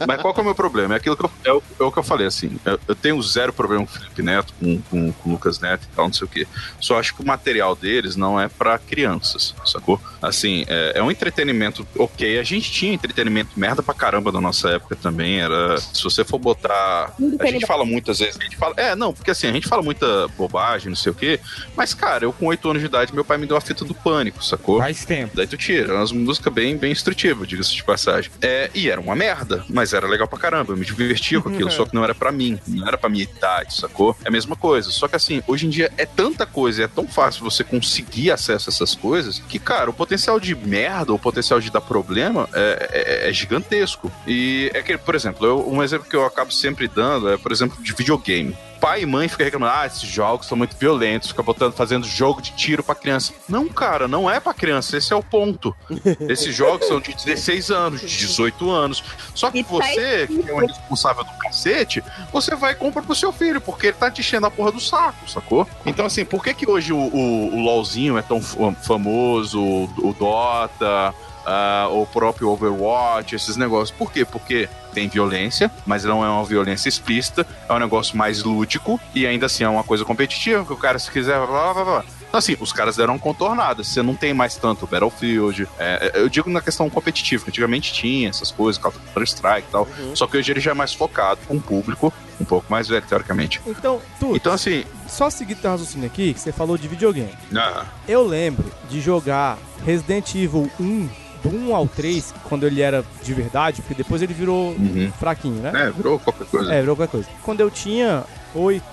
Mas 0.08 0.22
qual 0.22 0.34
que 0.34 0.40
é 0.40 0.44
o 0.44 0.46
meu 0.46 0.56
problema? 0.56 0.94
É 0.94 0.98
aquilo 0.98 1.18
que 1.18 1.26
eu, 1.26 1.32
é, 1.44 1.52
o, 1.52 1.64
é 1.80 1.84
o 1.84 1.92
que 1.92 2.00
eu 2.00 2.04
falei, 2.04 2.28
assim. 2.28 2.60
Eu, 2.64 2.80
eu 2.88 2.96
tenho 2.96 3.22
zero 3.22 3.52
problema 3.52 3.86
com 3.86 3.92
o 3.92 3.94
Felipe 3.94 4.22
Neto, 4.22 4.54
com, 4.60 4.82
com, 4.84 5.12
com 5.12 5.30
o 5.30 5.32
Lucas 5.34 5.60
Neto 5.60 5.88
e 5.92 5.96
tal, 5.96 6.06
não 6.06 6.14
sei 6.14 6.26
o 6.26 6.30
quê. 6.30 6.48
Só 6.80 7.00
acho 7.00 7.16
que 7.16 7.22
o 7.22 7.26
material 7.26 7.76
deles 7.76 8.16
não 8.16 8.40
é 8.40 8.48
pra 8.48 8.78
crianças, 8.78 9.56
sacou? 9.66 10.00
Assim, 10.22 10.66
é, 10.68 10.94
é 10.96 11.04
um 11.04 11.12
entretenimento 11.12 11.86
ok. 11.98 12.40
A 12.40 12.44
gente 12.44 12.72
tinha 12.72 12.94
entretenimento 12.94 13.60
merda 13.60 13.82
pra 13.82 13.94
caramba 13.94 14.32
na 14.32 14.42
nossa 14.42 14.70
época 14.70 14.96
também. 14.96 15.40
Era. 15.40 15.78
Se 15.78 16.04
você 16.04 16.24
for 16.24 16.40
botar. 16.40 17.14
A 17.40 17.46
gente 17.48 17.66
fala 17.66 17.86
muitas 17.86 18.20
vezes. 18.20 18.38
A 18.40 18.44
gente 18.44 18.58
fala, 18.58 18.74
é, 18.78 18.96
não, 18.96 19.14
porque 19.14 19.32
assim, 19.32 19.48
a 19.48 19.52
gente 19.52 19.68
fala 19.68 19.82
muita 19.82 20.28
bobagem, 20.30 20.90
não 20.90 20.96
sei 20.96 21.12
o 21.12 21.16
quê. 21.16 21.40
Mas, 21.76 21.94
cara, 21.94 22.26
eu 22.26 22.34
com 22.34 22.48
8 22.48 22.70
anos 22.70 22.82
de 22.82 22.88
idade, 22.88 23.14
meu 23.14 23.26
pai 23.26 23.38
me 23.38 23.46
deu 23.46 23.58
a 23.58 23.62
fita 23.62 23.86
do 23.86 23.94
pânico, 23.94 24.44
sacou? 24.44 24.80
Faz 24.80 25.06
tempo. 25.06 25.36
Daí 25.36 25.48
tu 25.50 25.58
tira. 25.58 25.96
Umas 25.96 26.12
músicas 26.12 26.54
bem, 26.54 26.78
bem 26.78 26.92
instrutivas, 26.92 27.48
diga-se 27.48 27.76
de 27.76 27.84
passagem. 27.84 28.32
É, 28.42 28.70
e 28.74 28.90
era 28.90 29.00
uma 29.02 29.16
merda, 29.16 29.66
mas 29.70 29.94
era 29.94 30.08
legal 30.08 30.28
pra 30.28 30.38
caramba. 30.40 30.74
Eu 30.74 30.78
me 30.78 30.86
divertia 30.86 31.42
com 31.42 31.50
aquilo, 31.50 31.70
só 31.72 31.86
que 31.86 31.94
não 31.96 32.04
era 32.04 32.14
pra 32.16 32.32
mim, 32.32 32.60
não 32.68 32.88
era 32.88 32.98
pra 32.98 33.10
minha 33.10 33.24
idade, 33.24 33.76
sacou? 33.76 34.16
É 34.24 34.28
a 34.28 34.32
mesma 34.32 34.56
coisa. 34.56 34.92
Só 34.92 35.08
que 35.08 35.16
assim, 35.16 35.42
hoje 35.48 35.66
em 35.66 35.70
dia 35.70 35.92
é 35.98 36.06
tanta 36.06 36.46
coisa, 36.46 36.84
é 36.84 36.88
tão 36.88 37.08
fácil 37.08 37.44
você 37.44 37.64
conseguir 37.64 38.32
acesso 38.32 38.70
a 38.70 38.72
essas 38.74 38.96
coisas, 38.96 39.40
que, 39.50 39.60
cara, 39.60 39.90
o 39.90 39.94
potencial 39.94 40.40
de 40.40 40.56
merda, 40.56 41.14
o 41.14 41.20
potencial 41.20 41.60
de 41.60 41.72
dar 41.72 41.82
problema 41.82 42.48
é, 42.54 42.90
é- 43.26 43.30
é 43.30 43.34
gigantesco. 43.34 44.12
E 44.28 44.70
é 44.74 44.82
que, 44.82 44.98
por 44.98 45.16
exemplo, 45.16 45.46
eu- 45.46 45.70
um 45.70 45.82
exemplo 45.84 46.08
que 46.10 46.16
eu 46.16 46.26
acabo 46.26 46.52
sempre 46.52 46.88
dando 46.88 47.30
é, 47.30 47.38
por 47.38 47.52
exemplo, 47.52 47.82
de 47.82 47.94
videogame 47.94 48.56
pai 48.80 49.02
e 49.02 49.06
mãe 49.06 49.28
ficam 49.28 49.44
reclamando, 49.46 49.74
ah, 49.76 49.86
esses 49.86 50.02
jogos 50.10 50.48
são 50.48 50.58
muito 50.58 50.76
violentos, 50.78 51.30
fica 51.30 51.44
botando, 51.44 51.74
fazendo 51.74 52.06
jogo 52.08 52.42
de 52.42 52.52
tiro 52.52 52.84
pra 52.84 52.96
criança. 52.96 53.34
Não, 53.48 53.68
cara, 53.68 54.08
não 54.08 54.30
é 54.30 54.40
pra 54.40 54.54
criança, 54.54 54.98
esse 54.98 55.12
é 55.12 55.16
o 55.16 55.24
ponto. 55.24 55.76
Esses 56.30 56.56
jogos 56.56 56.88
são 56.88 57.00
de 57.00 57.14
16 57.14 57.72
anos, 57.72 58.02
de 58.02 58.08
18 58.18 58.70
anos. 58.70 59.04
Só 59.36 59.50
que 59.52 59.64
você, 59.64 60.28
que 60.28 60.50
é 60.50 60.54
o 60.54 60.60
responsável 60.60 61.24
do 61.24 61.32
cacete, 61.40 62.04
você 62.32 62.56
vai 62.56 62.74
e 62.74 62.76
compra 62.76 63.02
pro 63.02 63.16
seu 63.16 63.32
filho, 63.32 63.60
porque 63.60 63.88
ele 63.88 63.98
tá 63.98 64.10
te 64.12 64.22
enchendo 64.22 64.46
a 64.48 64.52
porra 64.52 64.72
do 64.72 64.80
saco, 64.80 65.30
sacou? 65.30 65.68
Então, 65.86 66.06
assim, 66.06 66.24
por 66.26 66.44
que 66.44 66.54
que 66.54 66.70
hoje 66.70 66.94
o, 66.94 66.98
o, 66.98 67.56
o 67.56 67.62
LoLzinho 67.62 68.18
é 68.18 68.22
tão 68.22 68.42
fa- 68.42 68.72
famoso, 68.84 69.60
o, 69.62 69.84
o 70.10 70.14
Dota, 70.14 71.14
ah, 71.50 71.88
o 71.92 72.06
próprio 72.06 72.50
Overwatch, 72.50 73.36
esses 73.36 73.56
negócios. 73.58 73.92
Por 73.98 74.12
quê? 74.12 74.24
Porque 74.24 74.70
tem 74.94 75.08
violência, 75.08 75.70
mas 75.86 76.04
não 76.04 76.24
é 76.24 76.30
uma 76.30 76.44
violência 76.44 76.90
explícita, 76.90 77.46
é 77.68 77.74
um 77.74 77.80
negócio 77.80 78.16
mais 78.18 78.44
lúdico 78.44 79.00
e 79.14 79.26
ainda 79.26 79.46
assim 79.48 79.64
é 79.64 79.70
uma 79.70 79.84
coisa 79.84 80.04
competitiva, 80.06 80.66
que 80.66 80.74
o 80.74 80.78
cara, 80.78 80.98
se 81.00 81.10
quiser, 81.12 81.38
blá 81.40 81.48
blá 81.48 81.74
blá 81.74 81.84
blá. 81.84 82.06
Então, 82.28 82.38
assim, 82.38 82.56
os 82.60 82.72
caras 82.72 82.96
deram 82.96 83.18
contornadas. 83.18 83.88
Você 83.88 84.04
não 84.04 84.14
tem 84.16 84.36
mais 84.36 84.56
tanto 84.56 84.86
Battlefield. 84.86 85.68
é, 85.80 86.12
eu 86.14 86.30
digo 86.30 86.48
na 86.48 86.62
questão 86.62 86.88
competitiva, 86.88 87.44
que 87.44 87.50
antigamente 87.50 87.92
tinha 87.92 88.30
essas 88.30 88.52
coisas, 88.52 88.80
Counter-Strike 88.80 89.68
e 89.68 89.72
tal. 89.72 89.88
Só 90.14 90.28
que 90.28 90.38
hoje 90.38 90.52
ele 90.52 90.60
já 90.60 90.70
é 90.70 90.74
mais 90.76 90.94
focado 90.94 91.40
com 91.48 91.56
um 91.56 91.60
público 91.60 92.14
um 92.40 92.46
pouco 92.46 92.68
mais 92.72 92.88
velho, 92.88 93.04
teoricamente. 93.06 93.60
Então, 93.66 94.00
tu, 94.20 94.36
Então, 94.36 94.54
assim. 94.54 94.86
só 95.08 95.30
seguir 95.32 95.56
teu 95.56 95.72
raciocínio 95.72 96.06
aqui, 96.06 96.34
que 96.34 96.40
você 96.40 96.52
falou 96.52 96.78
de 96.78 96.88
videogame. 96.88 97.34
ah, 97.58 97.84
Eu 98.08 98.24
lembro 98.26 98.72
de 98.90 99.02
jogar 99.02 99.58
Resident 99.84 100.36
Evil 100.36 100.70
1, 100.80 101.10
do 101.44 101.50
1 101.50 101.76
ao 101.76 101.88
3, 101.88 102.34
quando 102.48 102.66
ele 102.66 102.82
era 102.82 103.04
de 103.24 103.34
verdade, 103.34 103.82
porque 103.82 103.96
depois 103.96 104.22
ele 104.22 104.34
virou 104.34 104.72
Uhum. 104.72 105.12
fraquinho, 105.20 105.62
né? 105.62 105.72
É, 105.88 105.92
virou 105.92 106.20
qualquer 106.20 106.46
coisa. 106.48 106.74
É, 106.74 106.80
virou 106.82 106.96
qualquer 106.96 107.12
coisa. 107.12 107.30
Quando 107.44 107.60
eu 107.62 107.70
tinha 107.72 108.24
8 108.54 108.84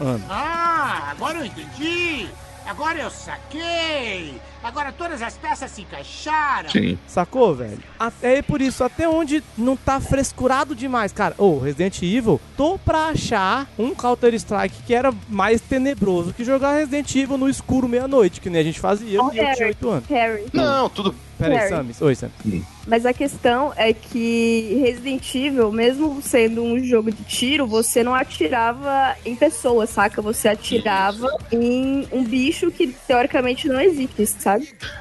anos. 0.00 0.22
Ah, 0.28 1.08
agora 1.10 1.38
eu 1.38 1.44
entendi. 1.44 2.28
Agora 2.66 2.98
eu 2.98 3.10
saquei. 3.10 4.40
Agora 4.66 4.90
todas 4.90 5.22
as 5.22 5.36
peças 5.36 5.70
se 5.70 5.82
encaixaram. 5.82 6.68
Sacou, 7.06 7.54
velho? 7.54 7.78
Até 8.00 8.42
por 8.42 8.60
isso, 8.60 8.82
até 8.82 9.08
onde 9.08 9.40
não 9.56 9.76
tá 9.76 10.00
frescurado 10.00 10.74
demais, 10.74 11.12
cara. 11.12 11.36
Ô, 11.38 11.60
Resident 11.60 12.02
Evil, 12.02 12.40
tô 12.56 12.76
pra 12.76 13.06
achar 13.06 13.68
um 13.78 13.94
Counter-Strike 13.94 14.82
que 14.84 14.92
era 14.92 15.14
mais 15.28 15.60
tenebroso 15.60 16.34
que 16.34 16.44
jogar 16.44 16.74
Resident 16.74 17.14
Evil 17.14 17.38
no 17.38 17.48
escuro 17.48 17.88
meia-noite, 17.88 18.40
que 18.40 18.50
nem 18.50 18.60
a 18.60 18.64
gente 18.64 18.80
fazia 18.80 19.22
Ô, 19.22 19.26
e 19.26 19.28
eu 19.28 19.30
tinha 19.30 19.44
Harry, 19.44 19.64
8 19.66 19.88
anos. 19.88 20.08
Harry. 20.08 20.46
Não, 20.52 20.88
tudo. 20.90 21.14
Peraí. 21.38 21.68
Samis. 21.68 22.00
Oi, 22.00 22.14
Samis. 22.14 22.64
Mas 22.86 23.04
a 23.04 23.12
questão 23.12 23.72
é 23.76 23.92
que 23.92 24.80
Resident 24.80 25.34
Evil, 25.34 25.70
mesmo 25.70 26.22
sendo 26.22 26.62
um 26.62 26.82
jogo 26.82 27.12
de 27.12 27.22
tiro, 27.24 27.66
você 27.66 28.02
não 28.02 28.14
atirava 28.14 29.14
em 29.24 29.36
pessoas, 29.36 29.90
saca? 29.90 30.22
Você 30.22 30.48
atirava 30.48 31.28
em 31.52 32.08
um 32.10 32.24
bicho 32.24 32.70
que 32.70 32.86
teoricamente 33.06 33.68
não 33.68 33.80
existe, 33.80 34.26
sabe? 34.26 34.55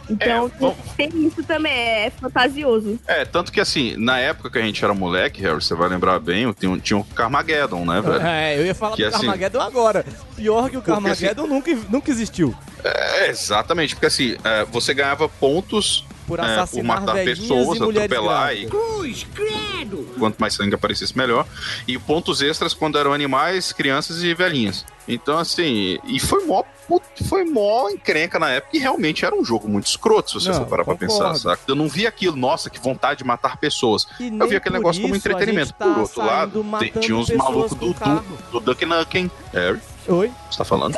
Então 0.09 0.51
tem 0.97 1.09
isso 1.25 1.43
também, 1.43 1.71
é 1.73 2.09
fantasioso. 2.09 2.99
É, 3.07 3.25
tanto 3.25 3.51
que 3.51 3.59
assim, 3.59 3.95
na 3.97 4.17
época 4.19 4.49
que 4.49 4.57
a 4.59 4.61
gente 4.61 4.83
era 4.83 4.93
moleque, 4.93 5.41
Harry, 5.41 5.55
você 5.55 5.73
vai 5.75 5.89
lembrar 5.89 6.19
bem, 6.19 6.51
tinha, 6.53 6.69
um- 6.71 6.79
tinha 6.79 6.97
um 6.97 7.03
Carmageddon, 7.03 7.85
né, 7.85 8.01
velho? 8.01 8.21
É, 8.21 8.57
eu 8.59 8.65
ia 8.65 8.75
falar 8.75 8.95
Que 8.95 9.03
do 9.03 9.07
assim- 9.09 9.25
Carmageddon 9.25 9.61
agora. 9.61 10.05
Pior 10.35 10.69
que 10.69 10.77
o 10.77 10.81
Porque, 10.81 10.91
Carmageddon 10.91 11.47
nunca, 11.47 11.75
nunca 11.89 12.11
existiu. 12.11 12.55
É, 12.83 13.29
exatamente, 13.29 13.95
porque 13.95 14.05
assim, 14.07 14.35
é, 14.43 14.63
você 14.65 14.93
ganhava 14.93 15.27
pontos 15.27 16.05
Por 16.27 16.39
é, 16.39 16.41
por 16.43 16.49
assassinar 16.49 17.01
matar 17.01 17.13
velhinhas 17.13 17.39
pessoas, 17.39 17.77
e 17.77 17.79
mulheres 17.81 18.11
atropelar 18.11 18.53
e 18.55 18.65
grávidas. 18.65 18.71
Cruz, 18.95 19.27
credo. 19.35 20.09
quanto 20.17 20.37
mais 20.39 20.53
sangue 20.53 20.73
aparecesse, 20.75 21.15
melhor. 21.17 21.45
E 21.87 21.97
pontos 21.99 22.41
extras 22.41 22.73
quando 22.73 22.97
eram 22.97 23.13
animais, 23.13 23.71
crianças 23.71 24.23
e 24.23 24.33
velhinhas. 24.33 24.85
Então, 25.07 25.37
assim, 25.37 25.99
e 26.05 26.19
foi 26.19 26.45
mó, 26.45 26.63
put- 26.87 27.03
foi 27.29 27.43
mó 27.45 27.87
encrenca 27.89 28.39
na 28.39 28.49
época 28.49 28.75
e 28.75 28.79
realmente 28.79 29.23
era 29.23 29.35
um 29.35 29.45
jogo 29.45 29.67
muito 29.69 29.85
escroto, 29.85 30.31
se 30.31 30.39
você 30.45 30.49
Não, 30.49 30.61
for 30.61 30.65
parar 30.67 30.83
pra 30.83 30.95
pensar, 30.95 31.35
saca? 31.35 31.61
Eu 31.67 31.75
não 31.75 31.87
vi 31.87 32.07
aquilo, 32.07 32.35
nossa, 32.35 32.71
que 32.71 32.79
vontade 32.79 33.19
de 33.19 33.23
matar 33.23 33.57
pessoas. 33.57 34.07
E 34.19 34.27
Eu 34.27 34.47
vi 34.47 34.55
aquele 34.55 34.75
por 34.75 34.79
negócio 34.79 35.01
como 35.03 35.15
entretenimento. 35.15 35.73
tá 35.73 35.85
Por 35.85 35.99
outro 35.99 36.25
lado, 36.25 36.65
tinha 36.99 37.15
uns 37.15 37.27
pessoas 37.29 37.37
malucos 37.37 37.77
do, 37.77 37.93
do, 37.93 38.49
do 38.53 38.59
Duck 38.61 38.83
Nukem. 38.83 39.29
Harry, 39.53 39.79
Oi? 40.07 40.31
você 40.49 40.57
tá 40.57 40.65
falando? 40.65 40.95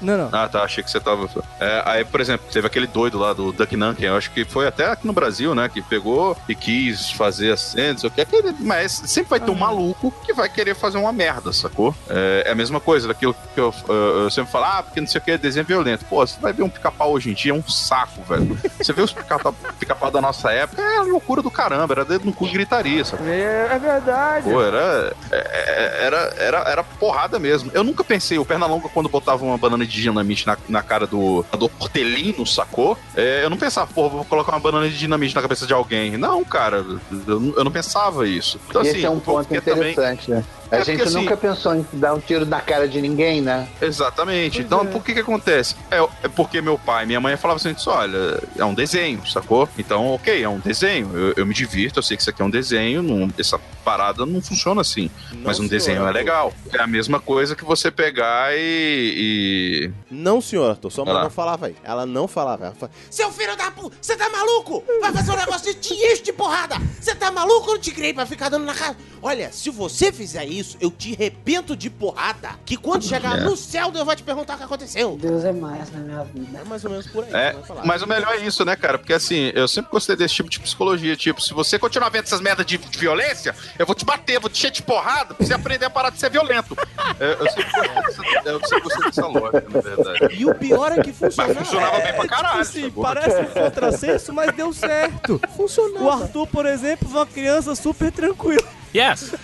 Não, 0.00 0.16
não. 0.16 0.28
Ah, 0.32 0.48
tá, 0.48 0.62
achei 0.62 0.82
que 0.82 0.90
você 0.90 1.00
tava. 1.00 1.28
É, 1.60 1.82
aí, 1.84 2.04
por 2.04 2.20
exemplo, 2.20 2.46
teve 2.50 2.66
aquele 2.66 2.86
doido 2.86 3.18
lá 3.18 3.32
do 3.32 3.52
Duck 3.52 3.76
Nukem, 3.76 4.06
eu 4.06 4.16
acho 4.16 4.30
que 4.30 4.44
foi 4.44 4.66
até 4.66 4.86
aqui 4.90 5.06
no 5.06 5.12
Brasil, 5.12 5.54
né? 5.54 5.68
Que 5.68 5.82
pegou 5.82 6.36
e 6.48 6.54
quis 6.54 7.10
fazer 7.12 7.52
a 7.52 7.56
cena, 7.56 7.92
não 7.92 7.98
sei 7.98 8.08
o 8.08 8.12
que. 8.12 8.20
Aquele, 8.20 8.54
mas 8.60 8.92
sempre 9.06 9.30
vai 9.30 9.40
ter 9.40 9.50
um 9.50 9.54
maluco 9.54 10.12
que 10.24 10.32
vai 10.32 10.48
querer 10.48 10.74
fazer 10.74 10.98
uma 10.98 11.12
merda, 11.12 11.52
sacou? 11.52 11.94
É, 12.08 12.44
é 12.46 12.50
a 12.52 12.54
mesma 12.54 12.80
coisa 12.80 13.08
daquilo 13.08 13.34
que 13.54 13.60
eu, 13.60 13.74
eu- 13.88 13.94
eu 14.24 14.30
sempre 14.30 14.50
falo, 14.52 14.64
ah, 14.66 14.82
porque 14.82 15.00
não 15.00 15.06
sei 15.08 15.18
o 15.20 15.24
que, 15.24 15.36
desenho 15.38 15.64
violento. 15.66 16.04
Pô, 16.04 16.26
você 16.26 16.38
vai 16.40 16.52
ver 16.52 16.62
um 16.62 16.68
pica-pau 16.70 17.12
hoje 17.12 17.30
em 17.30 17.34
dia, 17.34 17.52
é 17.52 17.54
um 17.54 17.66
saco, 17.68 18.22
velho. 18.22 18.58
Você 18.78 18.92
vê 18.92 19.02
os 19.02 19.12
pica-pau 19.12 19.54
pica 19.78 19.96
da 20.10 20.20
nossa 20.20 20.50
época, 20.52 20.80
é 20.80 21.00
loucura 21.00 21.42
do 21.42 21.50
caramba, 21.50 21.92
era 21.94 22.04
dedo 22.04 22.24
no 22.24 22.32
cu 22.32 22.46
e 22.46 22.50
gritaria, 22.50 23.04
sacou? 23.04 23.26
É, 23.26 23.68
é 23.72 23.78
verdade. 23.78 24.48
Pô, 24.48 24.62
era, 24.62 25.12
é- 25.30 26.06
era, 26.06 26.34
era, 26.38 26.58
era 26.60 26.84
porrada 26.84 27.38
mesmo. 27.38 27.70
Eu 27.74 27.82
nunca 27.84 28.02
pensei, 28.04 28.38
o 28.38 28.44
Pernalonga, 28.44 28.88
quando 28.88 29.08
botava 29.08 29.44
uma 29.44 29.58
banana 29.58 29.86
de 29.88 30.02
dinamite 30.02 30.46
na, 30.46 30.56
na 30.68 30.82
cara 30.82 31.06
do, 31.06 31.44
do 31.58 31.70
Hortelino, 31.78 32.46
sacou? 32.46 32.96
É, 33.16 33.44
eu 33.44 33.50
não 33.50 33.56
pensava, 33.56 33.90
pô, 33.92 34.08
vou 34.08 34.24
colocar 34.24 34.52
uma 34.52 34.60
banana 34.60 34.88
de 34.88 34.98
dinamite 34.98 35.34
na 35.34 35.42
cabeça 35.42 35.66
de 35.66 35.72
alguém. 35.72 36.16
Não, 36.16 36.44
cara, 36.44 36.84
eu, 37.26 37.54
eu 37.56 37.64
não 37.64 37.70
pensava 37.72 38.28
isso. 38.28 38.60
Então, 38.68 38.82
Esse 38.82 38.92
assim, 38.96 39.04
é 39.04 39.10
um 39.10 39.20
ponto 39.20 39.48
quer 39.48 39.60
também- 39.62 39.92
interessante, 39.92 40.30
né? 40.30 40.44
A 40.70 40.76
É 40.76 40.84
gente 40.84 40.96
porque, 40.98 41.08
assim- 41.08 41.18
nunca 41.22 41.34
pensou 41.36 41.74
em 41.74 41.86
dar 41.94 42.12
um 42.12 42.20
tiro 42.20 42.44
na 42.44 42.60
cara 42.60 42.86
de 42.86 43.00
ninguém, 43.00 43.40
né? 43.40 43.66
Exatamente. 43.80 44.60
então, 44.60 44.84
por 44.84 45.02
que 45.02 45.14
que 45.14 45.20
acontece? 45.20 45.74
É, 45.90 45.96
é 46.24 46.28
porque 46.28 46.60
meu 46.60 46.78
pai 46.78 47.04
e 47.04 47.06
minha 47.06 47.20
mãe 47.20 47.38
falavam 47.38 47.56
assim, 47.56 47.74
olha, 47.90 48.38
é 48.56 48.64
um 48.66 48.74
desenho, 48.74 49.26
sacou? 49.26 49.66
Então, 49.78 50.08
ok, 50.08 50.42
é 50.42 50.48
um 50.48 50.58
desenho. 50.58 51.10
Eu, 51.14 51.34
eu 51.38 51.46
me 51.46 51.54
divirto, 51.54 51.98
eu 51.98 52.02
sei 52.02 52.16
que 52.18 52.22
isso 52.22 52.28
aqui 52.28 52.42
é 52.42 52.44
um 52.44 52.50
desenho, 52.50 53.02
não- 53.02 53.30
essa 53.38 53.58
parada 53.82 54.26
não 54.26 54.42
funciona 54.42 54.82
assim. 54.82 55.10
mas 55.42 55.56
um 55.58 55.60
senhor, 55.62 55.70
desenho 55.70 56.06
é 56.06 56.12
legal. 56.12 56.52
É 56.70 56.82
a 56.82 56.86
mesma 56.86 57.18
coisa 57.18 57.56
que 57.56 57.64
você 57.64 57.90
pegar 57.90 58.54
e... 58.54 58.58
e- 58.58 59.77
Não, 60.10 60.40
senhor, 60.40 60.70
Arthur, 60.70 60.90
sua 60.90 61.04
mãe 61.04 61.14
Ah. 61.16 61.22
não 61.24 61.30
falava 61.30 61.66
aí. 61.66 61.76
Ela 61.82 62.04
não 62.06 62.26
falava. 62.28 62.66
Ela 62.66 62.74
falava, 62.74 62.92
Seu 63.10 63.30
filho 63.32 63.56
da 63.56 63.70
puta, 63.70 63.96
você 64.00 64.16
tá 64.16 64.28
maluco? 64.30 64.82
Vai 65.00 65.12
fazer 65.12 65.32
um 65.32 65.36
negócio 65.36 65.72
de 65.72 65.80
te 65.80 65.94
enche 65.94 66.22
de 66.22 66.32
porrada. 66.32 66.76
Você 67.00 67.14
tá 67.14 67.30
maluco? 67.30 67.68
Eu 67.70 67.74
não 67.74 67.80
te 67.80 67.90
criei 67.90 68.12
pra 68.14 68.26
ficar 68.26 68.48
dando 68.48 68.64
na 68.64 68.74
cara. 68.74 68.96
Olha, 69.22 69.50
se 69.52 69.70
você 69.70 70.12
fizer 70.12 70.44
isso, 70.46 70.76
eu 70.80 70.90
te 70.90 71.14
arrebento 71.14 71.76
de 71.76 71.90
porrada. 71.90 72.50
Que 72.64 72.76
quando 72.76 73.04
chegar 73.04 73.38
É. 73.38 73.40
no 73.42 73.56
céu, 73.56 73.90
Deus 73.90 74.04
vai 74.04 74.16
te 74.16 74.22
perguntar 74.22 74.54
o 74.54 74.58
que 74.58 74.64
aconteceu. 74.64 75.16
Deus 75.20 75.44
é 75.44 75.52
mais 75.52 75.90
na 75.92 75.98
minha 76.00 76.24
vida. 76.24 76.58
É 76.60 76.64
mais 76.64 76.84
ou 76.84 76.90
menos 76.90 77.06
por 77.06 77.24
aí. 77.24 77.30
É, 77.32 77.56
mas 77.84 78.02
o 78.02 78.06
melhor 78.06 78.34
é 78.34 78.38
isso, 78.38 78.64
né, 78.64 78.76
cara? 78.76 78.98
Porque 78.98 79.12
assim, 79.12 79.50
eu 79.54 79.66
sempre 79.68 79.90
gostei 79.90 80.16
desse 80.16 80.34
tipo 80.34 80.48
de 80.48 80.60
psicologia. 80.60 81.16
Tipo, 81.16 81.40
se 81.40 81.52
você 81.54 81.78
continuar 81.78 82.08
vendo 82.10 82.24
essas 82.24 82.40
merdas 82.40 82.64
de, 82.66 82.78
de 82.78 82.98
violência, 82.98 83.54
eu 83.78 83.86
vou 83.86 83.94
te 83.94 84.04
bater, 84.04 84.40
vou 84.40 84.48
te 84.50 84.58
encher 84.58 84.70
de 84.70 84.82
porrada 84.82 85.34
pra 85.34 85.46
você 85.46 85.54
aprender 85.54 85.84
a 85.86 85.90
parar 85.90 86.10
de 86.10 86.18
ser 86.18 86.30
violento. 86.30 86.76
É, 87.20 87.32
eu 87.32 87.50
sempre 87.50 87.64
gostei 87.72 87.88
dessa, 88.04 88.48
eu 88.48 88.60
sempre 88.60 88.80
gostei 88.82 89.04
dessa 89.06 89.26
lógica, 89.26 89.66
verdade. 89.68 90.34
E 90.34 90.44
o 90.46 90.54
pior 90.54 90.92
é 90.98 91.02
que 91.02 91.12
funcionava. 91.12 91.54
Mas 91.54 91.66
funcionava 91.68 91.98
bem 92.00 92.12
pra 92.14 92.26
caralho. 92.28 92.64
Tipo 92.64 92.80
assim, 92.80 92.90
parece 92.90 93.40
um 93.40 93.46
contrassenso, 93.46 94.32
mas 94.32 94.54
deu 94.54 94.72
certo. 94.72 95.40
Funcionou. 95.56 96.02
O 96.04 96.10
Arthur, 96.10 96.46
por 96.46 96.66
exemplo, 96.66 97.08
foi 97.08 97.20
uma 97.20 97.26
criança 97.26 97.74
super 97.74 98.10
tranquila. 98.12 98.62
Yes! 98.94 99.34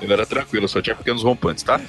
Eu 0.00 0.12
era 0.12 0.24
tranquilo, 0.24 0.68
só 0.68 0.80
tinha 0.80 0.94
pequenos 0.94 1.24
rompantes, 1.24 1.64
tá? 1.64 1.80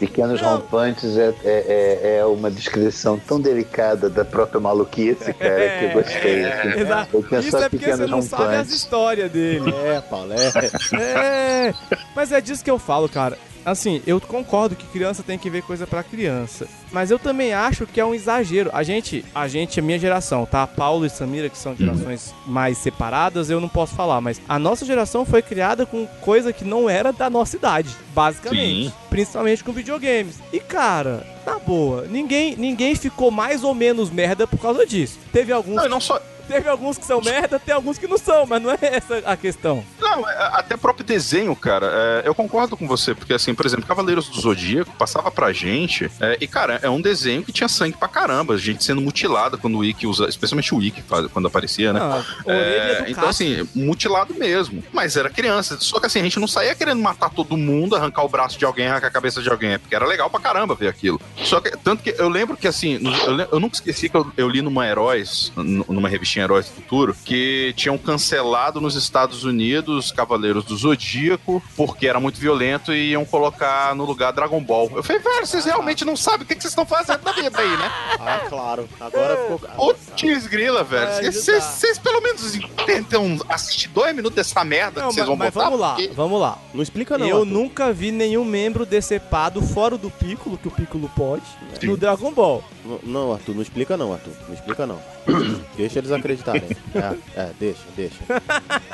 Pequenos 0.00 0.40
rompantes 0.40 1.16
é, 1.16 1.32
é, 1.44 2.00
é- 2.04 2.16
é 2.18 2.24
uma 2.24 2.50
descrição 2.50 3.18
tão 3.18 3.40
delicada 3.40 4.10
da 4.10 4.24
própria 4.24 4.60
maluquice, 4.60 5.32
cara, 5.32 5.78
que 5.78 5.84
eu 5.84 5.90
gostei. 5.92 6.44
assim. 6.44 6.80
Exato. 6.80 7.26
Eu 7.30 7.40
Isso 7.40 7.56
é 7.56 7.68
porque 7.68 7.92
você 7.92 8.06
não 8.06 8.20
sabe 8.22 8.56
as 8.56 8.70
histórias 8.70 9.30
dele. 9.30 9.72
É, 9.84 10.00
Paulo, 10.00 10.32
é. 10.32 10.46
É, 11.70 11.74
mas 12.14 12.32
é 12.32 12.40
disso 12.40 12.64
que 12.64 12.70
eu 12.70 12.78
falo, 12.78 13.08
cara. 13.08 13.38
Assim, 13.66 14.00
eu 14.06 14.20
concordo 14.20 14.76
que 14.76 14.86
criança 14.86 15.24
tem 15.24 15.36
que 15.36 15.50
ver 15.50 15.60
coisa 15.60 15.88
pra 15.88 16.04
criança. 16.04 16.68
Mas 16.92 17.10
eu 17.10 17.18
também 17.18 17.52
acho 17.52 17.84
que 17.84 18.00
é 18.00 18.04
um 18.04 18.14
exagero. 18.14 18.70
A 18.72 18.84
gente, 18.84 19.24
a 19.34 19.48
gente, 19.48 19.80
a 19.80 19.82
minha 19.82 19.98
geração, 19.98 20.46
tá? 20.46 20.64
Paulo 20.68 21.04
e 21.04 21.10
Samira, 21.10 21.48
que 21.48 21.58
são 21.58 21.74
gerações 21.74 22.32
mais 22.46 22.78
separadas, 22.78 23.50
eu 23.50 23.60
não 23.60 23.68
posso 23.68 23.92
falar. 23.96 24.20
Mas 24.20 24.40
a 24.48 24.56
nossa 24.56 24.86
geração 24.86 25.24
foi 25.24 25.42
criada 25.42 25.84
com 25.84 26.06
coisa 26.20 26.52
que 26.52 26.64
não 26.64 26.88
era 26.88 27.12
da 27.12 27.28
nossa 27.28 27.56
idade, 27.56 27.90
basicamente. 28.14 28.86
Sim. 28.86 28.92
Principalmente 29.10 29.64
com 29.64 29.72
videogames. 29.72 30.38
E, 30.52 30.60
cara, 30.60 31.26
na 31.44 31.58
boa, 31.58 32.06
ninguém, 32.08 32.54
ninguém 32.54 32.94
ficou 32.94 33.32
mais 33.32 33.64
ou 33.64 33.74
menos 33.74 34.10
merda 34.10 34.46
por 34.46 34.60
causa 34.60 34.86
disso. 34.86 35.18
Teve 35.32 35.52
alguns. 35.52 35.74
Não, 35.74 35.88
não 35.88 36.00
só. 36.00 36.20
Teve 36.48 36.68
alguns 36.68 36.96
que 36.98 37.04
são 37.04 37.20
merda, 37.20 37.58
tem 37.58 37.74
alguns 37.74 37.98
que 37.98 38.06
não 38.06 38.18
são, 38.18 38.46
mas 38.46 38.62
não 38.62 38.70
é 38.70 38.78
essa 38.80 39.18
a 39.24 39.36
questão. 39.36 39.84
Não, 40.00 40.28
é, 40.28 40.50
até 40.52 40.76
próprio 40.76 41.04
desenho, 41.04 41.54
cara, 41.56 41.86
é, 41.92 42.28
eu 42.28 42.34
concordo 42.34 42.76
com 42.76 42.86
você, 42.86 43.14
porque 43.14 43.34
assim, 43.34 43.54
por 43.54 43.66
exemplo, 43.66 43.86
Cavaleiros 43.86 44.28
do 44.28 44.40
Zodíaco 44.40 44.92
passava 44.96 45.30
pra 45.30 45.52
gente, 45.52 46.10
é, 46.20 46.36
e 46.40 46.46
cara, 46.46 46.78
é 46.82 46.88
um 46.90 47.00
desenho 47.00 47.42
que 47.42 47.52
tinha 47.52 47.68
sangue 47.68 47.96
pra 47.96 48.08
caramba, 48.08 48.56
gente 48.56 48.84
sendo 48.84 49.00
mutilada 49.00 49.56
quando 49.56 49.78
o 49.78 49.84
Ikki 49.84 50.06
usa, 50.06 50.28
especialmente 50.28 50.74
o 50.74 50.82
Ikki 50.82 51.02
quando 51.32 51.46
aparecia, 51.48 51.92
né? 51.92 52.00
Ah, 52.00 52.24
É, 52.46 53.04
então, 53.08 53.28
assim, 53.28 53.68
mutilado 53.74 54.34
mesmo. 54.34 54.82
Mas 54.92 55.16
era 55.16 55.28
criança. 55.30 55.76
Só 55.80 55.98
que 55.98 56.06
assim, 56.06 56.20
a 56.20 56.22
gente 56.22 56.38
não 56.38 56.46
saía 56.48 56.74
querendo 56.74 57.00
matar 57.02 57.30
todo 57.30 57.56
mundo, 57.56 57.96
arrancar 57.96 58.24
o 58.24 58.28
braço 58.28 58.58
de 58.58 58.64
alguém, 58.64 58.86
arrancar 58.86 59.08
a 59.08 59.10
cabeça 59.10 59.42
de 59.42 59.48
alguém. 59.48 59.72
é 59.72 59.78
Porque 59.78 59.94
era 59.94 60.06
legal 60.06 60.30
pra 60.30 60.40
caramba 60.40 60.74
ver 60.74 60.88
aquilo. 60.88 61.20
Só 61.42 61.60
que, 61.60 61.70
tanto 61.78 62.02
que 62.02 62.14
eu 62.18 62.28
lembro 62.28 62.56
que 62.56 62.68
assim, 62.68 63.00
eu, 63.26 63.38
eu 63.52 63.60
nunca 63.60 63.74
esqueci 63.74 64.08
que 64.08 64.16
eu, 64.16 64.30
eu 64.36 64.48
li 64.48 64.62
numa 64.62 64.86
Heróis, 64.86 65.52
numa 65.56 66.08
revistinha 66.08 66.35
Heróis 66.40 66.66
do 66.66 66.72
Futuro, 66.74 67.16
que 67.24 67.72
tinham 67.76 67.96
cancelado 67.98 68.80
nos 68.80 68.94
Estados 68.94 69.44
Unidos 69.44 70.12
Cavaleiros 70.12 70.64
do 70.64 70.76
Zodíaco, 70.76 71.62
porque 71.76 72.06
era 72.06 72.18
muito 72.20 72.38
violento 72.40 72.92
e 72.92 73.10
iam 73.10 73.24
colocar 73.24 73.94
no 73.94 74.04
lugar 74.04 74.32
Dragon 74.32 74.60
Ball. 74.62 74.90
Eu 74.94 75.02
falei, 75.02 75.20
velho, 75.22 75.46
vocês 75.46 75.64
realmente 75.64 76.04
não 76.04 76.16
sabem 76.16 76.44
o 76.44 76.46
que 76.46 76.54
que 76.54 76.62
vocês 76.62 76.72
estão 76.72 76.86
fazendo 76.86 77.20
da 77.22 77.32
vida 77.32 77.58
aí, 77.58 77.76
né? 77.76 77.90
Ah, 78.20 78.40
claro. 78.48 78.88
Agora 79.00 79.36
ficou. 79.36 79.88
Ô, 79.90 79.94
Tiz 80.14 80.46
Grila, 80.46 80.82
velho. 80.84 81.06
É, 81.26 81.30
Vocês 81.32 81.64
tá. 81.64 81.70
vocês 81.70 81.98
pelo 81.98 82.20
menos 82.20 82.58
tentam 82.84 83.38
assistir 83.48 83.88
dois 83.88 84.14
minutos 84.14 84.36
dessa 84.36 84.64
merda 84.64 85.00
Não, 85.02 85.08
que 85.08 85.14
vocês 85.14 85.26
vão 85.26 85.36
mas 85.36 85.52
botar. 85.52 85.64
vamos 85.66 85.80
lá, 85.80 85.94
porque- 85.94 86.10
vamos 86.14 86.40
lá. 86.40 86.58
Não 86.74 86.82
explica, 86.82 87.16
não. 87.18 87.26
eu 87.26 87.38
Arthur. 87.38 87.52
nunca 87.52 87.92
vi 87.92 88.10
nenhum 88.10 88.44
membro 88.44 88.84
decepado 88.86 89.60
fora 89.62 89.96
do 89.96 90.10
Piccolo, 90.10 90.56
que 90.58 90.68
o 90.68 90.70
Piccolo 90.70 91.10
pode, 91.16 91.42
no 91.82 91.96
Dragon 91.96 92.32
Ball. 92.32 92.62
Não, 93.02 93.32
Arthur, 93.32 93.54
não 93.54 93.62
explica 93.62 93.96
não, 93.96 94.12
Arthur. 94.12 94.32
Não 94.48 94.54
explica 94.54 94.86
não. 94.86 95.00
deixa 95.76 95.98
eles 95.98 96.10
acreditarem. 96.12 96.62
É, 96.94 97.40
é, 97.40 97.50
deixa, 97.58 97.80
deixa. 97.96 98.16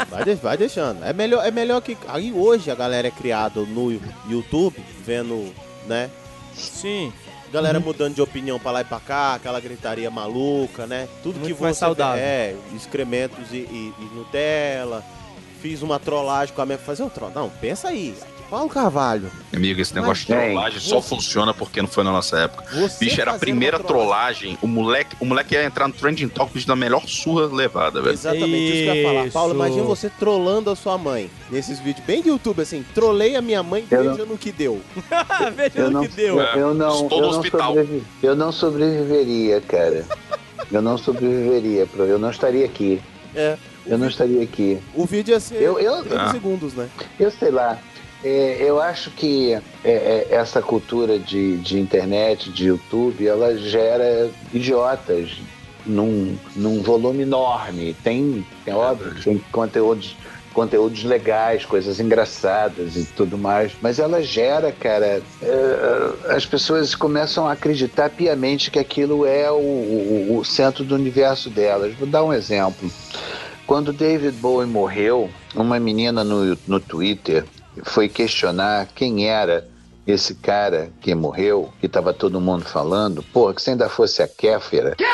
Vai, 0.08 0.24
de- 0.24 0.34
vai 0.36 0.56
deixando. 0.56 1.04
É 1.04 1.12
melhor, 1.12 1.44
é 1.46 1.50
melhor 1.50 1.80
que. 1.80 1.96
Aí 2.08 2.32
hoje 2.32 2.70
a 2.70 2.74
galera 2.74 3.08
é 3.08 3.10
criada 3.10 3.60
no 3.62 3.92
YouTube, 4.28 4.76
vendo, 5.04 5.52
né? 5.86 6.10
Sim. 6.54 7.12
Galera 7.52 7.78
mudando 7.78 8.14
de 8.14 8.22
opinião 8.22 8.58
pra 8.58 8.70
lá 8.70 8.80
e 8.80 8.84
pra 8.84 8.98
cá, 8.98 9.34
aquela 9.34 9.60
gritaria 9.60 10.10
maluca, 10.10 10.86
né? 10.86 11.06
Tudo 11.22 11.38
Muito 11.38 11.48
que 11.48 11.52
você 11.58 11.62
mais 11.64 11.76
saudável. 11.76 12.22
é, 12.22 12.54
excrementos 12.74 13.52
e, 13.52 13.56
e, 13.56 13.92
e 13.98 14.04
Nutella. 14.14 15.04
Fiz 15.60 15.82
uma 15.82 15.98
trollagem 16.00 16.54
com 16.54 16.62
a 16.62 16.66
minha. 16.66 16.78
Fazer 16.78 17.02
um 17.02 17.08
troll. 17.10 17.30
Não, 17.34 17.50
pensa 17.50 17.88
aí. 17.88 18.14
Paulo 18.52 18.68
Carvalho. 18.68 19.30
Amigo, 19.50 19.80
esse 19.80 19.94
negócio 19.94 20.26
de 20.26 20.30
Mas, 20.34 20.44
trollagem 20.44 20.78
gente, 20.78 20.90
só 20.90 21.00
você- 21.00 21.08
funciona 21.08 21.54
porque 21.54 21.80
não 21.80 21.88
foi 21.88 22.04
na 22.04 22.12
nossa 22.12 22.38
época. 22.38 22.64
Você 22.82 23.02
Bicho, 23.06 23.18
era 23.18 23.30
a 23.32 23.38
primeira 23.38 23.78
trollagem. 23.78 24.58
O 24.60 24.66
moleque, 24.66 25.16
o 25.18 25.24
moleque 25.24 25.54
ia 25.54 25.64
entrar 25.64 25.88
no 25.88 25.94
Trending 25.94 26.28
Topics 26.28 26.66
da 26.66 26.76
melhor 26.76 27.02
surra 27.08 27.46
levada, 27.46 28.02
velho. 28.02 28.12
Exatamente 28.12 28.54
isso 28.62 28.82
que 28.82 28.88
eu 28.88 28.94
ia 28.94 29.08
falar. 29.08 29.24
Isso. 29.24 29.32
Paulo, 29.32 29.54
imagina 29.54 29.82
você 29.84 30.10
trollando 30.10 30.68
a 30.68 30.76
sua 30.76 30.98
mãe. 30.98 31.30
Nesses 31.50 31.80
vídeos 31.80 32.04
bem 32.04 32.20
de 32.20 32.28
YouTube, 32.28 32.60
assim. 32.60 32.84
Trolei 32.94 33.36
a 33.36 33.40
minha 33.40 33.62
mãe, 33.62 33.86
Eu 33.90 34.10
veja 34.10 34.26
no 34.26 34.36
que 34.36 34.52
deu. 34.52 34.82
Veja 35.56 35.72
Eu 35.74 35.84
no 35.90 35.90
não, 35.90 36.02
que 36.02 36.08
deu. 36.14 36.38
eu, 36.38 36.44
eu 36.60 36.74
não, 36.74 37.04
Estou 37.04 37.18
eu 37.20 37.24
no 37.26 37.32
não, 37.32 37.38
hospital. 37.40 37.68
sobrevi- 37.68 38.02
eu 38.22 38.36
não 38.36 38.52
sobreviveria, 38.52 39.62
cara. 39.62 40.04
Eu 40.70 40.80
não 40.82 40.96
sobreviveria, 40.96 41.86
eu 41.98 42.18
não 42.18 42.30
estaria 42.30 42.64
aqui. 42.64 43.00
É. 43.34 43.56
Eu 43.86 43.98
não 43.98 44.08
estaria 44.08 44.42
aqui. 44.42 44.78
O 44.94 45.04
vídeo 45.04 45.32
ia 45.32 45.40
ser 45.40 45.56
Eu- 45.60 45.78
eu- 45.78 46.02
30 46.02 46.22
Ah. 46.22 46.30
segundos, 46.30 46.72
né? 46.72 46.88
Eu 47.20 47.30
sei 47.30 47.50
lá. 47.50 47.78
É, 48.24 48.56
eu 48.60 48.80
acho 48.80 49.10
que 49.10 49.52
é, 49.52 49.60
é, 49.84 50.26
essa 50.30 50.60
cultura 50.62 51.18
de, 51.18 51.56
de 51.58 51.78
internet, 51.78 52.50
de 52.50 52.66
YouTube, 52.68 53.26
ela 53.26 53.56
gera 53.56 54.30
idiotas 54.52 55.30
num, 55.84 56.36
num 56.54 56.82
volume 56.82 57.22
enorme. 57.22 57.94
Tem, 58.04 58.46
é 58.66 58.74
óbvio, 58.74 59.14
tem 59.22 59.38
conteúdos, 59.50 60.16
conteúdos 60.52 61.02
legais, 61.02 61.64
coisas 61.64 61.98
engraçadas 61.98 62.94
e 62.96 63.04
tudo 63.04 63.36
mais. 63.36 63.72
Mas 63.82 63.98
ela 63.98 64.22
gera, 64.22 64.70
cara, 64.70 65.20
é, 65.42 66.34
as 66.34 66.46
pessoas 66.46 66.94
começam 66.94 67.48
a 67.48 67.52
acreditar 67.52 68.10
piamente 68.10 68.70
que 68.70 68.78
aquilo 68.78 69.26
é 69.26 69.50
o, 69.50 69.56
o- 69.56 70.36
o 70.38 70.44
centro 70.44 70.84
do 70.84 70.94
universo 70.94 71.50
delas. 71.50 71.94
Vou 71.94 72.06
dar 72.06 72.22
um 72.22 72.32
exemplo. 72.32 72.90
Quando 73.66 73.92
David 73.92 74.36
Bowie 74.38 74.66
morreu, 74.68 75.30
uma 75.54 75.80
menina 75.80 76.22
no, 76.22 76.56
no 76.66 76.78
Twitter 76.80 77.44
foi 77.84 78.08
questionar 78.08 78.88
quem 78.94 79.28
era 79.28 79.68
esse 80.06 80.34
cara 80.34 80.90
que 81.00 81.14
morreu, 81.14 81.72
que 81.80 81.86
estava 81.86 82.12
todo 82.12 82.40
mundo 82.40 82.64
falando. 82.64 83.22
Porra, 83.22 83.54
que 83.54 83.62
se 83.62 83.70
ainda 83.70 83.88
fosse 83.88 84.22
a 84.22 84.28
Kéfera, 84.28 84.94
que 84.96 85.04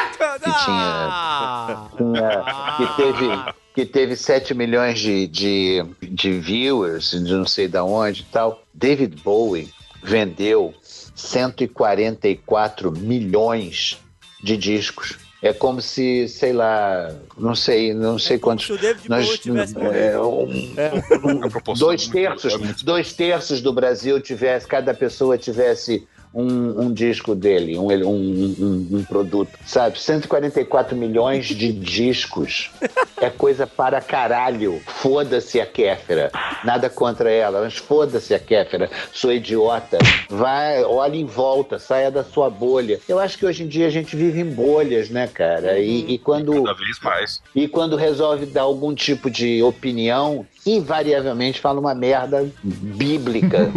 tinha, 0.64 1.88
tinha- 1.96 2.44
que 2.76 2.86
teve 2.96 3.58
que 3.74 3.86
teve 3.86 4.16
7 4.16 4.54
milhões 4.54 4.98
de, 4.98 5.28
de, 5.28 5.84
de 6.02 6.40
viewers, 6.40 7.10
de 7.12 7.32
não 7.32 7.46
sei 7.46 7.68
da 7.68 7.84
onde 7.84 8.22
e 8.22 8.24
tal. 8.24 8.60
David 8.74 9.22
Bowie 9.22 9.72
vendeu 10.02 10.74
144 10.82 12.90
milhões 12.90 13.96
de 14.42 14.56
discos. 14.56 15.16
É 15.40 15.52
como 15.52 15.80
se, 15.80 16.26
sei 16.28 16.52
lá, 16.52 17.14
não 17.36 17.54
sei, 17.54 17.94
não 17.94 18.18
sei 18.18 18.38
quantos. 18.38 18.66
se 18.66 18.72
o 18.72 18.78
David 18.78 19.08
Bowie 19.08 19.38
tivesse 19.38 19.74
é, 19.78 20.18
um- 20.18 20.48
um- 20.48 21.74
dois 21.74 22.02
é 22.02 22.04
muito- 22.06 22.12
terços, 22.12 22.54
é 22.54 22.84
dois 22.84 23.12
terços 23.12 23.60
do 23.60 23.72
Brasil 23.72 24.20
tivesse, 24.20 24.66
cada 24.66 24.92
pessoa 24.92 25.38
tivesse 25.38 26.06
um, 26.40 26.82
um, 26.82 26.92
disco 26.92 27.34
dele, 27.34 27.76
um, 27.78 27.88
um, 27.88 28.54
um, 28.58 28.88
um 28.98 29.04
produto, 29.04 29.50
sabe? 29.66 29.98
144 30.00 30.96
milhões 30.96 31.46
de 31.46 31.72
discos. 31.72 32.70
É 33.20 33.28
coisa 33.30 33.66
para 33.66 34.00
caralho. 34.00 34.80
Foda-se 34.86 35.60
a 35.60 35.66
Kéfera. 35.66 36.30
Nada 36.64 36.88
contra 36.88 37.28
ela, 37.28 37.62
mas 37.62 37.76
foda-se 37.76 38.32
a 38.32 38.38
Kéfera. 38.38 38.88
Sou 39.12 39.32
idiota. 39.32 39.98
Vai, 40.30 40.84
olha 40.84 41.16
em 41.16 41.24
volta, 41.24 41.80
saia 41.80 42.12
da 42.12 42.22
sua 42.22 42.48
bolha. 42.48 43.00
Eu 43.08 43.18
acho 43.18 43.36
que 43.36 43.44
hoje 43.44 43.64
em 43.64 43.66
dia 43.66 43.88
a 43.88 43.90
gente 43.90 44.14
vive 44.14 44.40
em 44.40 44.44
bolhas, 44.48 45.10
né, 45.10 45.26
cara? 45.26 45.80
E, 45.80 46.12
e 46.14 46.16
quando. 46.18 46.62
Cada 46.62 46.74
vez 46.78 47.00
mais. 47.02 47.42
E 47.56 47.66
quando 47.66 47.96
resolve 47.96 48.46
dar 48.46 48.62
algum 48.62 48.94
tipo 48.94 49.28
de 49.28 49.60
opinião, 49.64 50.46
invariavelmente 50.64 51.58
fala 51.60 51.80
uma 51.80 51.96
merda 51.96 52.48
bíblica, 52.62 53.68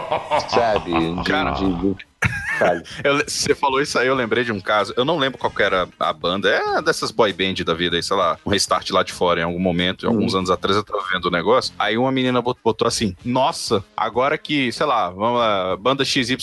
sabe? 0.50 0.92
De, 0.92 1.24
Cara. 1.24 1.52
de- 1.52 1.94
de- 1.94 2.09
sabe? 2.60 2.82
Eu 3.04 3.18
Você 3.26 3.54
falou 3.54 3.80
isso 3.80 3.98
aí, 3.98 4.06
eu 4.06 4.14
lembrei 4.14 4.44
de 4.44 4.52
um 4.52 4.60
caso. 4.60 4.92
Eu 4.96 5.04
não 5.04 5.18
lembro 5.18 5.38
qual 5.38 5.52
era 5.58 5.88
a 5.98 6.12
banda. 6.12 6.48
É 6.48 6.80
dessas 6.82 7.10
boy 7.10 7.32
band 7.32 7.54
da 7.64 7.74
vida 7.74 7.96
aí, 7.96 8.02
sei 8.02 8.16
lá, 8.16 8.38
um 8.46 8.50
restart 8.50 8.88
lá 8.90 9.02
de 9.02 9.12
fora 9.12 9.40
em 9.40 9.44
algum 9.44 9.58
momento, 9.58 10.06
alguns 10.06 10.34
anos 10.34 10.50
atrás 10.50 10.76
eu 10.76 10.84
tava 10.84 11.02
vendo 11.12 11.24
o 11.26 11.30
negócio. 11.30 11.72
Aí 11.78 11.96
uma 11.98 12.12
menina 12.12 12.40
bot- 12.40 12.58
botou 12.62 12.86
assim: 12.86 13.16
Nossa, 13.24 13.84
agora 13.96 14.36
que, 14.38 14.70
sei 14.72 14.86
lá, 14.86 15.10
vamos 15.10 15.38
lá, 15.40 15.76
banda 15.76 16.04
XYZ 16.04 16.36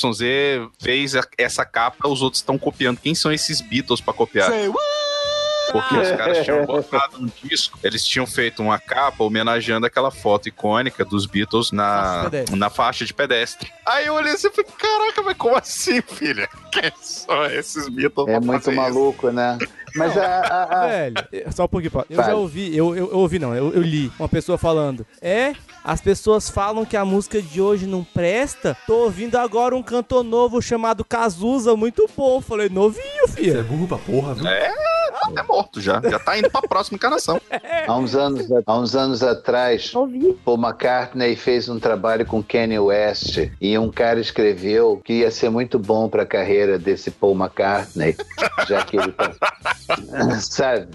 fez 0.81 1.15
a- 1.15 1.23
essa 1.37 1.65
capa, 1.65 2.07
os 2.07 2.21
outros 2.21 2.41
estão 2.41 2.57
copiando. 2.57 2.97
Quem 2.99 3.15
são 3.15 3.31
esses 3.31 3.61
Beatles 3.61 4.01
pra 4.01 4.13
copiar? 4.13 4.49
Porque 5.71 5.97
os 5.97 6.11
caras 6.17 6.43
tinham 6.43 6.65
botado 6.65 7.17
um 7.19 7.29
disco, 7.43 7.77
eles 7.83 8.03
tinham 8.05 8.25
feito 8.25 8.61
uma 8.61 8.79
capa 8.79 9.23
homenageando 9.23 9.85
aquela 9.85 10.11
foto 10.11 10.47
icônica 10.47 11.03
dos 11.05 11.25
Beatles 11.25 11.71
na, 11.71 11.87
Faixa 11.93 12.23
de 12.23 12.29
pedestre. 12.31 12.55
na 12.59 12.69
faixa 12.69 13.05
de 13.05 13.13
pedestre. 13.13 13.71
Aí 13.85 14.05
eu 14.07 14.13
olhei 14.13 14.33
assim 14.33 14.47
e 14.47 14.51
falei, 14.51 14.71
caraca, 14.77 15.21
mas 15.23 15.37
como 15.37 15.55
assim, 15.57 16.01
filha? 16.01 16.47
Quem 16.71 16.91
são 17.01 17.45
esses 17.45 17.87
Beatles? 17.89 18.27
É 18.27 18.39
muito 18.39 18.63
fazer 18.63 18.71
isso?" 18.71 18.81
maluco, 18.81 19.31
né? 19.31 19.57
Mas 19.95 20.15
a, 20.17 20.25
a- 20.25 20.63
a- 20.83 20.87
Velho, 20.87 21.15
só 21.55 21.65
um 21.65 21.67
pouquinho, 21.67 21.91
Paulo. 21.91 22.07
Eu 22.09 22.17
Fale. 22.17 22.27
já 22.29 22.35
ouvi, 22.35 22.75
eu, 22.77 22.95
eu, 22.95 23.09
eu 23.11 23.17
ouvi 23.17 23.39
não, 23.39 23.55
eu, 23.55 23.73
eu 23.73 23.81
li 23.81 24.11
uma 24.19 24.29
pessoa 24.29 24.57
falando. 24.57 25.05
É, 25.21 25.53
as 25.83 26.01
pessoas 26.01 26.49
falam 26.49 26.85
que 26.85 26.95
a 26.95 27.03
música 27.05 27.41
de 27.41 27.59
hoje 27.61 27.87
não 27.87 28.03
presta. 28.03 28.77
Tô 28.85 29.05
ouvindo 29.05 29.37
agora 29.37 29.75
um 29.75 29.81
cantor 29.81 30.23
novo 30.23 30.61
chamado 30.61 31.03
Cazuza, 31.03 31.75
muito 31.75 32.07
bom. 32.15 32.41
Falei, 32.41 32.69
novinho, 32.69 33.27
filho. 33.29 33.53
Você 33.53 33.59
é 33.59 33.63
burro 33.63 33.87
pra 33.87 33.97
porra, 33.97 34.33
viu? 34.35 34.45
É, 34.47 34.71
tá 35.33 35.43
morto 35.43 35.81
já. 35.81 36.01
Já 36.01 36.19
tá 36.19 36.37
indo 36.37 36.49
pra 36.49 36.61
próxima 36.61 36.95
encarnação. 36.95 37.39
há 37.87 37.97
uns 37.97 38.15
anos, 38.15 38.47
há 38.65 38.77
uns 38.77 38.95
anos 38.95 39.23
atrás, 39.23 39.91
Paul 40.43 40.57
McCartney 40.57 41.35
fez 41.35 41.69
um 41.69 41.79
trabalho 41.79 42.25
com 42.25 42.41
Kanye 42.43 42.79
West 42.79 43.37
e 43.59 43.77
um 43.77 43.91
cara 43.91 44.19
escreveu 44.19 45.01
que 45.03 45.19
ia 45.19 45.31
ser 45.31 45.49
muito 45.49 45.77
bom 45.79 46.09
para 46.09 46.23
a 46.23 46.25
carreira 46.25 46.77
desse 46.77 47.11
Paul 47.11 47.35
McCartney, 47.35 48.15
já 48.67 48.83
que 48.83 48.97
ele 48.97 49.11
tá, 49.11 49.31
sabe? 50.41 50.87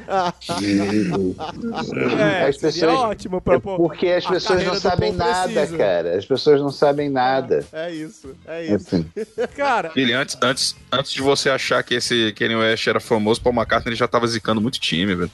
É, 2.19 2.49
as 2.49 2.57
pessoas, 2.57 2.95
ótimo 2.95 3.41
pra 3.41 3.61
pôr 3.61 3.77
porque 3.77 4.09
as 4.09 4.27
pessoas 4.27 4.65
não 4.65 4.75
sabem 4.75 5.15
Paul 5.15 5.31
nada, 5.31 5.53
precisa. 5.53 5.77
cara. 5.79 6.17
As 6.17 6.25
pessoas 6.27 6.61
não 6.61 6.71
sabem 6.71 7.09
nada. 7.09 7.65
É 7.73 7.91
isso, 7.91 8.35
é 8.47 8.65
isso. 8.65 8.75
Assim. 8.75 9.07
Cara, 9.57 9.91
Filho, 9.91 10.19
antes, 10.19 10.37
antes, 10.43 10.77
antes 10.91 11.13
de 11.13 11.23
você 11.23 11.51
achar 11.51 11.83
que 11.83 11.95
esse 11.95 12.33
Kanye 12.33 12.57
West 12.57 12.87
era 12.87 13.01
famoso, 13.01 13.41
Paul 13.41 13.55
McCartney 13.55 13.95
já 13.95 14.07
tava 14.13 14.27
zicando 14.27 14.61
muito 14.61 14.79
time, 14.79 15.15
velho. 15.15 15.31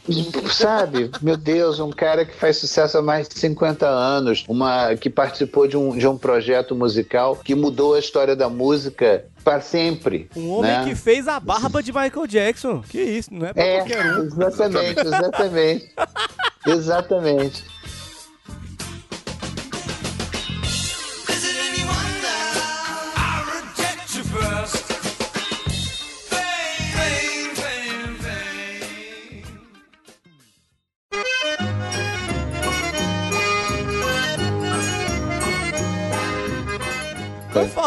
Sabe, 0.51 1.11
meu 1.21 1.37
Deus, 1.37 1.81
um 1.81 1.91
cara 1.91 2.25
que 2.25 2.35
faz 2.35 2.57
sucesso 2.57 2.97
há 2.97 3.03
mais 3.03 3.29
de 3.29 3.39
50 3.39 3.87
anos, 3.87 4.45
uma 4.49 4.95
que 4.97 5.11
participou 5.11 5.67
de 5.67 5.77
um, 5.77 5.99
de 5.99 6.07
um 6.07 6.17
projeto 6.17 6.75
musical 6.75 7.37
que 7.37 7.55
mudou 7.55 7.95
a 7.95 7.99
história 7.99 8.35
da 8.37 8.49
música 8.49 9.25
para 9.45 9.61
sempre. 9.61 10.29
um 10.37 10.51
homem 10.51 10.71
né? 10.71 10.85
que 10.85 10.95
fez 10.95 11.27
a 11.27 11.41
barba 11.41 11.83
de 11.83 11.93
Michael 11.93 12.27
Jackson. 12.27 12.83
Que 12.89 13.01
isso, 13.03 13.33
não 13.33 13.47
é 13.47 13.53
pra 13.53 13.63
É, 13.63 13.77
qualquer 13.79 14.07
um. 14.19 14.23
exatamente, 14.25 15.01
exatamente. 15.01 15.89
exatamente. 16.67 17.65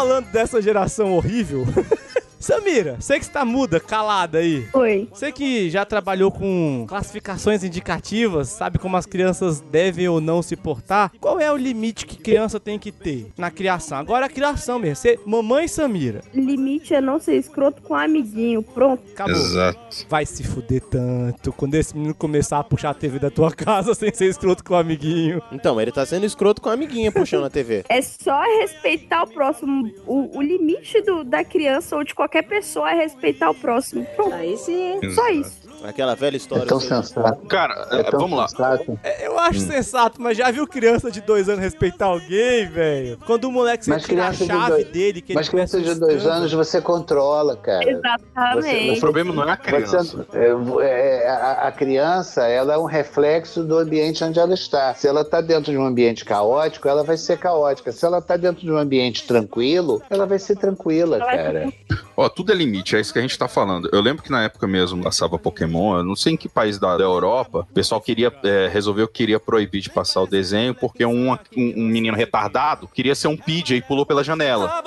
Falando 0.02 0.26
dessa 0.32 0.60
geração 0.60 1.12
horrível. 1.12 1.64
Samira, 2.42 2.96
você 2.98 3.20
que 3.20 3.24
está 3.24 3.44
muda, 3.44 3.78
calada 3.78 4.38
aí. 4.38 4.66
Oi. 4.72 5.08
Você 5.12 5.30
que 5.30 5.70
já 5.70 5.84
trabalhou 5.84 6.28
com 6.28 6.84
classificações 6.88 7.62
indicativas, 7.62 8.48
sabe 8.48 8.80
como 8.80 8.96
as 8.96 9.06
crianças 9.06 9.60
devem 9.60 10.08
ou 10.08 10.20
não 10.20 10.42
se 10.42 10.56
portar? 10.56 11.12
Qual 11.20 11.38
é 11.38 11.52
o 11.52 11.56
limite 11.56 12.04
que 12.04 12.16
criança 12.16 12.58
tem 12.58 12.80
que 12.80 12.90
ter 12.90 13.28
na 13.38 13.48
criação? 13.48 13.98
Agora 13.98 14.26
a 14.26 14.28
criação 14.28 14.80
mesmo. 14.80 14.96
Você, 14.96 15.20
mamãe 15.24 15.68
Samira. 15.68 16.20
Limite 16.34 16.92
é 16.92 17.00
não 17.00 17.20
ser 17.20 17.36
escroto 17.36 17.80
com 17.80 17.94
amiguinho. 17.94 18.60
Pronto. 18.60 19.04
Acabou. 19.12 19.36
Exato. 19.36 19.78
Vai 20.08 20.26
se 20.26 20.42
fuder 20.42 20.82
tanto 20.82 21.52
quando 21.52 21.76
esse 21.76 21.96
menino 21.96 22.12
começar 22.12 22.58
a 22.58 22.64
puxar 22.64 22.90
a 22.90 22.94
TV 22.94 23.20
da 23.20 23.30
tua 23.30 23.52
casa 23.54 23.94
sem 23.94 24.12
ser 24.12 24.26
escroto 24.26 24.64
com 24.64 24.74
o 24.74 24.76
amiguinho. 24.76 25.40
Então, 25.52 25.80
ele 25.80 25.92
tá 25.92 26.04
sendo 26.04 26.26
escroto 26.26 26.60
com 26.60 26.70
a 26.70 26.72
amiguinha 26.72 27.12
puxando 27.12 27.44
a 27.44 27.50
TV. 27.50 27.84
É 27.88 28.02
só 28.02 28.42
respeitar 28.58 29.22
o 29.22 29.28
próximo. 29.28 29.92
O, 30.08 30.38
o 30.38 30.42
limite 30.42 31.00
do, 31.02 31.22
da 31.22 31.44
criança 31.44 31.94
ou 31.94 32.02
de 32.02 32.12
qualquer 32.12 32.31
pessoa 32.40 32.92
é 32.92 32.94
respeitar 32.94 33.50
o 33.50 33.54
próximo. 33.54 34.06
Pronto. 34.14 34.32
Aí 34.32 34.56
sim. 34.56 35.00
Só 35.12 35.28
isso. 35.28 35.61
Aquela 35.84 36.14
velha 36.14 36.36
história. 36.36 36.64
É 36.64 36.66
tão 36.66 36.80
sensato. 36.80 37.46
Cara, 37.46 37.88
É 37.90 38.00
é, 38.00 38.02
tão 38.04 38.20
vamos 38.20 38.38
lá. 38.38 38.48
sensato. 38.48 38.98
É, 39.02 39.26
Eu 39.26 39.38
acho 39.38 39.60
sensato, 39.60 40.20
mas 40.20 40.36
já 40.36 40.50
viu 40.50 40.66
criança 40.66 41.10
de 41.10 41.20
dois 41.20 41.48
anos 41.48 41.60
respeitar 41.62 42.06
alguém, 42.06 42.68
velho? 42.68 43.18
Quando 43.26 43.44
o 43.44 43.52
moleque 43.52 43.84
você 43.84 43.98
tira 44.00 44.28
a 44.28 44.32
criança 44.34 44.44
de 44.44 44.50
chave 44.50 44.70
dois- 44.70 44.86
dele, 44.88 45.20
que 45.22 45.34
Mas 45.34 45.46
ele 45.46 45.50
criança 45.52 45.80
de 45.80 45.94
dois 45.94 46.26
anos 46.26 46.52
você 46.52 46.80
controla, 46.80 47.56
cara. 47.56 47.88
Exatamente. 47.88 48.98
O 48.98 49.00
problema 49.00 49.32
não 49.34 49.48
é 49.48 49.52
a 49.52 49.56
criança. 49.56 50.26
Você- 50.30 50.82
é, 50.82 51.24
é, 51.24 51.28
a, 51.28 51.68
a 51.68 51.72
criança, 51.72 52.46
ela 52.46 52.74
é 52.74 52.78
um 52.78 52.84
reflexo 52.84 53.62
do 53.64 53.78
ambiente 53.78 54.22
onde 54.24 54.38
ela 54.38 54.54
está. 54.54 54.94
Se 54.94 55.06
ela 55.08 55.22
está 55.22 55.40
dentro 55.40 55.72
de 55.72 55.78
um 55.78 55.84
ambiente 55.84 56.24
caótico, 56.24 56.88
ela 56.88 57.02
vai 57.02 57.16
ser 57.16 57.38
caótica. 57.38 57.92
Se 57.92 58.04
ela 58.04 58.18
está 58.18 58.36
dentro 58.36 58.62
de 58.62 58.70
um 58.70 58.76
ambiente 58.76 59.26
tranquilo, 59.26 60.02
ela 60.10 60.26
vai 60.26 60.38
ser 60.38 60.56
tranquila, 60.56 61.18
cara. 61.18 61.72
Ó, 62.16 62.28
tudo 62.28 62.52
é 62.52 62.54
limite, 62.54 62.94
é 62.94 63.00
isso 63.00 63.12
que 63.12 63.18
a 63.18 63.22
gente 63.22 63.38
tá 63.38 63.48
falando. 63.48 63.88
Eu 63.92 64.00
lembro 64.00 64.22
que 64.22 64.30
na 64.30 64.42
época 64.42 64.66
mesmo 64.66 65.02
lançava 65.02 65.38
Pokémon, 65.38 65.71
eu 65.72 66.04
não 66.04 66.16
sei 66.16 66.34
em 66.34 66.36
que 66.36 66.48
país 66.48 66.78
da, 66.78 66.96
da 66.96 67.04
Europa, 67.04 67.66
o 67.70 67.74
pessoal 67.74 68.00
queria, 68.00 68.32
é, 68.44 68.68
resolveu 68.72 69.06
que 69.06 69.14
queria 69.14 69.40
proibir 69.40 69.80
de 69.80 69.90
passar 69.90 70.22
o 70.22 70.26
desenho 70.26 70.74
porque 70.74 71.04
um, 71.04 71.32
um, 71.32 71.38
um 71.56 71.86
menino 71.86 72.16
retardado 72.16 72.88
queria 72.88 73.14
ser 73.14 73.28
um 73.28 73.36
PJ 73.36 73.76
e 73.76 73.82
pulou 73.82 74.04
pela 74.04 74.24
janela. 74.24 74.82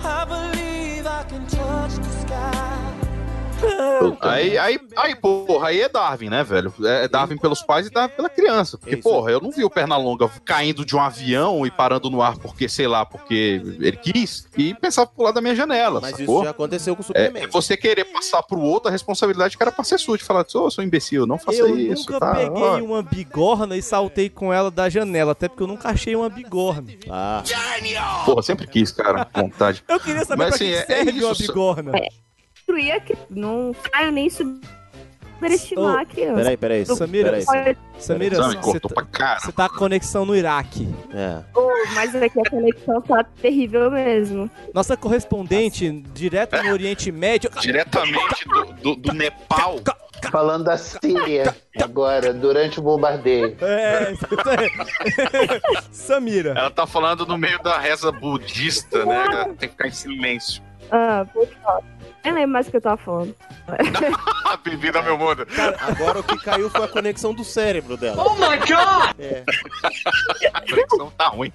I 0.00 0.24
believe 0.24 1.06
I 1.06 1.24
can 1.28 1.44
touch 1.46 1.98
the 1.98 2.08
sky. 2.20 2.87
Aí, 4.20 4.56
aí, 4.56 4.78
aí, 4.96 5.14
porra, 5.16 5.68
aí 5.68 5.80
é 5.80 5.88
Darwin, 5.88 6.28
né, 6.28 6.44
velho? 6.44 6.72
É 6.84 7.08
Darwin 7.08 7.36
pelos 7.36 7.62
pais 7.62 7.86
e 7.86 7.90
Darwin 7.90 8.14
pela 8.14 8.28
criança. 8.28 8.78
Porque, 8.78 8.96
porra, 8.96 9.30
eu 9.32 9.40
não 9.40 9.50
vi 9.50 9.64
o 9.64 9.70
Pernalonga 9.70 10.30
caindo 10.44 10.84
de 10.84 10.94
um 10.94 11.00
avião 11.00 11.66
e 11.66 11.70
parando 11.70 12.08
no 12.08 12.22
ar 12.22 12.36
porque, 12.38 12.68
sei 12.68 12.86
lá, 12.86 13.04
porque 13.04 13.60
ele 13.80 13.96
quis 13.96 14.46
e 14.56 14.74
pensava 14.74 15.06
pular 15.08 15.32
da 15.32 15.40
minha 15.40 15.54
janela. 15.54 16.00
Mas 16.00 16.12
isso 16.12 16.20
sacou? 16.20 16.44
já 16.44 16.50
aconteceu 16.50 16.94
com 16.94 17.02
o 17.02 17.04
É, 17.04 17.06
Superman. 17.06 17.42
é 17.44 17.46
você 17.48 17.76
querer 17.76 18.04
passar 18.04 18.42
pro 18.42 18.60
outro 18.60 18.88
a 18.88 18.92
responsabilidade 18.92 19.56
que 19.56 19.62
era 19.62 19.72
pra 19.72 19.84
ser 19.84 19.98
sua, 19.98 20.16
de 20.16 20.24
falar, 20.24 20.46
ô, 20.54 20.70
sou 20.70 20.84
imbecil, 20.84 21.26
não 21.26 21.38
faça 21.38 21.58
Eu 21.58 21.76
isso. 21.78 22.10
nunca 22.10 22.20
tá? 22.20 22.34
peguei 22.36 22.62
Ó. 22.62 22.76
uma 22.78 23.02
bigorna 23.02 23.76
e 23.76 23.82
saltei 23.82 24.28
com 24.30 24.52
ela 24.52 24.70
da 24.70 24.88
janela, 24.88 25.32
até 25.32 25.48
porque 25.48 25.62
eu 25.62 25.66
nunca 25.68 25.88
achei 25.88 26.14
uma 26.14 26.28
bigorna. 26.28 26.88
Ah. 27.10 27.42
Porra, 28.24 28.42
sempre 28.42 28.66
quis, 28.66 28.92
cara, 28.92 29.24
com 29.24 29.42
vontade. 29.42 29.82
Eu 29.88 29.98
queria 30.00 30.24
saber 30.24 30.44
Mas, 30.44 30.56
pra 30.56 30.56
assim, 30.56 30.66
que 30.66 30.74
é- 30.74 31.00
é 31.00 31.04
serve 31.04 31.24
uma 31.24 31.32
isso, 31.32 31.42
bigorna. 31.46 31.92
Destruir 32.68 32.92
a 32.92 33.00
cri- 33.00 33.16
Não 33.30 33.74
caio 33.90 34.12
nem 34.12 34.28
subestimar 34.28 36.00
a 36.00 36.04
criança. 36.04 36.34
Peraí, 36.36 36.56
peraí. 36.56 36.84
Samira, 36.86 37.30
peraí. 37.44 37.76
Samira, 37.98 38.36
Sabe, 38.36 38.56
você 38.62 38.80
tá, 38.80 39.38
você 39.40 39.52
tá 39.52 39.68
com 39.70 39.76
conexão 39.76 40.24
no 40.26 40.36
Iraque. 40.36 40.86
É. 41.14 41.40
Oh, 41.56 41.70
mas 41.94 42.14
aqui 42.14 42.38
a 42.46 42.50
conexão 42.50 43.00
tá 43.00 43.24
terrível 43.40 43.90
mesmo. 43.90 44.50
Nossa 44.74 44.96
correspondente 44.96 45.90
direto 46.12 46.62
no 46.62 46.72
Oriente 46.72 47.10
Médio. 47.10 47.50
Diretamente 47.58 48.46
do, 48.48 48.64
do, 48.74 48.96
do 48.96 49.12
Nepal. 49.14 49.76
Falando 50.32 50.64
da 50.64 50.76
Síria 50.76 51.54
agora, 51.80 52.34
durante 52.34 52.80
o 52.80 52.82
bombardeio. 52.82 53.56
É, 53.62 54.12
Samira. 55.92 56.50
Ela 56.50 56.70
tá 56.70 56.86
falando 56.86 57.24
no 57.24 57.38
meio 57.38 57.62
da 57.62 57.78
reza 57.78 58.10
budista, 58.12 59.04
né? 59.06 59.24
Ela 59.26 59.44
tem 59.44 59.54
que 59.56 59.68
ficar 59.68 59.86
em 59.88 59.92
silêncio. 59.92 60.60
Ah, 60.90 61.24
por 61.32 61.46
favor. 61.46 61.84
Nem 62.24 62.34
lembro 62.34 62.52
mais 62.52 62.66
o 62.68 62.70
que 62.70 62.76
eu 62.76 62.80
tava 62.80 62.96
falando. 62.96 63.34
Bem-vindo 64.64 64.98
ao 64.98 65.04
meu 65.04 65.16
mundo. 65.16 65.46
Agora 65.80 66.20
o 66.20 66.22
que 66.22 66.36
caiu 66.38 66.68
foi 66.68 66.84
a 66.84 66.88
conexão 66.88 67.32
do 67.32 67.44
cérebro 67.44 67.96
dela. 67.96 68.22
Oh 68.22 68.34
my 68.34 68.58
god! 68.58 69.18
É. 69.18 69.44
A 70.52 70.60
conexão 70.60 71.10
tá 71.16 71.28
ruim. 71.28 71.52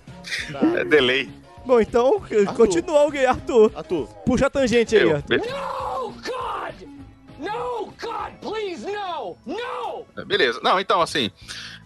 É 0.78 0.84
delay. 0.86 1.30
Bom, 1.66 1.80
então, 1.80 2.22
continua 2.56 3.02
alguém, 3.02 3.26
Arthur. 3.26 3.72
Arthur. 3.76 4.08
Puxa 4.26 4.48
a 4.48 4.50
tangente 4.50 4.96
aí, 4.96 5.04
Eu, 5.04 5.16
Arthur. 5.16 5.38
No, 5.38 6.12
God! 6.12 6.90
No, 7.40 7.94
God, 8.02 8.34
please, 8.42 8.86
no! 8.86 9.38
No! 9.46 10.26
Beleza. 10.26 10.60
Não, 10.62 10.80
então, 10.80 11.02
assim, 11.02 11.32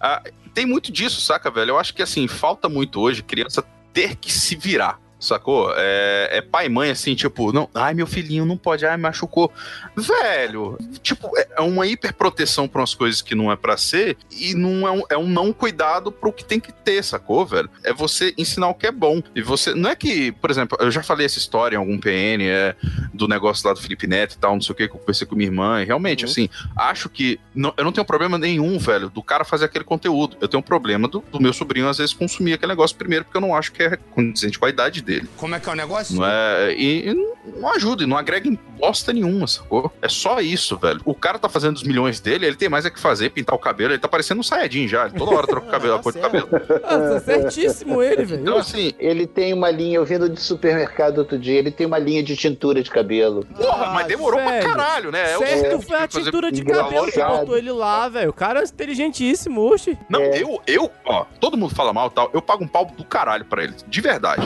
ah, 0.01 0.23
tem 0.53 0.65
muito 0.65 0.91
disso, 0.91 1.21
saca, 1.21 1.51
velho? 1.51 1.71
Eu 1.71 1.79
acho 1.79 1.93
que, 1.93 2.01
assim, 2.01 2.27
falta 2.27 2.67
muito 2.67 2.99
hoje 2.99 3.21
criança 3.21 3.63
ter 3.93 4.15
que 4.15 4.31
se 4.31 4.55
virar. 4.55 4.99
Sacou? 5.19 5.71
É, 5.75 6.29
é 6.37 6.41
pai 6.41 6.67
e 6.67 6.69
mãe, 6.69 6.91
assim, 6.91 7.15
tipo, 7.15 7.51
não, 7.51 7.67
ai, 7.73 7.93
meu 7.93 8.05
filhinho 8.05 8.45
não 8.45 8.55
pode, 8.57 8.85
ai, 8.85 8.97
machucou. 8.97 9.51
Velho, 9.95 10.77
tipo, 11.01 11.35
é 11.37 11.47
é 11.57 11.61
uma 11.61 11.87
hiperproteção 11.87 12.67
pra 12.67 12.81
umas 12.81 12.93
coisas 12.93 13.19
que 13.21 13.33
não 13.33 13.51
é 13.51 13.55
pra 13.55 13.75
ser 13.77 14.15
e 14.31 14.53
não 14.53 14.87
é 14.87 14.91
um, 14.91 15.03
é 15.09 15.17
um 15.17 15.27
não 15.27 15.51
cuidado 15.51 16.11
pro 16.11 16.31
que 16.31 16.45
tem 16.45 16.59
que 16.59 16.71
ter, 16.71 17.03
sacou, 17.03 17.43
velho? 17.47 17.67
É 17.83 17.91
você 17.91 18.31
ensinar 18.37 18.67
o 18.67 18.75
que 18.75 18.85
é 18.85 18.91
bom. 18.91 19.23
E 19.35 19.41
você, 19.41 19.73
não 19.73 19.89
é 19.89 19.95
que, 19.95 20.31
por 20.33 20.51
exemplo, 20.51 20.77
eu 20.79 20.91
já 20.91 21.01
falei 21.01 21.25
essa 21.25 21.39
história 21.39 21.75
em 21.75 21.79
algum 21.79 21.97
PN, 21.97 22.43
é, 22.43 22.75
do 23.11 23.27
negócio 23.27 23.67
lá 23.67 23.73
do 23.73 23.81
Felipe 23.81 24.05
Neto 24.05 24.35
e 24.35 24.37
tal, 24.37 24.53
não 24.53 24.61
sei 24.61 24.73
o 24.73 24.75
que, 24.75 24.87
que 24.87 24.93
eu 24.95 24.99
conversei 24.99 25.25
com 25.25 25.35
minha 25.35 25.47
irmã, 25.47 25.81
e 25.81 25.85
realmente, 25.85 26.25
assim, 26.25 26.47
acho 26.75 27.09
que 27.09 27.39
não- 27.55 27.73
eu 27.75 27.83
não 27.83 27.91
tenho 27.91 28.05
problema 28.05 28.37
nenhum, 28.37 28.77
velho, 28.77 29.09
do 29.09 29.23
cara 29.23 29.43
fazer 29.43 29.65
aquele 29.65 29.83
conteúdo. 29.83 30.37
Eu 30.39 30.47
tenho 30.47 30.59
um 30.59 30.63
problema 30.63 31.07
do, 31.07 31.23
do 31.31 31.41
meu 31.41 31.53
sobrinho, 31.53 31.89
às 31.89 31.97
vezes, 31.97 32.13
consumir 32.13 32.53
aquele 32.53 32.71
negócio 32.73 32.95
primeiro, 32.95 33.25
porque 33.25 33.37
eu 33.37 33.41
não 33.41 33.55
acho 33.55 33.71
que 33.71 33.81
é 33.81 33.97
condizente 33.97 34.59
com 34.59 34.65
a 34.65 34.69
idade 34.69 35.01
dele. 35.07 35.29
Como 35.37 35.55
é 35.55 35.59
que 35.59 35.69
é 35.69 35.71
o 35.71 35.75
negócio? 35.75 36.15
Não 36.15 36.25
é, 36.25 36.73
e, 36.73 37.09
e 37.09 37.13
não 37.59 37.69
ajuda, 37.69 38.03
e 38.03 38.05
não 38.05 38.17
agrega 38.17 38.47
em 38.47 38.59
bosta 38.77 39.13
nenhuma, 39.13 39.47
sacou? 39.47 39.91
É 40.01 40.09
só 40.09 40.41
isso, 40.41 40.77
velho. 40.77 40.99
O 41.05 41.15
cara 41.15 41.39
tá 41.39 41.47
fazendo 41.47 41.77
os 41.77 41.83
milhões 41.83 42.19
dele, 42.19 42.45
ele 42.45 42.55
tem 42.57 42.67
mais 42.67 42.85
é 42.85 42.89
que 42.89 42.99
fazer, 42.99 43.29
pintar 43.29 43.55
o 43.55 43.59
cabelo, 43.59 43.93
ele 43.93 43.99
tá 43.99 44.07
parecendo 44.07 44.41
um 44.41 44.43
Sayajin 44.43 44.87
já. 44.87 45.05
Ele 45.05 45.17
toda 45.17 45.31
hora 45.35 45.47
troca 45.47 45.67
o 45.67 45.71
cabelo, 45.71 45.95
a 45.95 45.99
cor 45.99 46.11
do 46.13 46.19
cabelo. 46.19 46.49
Ah, 46.83 46.97
tá 46.97 47.19
certíssimo 47.21 48.03
ele, 48.03 48.25
velho. 48.25 48.41
Então, 48.41 48.57
assim, 48.57 48.91
Ele 48.99 49.25
tem 49.25 49.53
uma 49.53 49.71
linha, 49.71 49.95
eu 49.95 50.05
vindo 50.05 50.29
de 50.29 50.39
supermercado 50.39 51.19
outro 51.19 51.39
dia, 51.39 51.57
ele 51.57 51.71
tem 51.71 51.87
uma 51.87 51.97
linha 51.97 52.21
de 52.21 52.35
tintura 52.35 52.83
de 52.83 52.91
cabelo. 52.91 53.45
porra, 53.45 53.93
mas 53.93 54.07
demorou 54.07 54.39
pra 54.39 54.51
velho. 54.51 54.69
caralho, 54.69 55.11
né? 55.11 55.31
É 55.31 55.37
o 55.37 55.39
Certo, 55.39 55.81
foi 55.81 55.97
a 55.97 56.07
tintura 56.07 56.51
de 56.51 56.63
cabelo 56.63 57.11
que 57.11 57.23
botou 57.23 57.57
ele 57.57 57.71
lá, 57.71 58.09
velho. 58.09 58.29
O 58.29 58.33
cara 58.33 58.59
é 58.59 58.63
inteligentíssimo, 58.63 59.61
oxe. 59.61 59.97
Não, 60.09 60.21
eu, 60.21 60.61
eu, 60.67 60.91
ó, 61.05 61.25
todo 61.39 61.55
mundo 61.55 61.73
fala 61.73 61.93
mal 61.93 62.07
e 62.07 62.11
tal, 62.11 62.29
eu 62.33 62.41
pago 62.41 62.63
um 62.63 62.67
pau 62.67 62.85
do 62.85 63.05
caralho 63.05 63.45
pra 63.45 63.63
ele, 63.63 63.73
de 63.87 64.01
verdade. 64.01 64.41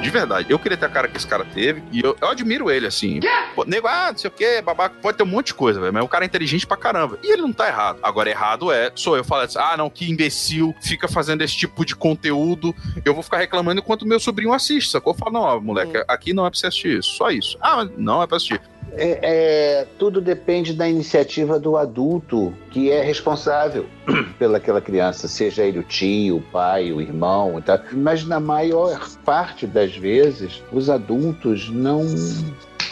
De 0.00 0.10
verdade, 0.10 0.50
eu 0.50 0.58
queria 0.58 0.76
ter 0.76 0.86
a 0.86 0.88
cara 0.88 1.08
que 1.08 1.16
esse 1.16 1.26
cara 1.26 1.44
teve 1.44 1.82
e 1.92 2.00
eu, 2.00 2.16
eu 2.20 2.28
admiro 2.28 2.70
ele, 2.70 2.86
assim. 2.86 3.20
Pô, 3.54 3.64
nego, 3.64 3.86
ah, 3.86 4.10
não 4.10 4.18
sei 4.18 4.28
o 4.28 4.32
que, 4.32 4.62
babaca, 4.62 4.94
pode 5.02 5.16
ter 5.18 5.22
um 5.22 5.26
monte 5.26 5.48
de 5.48 5.54
coisa, 5.54 5.80
velho, 5.80 5.92
mas 5.92 6.04
o 6.04 6.08
cara 6.08 6.24
é 6.24 6.26
inteligente 6.26 6.66
pra 6.66 6.76
caramba. 6.76 7.18
E 7.22 7.32
ele 7.32 7.42
não 7.42 7.52
tá 7.52 7.66
errado. 7.68 7.98
Agora, 8.02 8.30
errado 8.30 8.72
é, 8.72 8.90
sou 8.94 9.16
eu 9.16 9.24
falando 9.24 9.46
assim, 9.46 9.58
ah, 9.58 9.76
não, 9.76 9.90
que 9.90 10.10
imbecil, 10.10 10.74
fica 10.80 11.08
fazendo 11.08 11.42
esse 11.42 11.56
tipo 11.56 11.84
de 11.84 11.94
conteúdo, 11.94 12.74
eu 13.04 13.12
vou 13.12 13.22
ficar 13.22 13.38
reclamando 13.38 13.80
enquanto 13.80 14.06
meu 14.06 14.20
sobrinho 14.20 14.52
assiste, 14.52 14.90
sacou? 14.90 15.12
Eu 15.12 15.18
falo, 15.18 15.32
não, 15.32 15.40
ó, 15.40 15.60
moleque, 15.60 16.02
aqui 16.08 16.32
não 16.32 16.46
é 16.46 16.50
pra 16.50 16.58
você 16.58 16.68
assistir 16.68 16.98
isso, 16.98 17.10
só 17.16 17.30
isso. 17.30 17.58
Ah, 17.60 17.86
não 17.96 18.22
é 18.22 18.26
pra 18.26 18.36
assistir. 18.36 18.60
É, 18.96 19.18
é, 19.80 19.86
tudo 19.98 20.20
depende 20.20 20.72
da 20.72 20.88
iniciativa 20.88 21.58
do 21.58 21.76
adulto 21.76 22.52
que 22.70 22.90
é 22.90 23.02
responsável 23.02 23.86
pelaquela 24.38 24.80
criança, 24.80 25.28
seja 25.28 25.62
ele 25.64 25.78
o 25.78 25.82
tio, 25.82 26.36
o 26.38 26.42
pai, 26.42 26.92
o 26.92 27.00
irmão 27.00 27.60
tal. 27.62 27.78
Mas 27.92 28.24
na 28.24 28.40
maior 28.40 29.08
parte 29.24 29.66
das 29.66 29.96
vezes, 29.96 30.62
os 30.72 30.88
adultos 30.90 31.68
não 31.70 32.04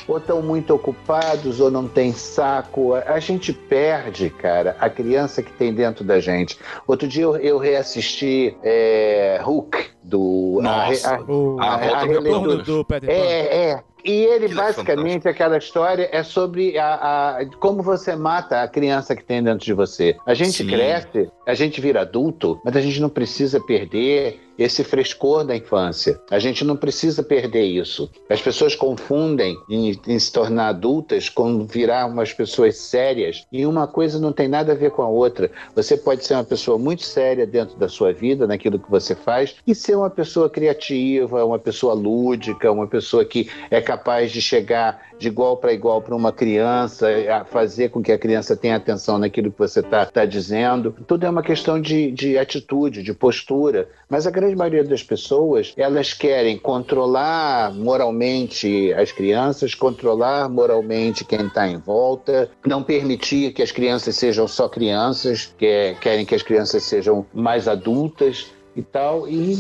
ou 0.09 0.19
estão 0.19 0.41
muito 0.41 0.73
ocupados 0.73 1.59
ou 1.61 1.69
não 1.69 1.89
tem 1.89 2.13
saco. 2.13 2.95
A 2.95 3.15
a 3.15 3.19
gente 3.19 3.53
perde, 3.53 4.31
cara, 4.31 4.77
a 4.79 4.89
criança 4.89 5.43
que 5.43 5.51
tem 5.53 5.75
dentro 5.75 6.05
da 6.05 6.21
gente. 6.21 6.57
Outro 6.87 7.09
dia 7.09 7.25
eu, 7.25 7.37
eu 7.37 7.59
reassisti 7.59 8.57
é, 8.63 9.41
Hook 9.45 9.77
do 10.05 10.59
a 10.61 10.63
Nossa, 10.63 11.15
a- 11.17 11.21
O 11.23 11.61
a 11.61 11.77
volta 11.77 12.07
do 12.07 12.13
releitura. 12.13 12.21
retorno 12.23 12.63
do 12.63 12.85
Peter 12.85 13.09
Pan. 13.09 13.15
é, 13.17 13.71
é. 13.71 13.83
E 14.07 14.13
ele, 14.25 14.45
Aquilo 14.47 14.61
é 14.61 14.65
basicamente, 14.65 15.29
aquela 15.29 15.59
história 15.59 16.09
é 16.13 16.23
sobre 16.23 16.79
a, 16.79 16.95
a- 17.41 17.47
como 17.59 17.83
você 17.83 18.15
mata 18.15 18.63
a 18.63 18.69
criança 18.69 19.17
que 19.17 19.25
tem 19.25 19.43
dentro 19.43 19.65
de 19.67 19.73
você. 19.73 20.17
A 20.25 20.33
gente 20.33 20.53
Sim. 20.63 20.69
cresce, 20.69 21.29
a 21.47 21.55
gente 21.55 21.81
vira 21.81 22.03
adulto, 22.03 22.61
mas 22.65 22.77
a 22.77 22.81
gente 22.81 23.01
não 23.01 23.09
precisa 23.09 23.59
perder 23.61 24.41
esse 24.59 24.83
frescor 24.83 25.45
da 25.45 25.57
infância. 25.57 26.21
A 26.31 26.39
gente 26.39 26.65
não 26.65 26.77
precisa 26.77 27.23
perder 27.23 27.65
isso. 27.65 28.11
As 28.29 28.41
pessoas 28.41 28.75
confundem 28.75 29.57
em, 29.69 29.99
em 30.07 30.19
se 30.19 30.33
tornar 30.33 30.69
adultas 30.69 31.29
com 31.29 31.67
virar 31.67 32.07
umas 32.07 32.33
pessoas 32.33 32.77
sérias 32.77 33.47
e 33.53 33.67
uma 33.67 33.87
coisa 33.87 34.19
não 34.19 34.33
tem 34.33 34.49
nada 34.49 34.73
a 34.73 34.75
ver 34.75 34.91
com 34.91 35.03
a 35.03 35.09
outra. 35.09 35.51
Você 35.75 35.97
pode 35.97 36.25
ser 36.25 36.35
uma 36.35 36.45
pessoa 36.45 36.79
muito 36.79 37.03
séria 37.03 37.47
dentro 37.47 37.77
da 37.77 37.89
sua 37.89 38.13
vida, 38.13 38.47
naquilo 38.47 38.79
que 38.79 38.91
você 38.91 39.15
faz, 39.15 39.57
e 39.67 39.75
ser 39.75 39.97
uma 39.97 40.11
pessoa 40.11 40.49
criativa, 40.49 41.45
uma 41.45 41.59
pessoa 41.59 41.95
lúdica, 41.95 42.71
uma 42.71 42.87
pessoa 42.87 43.25
que 43.25 43.51
é 43.71 43.81
capaz 43.81 44.33
de 44.33 44.41
chegar 44.41 45.07
de 45.19 45.29
igual 45.29 45.57
para 45.57 45.73
igual 45.73 46.03
para 46.03 46.15
uma 46.15 46.33
criança, 46.33 47.09
fazer 47.51 47.91
com 47.91 48.03
que 48.03 48.13
a 48.13 48.19
criança 48.19 48.57
tenha 48.57 48.77
atenção 48.77 49.19
naquilo 49.19 49.51
que 49.51 49.59
você 49.59 49.81
está 49.81 50.05
tá 50.05 50.25
dizendo. 50.25 50.95
Tudo 51.07 51.25
é 51.25 51.31
uma 51.31 51.43
questão 51.43 51.81
de, 51.81 52.11
de 52.11 52.39
atitude, 52.39 53.03
de 53.03 53.13
postura. 53.13 53.89
Mas 54.09 54.27
a 54.27 54.31
grande 54.31 54.55
maioria 54.55 54.85
das 54.85 55.03
pessoas, 55.03 55.73
elas 55.77 56.13
querem 56.13 56.59
controlar 56.59 57.73
moralmente 57.75 58.93
as 58.95 59.11
crianças, 59.13 59.75
controlar 59.75 60.49
moralmente 60.49 61.25
quem 61.25 61.47
está 61.47 61.67
em 61.67 61.79
volta, 61.79 62.51
não 62.65 62.83
permitir 62.83 63.53
que 63.53 63.63
as 63.63 63.73
crianças 63.73 64.17
sejam 64.17 64.47
só 64.47 64.69
crianças, 64.69 65.53
que 65.57 65.67
é- 65.67 65.95
querem 65.95 66.25
que 66.25 66.35
as 66.35 66.43
crianças 66.43 66.83
sejam 66.83 67.27
mais 67.33 67.67
adultas 67.69 68.47
e 68.75 68.83
tal. 68.83 69.29
E, 69.29 69.57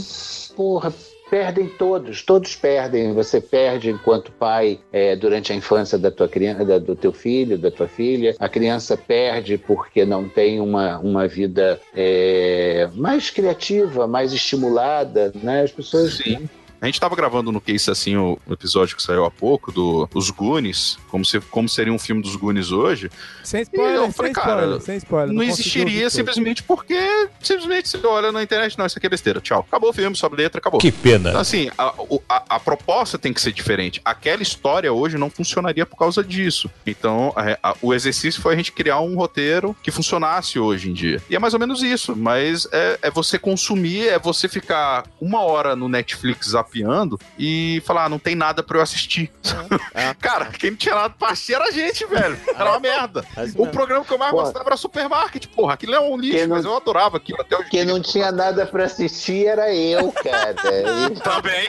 porra, 0.55 0.93
perdem 1.31 1.67
todos, 1.69 2.23
todos 2.23 2.55
perdem. 2.55 3.13
Você 3.13 3.41
perde 3.41 3.91
enquanto 3.91 4.33
pai 4.33 4.79
é, 4.93 5.17
durante 5.17 5.53
a 5.53 5.57
infância 5.57 5.99
da 5.99 6.11
tua 6.11 6.29
criança, 6.29 6.65
da- 6.65 6.79
do 6.79 6.95
teu 6.95 7.13
filho, 7.13 7.59
da 7.59 7.71
tua 7.71 7.89
filha. 7.89 8.35
A 8.39 8.49
criança 8.49 8.97
perde 8.97 9.59
porque 9.59 10.05
não 10.05 10.29
tem 10.29 10.61
uma, 10.61 10.99
uma 10.99 11.27
vida 11.27 11.81
é, 11.95 12.89
mais 12.95 13.31
criativa, 13.31 14.07
mais 14.07 14.33
estimulada, 14.33 15.33
né? 15.43 15.63
As 15.63 15.73
pessoas 15.73 16.15
Sim. 16.15 16.49
A 16.81 16.87
gente 16.87 17.01
tava 17.01 17.17
gravando 17.17 17.51
no 17.51 17.61
Case 17.61 17.91
assim 17.91 18.17
o 18.17 18.39
episódio 18.51 18.97
que 18.97 19.03
saiu 19.03 19.25
há 19.25 19.31
pouco, 19.31 19.73
do 19.73 20.09
Os 20.15 20.31
Goonies, 20.31 20.99
como, 21.09 21.25
se, 21.25 21.41
como 21.41 21.69
seria 21.69 21.93
um 21.93 21.99
filme 21.99 22.21
dos 22.23 22.37
Goonies 22.37 22.71
hoje. 22.71 23.11
Sem 23.43 23.61
E 23.61 23.63
spoiler, 23.63 23.95
eu 23.97 24.03
sem 24.05 24.13
falei, 24.13 24.33
cara, 24.33 24.61
spoiler, 24.63 24.81
sem 24.83 24.97
spoiler. 24.99 25.29
Não, 25.29 25.45
consegui 25.47 25.61
existiria 25.61 26.11
simplesmente 26.11 26.63
porque 26.63 27.29
simplesmente 27.43 27.89
você 27.89 28.07
olha 28.07 28.31
na 28.33 28.43
internet, 28.43 28.77
não, 28.79 28.85
isso 28.87 28.99
aqui 28.99 29.07
é 29.07 29.11
besteira, 29.11 29.41
tchau. 29.41 29.65
Acabou 29.67 29.91
o 29.91 29.93
filme, 29.93 30.17
sobe 30.17 30.37
letra, 30.37 30.59
acabou. 30.59 30.81
Que 30.81 30.93
pena. 30.93 31.31
Então, 31.31 31.41
assim, 31.41 31.71
a, 31.79 31.95
a, 32.29 32.45
a 32.57 32.61
proposta 32.61 33.19
tem 33.19 33.33
que 33.33 33.41
ser 33.41 33.53
diferente. 33.53 34.01
Aquela 34.05 34.43
história 34.43 34.93
hoje 34.93 35.17
não 35.17 35.31
funcionaria 35.31 35.87
por 35.87 35.97
causa 35.97 36.23
disso. 36.23 36.71
Então, 36.87 37.33
a- 37.37 37.71
a- 37.71 37.77
o 37.81 37.95
exercício 37.95 38.43
foi 38.43 38.53
a 38.55 38.57
gente 38.57 38.73
criar 38.73 39.01
um 39.01 39.17
roteiro 39.17 39.75
que 39.83 39.91
funcionasse 39.91 40.59
hoje 40.59 40.91
em 40.91 40.93
dia. 40.93 41.23
E 41.31 41.37
é 41.37 41.39
mais 41.39 41.55
ou 41.55 41.61
menos 41.61 41.83
isso. 41.83 42.15
Mas 42.17 42.69
é, 42.73 42.99
é 43.03 43.11
você 43.11 43.39
consumir, 43.39 44.09
é 44.09 44.19
você 44.19 44.49
ficar 44.49 45.05
uma 45.21 45.41
hora 45.43 45.75
no 45.77 45.89
Netflix 45.89 46.55
zapeando 46.67 47.19
e 47.39 47.83
falar, 47.87 48.05
ah, 48.05 48.09
não 48.09 48.19
tem 48.19 48.35
nada 48.35 48.63
pra 48.63 48.79
eu 48.79 48.83
assistir. 48.83 49.31
Cara, 50.21 50.47
quem 50.47 50.71
não 50.71 50.77
tinha 50.77 50.95
nada 50.95 51.15
pra 51.19 51.29
assistir 51.31 51.55
era 51.55 51.65
a 51.65 51.71
gente, 51.71 52.05
velho. 52.07 52.39
Era 52.55 52.71
uma 52.71 52.81
merda. 52.81 53.25
O 53.57 53.67
programa 53.69 54.05
que 54.05 54.13
eu 54.13 54.19
mais 54.19 54.31
Pô. 54.33 54.43
gostava 54.43 54.69
era 54.69 54.77
Supermarket, 54.77 55.47
porra. 55.49 55.75
Aquilo 55.75 55.95
é 55.95 56.01
um 56.01 56.17
lixo, 56.17 56.47
não- 56.47 56.57
mas 56.57 56.65
eu 56.65 56.77
adorava 56.77 57.17
aquilo 57.17 57.41
até 57.41 57.57
hoje. 57.57 57.71
Quem 57.71 57.85
não 57.85 58.01
tinha 58.01 58.33
nada 58.33 58.67
para 58.67 58.85
assistir 58.85 59.47
era 59.47 59.73
eu, 59.75 60.13
cara. 60.13 60.55
Também. 61.23 61.69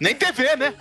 Nem 0.00 0.14
TV, 0.14 0.56
né? 0.56 0.74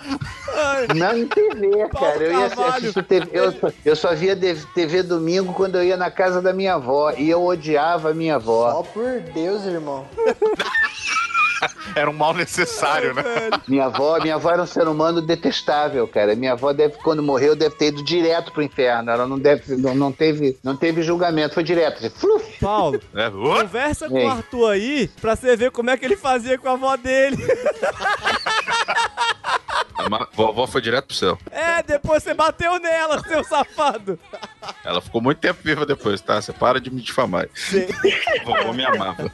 Não 0.96 1.18
em 1.18 1.28
TV, 1.28 1.88
cara. 1.90 2.24
Eu 2.24 2.40
ia 2.40 3.04
TV. 3.04 3.30
Eu, 3.32 3.52
só- 3.52 3.72
eu 3.86 3.96
só 3.96 4.16
via 4.16 4.36
de- 4.36 4.66
TV 4.74 5.04
domingo 5.04 5.54
quando 5.54 5.76
eu 5.76 5.84
ia 5.84 5.98
na 5.98 6.10
casa 6.12 6.42
da 6.42 6.54
minha 6.54 6.76
avó. 6.76 7.12
E 7.12 7.30
eu 7.30 7.44
odiava 7.46 8.12
a 8.12 8.14
minha 8.14 8.36
avó. 8.36 8.80
Ó, 8.80 8.84
por 8.84 9.20
Deus, 9.34 9.66
irmão. 9.66 10.08
Era 11.96 12.10
um 12.10 12.14
mal 12.14 12.34
necessário, 12.34 13.14
né? 13.14 13.24
Minha 13.68 13.86
avó, 13.86 14.20
minha 14.20 14.36
avó 14.36 14.52
era 14.52 14.62
um 14.62 14.68
ser 14.68 14.88
humano 14.88 15.22
detestável, 15.22 16.08
cara. 16.08 16.36
Minha 16.36 16.54
avó 16.54 16.74
deve, 16.74 16.96
quando 16.98 17.24
morreu, 17.24 17.56
deve 17.56 17.76
ter 17.76 17.88
ido 17.88 18.04
direto 18.04 18.52
pro 18.52 18.62
inferno. 18.62 19.10
Ela 19.10 19.26
não 19.26 19.40
deve, 19.40 19.76
não, 19.76 19.96
não 19.96 20.12
teve, 20.12 20.58
não 20.64 20.76
teve 20.76 21.02
julgamento, 21.02 21.54
foi 21.54 21.64
direto. 21.64 21.98
assim, 21.98 22.10
fluf. 22.10 22.60
Paulo, 22.60 23.00
É, 23.16 23.30
conversa 23.30 24.10
com 24.10 24.24
o 24.24 24.30
Arthur 24.30 24.72
aí 24.72 25.10
pra 25.22 25.36
você 25.36 25.56
ver 25.56 25.72
como 25.72 25.90
é 25.90 25.98
que 25.98 26.06
ele 26.06 26.18
fazia 26.18 26.58
com 26.58 26.68
a 26.70 26.74
avó 26.74 26.96
dele. 26.98 27.38
a 30.16 30.28
vovó 30.34 30.68
foi 30.68 30.82
direto 30.82 31.08
pro 31.08 31.16
céu. 31.16 31.38
É, 31.52 31.84
depois 31.84 32.24
você 32.24 32.34
bateu 32.34 32.80
nela, 32.80 33.22
seu 33.28 33.44
safado. 33.44 34.18
Ela 34.84 35.02
ficou 35.02 35.22
muito 35.22 35.40
tempo 35.40 35.60
viva 35.64 35.86
depois, 35.86 36.22
tá? 36.22 36.42
Você 36.42 36.54
para 36.54 36.80
de 36.80 36.90
me 36.90 37.02
difamar. 37.02 37.48
Vovó 38.46 38.74
me 38.74 38.86
amava. 38.86 39.26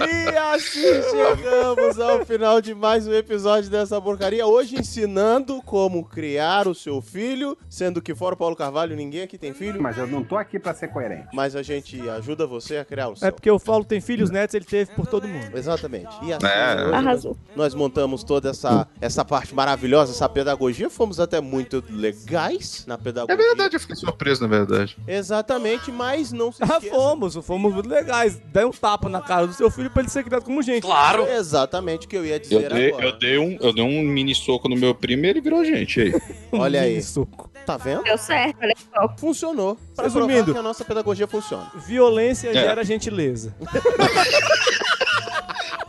E 0.00 0.36
assim 0.36 1.02
chegamos 1.10 1.98
ao 1.98 2.24
final 2.24 2.60
de 2.60 2.72
mais 2.72 3.06
um 3.08 3.12
episódio 3.12 3.68
dessa 3.68 4.00
porcaria. 4.00 4.46
Hoje 4.46 4.76
ensinando 4.78 5.60
como 5.62 6.04
criar 6.04 6.68
o 6.68 6.74
seu 6.74 7.02
filho, 7.02 7.58
sendo 7.68 8.00
que 8.00 8.14
fora 8.14 8.34
o 8.34 8.38
Paulo 8.38 8.54
Carvalho 8.54 8.94
ninguém 8.94 9.22
aqui 9.22 9.36
tem 9.36 9.52
filho. 9.52 9.82
Mas 9.82 9.98
eu 9.98 10.06
não 10.06 10.22
tô 10.22 10.36
aqui 10.36 10.56
pra 10.58 10.72
ser 10.72 10.88
coerente. 10.88 11.26
Mas 11.32 11.56
a 11.56 11.62
gente 11.62 12.00
ajuda 12.10 12.46
você 12.46 12.76
a 12.76 12.84
criar 12.84 13.08
o 13.08 13.16
seu. 13.16 13.26
É 13.26 13.30
porque 13.32 13.50
o 13.50 13.58
Paulo 13.58 13.84
tem 13.84 14.00
filhos 14.00 14.30
netos, 14.30 14.54
ele 14.54 14.64
teve 14.64 14.92
por 14.92 15.06
todo 15.06 15.26
mundo. 15.26 15.56
Exatamente. 15.56 16.14
E 16.22 16.32
assim, 16.32 16.46
É. 16.46 16.94
Arrasou. 16.94 17.36
nós 17.56 17.74
montamos 17.74 18.22
toda 18.22 18.50
essa, 18.50 18.86
essa 19.00 19.24
parte 19.24 19.52
maravilhosa, 19.54 20.12
essa 20.12 20.28
pedagogia. 20.28 20.88
Fomos 20.88 21.18
até 21.18 21.40
muito 21.40 21.82
legais 21.90 22.84
na 22.86 22.96
pedagogia. 22.96 23.34
É 23.34 23.36
verdade, 23.36 23.74
eu 23.76 23.80
fiquei 23.80 23.96
surpreso, 23.96 24.42
na 24.42 24.48
verdade. 24.48 24.96
Exatamente, 25.08 25.90
mas 25.90 26.30
não 26.30 26.52
se 26.52 26.62
Ah, 26.62 26.66
esqueça. 26.76 26.94
fomos, 26.94 27.34
fomos 27.36 27.72
muito 27.74 27.88
legais. 27.88 28.40
Dá 28.52 28.64
um 28.66 28.70
tapa 28.70 29.08
na 29.08 29.20
cara 29.20 29.46
do 29.46 29.52
seu 29.52 29.68
filho 29.70 29.87
pra 29.90 30.02
ele 30.02 30.10
ser 30.10 30.24
criado 30.24 30.44
como 30.44 30.62
gente. 30.62 30.82
Exatamente 31.28 32.06
o 32.06 32.08
que 32.08 32.16
eu 32.16 32.24
ia 32.26 32.34
Eu 32.36 32.38
dizer 32.40 32.68
dei, 32.72 32.88
agora. 32.88 33.04
eu, 33.06 33.18
dei 33.18 33.38
um, 33.38 33.56
eu 33.60 33.72
dei 33.72 33.84
um 33.84 34.02
mini 34.02 34.34
soco 34.34 34.68
no 34.68 34.76
meu 34.76 34.94
primo 34.94 35.24
e 35.24 35.28
ele 35.28 35.40
virou 35.40 35.64
gente 35.64 36.00
aí. 36.00 36.14
Olha 36.52 36.82
aí. 36.82 36.96
Isso. 36.96 37.26
Tá 37.66 37.76
vendo? 37.76 38.02
Deu 38.02 38.16
certo, 38.16 38.56
olha 38.62 38.74
só. 38.94 39.14
Funcionou. 39.18 39.76
Pra 39.94 40.04
Resumindo. 40.04 40.52
que 40.54 40.58
a 40.58 40.62
nossa 40.62 40.84
pedagogia 40.86 41.26
funciona. 41.26 41.70
Violência 41.86 42.48
É. 42.48 42.54
gera 42.54 42.82
gentileza. 42.82 43.54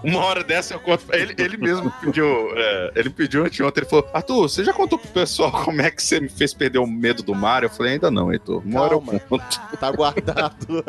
Uma 0.03 0.23
hora 0.23 0.43
dessa 0.43 0.73
eu 0.73 0.80
conto. 0.80 1.03
Ele, 1.11 1.35
ele 1.38 1.57
mesmo 1.57 1.91
pediu. 2.01 2.26
é, 2.55 2.91
ele 2.95 3.09
pediu 3.09 3.45
anteontem. 3.45 3.81
Ele 3.84 3.89
falou: 3.89 4.07
Arthur, 4.13 4.47
você 4.49 4.63
já 4.63 4.71
contou 4.73 4.97
pro 4.97 5.09
pessoal 5.09 5.51
como 5.51 5.81
é 5.81 5.91
que 5.91 6.01
você 6.01 6.19
me 6.19 6.30
fez 6.30 6.53
perder 6.53 6.80
o 6.80 6.88
medo 6.88 7.21
do 7.21 7.35
mar? 7.35 7.63
Eu 7.63 7.69
falei: 7.69 7.93
ainda 7.93 8.09
não, 8.09 8.31
Heitor. 8.31 8.61
Uma 8.65 8.81
hora 8.81 8.93
eu 8.93 9.01
conto. 9.01 9.61
Tá 9.80 9.91
guardado. 9.91 10.84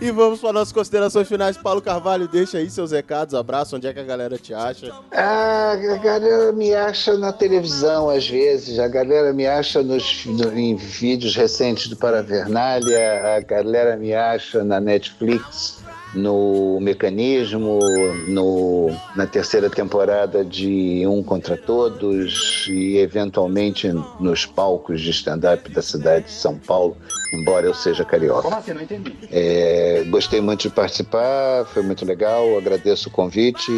e 0.00 0.10
vamos 0.10 0.40
para 0.40 0.52
nossas 0.52 0.72
considerações 0.72 1.28
finais. 1.28 1.56
Paulo 1.56 1.80
Carvalho, 1.80 2.26
deixa 2.26 2.58
aí 2.58 2.68
seus 2.68 2.90
recados, 2.92 3.34
abraço, 3.34 3.76
onde 3.76 3.86
é 3.86 3.92
que 3.92 4.00
a 4.00 4.04
galera 4.04 4.36
te 4.38 4.52
acha. 4.52 4.92
Ah, 5.12 5.72
a 5.72 5.96
galera 5.96 6.52
me 6.52 6.74
acha 6.74 7.16
na 7.16 7.32
televisão 7.32 8.10
às 8.10 8.28
vezes, 8.28 8.78
a 8.78 8.88
galera 8.88 9.32
me 9.32 9.46
acha 9.46 9.82
nos, 9.82 10.24
no- 10.26 10.58
em 10.58 10.76
vídeos 10.76 11.36
recentes 11.36 11.86
do 11.88 11.96
Paravernália, 11.96 13.36
a 13.36 13.40
galera 13.40 13.96
me 13.96 14.12
acha 14.14 14.64
na 14.64 14.80
Netflix, 14.80 15.81
no 16.14 16.78
Mecanismo, 16.80 17.78
no, 18.28 18.90
na 19.16 19.26
terceira 19.26 19.70
temporada 19.70 20.44
de 20.44 21.06
Um 21.06 21.22
Contra 21.22 21.56
Todos 21.56 22.66
e 22.68 22.98
eventualmente 22.98 23.88
nos 24.20 24.44
palcos 24.44 25.00
de 25.00 25.10
stand-up 25.10 25.70
da 25.70 25.82
cidade 25.82 26.26
de 26.26 26.32
São 26.32 26.58
Paulo, 26.58 26.96
embora 27.34 27.66
eu 27.66 27.74
seja 27.74 28.04
carioca. 28.04 28.42
Como 28.42 28.56
assim? 28.56 28.72
Não 28.72 28.82
entendi. 28.82 29.14
É, 29.30 30.04
gostei 30.10 30.40
muito 30.40 30.62
de 30.62 30.70
participar, 30.70 31.64
foi 31.66 31.82
muito 31.82 32.04
legal, 32.04 32.56
agradeço 32.58 33.08
o 33.08 33.12
convite 33.12 33.70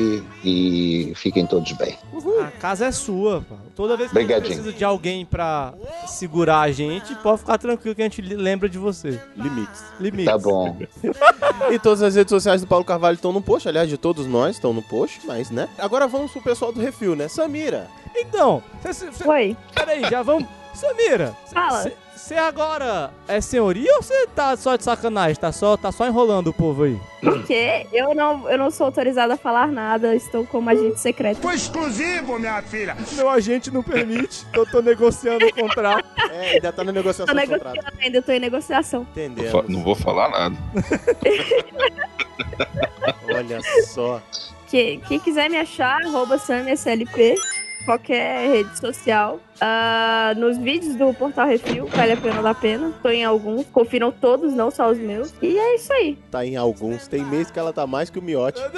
e 0.44 1.12
fiquem 1.16 1.46
todos 1.46 1.70
bem. 1.72 1.96
A 2.42 2.50
casa 2.50 2.86
é 2.86 2.92
sua. 2.92 3.44
Toda 3.74 3.96
vez 3.96 4.10
que 4.10 4.20
gente 4.20 4.40
precisa 4.40 4.72
de 4.72 4.84
alguém 4.84 5.24
pra 5.24 5.74
segurar 6.06 6.60
a 6.60 6.72
gente, 6.72 7.14
pode 7.16 7.40
ficar 7.40 7.58
tranquilo 7.58 7.94
que 7.94 8.02
a 8.02 8.04
gente 8.04 8.22
lembra 8.22 8.68
de 8.68 8.78
você. 8.78 9.20
Limites. 9.36 9.84
Limites. 10.00 10.26
Tá 10.26 10.38
bom. 10.38 10.76
E 11.70 11.78
todas 11.78 12.02
as 12.02 12.16
redes 12.24 12.30
sociais 12.30 12.60
do 12.62 12.66
Paulo 12.66 12.84
Carvalho 12.84 13.14
estão 13.16 13.32
no 13.32 13.42
post, 13.42 13.68
aliás, 13.68 13.88
de 13.88 13.98
todos 13.98 14.26
nós 14.26 14.56
estão 14.56 14.72
no 14.72 14.82
post, 14.82 15.20
mas, 15.26 15.50
né? 15.50 15.68
Agora 15.78 16.08
vamos 16.08 16.32
pro 16.32 16.40
pessoal 16.40 16.72
do 16.72 16.80
Refil, 16.80 17.14
né? 17.14 17.28
Samira. 17.28 17.88
Então, 18.16 18.62
cê, 18.82 18.92
cê, 18.94 19.12
cê- 19.12 19.28
Oi. 19.28 19.56
peraí, 19.74 20.02
já 20.08 20.22
vamos. 20.22 20.48
Samira, 20.74 21.34
Fala. 21.52 21.90
você 22.14 22.34
agora 22.34 23.10
é 23.28 23.40
senhoria 23.40 23.94
ou 23.96 24.02
você 24.02 24.26
tá 24.34 24.56
só 24.56 24.76
de 24.76 24.84
sacanagem? 24.84 25.36
Tá 25.36 25.52
só, 25.52 25.76
tá 25.76 25.92
só 25.92 26.06
enrolando 26.06 26.48
o 26.48 26.52
povo 26.52 26.84
aí? 26.84 26.98
Porque 27.20 27.86
eu 27.92 28.14
não, 28.14 28.48
eu 28.50 28.58
não 28.58 28.70
sou 28.70 28.86
autorizada 28.86 29.34
a 29.34 29.36
falar 29.36 29.68
nada, 29.68 30.14
estou 30.14 30.44
como 30.46 30.68
agente 30.70 30.98
secreto. 31.00 31.40
Foi 31.40 31.54
exclusivo, 31.54 32.38
minha 32.38 32.60
filha. 32.62 32.96
Meu 33.12 33.28
agente 33.30 33.70
não 33.70 33.82
permite, 33.82 34.44
eu 34.52 34.66
tô 34.66 34.80
negociando 34.82 35.46
o 35.46 35.54
contrato. 35.54 36.04
É, 36.34 36.54
ainda 36.54 36.72
tá 36.72 36.82
na 36.82 36.90
negociação 36.90 37.32
Tô 37.32 37.40
do 37.40 37.46
contrato. 37.48 37.74
negociando 37.76 37.98
ainda, 38.02 38.22
tô 38.22 38.32
em 38.32 38.40
negociação. 38.40 39.06
Fa- 39.52 39.64
Não 39.68 39.84
vou 39.84 39.94
falar 39.94 40.28
nada. 40.30 40.56
Olha 43.32 43.60
só. 43.86 44.20
Que, 44.66 45.00
quem 45.06 45.20
quiser 45.20 45.48
me 45.48 45.58
achar, 45.58 46.02
arroba 46.04 46.36
SamSLP, 46.38 47.36
qualquer 47.84 48.48
rede 48.50 48.78
social. 48.78 49.38
Ah, 49.60 50.34
nos 50.36 50.58
vídeos 50.58 50.96
do 50.96 51.14
Portal 51.14 51.46
Refil, 51.46 51.86
vale 51.86 52.12
a 52.12 52.16
pena 52.16 52.42
dar 52.42 52.54
pena. 52.54 52.92
Tô 53.02 53.08
em 53.08 53.24
alguns, 53.24 53.64
confiram 53.66 54.10
todos, 54.10 54.52
não 54.52 54.70
só 54.70 54.90
os 54.90 54.98
meus. 54.98 55.32
E 55.40 55.56
é 55.56 55.76
isso 55.76 55.92
aí. 55.92 56.18
Tá 56.30 56.44
em 56.44 56.56
alguns. 56.56 57.06
Tem 57.06 57.24
mês 57.24 57.50
que 57.50 57.58
ela 57.58 57.72
tá 57.72 57.86
mais 57.86 58.10
que 58.10 58.18
o 58.18 58.22
miote. 58.22 58.60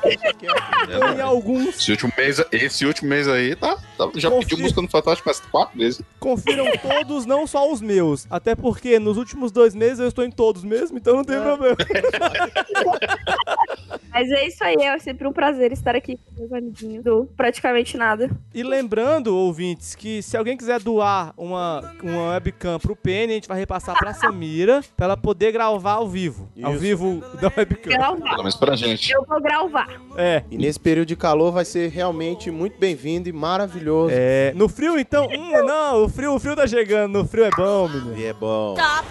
Tô 0.00 1.08
em 1.08 1.20
alguns. 1.20 1.68
Esse 1.80 1.90
último 1.92 2.12
mês, 2.16 2.42
esse 2.52 2.86
último 2.86 3.08
mês 3.08 3.28
aí, 3.28 3.54
tá. 3.56 3.76
tá- 3.96 4.10
já 4.14 4.30
Confia. 4.30 4.48
pediu 4.48 4.58
música 4.62 4.82
no 4.82 4.88
Fantástico 4.88 5.28
mais 5.28 5.40
quatro 5.40 5.78
vezes. 5.78 6.02
Confiram 6.18 6.66
todos, 6.80 7.26
não 7.26 7.46
só 7.46 7.70
os 7.70 7.80
meus. 7.80 8.26
Até 8.30 8.54
porque 8.54 8.98
nos 8.98 9.16
últimos 9.16 9.50
dois 9.52 9.74
meses 9.74 9.98
eu 10.00 10.08
estou 10.08 10.24
em 10.24 10.30
todos 10.30 10.62
mesmo, 10.64 10.98
então 10.98 11.16
não 11.16 11.24
tem 11.24 11.40
problema. 11.40 11.76
Mas 14.12 14.28
é 14.30 14.46
isso 14.46 14.62
aí, 14.64 14.74
é 14.80 14.98
sempre 14.98 15.26
um 15.26 15.32
prazer 15.32 15.72
estar 15.72 15.94
aqui 15.94 16.16
com 16.16 16.40
meus 16.40 16.52
amiguinhos 16.52 17.04
do 17.04 17.26
Praticamente 17.36 17.96
Nada. 17.96 18.28
E 18.52 18.62
lembrando, 18.62 19.34
ouvintes, 19.36 19.94
que 19.94 20.09
se 20.22 20.36
alguém 20.36 20.56
quiser 20.56 20.80
doar 20.80 21.32
uma, 21.36 21.94
uma 22.02 22.30
webcam 22.32 22.78
pro 22.78 22.96
PN, 22.96 23.30
a 23.30 23.34
gente 23.34 23.48
vai 23.48 23.58
repassar 23.58 23.96
pra 23.96 24.12
Samira, 24.12 24.82
pra 24.96 25.06
ela 25.06 25.16
poder 25.16 25.52
gravar 25.52 25.92
ao 25.92 26.08
vivo. 26.08 26.48
Ao 26.62 26.72
Isso. 26.72 26.80
vivo 26.80 27.22
da 27.40 27.52
webcam. 27.56 27.90
Gravar. 27.90 28.16
Pelo 28.16 28.38
menos 28.38 28.56
pra 28.56 28.76
gente. 28.76 29.12
Eu 29.12 29.24
vou 29.24 29.40
gravar. 29.40 29.88
É. 30.16 30.42
E 30.50 30.58
nesse 30.58 30.78
período 30.78 31.08
de 31.08 31.16
calor 31.16 31.52
vai 31.52 31.64
ser 31.64 31.90
realmente 31.90 32.50
muito 32.50 32.78
bem-vindo 32.78 33.28
e 33.28 33.32
maravilhoso. 33.32 34.14
É, 34.16 34.52
no 34.54 34.68
frio, 34.68 34.98
então? 34.98 35.26
Hum, 35.26 35.64
não, 35.64 36.04
o 36.04 36.08
frio, 36.08 36.34
o 36.34 36.40
frio 36.40 36.56
tá 36.56 36.66
chegando. 36.66 37.12
No 37.12 37.26
frio 37.26 37.44
é 37.44 37.50
bom, 37.50 37.88
menino. 37.88 38.16
E 38.16 38.24
é 38.24 38.32
bom. 38.32 38.74
Stop 38.76 39.06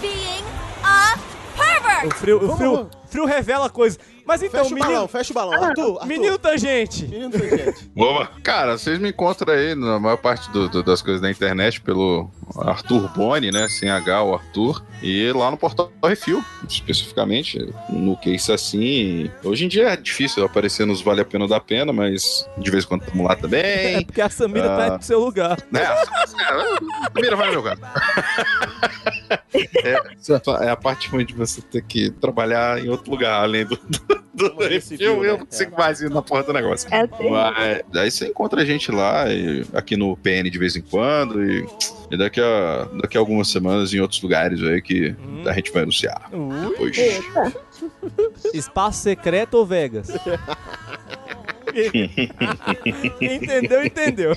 being 0.00 0.44
a 0.82 1.16
pervert! 1.56 2.06
O 2.06 2.14
frio, 2.16 2.44
o 2.44 2.56
frio, 2.56 2.90
frio 3.06 3.24
revela 3.24 3.68
coisas. 3.68 3.98
Mas 4.26 4.42
então, 4.42 4.62
fecha 4.62 4.70
o 4.72 4.74
menino, 4.74 4.92
balão, 4.92 5.08
fecha 5.08 5.32
o 5.32 5.34
balão. 5.34 5.52
Arthur, 5.64 5.92
Arthur. 5.94 6.06
menino 6.06 6.38
tangente. 6.38 7.06
Menino 7.06 7.30
tangente. 7.30 7.90
Boa. 7.94 8.28
Cara, 8.42 8.76
vocês 8.78 8.98
me 8.98 9.10
encontram 9.10 9.52
aí 9.54 9.74
na 9.74 9.98
maior 9.98 10.16
parte 10.16 10.50
do- 10.50 10.68
do- 10.68 10.82
das 10.82 11.02
coisas 11.02 11.20
da 11.20 11.30
internet 11.30 11.80
pelo 11.80 12.30
Arthur 12.56 13.08
Boni, 13.14 13.50
né? 13.50 13.68
Sem 13.68 13.90
H, 13.90 14.22
o 14.22 14.34
Arthur. 14.34 14.82
E 15.02 15.32
lá 15.32 15.50
no 15.50 15.56
portal 15.56 15.90
Refil, 16.04 16.44
especificamente, 16.68 17.58
no 17.88 18.16
Case 18.18 18.52
Assim. 18.52 19.30
Hoje 19.42 19.64
em 19.64 19.68
dia 19.68 19.88
é 19.90 19.96
difícil 19.96 20.44
aparecer 20.44 20.86
nos 20.86 21.00
Vale 21.00 21.20
a 21.22 21.24
Pena 21.24 21.44
ou 21.44 21.48
da 21.48 21.58
Pena, 21.60 21.92
mas 21.92 22.46
de 22.58 22.70
vez 22.70 22.84
em 22.84 22.88
quando 22.88 23.02
estamos 23.02 23.24
lá 23.24 23.32
É 23.32 23.36
também. 23.36 24.04
porque 24.04 24.20
a 24.20 24.28
Samira 24.28 24.68
tá 24.68 24.86
Ah. 24.86 24.96
no 24.98 25.02
seu 25.02 25.20
lugar. 25.20 25.56
né? 25.70 25.80
Primeiro 27.12 27.36
vai 27.36 27.46
no 27.46 27.52
meu 27.52 27.60
lugar. 27.62 27.78
É, 29.84 30.64
é 30.66 30.70
a 30.70 30.76
parte 30.76 31.08
ruim 31.08 31.24
de 31.24 31.34
você 31.34 31.60
ter 31.60 31.82
que 31.82 32.10
trabalhar 32.10 32.84
em 32.84 32.88
outro 32.88 33.10
lugar, 33.10 33.42
além 33.42 33.64
do, 33.64 33.78
viu, 34.34 35.24
eu 35.24 35.32
né? 35.34 35.38
não 35.38 35.46
consigo 35.46 35.76
mais 35.76 36.00
ir 36.00 36.10
na 36.10 36.22
porra 36.22 36.42
do 36.44 36.52
negócio. 36.52 36.88
É 36.92 37.06
terrível. 37.06 37.30
Mas 37.32 37.82
daí 37.92 38.10
você 38.10 38.26
encontra 38.28 38.62
a 38.62 38.64
gente 38.64 38.90
lá, 38.90 39.28
e 39.32 39.64
aqui 39.72 39.96
no 39.96 40.16
PN 40.16 40.50
de 40.50 40.58
vez 40.58 40.76
em 40.76 40.80
quando, 40.80 41.42
e, 41.44 41.64
e 42.10 42.16
daqui, 42.16 42.40
a, 42.40 42.88
daqui 43.00 43.16
a 43.16 43.20
algumas 43.20 43.48
semanas 43.48 43.92
em 43.94 44.00
outros 44.00 44.20
lugares 44.22 44.62
aí 44.62 44.80
que 44.82 45.10
Hum. 45.10 45.42
a 45.46 45.52
gente 45.52 45.70
vai 45.72 45.82
anunciar. 45.82 46.28
Ui. 46.32 46.68
Depois. 46.70 46.98
Eita. 46.98 47.52
Espaço 48.52 49.02
secreto 49.02 49.54
ou 49.54 49.64
Vegas? 49.66 50.08
Quem 51.72 53.34
entendeu, 53.36 53.84
entendeu. 53.84 54.32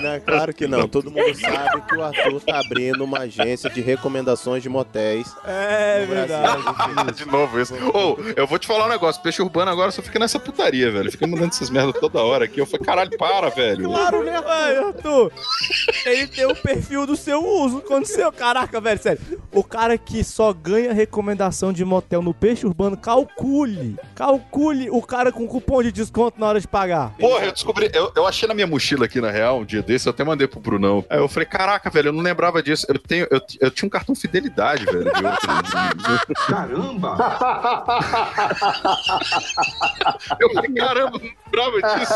Não, 0.00 0.20
claro 0.20 0.54
que 0.54 0.66
não. 0.66 0.88
Todo 0.88 1.10
mundo 1.10 1.34
sabe 1.34 1.82
que 1.82 1.96
o 1.96 2.02
Arthur 2.02 2.40
tá 2.40 2.60
abrindo 2.60 3.04
uma 3.04 3.20
agência 3.20 3.68
de 3.70 3.80
recomendações 3.80 4.62
de 4.62 4.68
motéis. 4.68 5.34
É 5.44 6.06
verdade. 6.06 6.62
de 7.16 7.26
novo 7.26 7.60
isso. 7.60 7.74
Ô, 7.74 8.16
eu 8.36 8.46
vou 8.46 8.58
te 8.58 8.66
falar 8.66 8.86
um 8.86 8.90
negócio, 8.90 9.22
peixe 9.22 9.42
urbano 9.42 9.70
agora 9.70 9.90
só 9.90 10.02
fica 10.02 10.18
nessa 10.18 10.38
putaria, 10.38 10.90
velho. 10.90 11.10
Fica 11.10 11.26
mandando 11.26 11.50
essas 11.50 11.70
merdas 11.70 12.00
toda 12.00 12.20
hora 12.20 12.44
aqui. 12.44 12.60
Eu 12.60 12.66
falei, 12.66 12.86
caralho, 12.86 13.16
para, 13.16 13.48
velho. 13.50 13.84
Claro, 13.84 14.24
né, 14.24 14.40
velho, 14.40 14.86
Arthur? 14.88 15.32
Ele 16.06 16.26
tem 16.26 16.46
o 16.46 16.54
perfil 16.54 17.06
do 17.06 17.16
seu 17.16 17.44
uso. 17.44 17.80
Quando 17.80 18.06
seu. 18.06 18.32
Caraca, 18.32 18.80
velho, 18.80 19.00
sério. 19.00 19.20
O 19.50 19.62
cara 19.62 19.98
que 19.98 20.24
só 20.24 20.52
ganha 20.52 20.92
recomendação 20.92 21.72
de 21.72 21.84
motel 21.84 22.22
no 22.22 22.34
peixe 22.34 22.66
urbano, 22.66 22.96
calcule. 22.96 23.72
Calcule 23.72 23.96
o 24.90 25.02
cara 25.02 25.32
com 25.32 25.46
cupom 25.46 25.82
de 25.82 25.92
desconto 25.92 26.38
na 26.40 26.46
hora 26.46 26.60
de 26.60 26.68
pagar. 26.68 27.14
Porra, 27.18 27.46
eu 27.46 27.52
descobri, 27.52 27.90
eu, 27.92 28.12
eu 28.14 28.26
achei 28.26 28.46
na 28.46 28.54
minha 28.54 28.66
mochila 28.66 29.06
aqui, 29.06 29.20
na 29.20 29.30
real, 29.30 29.60
um 29.60 29.64
dia 29.64 29.82
desse, 29.82 30.08
eu 30.08 30.10
até 30.10 30.24
mandei 30.24 30.46
pro 30.46 30.60
Brunão. 30.60 31.04
Aí 31.08 31.18
eu 31.18 31.28
falei, 31.28 31.46
caraca, 31.46 31.90
velho, 31.90 32.08
eu 32.08 32.12
não 32.12 32.22
lembrava 32.22 32.62
disso. 32.62 32.86
Eu, 32.88 32.98
tenho, 32.98 33.26
eu, 33.30 33.40
eu 33.60 33.70
tinha 33.70 33.86
um 33.86 33.90
cartão 33.90 34.14
fidelidade, 34.14 34.84
velho, 34.84 35.10
de 35.12 35.24
outro. 35.24 36.34
Caramba! 36.46 37.16
Eu 40.38 40.52
falei, 40.52 40.72
caramba, 40.72 41.16
eu 41.16 41.20
não 41.20 41.30
lembrava 41.46 41.98
disso. 41.98 42.14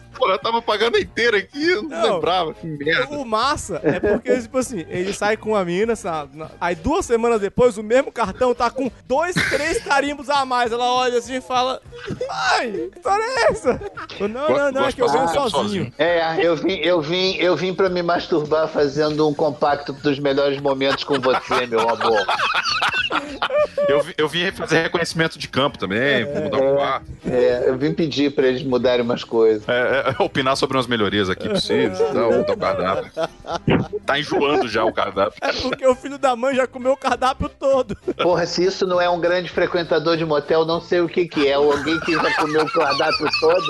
Pô, 0.16 0.30
eu 0.30 0.38
tava 0.38 0.62
pagando 0.62 0.98
inteira 0.98 1.36
aqui, 1.38 1.68
eu 1.70 1.82
não, 1.82 1.88
Não. 1.90 2.14
lembrava. 2.14 2.54
Que 2.54 2.66
merda. 2.66 3.14
O 3.16 3.24
massa 3.24 3.80
é 3.84 4.00
porque, 4.00 4.36
tipo 4.40 4.58
assim, 4.58 4.84
ele 4.88 5.12
sai 5.12 5.36
com 5.36 5.54
a 5.54 5.64
mina, 5.64 5.94
sabe? 5.94 6.42
Aí 6.60 6.74
duas 6.74 7.04
semanas 7.06 7.40
depois, 7.40 7.76
o 7.76 7.82
mesmo 7.82 8.10
cartão 8.10 8.54
tá 8.54 8.70
com 8.70 8.90
dois, 9.06 9.34
três 9.50 9.78
carimbos 9.82 10.30
a 10.30 10.44
mais. 10.44 10.72
Ela 10.72 10.90
olha 10.92 11.18
assim 11.18 11.36
e 11.36 11.40
fala: 11.40 11.80
Ai, 12.30 12.70
que 12.92 12.98
história 12.98 13.22
é 13.22 13.50
essa? 13.50 13.80
Eu, 14.18 14.28
não, 14.28 14.48
não, 14.48 14.72
não, 14.72 14.84
é 14.86 14.92
que 14.92 15.02
eu 15.02 15.08
venho 15.08 15.28
sozinho. 15.28 15.92
É, 15.98 16.44
eu 16.44 16.56
vim, 16.56 16.76
eu 16.78 17.00
vim, 17.00 17.36
eu 17.36 17.56
vim 17.56 17.74
pra 17.74 17.88
me 17.88 18.02
masturbar 18.02 18.68
fazendo 18.68 19.28
um 19.28 19.34
compacto 19.34 19.92
dos 19.92 20.18
melhores 20.18 20.60
momentos 20.60 21.04
com 21.04 21.20
você, 21.20 21.66
meu 21.66 21.80
amor. 21.80 22.26
Eu, 23.88 24.04
eu 24.18 24.28
vim 24.28 24.50
fazer 24.50 24.82
reconhecimento 24.82 25.38
de 25.38 25.48
campo 25.48 25.78
também, 25.78 26.24
vou 26.24 26.42
mudar 26.42 26.58
o 26.58 26.74
quarto. 26.74 27.06
É, 27.26 27.64
eu 27.68 27.76
vim 27.78 27.92
pedir 27.92 28.32
pra 28.34 28.46
eles 28.46 28.62
mudarem 28.62 29.04
umas 29.04 29.22
coisas. 29.22 29.66
É, 29.68 30.05
é, 30.05 30.05
opinar 30.18 30.56
sobre 30.56 30.76
umas 30.76 30.86
melhorias 30.86 31.28
aqui 31.28 31.48
possíveis, 31.48 31.98
mudar 31.98 32.52
o 32.52 32.56
cardápio. 32.56 33.12
Tá 34.04 34.18
enjoando 34.18 34.68
já 34.68 34.84
o 34.84 34.92
cardápio. 34.92 35.38
É 35.40 35.52
porque 35.52 35.86
o 35.86 35.94
filho 35.94 36.18
da 36.18 36.36
mãe 36.36 36.54
já 36.54 36.66
comeu 36.66 36.92
o 36.92 36.96
cardápio 36.96 37.48
todo. 37.48 37.96
Porra, 38.22 38.46
se 38.46 38.64
isso 38.64 38.86
não 38.86 39.00
é 39.00 39.08
um 39.08 39.20
grande 39.20 39.48
frequentador 39.50 40.16
de 40.16 40.24
motel, 40.24 40.64
não 40.64 40.80
sei 40.80 41.00
o 41.00 41.08
que 41.08 41.26
que 41.26 41.48
é. 41.48 41.58
Ou 41.58 41.72
alguém 41.72 41.98
que 42.00 42.12
já 42.12 42.34
comeu 42.34 42.62
o 42.62 42.70
cardápio 42.70 43.28
todo. 43.40 43.64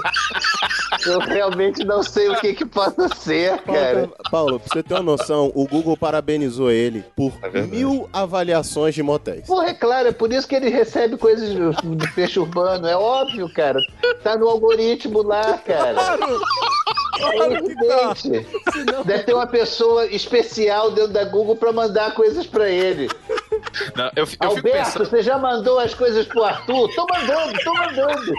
Eu 1.06 1.20
realmente 1.20 1.84
não 1.84 2.02
sei 2.02 2.28
o 2.28 2.36
que 2.40 2.54
que 2.54 2.64
possa 2.64 3.08
ser, 3.08 3.58
cara. 3.62 4.08
Paulo, 4.30 4.60
pra 4.60 4.68
você 4.72 4.82
ter 4.82 4.94
uma 4.94 5.02
noção, 5.02 5.50
o 5.54 5.66
Google 5.66 5.96
parabenizou 5.96 6.70
ele 6.70 7.04
por 7.14 7.32
mil 7.68 8.08
avaliações 8.12 8.94
de 8.94 9.02
motéis. 9.02 9.46
Porra, 9.46 9.68
é 9.68 9.74
claro, 9.74 10.08
é 10.08 10.12
por 10.12 10.32
isso 10.32 10.46
que 10.46 10.54
ele 10.54 10.68
recebe 10.68 11.16
coisas 11.16 11.54
do 11.54 12.12
peixe 12.14 12.38
urbano. 12.38 12.86
É 12.86 12.96
óbvio, 12.96 13.52
cara. 13.54 13.78
Tá 14.22 14.36
no 14.36 14.48
algoritmo 14.48 15.22
lá, 15.22 15.58
cara. 15.58 16.16
Evidente. 17.50 18.46
Deve 19.04 19.22
ter 19.24 19.34
uma 19.34 19.46
pessoa 19.46 20.06
especial 20.06 20.90
dentro 20.90 21.12
da 21.12 21.24
Google 21.24 21.56
pra 21.56 21.72
mandar 21.72 22.14
coisas 22.14 22.46
pra 22.46 22.68
ele. 22.68 23.08
Não, 23.94 24.04
eu, 24.06 24.10
eu 24.16 24.26
fico 24.26 24.44
Alberto, 24.44 24.70
pensando. 24.92 25.04
você 25.08 25.22
já 25.22 25.38
mandou 25.38 25.78
as 25.78 25.94
coisas 25.94 26.26
pro 26.26 26.42
Arthur? 26.44 26.88
Tô 26.94 27.06
mandando, 27.12 27.58
tô 27.64 27.74
mandando. 27.74 28.32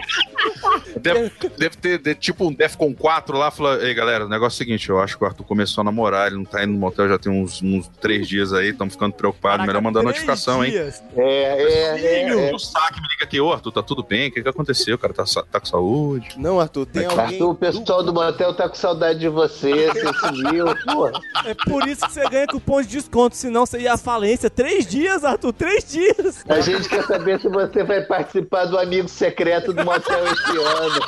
Deve, 1.00 1.32
deve 1.58 1.78
ter 1.78 1.98
de- 2.00 2.16
tipo 2.16 2.48
um 2.48 2.54
Defcon 2.54 2.94
4 2.94 3.38
lá, 3.38 3.52
fala, 3.52 3.84
ei 3.84 3.94
galera, 3.94 4.26
o 4.26 4.30
negócio 4.30 4.56
é 4.56 4.58
o 4.64 4.66
seguinte, 4.66 4.90
eu 4.90 5.00
acho 5.00 5.18
que 5.18 5.24
o 5.24 5.28
Arthur 5.28 5.44
começou 5.44 5.82
a 5.82 5.86
namorar, 5.86 6.28
ele 6.28 6.38
não 6.38 6.46
tá 6.46 6.64
indo 6.64 6.74
no 6.74 6.80
motel 6.80 7.08
já 7.08 7.18
tem 7.18 7.32
uns, 7.32 7.62
uns 7.62 7.88
três 8.02 8.28
dias 8.28 8.54
aí, 8.54 8.70
estamos 8.70 8.94
ficando 8.94 9.14
preocupados, 9.14 9.66
melhor 9.66 9.82
mandar 9.82 10.04
notificação, 10.04 10.64
hein? 10.64 10.74
É, 10.76 10.92
é, 11.16 12.22
é. 12.50 12.56
O 12.56 12.60
saque 12.60 13.02
me 13.02 13.08
liga 13.10 13.24
aqui, 13.24 13.40
ô 13.40 13.52
Arthur, 13.52 13.72
tá 13.72 13.84
tudo 13.84 14.04
bem? 14.04 14.30
O 14.30 14.32
que 14.32 14.42
que 14.42 14.50
aconteceu? 14.50 14.96
O 14.96 14.98
cara 14.98 15.14
tá, 15.14 15.24
tá 15.52 15.60
com 15.60 15.66
saúde? 15.66 16.36
Não, 16.38 16.60
Arthur, 16.60 16.86
tem 16.86 17.06
alguém. 17.06 17.20
Arthur, 17.26 17.50
o 17.50 17.56
pessoal 17.56 18.04
do 18.04 18.14
motel 18.14 18.54
tá 18.54 18.68
com 18.68 18.76
saudade 18.76 19.20
de 19.20 19.30
você, 19.30 19.88
você 19.92 20.14
sumiu. 20.20 20.66
Pô, 20.86 21.08
É 21.46 21.54
por 21.54 21.88
isso 21.88 22.06
que 22.06 22.12
você 22.14 22.28
ganha 22.30 22.48
cupom 22.48 22.82
de 22.82 22.88
desconto, 22.88 23.36
senão 23.36 23.66
você 23.66 23.80
ia 23.80 23.94
à 23.94 23.98
falência. 23.98 24.50
Três 24.50 24.86
dias, 24.86 25.07
Arthur, 25.24 25.54
três 25.54 25.84
dias. 25.92 26.44
a 26.48 26.60
gente 26.62 26.88
quer 26.90 27.04
saber 27.06 27.40
se 27.40 27.48
você 27.50 27.84
vai 27.84 28.02
participar 28.02 28.66
do 28.66 28.78
amigo 28.78 29.08
secreto 29.08 29.74
do 29.74 29.84
motel 29.86 30.26
este 30.28 30.58
ano. 30.58 31.02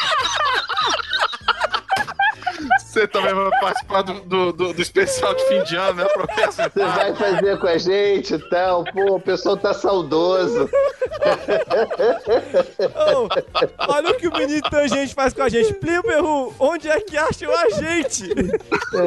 Você 2.79 3.07
também 3.07 3.33
vai 3.33 3.49
participar 3.61 4.01
do, 4.01 4.13
do, 4.21 4.51
do- 4.51 4.73
do 4.73 4.81
especial 4.81 5.33
de 5.35 5.43
fim 5.47 5.63
de 5.63 5.75
ano, 5.75 5.93
né, 6.03 6.05
professor? 6.05 6.69
Você 6.73 6.79
vai 6.85 7.15
fazer 7.15 7.59
com 7.59 7.67
a 7.67 7.77
gente 7.77 8.33
e 8.33 8.49
tal. 8.49 8.83
Pô, 8.83 9.15
o 9.15 9.21
pessoal 9.21 9.55
tá 9.55 9.73
saudoso. 9.75 10.67
Ô, 12.95 13.29
olha 13.93 14.09
o 14.09 14.15
que 14.15 14.27
o 14.27 14.33
menino 14.35 14.61
Tangente 14.69 15.13
faz 15.13 15.33
com 15.33 15.43
a 15.43 15.49
gente. 15.49 15.73
Plio 15.75 16.01
Perru, 16.03 16.53
onde 16.59 16.89
é 16.89 16.99
que 16.99 17.15
acham 17.15 17.51
a 17.53 17.69
gente? 17.69 18.27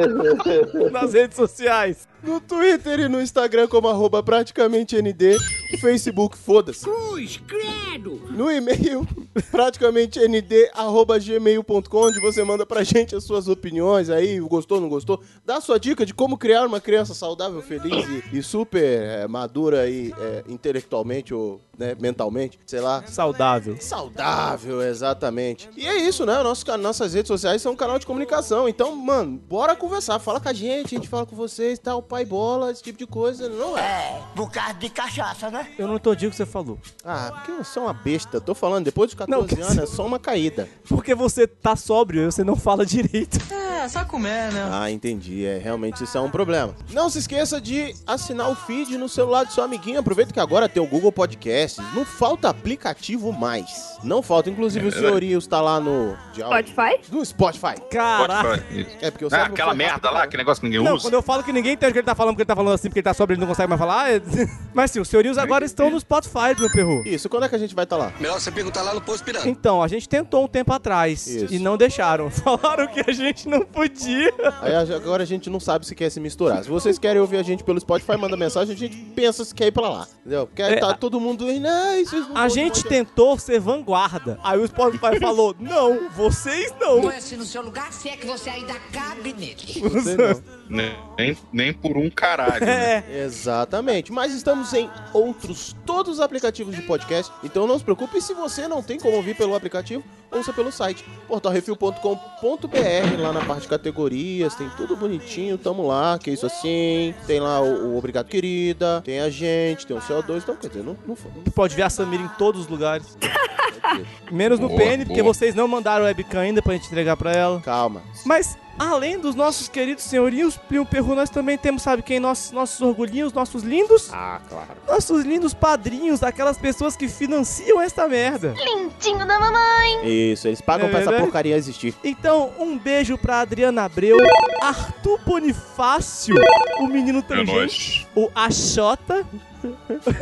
Nas 0.91 1.13
redes 1.13 1.35
sociais. 1.35 2.07
No 2.23 2.39
Twitter 2.39 3.01
e 3.01 3.07
no 3.09 3.21
Instagram 3.21 3.67
como 3.67 3.89
arroba 3.89 4.23
praticamente 4.23 4.95
ND, 4.95 5.37
no 5.71 5.77
Facebook, 5.77 6.37
foda-se. 6.37 6.85
Cruz, 6.85 7.41
credo! 7.45 8.21
No 8.31 8.49
e-mail, 8.49 9.05
praticamente 9.51 10.19
nd, 10.25 10.69
arroba 10.73 11.19
gmail.com, 11.19 11.97
onde 11.97 12.21
você 12.21 12.41
manda 12.41 12.65
pra 12.65 12.81
gente 12.81 13.13
as 13.13 13.25
suas 13.25 13.49
opiniões 13.49 14.09
aí, 14.09 14.39
gostou, 14.39 14.79
não 14.79 14.87
gostou. 14.87 15.21
Dá 15.45 15.57
a 15.57 15.61
sua 15.61 15.77
dica 15.77 16.05
de 16.05 16.13
como 16.13 16.37
criar 16.37 16.65
uma 16.65 16.79
criança 16.79 17.13
saudável, 17.13 17.61
feliz 17.61 18.05
e, 18.31 18.37
e 18.37 18.41
super 18.41 18.81
é, 18.81 19.27
madura 19.27 19.89
e 19.89 20.13
é, 20.17 20.43
intelectualmente 20.47 21.33
ou 21.33 21.59
né, 21.77 21.95
mentalmente, 21.99 22.59
sei 22.65 22.79
lá. 22.79 23.03
Saudável. 23.05 23.75
Saudável, 23.79 24.81
exatamente. 24.81 25.69
E 25.75 25.85
é 25.85 25.97
isso, 25.97 26.25
né? 26.25 26.41
Nosso, 26.41 26.65
nossas 26.77 27.13
redes 27.13 27.27
sociais 27.27 27.61
são 27.61 27.73
um 27.73 27.75
canal 27.75 27.99
de 27.99 28.05
comunicação. 28.05 28.69
Então, 28.69 28.95
mano, 28.95 29.37
bora 29.37 29.75
conversar. 29.75 30.19
Fala 30.19 30.39
com 30.39 30.49
a 30.49 30.53
gente, 30.53 30.95
a 30.95 30.97
gente 30.97 31.09
fala 31.09 31.25
com 31.25 31.35
vocês, 31.35 31.79
tal, 31.79 32.01
pai 32.13 32.25
bola, 32.25 32.69
esse 32.71 32.83
tipo 32.83 32.99
de 32.99 33.07
coisa, 33.07 33.49
não 33.49 33.75
é? 33.75 33.81
É, 33.81 34.21
por 34.35 34.51
causa 34.51 34.73
de 34.75 34.87
cachaça, 34.87 35.49
né? 35.49 35.67
Eu 35.79 35.87
não 35.87 35.95
entendi 35.95 36.27
o 36.27 36.29
que 36.29 36.35
você 36.35 36.45
falou. 36.45 36.77
Ah, 37.03 37.31
porque 37.33 37.51
você 37.63 37.79
é 37.79 37.81
uma 37.81 37.91
besta. 37.93 38.39
Tô 38.39 38.53
falando, 38.53 38.85
depois 38.85 39.09
dos 39.09 39.15
14 39.17 39.41
Não, 39.41 39.47
que- 39.47 39.55
anos 39.59 39.77
é 39.79 39.85
só 39.87 40.05
uma 40.05 40.19
caída. 40.19 40.69
Porque 40.87 41.15
você 41.15 41.47
tá 41.47 41.75
sóbrio 41.75 42.21
e 42.21 42.25
você 42.25 42.43
não 42.43 42.55
fala 42.55 42.85
direito. 42.85 43.39
É, 43.83 43.89
só 43.89 44.05
comer, 44.05 44.49
né? 44.53 44.69
Ah, 44.71 44.89
entendi. 44.89 45.45
É, 45.45 45.57
realmente 45.57 46.05
isso 46.05 46.17
é 46.17 46.21
um 46.21 46.29
problema. 46.31 46.73
Não 46.91 47.09
se 47.09 47.17
esqueça 47.19 47.59
de 47.59 47.93
assinar 48.07 48.49
o 48.49 48.55
feed 48.55 48.97
no 48.97 49.09
celular 49.09 49.43
do 49.43 49.51
seu 49.51 49.61
amiguinho. 49.61 49.99
Aproveita 49.99 50.31
que 50.31 50.39
agora 50.39 50.69
tem 50.69 50.81
o 50.81 50.87
Google 50.87 51.11
Podcasts. 51.11 51.83
Não 51.93 52.05
falta 52.05 52.47
aplicativo 52.47 53.33
mais. 53.33 53.97
Não 54.01 54.21
falta. 54.21 54.49
Inclusive 54.49 54.85
É 54.85 54.87
o 54.87 54.91
senhorios 54.93 55.47
tá 55.47 55.59
lá 55.59 55.81
no... 55.81 56.15
Spotify? 56.33 57.11
No 57.11 57.25
Spotify. 57.25 57.75
Caraca. 57.91 58.63
É 59.01 59.11
porque 59.11 59.25
eu 59.25 59.29
Ah, 59.33 59.43
aquela 59.47 59.73
merda 59.73 60.09
lá, 60.09 60.23
aquele 60.23 60.43
negócio 60.43 60.61
que 60.61 60.67
ninguém 60.69 60.81
Não, 60.81 60.95
usa. 60.95 61.03
quando 61.05 61.15
eu 61.15 61.21
falo 61.21 61.43
que 61.43 61.51
ninguém 61.51 61.73
entende 61.73 61.91
que 61.91 62.02
ele 62.03 62.05
tá 62.05 62.15
falando, 62.15 62.33
porque 62.35 62.41
ele 62.43 62.47
tá 62.47 62.55
falando 62.55 62.73
assim, 62.73 62.87
porque 62.89 62.99
ele 62.99 63.03
tá 63.03 63.13
sóbrio 63.13 63.33
e 63.33 63.35
ele 63.35 63.41
não 63.41 63.47
consegue 63.47 63.69
mais 63.69 63.79
falar. 63.79 64.11
é- 64.13 64.21
Mas 64.73 64.91
sim, 64.91 64.99
os 64.99 65.07
senhorios 65.07 65.37
agora 65.37 65.63
estão 65.65 65.89
no 65.89 65.99
Spotify, 65.99 66.55
meu 66.59 66.69
perru. 66.71 67.03
Isso, 67.05 67.29
quando 67.29 67.45
é 67.45 67.49
que 67.49 67.55
a 67.55 67.59
gente 67.59 67.73
vai 67.75 67.83
estar 67.83 67.97
lá? 67.97 68.11
Melhor 68.19 68.39
você 68.39 68.51
perguntar 68.51 68.81
lá 68.81 68.93
no 68.93 69.01
posto 69.01 69.23
pirata. 69.23 69.47
Então, 69.47 69.81
a 69.83 69.87
gente 69.87 70.07
tentou 70.09 70.43
um 70.43 70.47
tempo 70.47 70.71
atrás 70.73 71.25
Isso. 71.27 71.53
e 71.53 71.59
não 71.59 71.77
deixaram. 71.77 72.29
Falaram 72.31 72.87
que 72.87 73.03
a 73.09 73.13
gente 73.13 73.47
não 73.47 73.61
podia. 73.61 74.33
Aí 74.61 74.73
agora 74.95 75.23
a 75.23 75.25
gente 75.25 75.49
não 75.49 75.59
sabe 75.59 75.85
se 75.85 75.95
quer 75.95 76.09
se 76.09 76.19
misturar. 76.19 76.63
Se 76.63 76.69
vocês 76.69 76.97
querem 76.99 77.21
ouvir 77.21 77.37
a 77.37 77.43
gente 77.43 77.63
pelo 77.63 77.79
Spotify, 77.79 78.17
manda 78.17 78.35
mensagem, 78.35 78.73
a 78.73 78.77
gente 78.77 78.95
pensa 79.15 79.43
se 79.45 79.53
quer 79.53 79.67
ir 79.67 79.71
pra 79.71 79.89
lá. 79.89 80.07
Entendeu? 80.21 80.47
Porque 80.47 80.61
aí 80.61 80.73
É, 80.73 80.79
tá 80.79 80.93
todo 80.93 81.19
mundo 81.19 81.49
indo, 81.51 81.67
"Ai, 81.67 82.03
vocês 82.05 82.27
não 82.27 82.37
A 82.37 82.47
gente 82.47 82.83
poder." 82.83 82.89
tentou 82.89 83.37
ser 83.37 83.59
vanguarda. 83.59 84.39
Aí 84.43 84.59
o 84.59 84.67
Spotify 84.67 85.19
falou: 85.19 85.55
não, 85.59 86.09
vocês 86.11 86.73
não. 86.79 87.01
Põe-se 87.01 87.35
no 87.37 87.45
seu 87.45 87.61
lugar 87.61 87.91
se 87.93 88.09
é 88.09 88.17
que 88.17 88.25
você 88.25 88.49
ainda 88.49 88.73
cabe 88.91 89.33
nele. 89.33 89.55
Você 89.89 90.15
não. 90.17 90.41
Nem, 90.73 91.37
nem 91.51 91.71
por 91.71 91.95
um 91.97 92.09
caralho. 92.09 92.65
né? 92.65 93.03
É. 93.07 93.21
Exatamente. 93.23 94.11
Mas 94.11 94.33
estamos 94.33 94.73
em 94.73 94.89
outros, 95.13 95.75
todos 95.85 96.13
os 96.13 96.19
aplicativos 96.19 96.75
de 96.75 96.81
podcast. 96.81 97.31
Então 97.43 97.67
não 97.67 97.77
se 97.77 97.83
preocupe 97.83 98.19
se 98.19 98.33
você 98.33 98.67
não 98.67 98.81
tem 98.81 98.99
como 98.99 99.15
ouvir 99.15 99.35
pelo 99.35 99.53
aplicativo, 99.55 100.03
ouça 100.31 100.51
pelo 100.51 100.71
site 100.71 101.05
portalrefil.com.br, 101.27 103.21
lá 103.21 103.31
na 103.31 103.41
parte 103.45 103.61
de 103.63 103.67
categorias, 103.67 104.55
tem 104.55 104.67
tudo 104.75 104.95
bonitinho, 104.95 105.57
tamo 105.57 105.85
lá, 105.85 106.17
que 106.17 106.31
isso 106.31 106.45
assim. 106.45 107.13
Tem 107.27 107.39
lá 107.39 107.61
o, 107.61 107.93
o 107.93 107.97
Obrigado 107.97 108.27
Querida, 108.27 109.01
tem 109.05 109.19
a 109.19 109.29
gente, 109.29 109.85
tem 109.85 109.95
o 109.95 110.01
CO2, 110.01 110.37
então 110.43 110.55
quer 110.55 110.69
dizer, 110.69 110.83
não, 110.83 110.97
não 111.07 111.15
foi. 111.15 111.31
Pode 111.53 111.75
ver 111.75 111.83
a 111.83 111.89
Samira 111.89 112.23
em 112.23 112.27
todos 112.29 112.61
os 112.61 112.67
lugares. 112.67 113.15
Menos 114.31 114.59
no 114.59 114.69
Boa, 114.69 114.79
PN, 114.79 115.05
porque 115.05 115.21
boa. 115.21 115.33
vocês 115.33 115.53
não 115.53 115.67
mandaram 115.67 116.05
webcam 116.05 116.39
ainda 116.39 116.61
pra 116.61 116.73
gente 116.73 116.87
entregar 116.87 117.15
pra 117.17 117.31
ela. 117.31 117.59
Calma. 117.61 118.01
Mas, 118.25 118.57
além 118.77 119.19
dos 119.19 119.35
nossos 119.35 119.67
queridos 119.67 120.03
senhorinhos, 120.03 120.57
Plio 120.57 120.85
Perru, 120.85 121.15
nós 121.15 121.29
também 121.29 121.57
temos, 121.57 121.81
sabe 121.83 122.01
quem? 122.01 122.19
Nossos, 122.19 122.51
nossos 122.51 122.81
orgulhinhos, 122.81 123.31
nossos 123.33 123.63
lindos. 123.63 124.09
Ah, 124.11 124.39
claro. 124.47 124.67
Nossos 124.87 125.23
lindos 125.23 125.53
padrinhos, 125.53 126.23
aquelas 126.23 126.57
pessoas 126.57 126.95
que 126.95 127.07
financiam 127.07 127.81
esta 127.81 128.07
merda. 128.07 128.53
Lindinho 128.57 129.25
da 129.25 129.39
mamãe. 129.39 130.01
Isso, 130.31 130.47
eles 130.47 130.61
pagam 130.61 130.87
É 130.87 130.91
pra 130.91 130.99
essa 131.01 131.13
porcaria 131.13 131.55
existir. 131.55 131.93
Então, 132.03 132.51
um 132.59 132.77
beijo 132.77 133.17
pra 133.17 133.41
Adriana 133.41 133.83
Abreu, 133.83 134.17
Arthur 134.61 135.19
Bonifácio, 135.25 136.35
o 136.79 136.87
menino 136.87 137.19
É 137.19 137.21
tangente, 137.21 137.51
nóis. 137.53 138.07
o 138.15 138.31
Axota, 138.35 139.25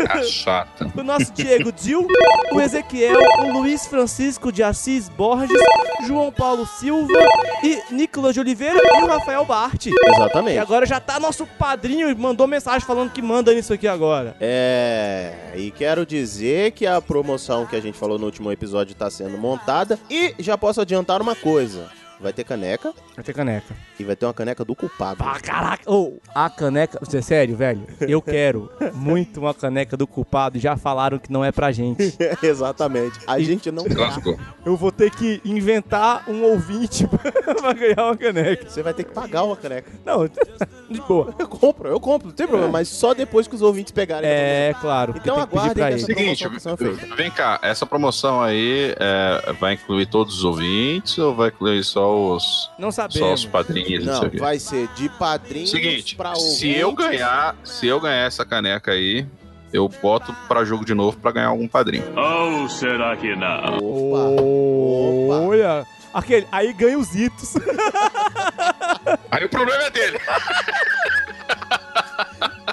A 0.10 0.24
chata. 0.24 0.92
o 0.96 1.04
nosso 1.04 1.32
Diego 1.34 1.72
Dil, 1.72 2.08
o 2.52 2.62
Ezequiel, 2.62 3.20
o 3.40 3.52
Luiz 3.60 3.88
Francisco 3.88 4.52
de 4.52 4.62
Assis 4.64 5.10
Borges, 5.10 5.58
João 6.06 6.32
Paulo 6.32 6.66
Silva 6.66 7.20
e 7.64 7.94
Nicolas 7.94 8.34
de 8.34 8.40
Oliveira 8.40 8.80
e 8.84 9.04
o 9.04 9.08
Rafael 9.08 9.46
Bart. 9.46 9.88
E 9.88 9.94
Exatamente. 10.16 10.58
agora 10.58 10.86
já 10.86 11.00
tá 11.00 11.20
nosso 11.20 11.46
padrinho 11.46 12.10
e 12.10 12.16
mandou 12.16 12.48
mensagem 12.48 12.86
falando 12.86 13.12
que 13.12 13.22
manda 13.22 13.54
nisso 13.54 13.74
aqui 13.74 13.88
agora. 13.88 14.36
É, 14.40 15.34
e 15.56 15.72
quero 15.72 16.06
dizer 16.06 16.72
que 16.72 16.86
a 16.86 17.02
promoção 17.02 17.66
que 17.66 17.76
a 17.76 17.82
gente 17.82 17.98
falou 17.98 18.18
no 18.20 18.26
último 18.26 18.52
episódio 18.52 18.96
tá 18.96 19.10
sendo 19.10 19.38
montada. 19.38 20.00
E 20.10 20.36
já 20.40 20.58
posso 20.58 20.82
adiantar 20.82 21.22
uma 21.22 21.36
coisa. 21.36 21.90
Vai 22.22 22.32
ter 22.34 22.44
caneca 22.44 22.94
Vai 23.16 23.24
ter 23.24 23.34
caneca. 23.34 23.76
e 24.00 24.04
vai 24.04 24.16
ter 24.16 24.26
uma 24.26 24.34
caneca 24.34 24.64
do 24.64 24.76
culpado. 24.76 25.24
Ah, 25.24 25.40
caraca! 25.40 25.92
Ô, 25.92 26.20
a 26.34 26.50
caneca. 26.50 27.00
Você 27.02 27.18
é 27.18 27.22
sério, 27.22 27.56
velho? 27.56 27.86
Eu 28.02 28.22
quero 28.22 28.72
muito 28.94 29.40
uma 29.40 29.54
caneca 29.54 29.98
do 29.98 30.08
culpado. 30.08 30.58
Já 30.60 30.78
falaram 30.78 31.18
que 31.20 31.32
não 31.32 31.44
é 31.44 31.52
pra 31.52 31.72
gente. 31.72 32.16
Exatamente. 32.42 33.20
A 33.28 33.40
gente 33.40 33.72
não 33.72 33.84
tá. 33.84 34.00
Lascou. 34.00 34.38
Eu 34.66 34.76
vou 34.78 34.92
ter 34.92 35.12
que 35.12 35.42
inventar 35.44 36.30
um 36.30 36.44
ouvinte 36.44 37.08
pra 37.08 37.74
ganhar 37.74 38.06
uma 38.06 38.18
caneca. 38.18 38.70
Você 38.70 38.84
vai 38.84 38.94
ter 38.94 39.04
que 39.04 39.12
pagar 39.14 39.44
uma 39.44 39.56
caneca. 39.56 39.92
Não, 40.06 40.28
de 40.28 41.02
boa. 41.08 41.34
Eu 41.38 41.48
compro, 41.48 41.90
eu 41.90 42.00
compro, 42.00 42.28
não 42.28 42.36
tem 42.36 42.48
problema, 42.48 42.72
mas 42.72 42.88
só 42.88 43.14
depois 43.14 43.48
que 43.48 43.56
os 43.56 43.62
ouvintes 43.62 43.92
pegarem. 43.92 44.30
É, 44.30 44.76
claro. 44.80 45.14
Então 45.18 45.36
que 45.36 45.42
aguardem 45.42 45.74
pra 45.74 45.88
que 45.90 45.94
essa 45.96 46.06
Seguinte, 46.06 46.48
vem 47.16 47.32
cá, 47.32 47.60
essa 47.62 47.86
promoção 47.86 48.42
aí 48.42 48.94
é, 49.00 49.54
vai 49.54 49.74
incluir 49.74 50.06
todos 50.06 50.38
os 50.40 50.44
ouvintes 50.44 51.18
ou 51.18 51.36
vai 51.36 51.50
incluir 51.50 51.84
só 51.84 52.11
os, 52.12 52.70
Não 52.78 52.92
só 52.92 53.06
os 53.08 53.14
sabemos. 53.14 53.46
padrinhos? 53.46 54.06
Não, 54.06 54.20
sei 54.22 54.30
Não, 54.34 54.40
vai 54.40 54.60
ser 54.60 54.88
de 54.90 55.10
padrinhos 55.10 55.70
Seguinte, 55.72 56.16
pra 56.16 56.36
se 56.36 56.70
eu 56.72 56.92
ganhar, 56.94 57.56
se 57.64 57.88
eu 57.88 58.00
ganhar 58.00 58.26
essa 58.28 58.46
caneca 58.46 58.92
aí, 58.92 59.26
eu 59.74 59.88
boto 59.88 60.34
pra 60.48 60.64
jogo 60.66 60.84
de 60.86 60.94
novo 60.94 61.18
pra 61.18 61.32
ganhar 61.32 61.48
algum 61.48 61.68
padrinho. 61.68 62.04
Ou 62.18 62.68
será 62.70 63.16
que 63.16 63.36
não? 63.36 63.78
Opa, 63.78 65.36
Olha. 65.48 65.86
Aquele, 66.14 66.46
aí 66.52 66.74
ganha 66.74 67.00
os 67.00 67.16
itos. 67.16 67.54
Aí 69.32 69.46
o 69.46 69.50
problema 69.50 69.84
é 69.84 69.90
dele. 69.90 70.20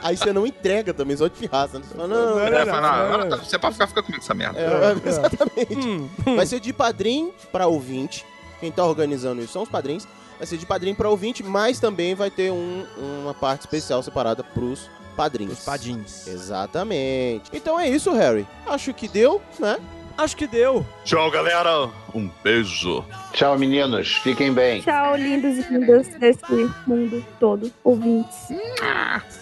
Aí 0.02 0.16
você 0.16 0.32
não 0.32 0.46
entrega 0.46 0.92
também, 0.94 1.16
só 1.16 1.26
de 1.28 1.34
pirraça. 1.38 1.78
né? 1.78 1.84
Você 1.86 1.94
fala, 1.94 2.08
não, 2.08 2.36
Não, 2.36 2.40
É, 2.40 2.64
não, 2.64 2.72
fala, 2.72 2.80
não, 2.80 3.08
não, 3.10 3.18
não. 3.18 3.28
não, 3.36 3.38
Você 3.44 3.58
pode 3.58 3.74
ficar, 3.74 3.86
fica 3.86 4.02
comigo 4.02 4.22
essa 4.22 4.34
merda. 4.34 4.58
É, 4.58 4.96
exatamente. 5.08 5.76
Hum, 5.76 6.08
Vai 6.36 6.46
ser 6.46 6.60
de 6.60 6.72
padrinho 6.72 7.32
pra 7.52 7.66
ouvinte. 7.66 8.24
Quem 8.60 8.70
tá 8.72 8.84
organizando 8.84 9.42
isso 9.42 9.52
são 9.52 9.62
os 9.62 9.68
padrinhos. 9.68 10.06
Vai 10.38 10.46
ser 10.46 10.56
de 10.56 10.66
padrinho 10.66 10.94
pra 10.96 11.08
ouvinte, 11.08 11.42
mas 11.42 11.80
também 11.80 12.14
vai 12.14 12.30
ter 12.30 12.50
um- 12.52 12.84
uma 13.22 13.34
parte 13.34 13.60
especial 13.62 14.02
separada 14.02 14.42
pros 14.44 14.88
padrinhos. 15.16 15.58
Os 15.58 15.64
padinhos. 15.64 16.26
Exatamente. 16.28 17.50
Então 17.52 17.78
é 17.78 17.88
isso, 17.88 18.12
Harry. 18.12 18.46
Acho 18.66 18.94
que 18.94 19.08
deu, 19.08 19.42
né? 19.58 19.78
Acho 20.16 20.36
que 20.36 20.46
deu. 20.48 20.84
Tchau, 21.04 21.30
galera. 21.30 21.88
Um 22.14 22.28
beijo. 22.42 23.04
Tchau, 23.32 23.56
meninos. 23.58 24.14
Fiquem 24.16 24.52
bem. 24.52 24.80
Tchau, 24.82 25.14
lindos 25.16 25.58
e 25.58 25.72
lindas 25.72 26.08
desse 26.08 26.40
mundo 26.86 27.24
todo, 27.38 27.72
ouvintes. 27.84 28.36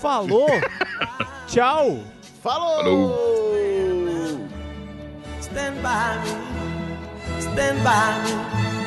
Falou. 0.01 0.47
Tchau. 1.49 2.01
Falou! 2.43 2.77
Falou. 2.77 4.47
Stand 5.41 5.75
by 5.83 6.19
me, 6.23 7.41
stand 7.41 7.77
by 7.83 8.23
me. 8.25 8.86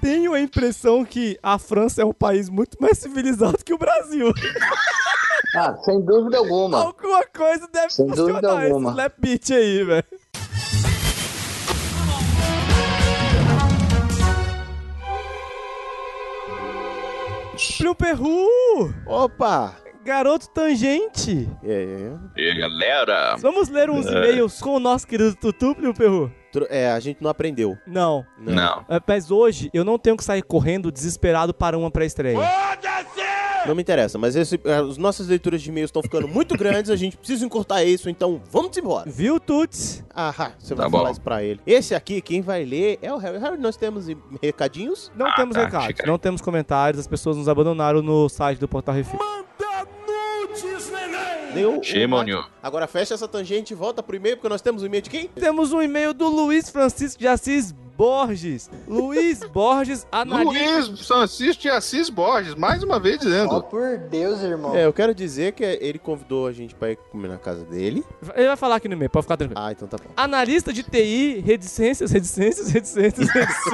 Tenho 0.00 0.32
a 0.32 0.40
impressão 0.40 1.04
que 1.04 1.38
a 1.42 1.58
França 1.58 2.02
é 2.02 2.04
um 2.04 2.12
país 2.12 2.48
muito 2.48 2.76
mais 2.80 2.98
civilizado 2.98 3.58
que 3.64 3.74
o 3.74 3.78
Brasil. 3.78 4.32
Ah, 5.56 5.74
sem 5.84 6.00
dúvida 6.04 6.38
alguma. 6.38 6.78
Alguma 6.84 7.24
coisa 7.26 7.68
deve 7.72 7.90
Sem 7.90 8.06
dúvida 8.06 8.34
funcionar 8.34 8.62
esse 8.64 8.72
alguma. 8.72 8.90
slap 8.92 9.14
beat 9.18 9.50
aí, 9.50 9.84
velho. 9.84 10.04
Plio 17.76 17.94
Perru! 17.94 18.94
Opa! 19.06 19.74
Garoto 20.04 20.48
Tangente! 20.50 21.48
E 21.62 21.70
aí, 21.70 22.56
galera? 22.58 23.36
Vamos 23.38 23.68
ler 23.68 23.90
uns 23.90 24.06
É. 24.06 24.10
e-mails 24.10 24.60
com 24.60 24.76
o 24.76 24.80
nosso 24.80 25.06
querido 25.06 25.34
Tutu, 25.34 25.74
Plio 25.74 25.92
Perru? 25.92 26.32
É, 26.70 26.90
a 26.90 26.98
gente 27.00 27.20
não 27.22 27.28
aprendeu. 27.30 27.76
Não. 27.86 28.24
Não. 28.38 28.84
É, 28.88 29.00
Mas 29.06 29.30
hoje 29.30 29.68
eu 29.74 29.84
não 29.84 29.98
tenho 29.98 30.16
que 30.16 30.24
sair 30.24 30.42
correndo 30.42 30.90
desesperado 30.90 31.52
para 31.52 31.76
uma 31.76 31.90
pré-estreia. 31.90 32.38
Não 33.66 33.74
me 33.74 33.82
interessa, 33.82 34.16
mas 34.18 34.34
esse, 34.36 34.58
é, 34.64 34.74
as 34.76 34.96
nossas 34.96 35.28
leituras 35.28 35.60
de 35.60 35.68
e-mails 35.68 35.88
estão 35.88 36.00
ficando 36.02 36.26
muito 36.28 36.56
grandes, 36.56 36.90
a 36.90 36.96
gente 36.96 37.16
precisa 37.16 37.44
encurtar 37.44 37.84
isso, 37.84 38.08
então 38.08 38.40
vamos 38.50 38.76
embora. 38.76 39.10
Viu, 39.10 39.38
Tuts? 39.38 40.02
Ah, 40.14 40.52
você 40.58 40.74
Tá 40.74 40.82
vai 40.82 40.90
bom. 40.90 40.98
falar 40.98 41.10
isso 41.10 41.20
pra 41.20 41.42
ele. 41.42 41.60
Esse 41.66 41.94
aqui, 41.94 42.20
quem 42.20 42.40
vai 42.40 42.64
ler 42.64 42.98
é 43.02 43.12
o 43.12 43.18
Harry. 43.18 43.38
Harry, 43.38 43.58
nós 43.58 43.76
temos 43.76 44.06
recadinhos? 44.42 45.10
Não 45.16 45.26
Ah, 45.26 45.32
temos 45.36 45.54
tá, 45.54 45.64
recados, 45.64 45.94
não 46.06 46.18
temos 46.18 46.40
comentários, 46.40 47.00
as 47.00 47.06
pessoas 47.06 47.36
nos 47.36 47.48
abandonaram 47.48 48.00
no 48.00 48.28
site 48.28 48.58
do 48.58 48.68
Portal 48.68 48.94
Refil. 48.94 49.18
Deu 51.54 51.82
Shame 51.82 52.12
um- 52.12 52.16
on 52.18 52.24
you. 52.24 52.44
Agora 52.62 52.86
fecha 52.86 53.14
essa 53.14 53.26
tangente 53.26 53.72
e 53.72 53.76
volta 53.76 54.02
pro 54.02 54.14
e-mail, 54.14 54.36
porque 54.36 54.48
nós 54.48 54.60
temos 54.60 54.82
o 54.82 54.86
e-mail 54.86 55.02
de 55.02 55.10
quem? 55.10 55.28
Temos 55.28 55.72
um 55.72 55.80
e-mail 55.82 56.12
do 56.12 56.28
Luiz 56.28 56.68
Francisco 56.70 57.18
de 57.18 57.26
Assis 57.26 57.74
Borges. 57.98 58.70
Luiz 58.86 59.40
Borges, 59.42 60.06
analista. 60.12 60.86
Luiz 60.88 61.04
Francisco 61.04 61.62
de 61.62 61.68
Assis 61.68 62.08
Borges, 62.08 62.54
mais 62.54 62.80
uma 62.84 63.00
vez 63.00 63.18
dizendo. 63.18 63.60
por 63.64 63.98
Deus, 63.98 64.40
irmão. 64.40 64.72
É, 64.76 64.86
eu 64.86 64.92
quero 64.92 65.12
dizer 65.12 65.50
que 65.52 65.64
ele 65.64 65.98
convidou 65.98 66.46
a 66.46 66.52
gente 66.52 66.76
pra 66.76 66.92
ir 66.92 66.96
comer 67.10 67.26
na 67.26 67.38
casa 67.38 67.64
dele. 67.64 68.04
Ele 68.36 68.46
vai 68.46 68.56
falar 68.56 68.76
aqui 68.76 68.86
no 68.86 68.94
e-mail, 68.94 69.10
pode 69.10 69.24
ficar 69.24 69.36
tranquilo. 69.36 69.60
Ah, 69.60 69.72
então 69.72 69.88
tá 69.88 69.96
bom. 69.96 70.10
Analista 70.16 70.72
de 70.72 70.84
TI, 70.84 71.42
reticências, 71.44 72.12
reticências, 72.12 72.68
reticências, 72.70 73.28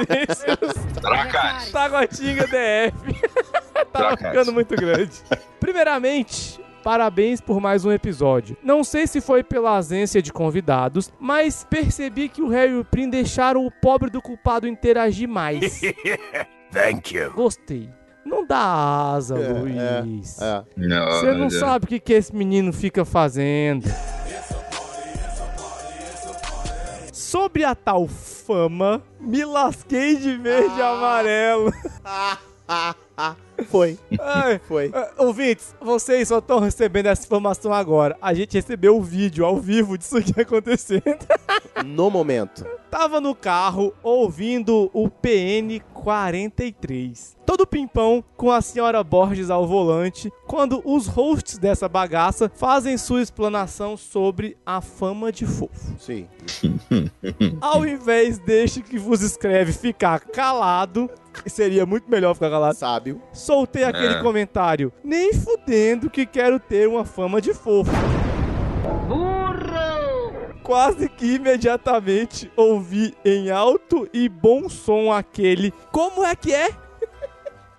reticências. 0.09 0.73
Tracate. 0.99 1.71
Taguatinga 1.71 2.47
DF. 2.47 3.21
Tava 3.93 4.07
Tracate. 4.17 4.23
ficando 4.29 4.51
muito 4.53 4.75
grande. 4.75 5.13
Primeiramente, 5.59 6.59
parabéns 6.85 7.41
por 7.41 7.59
mais 7.59 7.83
um 7.83 7.91
episódio. 7.91 8.55
Não 8.61 8.83
sei 8.83 9.07
se 9.07 9.19
foi 9.19 9.43
pela 9.43 9.71
ausência 9.71 10.21
de 10.21 10.31
convidados, 10.31 11.11
mas 11.19 11.65
percebi 11.67 12.29
que 12.29 12.43
o 12.43 12.47
Harry 12.47 12.73
e 12.73 12.77
o 12.77 12.85
Prim 12.85 13.09
deixaram 13.09 13.65
o 13.65 13.71
pobre 13.71 14.11
do 14.11 14.21
culpado 14.21 14.67
interagir 14.67 15.27
mais. 15.27 15.81
Thank 16.71 17.17
you. 17.17 17.31
Gostei. 17.33 17.89
Não 18.23 18.45
dá 18.45 19.13
asa, 19.15 19.35
É, 19.35 19.47
Luiz. 19.47 20.39
É. 20.39 20.63
Não, 20.77 21.05
Você 21.11 21.31
não 21.33 21.45
é. 21.47 21.49
sabe 21.49 21.85
o 21.85 21.87
que, 21.87 21.99
que 21.99 22.13
esse 22.13 22.35
menino 22.35 22.71
fica 22.71 23.03
fazendo. 23.03 23.87
Sobre 27.11 27.63
a 27.63 27.73
tal 27.73 28.07
fama, 28.07 29.01
me 29.19 29.43
lasquei 29.43 30.17
de 30.17 30.37
verde 30.37 30.77
e 30.77 30.81
amarelo. 30.83 31.73
Foi. 33.69 33.97
Ai, 34.19 34.59
Foi. 34.67 34.91
ah, 34.93 35.11
ouvintes, 35.17 35.75
vocês 35.81 36.27
só 36.27 36.39
estão 36.39 36.59
recebendo 36.59 37.07
essa 37.07 37.23
informação 37.25 37.73
agora. 37.73 38.17
A 38.21 38.33
gente 38.33 38.53
recebeu 38.53 38.97
o 38.97 39.01
vídeo 39.01 39.45
ao 39.45 39.57
vivo 39.59 39.97
disso 39.97 40.17
aqui 40.17 40.33
acontecendo. 40.39 41.03
No 41.85 42.09
momento. 42.09 42.65
Tava 42.89 43.19
no 43.19 43.35
carro 43.35 43.93
ouvindo 44.01 44.89
o 44.93 45.09
PN 45.09 45.79
43. 45.93 47.35
Todo 47.45 47.67
pimpão 47.67 48.23
com 48.37 48.49
a 48.51 48.61
senhora 48.61 49.03
Borges 49.03 49.49
ao 49.49 49.67
volante, 49.67 50.31
quando 50.47 50.81
os 50.85 51.05
hosts 51.07 51.57
dessa 51.57 51.87
bagaça 51.87 52.49
fazem 52.55 52.97
sua 52.97 53.21
explanação 53.21 53.95
sobre 53.97 54.57
a 54.65 54.81
fama 54.81 55.31
de 55.31 55.45
fofo. 55.45 55.95
Sim. 55.99 56.27
Ao 57.61 57.85
invés 57.85 58.39
deste 58.39 58.81
que 58.81 58.97
vos 58.97 59.21
escreve 59.21 59.73
ficar 59.73 60.19
calado, 60.21 61.09
que 61.09 61.24
seria 61.47 61.85
muito 61.85 62.09
melhor 62.09 62.33
ficar 62.33 62.49
calado, 62.49 62.75
Sábio. 62.77 63.21
soltei 63.33 63.83
aquele 63.83 64.15
É. 64.15 64.21
comentário. 64.21 64.91
Nem 65.03 65.33
fudendo 65.33 66.09
que 66.09 66.25
quero 66.25 66.59
ter 66.59 66.87
uma 66.87 67.05
fama 67.05 67.39
de 67.41 67.53
fofo. 67.53 67.91
Quase 70.63 71.07
que 71.07 71.35
imediatamente 71.35 72.51
ouvi 72.55 73.13
em 73.23 73.51
alto 73.51 74.09
e 74.11 74.27
bom 74.27 74.67
som 74.67 75.11
aquele. 75.11 75.71
Como 75.91 76.25
é 76.25 76.35
que 76.35 76.51
é? 76.53 76.69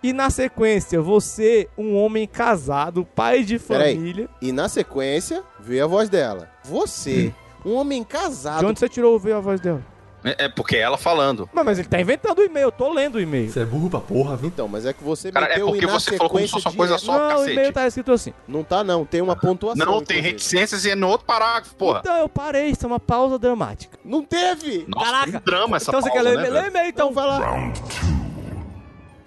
E 0.03 0.13
na 0.13 0.31
sequência, 0.31 1.01
você, 1.03 1.69
um 1.77 1.97
homem 1.97 2.29
casado, 2.29 3.05
pai 3.05 3.43
de 3.43 3.59
Peraí. 3.59 3.97
família. 3.97 4.29
E 4.41 4.53
na 4.53 4.69
sequência, 4.69 5.43
veio 5.59 5.83
a 5.83 5.87
voz 5.89 6.09
dela. 6.09 6.49
Você, 6.63 7.35
um 7.65 7.73
homem 7.75 8.05
casado. 8.05 8.61
De 8.61 8.67
onde 8.67 8.79
você 8.79 8.89
tirou 8.89 9.15
ouvir 9.15 9.33
a 9.33 9.41
voz 9.41 9.61
dela? 9.61 9.83
É, 10.27 10.45
é 10.45 10.49
porque 10.49 10.77
ela 10.77 10.99
falando. 10.99 11.49
Mas, 11.53 11.65
mas 11.65 11.79
ele 11.79 11.89
tá 11.89 12.01
inventando 12.01 12.39
o 12.41 12.43
e-mail, 12.43 12.65
eu 12.65 12.73
tô 12.73 12.93
lendo 12.93 13.15
o 13.15 13.21
e-mail. 13.21 13.49
Você 13.51 13.61
é 13.61 13.65
burro 13.65 13.89
pra 13.89 14.01
porra, 14.01 14.37
viu? 14.37 14.49
Então, 14.49 14.67
mas 14.67 14.85
é 14.85 14.93
que 14.93 15.03
você 15.03 15.31
Cara, 15.31 15.47
é 15.47 15.59
porque 15.61 15.87
você 15.87 16.17
falou 16.17 16.31
como 16.31 16.43
se 16.43 16.49
sequência 16.49 16.63
fosse 16.63 16.67
uma 16.69 16.75
coisa 16.77 16.99
só, 16.99 17.13
Não, 17.17 17.27
o 17.27 17.31
cacete. 17.39 17.53
e-mail 17.53 17.73
tá 17.73 17.87
escrito 17.87 18.13
assim. 18.13 18.35
Não 18.49 18.65
tá 18.65 18.83
não, 18.83 19.05
tem 19.05 19.21
uma 19.23 19.37
pontuação. 19.37 19.87
Não, 19.87 19.93
tem 20.03 20.19
inclusive. 20.19 20.29
reticências 20.29 20.85
e 20.85 20.91
é 20.91 20.95
no 20.95 21.09
outro 21.09 21.27
parágrafo, 21.27 21.75
porra. 21.77 22.01
Então 22.01 22.17
eu 22.17 22.29
parei, 22.29 22.67
isso 22.71 22.85
é 22.85 22.87
uma 22.89 23.01
pausa 23.01 23.39
dramática. 23.39 23.97
Não 24.05 24.23
teve! 24.25 24.85
Nossa, 24.89 25.07
Caraca. 25.11 25.33
que 25.33 25.39
drama 25.45 25.77
essa 25.77 25.91
então 25.91 26.03
você 26.03 26.11
quer 26.11 26.23
pausa, 26.25 26.41
ler, 26.41 26.51
né, 26.51 26.63
o 26.63 26.67
e-mail, 26.67 26.89
então. 26.89 27.13
vai 27.13 27.27
lá. 27.27 27.39
Round 27.39 27.81
two. 27.81 28.17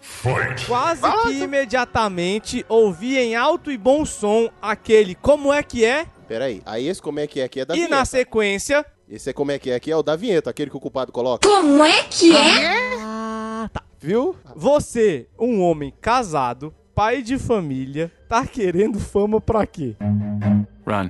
Fight. 0.01 0.65
Quase 0.65 0.99
Vai 1.01 1.11
que 1.11 1.30
então. 1.30 1.43
imediatamente 1.45 2.65
ouvi 2.67 3.17
em 3.17 3.35
alto 3.35 3.71
e 3.71 3.77
bom 3.77 4.03
som 4.05 4.49
aquele 4.61 5.15
como 5.15 5.53
é 5.53 5.63
que 5.63 5.85
é? 5.85 6.05
Peraí, 6.27 6.61
aí 6.65 6.88
esse 6.88 7.01
como 7.01 7.19
é 7.21 7.27
que 7.27 7.39
é 7.39 7.45
aqui 7.45 7.61
é 7.61 7.65
da 7.65 7.73
e 7.73 7.77
vinheta. 7.77 7.95
na 7.95 8.03
sequência. 8.05 8.85
Esse 9.10 9.31
é 9.31 9.34
como 9.34 9.52
é 9.52 9.57
que 9.57 9.72
é 9.72 9.76
aqui 9.76 9.90
é 9.90 9.95
o 9.95 10.03
da 10.03 10.15
vinheta, 10.15 10.52
aquele 10.52 10.69
que 10.69 10.77
o 10.77 10.80
culpado 10.80 11.11
coloca. 11.11 11.49
Como 11.49 11.84
é 11.84 12.03
que 12.03 12.36
é? 12.36 12.94
Ah, 12.99 13.68
tá. 13.73 13.81
Viu? 13.99 14.36
Você, 14.56 15.27
um 15.38 15.61
homem 15.64 15.91
casado, 15.99 16.72
pai 16.94 17.23
de 17.23 17.40
família 17.40 18.11
tá 18.30 18.45
querendo 18.45 18.99
fama 18.99 19.41
pra 19.41 19.65
quê? 19.65 19.95
Run. 20.86 21.10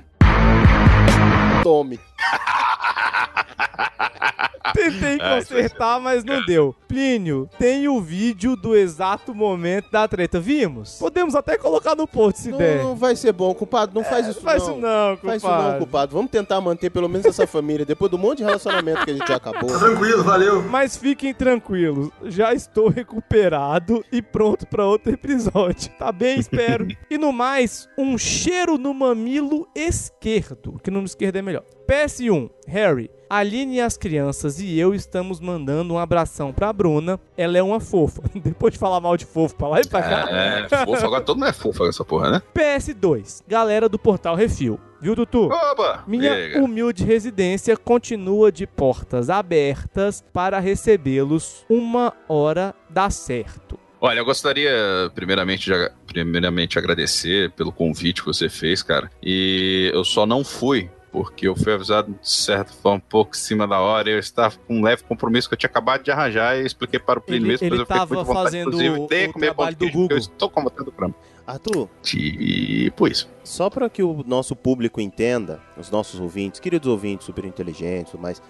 Tome. 1.62 2.00
Tentei 4.74 5.18
consertar, 5.18 6.00
mas 6.00 6.24
não 6.24 6.44
deu. 6.44 6.74
Plínio, 6.86 7.48
tem 7.58 7.88
o 7.88 8.00
vídeo 8.00 8.56
do 8.56 8.76
exato 8.76 9.34
momento 9.34 9.90
da 9.90 10.06
treta. 10.06 10.38
Vimos? 10.40 10.96
Podemos 10.98 11.34
até 11.34 11.56
colocar 11.58 11.94
no 11.94 12.06
post 12.06 12.40
se 12.40 12.50
Não, 12.50 12.58
der. 12.58 12.82
não 12.82 12.96
vai 12.96 13.14
ser 13.16 13.32
bom, 13.32 13.52
culpado. 13.54 13.92
Não 13.94 14.04
faz 14.04 14.26
isso 14.26 14.40
faz 14.40 14.62
não. 14.62 14.70
isso 14.72 14.80
não, 14.80 15.16
Faz 15.16 15.36
isso 15.42 15.46
não, 15.46 15.54
culpado. 15.56 15.78
culpado. 15.78 16.12
Vamos 16.16 16.30
tentar 16.30 16.60
manter 16.60 16.90
pelo 16.90 17.08
menos 17.08 17.26
essa 17.26 17.46
família 17.46 17.84
depois 17.84 18.10
do 18.10 18.18
monte 18.18 18.38
de 18.38 18.44
relacionamento 18.44 19.04
que 19.04 19.10
a 19.10 19.14
gente 19.14 19.26
já 19.28 19.36
acabou. 19.36 19.78
Tranquilo, 19.78 20.22
valeu. 20.22 20.62
Mas 20.62 20.96
fiquem 20.96 21.34
tranquilos, 21.34 22.10
já 22.24 22.52
estou 22.54 22.88
recuperado 22.88 24.04
e 24.12 24.22
pronto 24.22 24.66
pra 24.66 24.84
outro 24.86 25.12
episódio. 25.12 25.90
Tá 25.98 26.10
bem, 26.12 26.38
espero. 26.38 26.86
e 27.10 27.18
no 27.18 27.32
mais, 27.32 27.88
um 27.98 28.16
cheiro 28.16 28.78
no 28.78 28.94
mamilo 28.94 29.68
esquerdo, 29.74 30.80
que 30.82 30.90
no 30.90 31.02
esquerdo 31.04 31.36
é 31.36 31.42
melhor. 31.42 31.64
PS1, 31.90 32.48
Harry, 32.68 33.10
Aline 33.28 33.78
e 33.78 33.80
as 33.80 33.96
crianças 33.96 34.60
e 34.60 34.78
eu 34.78 34.94
estamos 34.94 35.40
mandando 35.40 35.92
um 35.92 35.98
abração 35.98 36.52
pra 36.52 36.72
Bruna. 36.72 37.18
Ela 37.36 37.58
é 37.58 37.62
uma 37.64 37.80
fofa. 37.80 38.22
Depois 38.40 38.74
de 38.74 38.78
falar 38.78 39.00
mal 39.00 39.16
de 39.16 39.24
fofo 39.24 39.56
pra 39.56 39.66
lá 39.66 39.80
e 39.80 39.88
pra 39.88 40.00
cá. 40.00 40.28
É, 40.30 40.68
fofo, 40.84 41.04
agora 41.04 41.24
todo 41.24 41.38
mundo 41.38 41.48
é 41.48 41.52
fofo 41.52 41.84
nessa 41.84 42.04
porra, 42.04 42.30
né? 42.30 42.42
PS2, 42.54 43.42
galera 43.48 43.88
do 43.88 43.98
Portal 43.98 44.36
Refil. 44.36 44.78
Viu, 45.00 45.16
Dutu? 45.16 45.46
Oba! 45.46 46.04
Minha 46.06 46.52
cara? 46.52 46.62
humilde 46.62 47.02
residência 47.02 47.76
continua 47.76 48.52
de 48.52 48.68
portas 48.68 49.28
abertas 49.28 50.22
para 50.32 50.60
recebê-los 50.60 51.66
uma 51.68 52.12
hora 52.28 52.72
dá 52.88 53.10
certo. 53.10 53.76
Olha, 54.00 54.20
eu 54.20 54.24
gostaria 54.24 55.10
primeiramente 55.12 55.68
de, 55.68 55.90
primeiramente 56.06 56.78
agradecer 56.78 57.50
pelo 57.50 57.72
convite 57.72 58.22
que 58.22 58.28
você 58.28 58.48
fez, 58.48 58.80
cara. 58.80 59.10
E 59.20 59.90
eu 59.92 60.04
só 60.04 60.24
não 60.24 60.44
fui 60.44 60.88
porque 61.12 61.48
eu 61.48 61.56
fui 61.56 61.72
avisado 61.72 62.12
de 62.20 62.28
certa 62.30 62.72
forma 62.72 62.98
um 62.98 63.00
pouco 63.00 63.34
em 63.34 63.38
cima 63.38 63.66
da 63.66 63.80
hora. 63.80 64.08
Eu 64.10 64.18
estava 64.18 64.54
com 64.66 64.76
um 64.78 64.82
leve 64.82 65.02
compromisso 65.04 65.48
que 65.48 65.54
eu 65.54 65.58
tinha 65.58 65.68
acabado 65.70 66.02
de 66.02 66.10
arranjar 66.10 66.56
e 66.58 66.64
expliquei 66.64 66.98
para 67.00 67.18
o 67.18 67.22
Plínio 67.22 67.42
Ele- 67.46 67.48
mesmo. 67.52 67.64
ele 67.66 67.78
depois 67.78 67.80
eu 67.80 67.86
fiquei 67.86 67.98
com 67.98 68.06
tava 68.08 68.14
muita 68.14 68.26
vontade, 68.28 68.44
fazendo 68.46 68.76
o- 68.76 69.08
de 69.08 69.28
o 69.28 69.32
comer 69.32 69.46
trabalho 69.46 69.76
do 69.76 69.90
Google. 69.90 70.08
Eu 70.10 70.18
estou 70.18 70.48
com 70.50 70.62
vontade 70.62 70.84
do 70.84 70.92
creme. 70.92 71.14
Arthur, 71.46 71.88
Tipo 72.02 73.08
isso. 73.08 73.28
só 73.42 73.68
para 73.68 73.88
que 73.90 74.02
o 74.02 74.22
nosso 74.26 74.54
público 74.54 75.00
entenda, 75.00 75.60
os 75.76 75.90
nossos 75.90 76.20
ouvintes, 76.20 76.60
queridos 76.60 76.86
ouvintes 76.88 77.26
super 77.26 77.44
inteligentes, 77.44 78.14
mas 78.20 78.40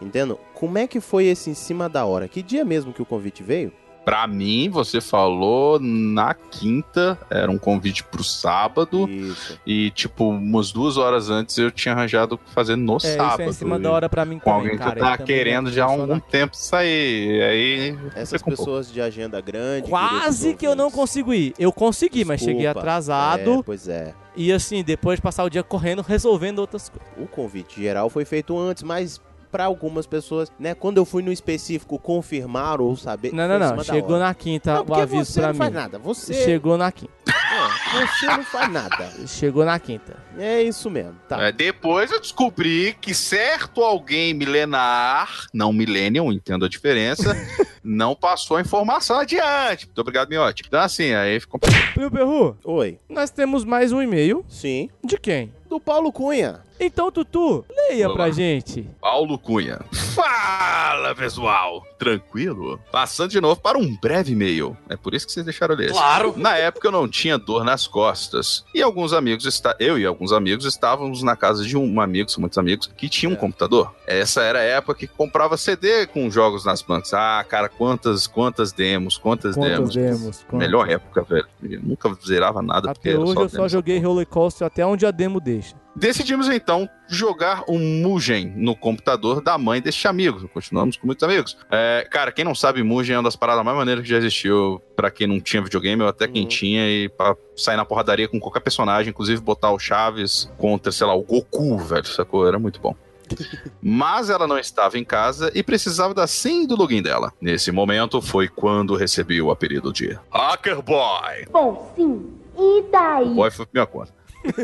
entendam, 0.00 0.38
como 0.52 0.76
é 0.76 0.86
que 0.86 1.00
foi 1.00 1.24
esse 1.26 1.48
em 1.48 1.54
cima 1.54 1.88
da 1.88 2.04
hora? 2.04 2.28
Que 2.28 2.42
dia 2.42 2.64
mesmo 2.64 2.92
que 2.92 3.00
o 3.00 3.06
convite 3.06 3.42
veio? 3.42 3.72
Pra 4.04 4.26
mim, 4.26 4.68
você 4.70 5.00
falou 5.00 5.78
na 5.78 6.32
quinta, 6.34 7.18
era 7.30 7.50
um 7.50 7.58
convite 7.58 8.02
pro 8.02 8.24
sábado. 8.24 9.08
Isso. 9.08 9.58
E, 9.66 9.90
tipo, 9.90 10.30
umas 10.30 10.72
duas 10.72 10.96
horas 10.96 11.28
antes 11.30 11.56
eu 11.58 11.70
tinha 11.70 11.94
arranjado 11.94 12.40
fazendo 12.54 12.82
no 12.82 12.94
É, 12.94 12.96
isso 12.96 13.06
sábado. 13.16 13.42
é 13.42 13.46
em 13.46 13.52
cima 13.52 13.76
E 13.76 13.80
da 13.80 13.90
hora 13.92 14.08
pra 14.08 14.24
mim 14.24 14.38
Com 14.38 14.50
também, 14.50 14.54
alguém 14.72 14.78
cara. 14.78 14.90
que 14.92 14.96
eu 14.98 15.00
tava 15.02 15.14
Ele 15.14 15.18
também 15.18 15.36
querendo 15.36 15.68
é 15.68 15.72
já 15.72 15.84
há 15.84 15.88
algum 15.88 16.18
tempo 16.18 16.56
sair. 16.56 17.36
E 17.38 17.42
aí. 17.42 17.98
Essas 18.14 18.40
um 18.42 18.44
pessoas 18.46 18.90
de 18.90 19.00
agenda 19.00 19.40
grande. 19.40 19.88
Quase 19.88 20.54
que 20.54 20.66
eu 20.66 20.74
não 20.74 20.90
consigo 20.90 21.32
ir. 21.34 21.54
Eu 21.58 21.70
consegui, 21.72 22.24
mas 22.24 22.40
cheguei 22.40 22.62
Desculpa. 22.62 22.80
atrasado. 22.80 23.60
É, 23.60 23.62
pois 23.62 23.86
é. 23.86 24.14
E 24.34 24.50
assim, 24.52 24.82
depois 24.82 25.16
de 25.18 25.22
passar 25.22 25.44
o 25.44 25.50
dia 25.50 25.62
correndo, 25.62 26.02
resolvendo 26.02 26.60
outras 26.60 26.88
coisas. 26.88 27.06
O 27.18 27.26
convite 27.26 27.80
geral 27.82 28.08
foi 28.08 28.24
feito 28.24 28.58
antes, 28.58 28.82
mas 28.82 29.20
para 29.50 29.64
algumas 29.64 30.06
pessoas, 30.06 30.50
né, 30.58 30.74
quando 30.74 30.98
eu 30.98 31.04
fui 31.04 31.22
no 31.22 31.32
específico 31.32 31.98
confirmar 31.98 32.80
ou 32.80 32.96
saber. 32.96 33.32
Não, 33.32 33.48
não, 33.48 33.58
não. 33.58 33.84
Chegou 33.84 34.18
na 34.18 34.32
quinta 34.34 34.74
Não, 34.74 34.86
o 34.86 34.94
aviso 34.94 35.24
você 35.32 35.40
pra 35.40 35.48
não 35.48 35.52
mim. 35.54 35.58
faz 35.58 35.72
nada. 35.72 35.98
Você 35.98 36.34
Chegou 36.34 36.76
na 36.78 36.92
quinta. 36.92 37.12
É, 37.26 38.06
você 38.06 38.26
não 38.26 38.44
faz 38.44 38.72
nada. 38.72 39.10
Chegou 39.26 39.64
na 39.64 39.78
quinta. 39.78 40.16
É 40.38 40.62
isso 40.62 40.88
mesmo. 40.88 41.16
Tá. 41.28 41.42
É, 41.42 41.50
depois 41.52 42.10
eu 42.12 42.20
descobri 42.20 42.96
que 43.00 43.12
certo 43.12 43.82
alguém 43.82 44.32
milenar, 44.32 45.46
não 45.52 45.72
millennium, 45.72 46.32
entendo 46.32 46.64
a 46.64 46.68
diferença, 46.68 47.34
não 47.82 48.14
passou 48.14 48.56
a 48.56 48.60
informação 48.60 49.18
adiante. 49.18 49.86
Muito 49.86 50.00
obrigado, 50.00 50.28
Miotti. 50.28 50.62
Então, 50.66 50.80
assim, 50.80 51.12
aí 51.12 51.40
ficou. 51.40 51.58
Meu 51.96 52.10
Perru, 52.10 52.56
Oi. 52.64 52.98
nós 53.08 53.30
temos 53.30 53.64
mais 53.64 53.90
um 53.92 54.00
e-mail. 54.00 54.44
Sim. 54.48 54.88
De 55.04 55.18
quem? 55.18 55.52
Do 55.70 55.78
Paulo 55.80 56.12
Cunha. 56.12 56.60
Então, 56.82 57.12
Tutu, 57.12 57.62
leia 57.68 58.04
Vamos 58.04 58.14
pra 58.16 58.24
lá. 58.24 58.30
gente. 58.30 58.88
Paulo 59.00 59.38
Cunha. 59.38 59.80
Fala, 59.92 61.14
pessoal! 61.14 61.82
Tranquilo? 61.98 62.80
Passando 62.90 63.30
de 63.30 63.38
novo 63.40 63.60
para 63.60 63.76
um 63.78 63.94
breve 64.00 64.32
e-mail. 64.32 64.74
É 64.88 64.96
por 64.96 65.12
isso 65.14 65.26
que 65.26 65.32
vocês 65.32 65.44
deixaram 65.44 65.74
ler. 65.74 65.90
Claro. 65.90 66.32
Na 66.38 66.56
época 66.56 66.88
eu 66.88 66.92
não 66.92 67.06
tinha 67.06 67.36
dor 67.36 67.64
nas 67.64 67.86
costas. 67.86 68.64
E 68.74 68.80
alguns 68.80 69.12
amigos, 69.12 69.44
está... 69.44 69.76
eu 69.78 69.98
e 69.98 70.06
alguns 70.06 70.32
amigos 70.32 70.64
estávamos 70.64 71.22
na 71.22 71.36
casa 71.36 71.62
de 71.64 71.76
um 71.76 72.00
amigo, 72.00 72.30
são 72.30 72.40
muitos 72.40 72.56
amigos, 72.56 72.90
que 72.96 73.10
tinha 73.10 73.30
um 73.30 73.36
computador. 73.36 73.94
Essa 74.06 74.42
era 74.42 74.60
a 74.60 74.62
época 74.62 74.94
que 75.00 75.06
comprava 75.06 75.58
CD 75.58 76.06
com 76.06 76.30
jogos 76.30 76.64
nas 76.64 76.80
bancas. 76.80 77.12
Ah, 77.12 77.44
cara, 77.46 77.68
quantas, 77.68 78.26
quantas 78.26 78.72
demos, 78.72 79.18
quantas, 79.18 79.54
Quantas 79.54 79.70
demos. 79.76 79.94
demos, 79.94 80.36
quantas? 80.48 80.58
Melhor 80.66 80.88
época, 80.90 81.22
velho. 81.24 81.46
Eu 81.62 81.80
nunca 81.82 82.10
zerava 82.26 82.62
nada. 82.62 82.94
porque 82.94 83.10
Até 83.10 83.18
era 83.18 83.20
hoje 83.20 83.36
eu 83.38 83.48
só 83.50 83.56
demos. 83.58 83.72
joguei 83.72 83.98
Roller 83.98 84.26
Coaster 84.26 84.66
até 84.66 84.84
onde 84.86 85.04
a 85.04 85.10
demo 85.10 85.38
deixa. 85.60 85.76
Decidimos 85.94 86.48
então 86.48 86.88
jogar 87.08 87.64
um 87.68 87.78
Mugen 87.78 88.52
no 88.56 88.76
computador 88.76 89.42
da 89.42 89.58
mãe 89.58 89.80
deste 89.80 90.06
amigo. 90.06 90.48
Continuamos 90.48 90.96
com 90.96 91.06
muitos 91.06 91.22
amigos. 91.22 91.56
É, 91.70 92.06
cara, 92.10 92.32
quem 92.32 92.44
não 92.44 92.54
sabe, 92.54 92.82
Mugen 92.82 93.14
é 93.14 93.18
uma 93.18 93.24
das 93.24 93.36
paradas 93.36 93.64
mais 93.64 93.76
maneiras 93.76 94.02
que 94.04 94.10
já 94.10 94.18
existiu 94.18 94.80
pra 94.96 95.10
quem 95.10 95.26
não 95.26 95.40
tinha 95.40 95.62
videogame 95.62 96.02
ou 96.02 96.08
até 96.08 96.28
quem 96.28 96.46
tinha 96.46 96.88
e 96.88 97.08
pra 97.08 97.36
sair 97.56 97.76
na 97.76 97.84
porradaria 97.84 98.28
com 98.28 98.38
qualquer 98.38 98.60
personagem, 98.60 99.10
inclusive 99.10 99.40
botar 99.40 99.72
o 99.72 99.78
Chaves 99.78 100.50
contra, 100.56 100.92
sei 100.92 101.06
lá, 101.06 101.14
o 101.14 101.22
Goku, 101.22 101.78
velho, 101.78 102.06
sacou? 102.06 102.46
Era 102.46 102.58
muito 102.58 102.80
bom. 102.80 102.94
Mas 103.82 104.30
ela 104.30 104.46
não 104.46 104.58
estava 104.58 104.98
em 104.98 105.04
casa 105.04 105.50
e 105.54 105.62
precisava 105.62 106.14
da 106.14 106.26
senha 106.26 106.64
e 106.64 106.66
do 106.66 106.76
login 106.76 107.02
dela. 107.02 107.32
Nesse 107.40 107.70
momento 107.70 108.20
foi 108.20 108.48
quando 108.48 108.96
recebi 108.96 109.40
o 109.40 109.50
apelido 109.50 109.92
de 109.92 110.18
Hacker 110.30 110.82
Boy. 110.82 111.46
Bom, 111.50 111.92
sim. 111.96 112.40
E 112.58 112.82
daí? 112.90 113.24
O 113.24 113.34
boy 113.34 113.50
foi 113.50 113.66
minha 113.72 113.86
conta. 113.86 114.19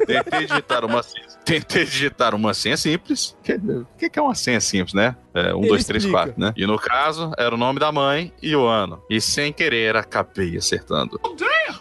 Tentei 0.06 0.46
digitar 0.46 0.84
uma 0.84 1.02
senha. 1.02 1.26
Tentei 1.44 1.84
digitar 1.84 2.34
uma 2.34 2.54
senha 2.54 2.76
simples. 2.76 3.36
O 3.48 3.98
que, 3.98 4.10
que 4.10 4.18
é 4.18 4.22
uma 4.22 4.34
senha 4.34 4.60
simples, 4.60 4.94
né? 4.94 5.16
É, 5.34 5.54
um, 5.54 5.60
Ele 5.60 5.68
dois, 5.68 5.84
três, 5.84 6.04
explica. 6.04 6.24
quatro, 6.26 6.40
né? 6.40 6.52
E 6.56 6.66
no 6.66 6.78
caso, 6.78 7.32
era 7.36 7.54
o 7.54 7.58
nome 7.58 7.78
da 7.78 7.92
mãe 7.92 8.32
e 8.42 8.56
o 8.56 8.66
ano. 8.66 9.02
E 9.08 9.20
sem 9.20 9.52
querer, 9.52 9.96
acabei 9.96 10.56
acertando. 10.56 11.20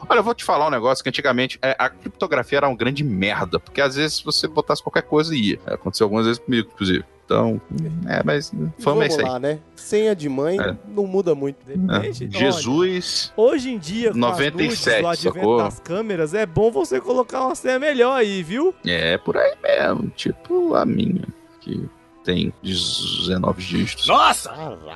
Olha, 0.08 0.20
eu 0.20 0.24
vou 0.24 0.36
te 0.36 0.44
falar 0.44 0.68
um 0.68 0.72
negócio 0.72 1.04
que 1.04 1.10
antigamente 1.10 1.58
é, 1.62 1.76
a 1.80 1.90
criptografia 1.90 2.58
era 2.60 2.68
uma 2.68 2.76
grande 2.78 3.04
merda. 3.04 3.60
Porque 3.60 3.82
às 3.82 3.96
vezes 3.96 4.18
se 4.18 4.26
você 4.26 4.48
botasse 4.48 4.84
qualquer 4.84 5.04
coisa 5.04 5.36
ia. 5.36 5.60
É, 5.66 5.74
Aconteceu 5.76 6.06
algumas 6.06 6.26
vezes 6.26 6.40
comigo, 6.40 6.70
inclusive. 6.74 7.04
Então, 7.26 7.60
é, 8.08 8.22
mas 8.24 8.50
fama 8.50 8.66
é 8.68 8.82
Vamos 8.84 9.06
isso 9.08 9.20
aí. 9.20 9.26
lá, 9.26 9.40
né? 9.40 9.60
Senha 9.76 10.16
de 10.16 10.30
mãe 10.30 10.60
É. 10.60 10.76
não 10.88 11.08
muda 11.08 11.34
muito. 11.34 11.58
É. 11.70 12.12
Jesus. 12.14 13.34
Hoje 13.36 13.72
em 13.72 13.80
dia, 13.80 14.12
com 14.12 14.18
97, 14.20 15.06
as 15.06 15.24
nudes, 15.24 15.44
o 15.44 15.58
das 15.58 15.80
câmeras, 15.80 16.34
é 16.36 16.46
bom 16.46 16.70
você 16.72 17.02
colocar 17.02 17.44
uma 17.44 17.56
senha 17.56 17.80
melhor 17.80 18.14
aí, 18.16 18.44
viu? 18.44 18.76
É 18.86 19.18
por 19.18 19.38
aí 19.38 19.54
mesmo, 19.64 20.10
tipo 20.16 20.76
a 20.76 20.86
minha, 20.86 21.24
que 21.62 21.84
tem 22.26 22.52
19 22.64 23.62
dígitos. 23.64 24.08
Nossa! 24.08 24.52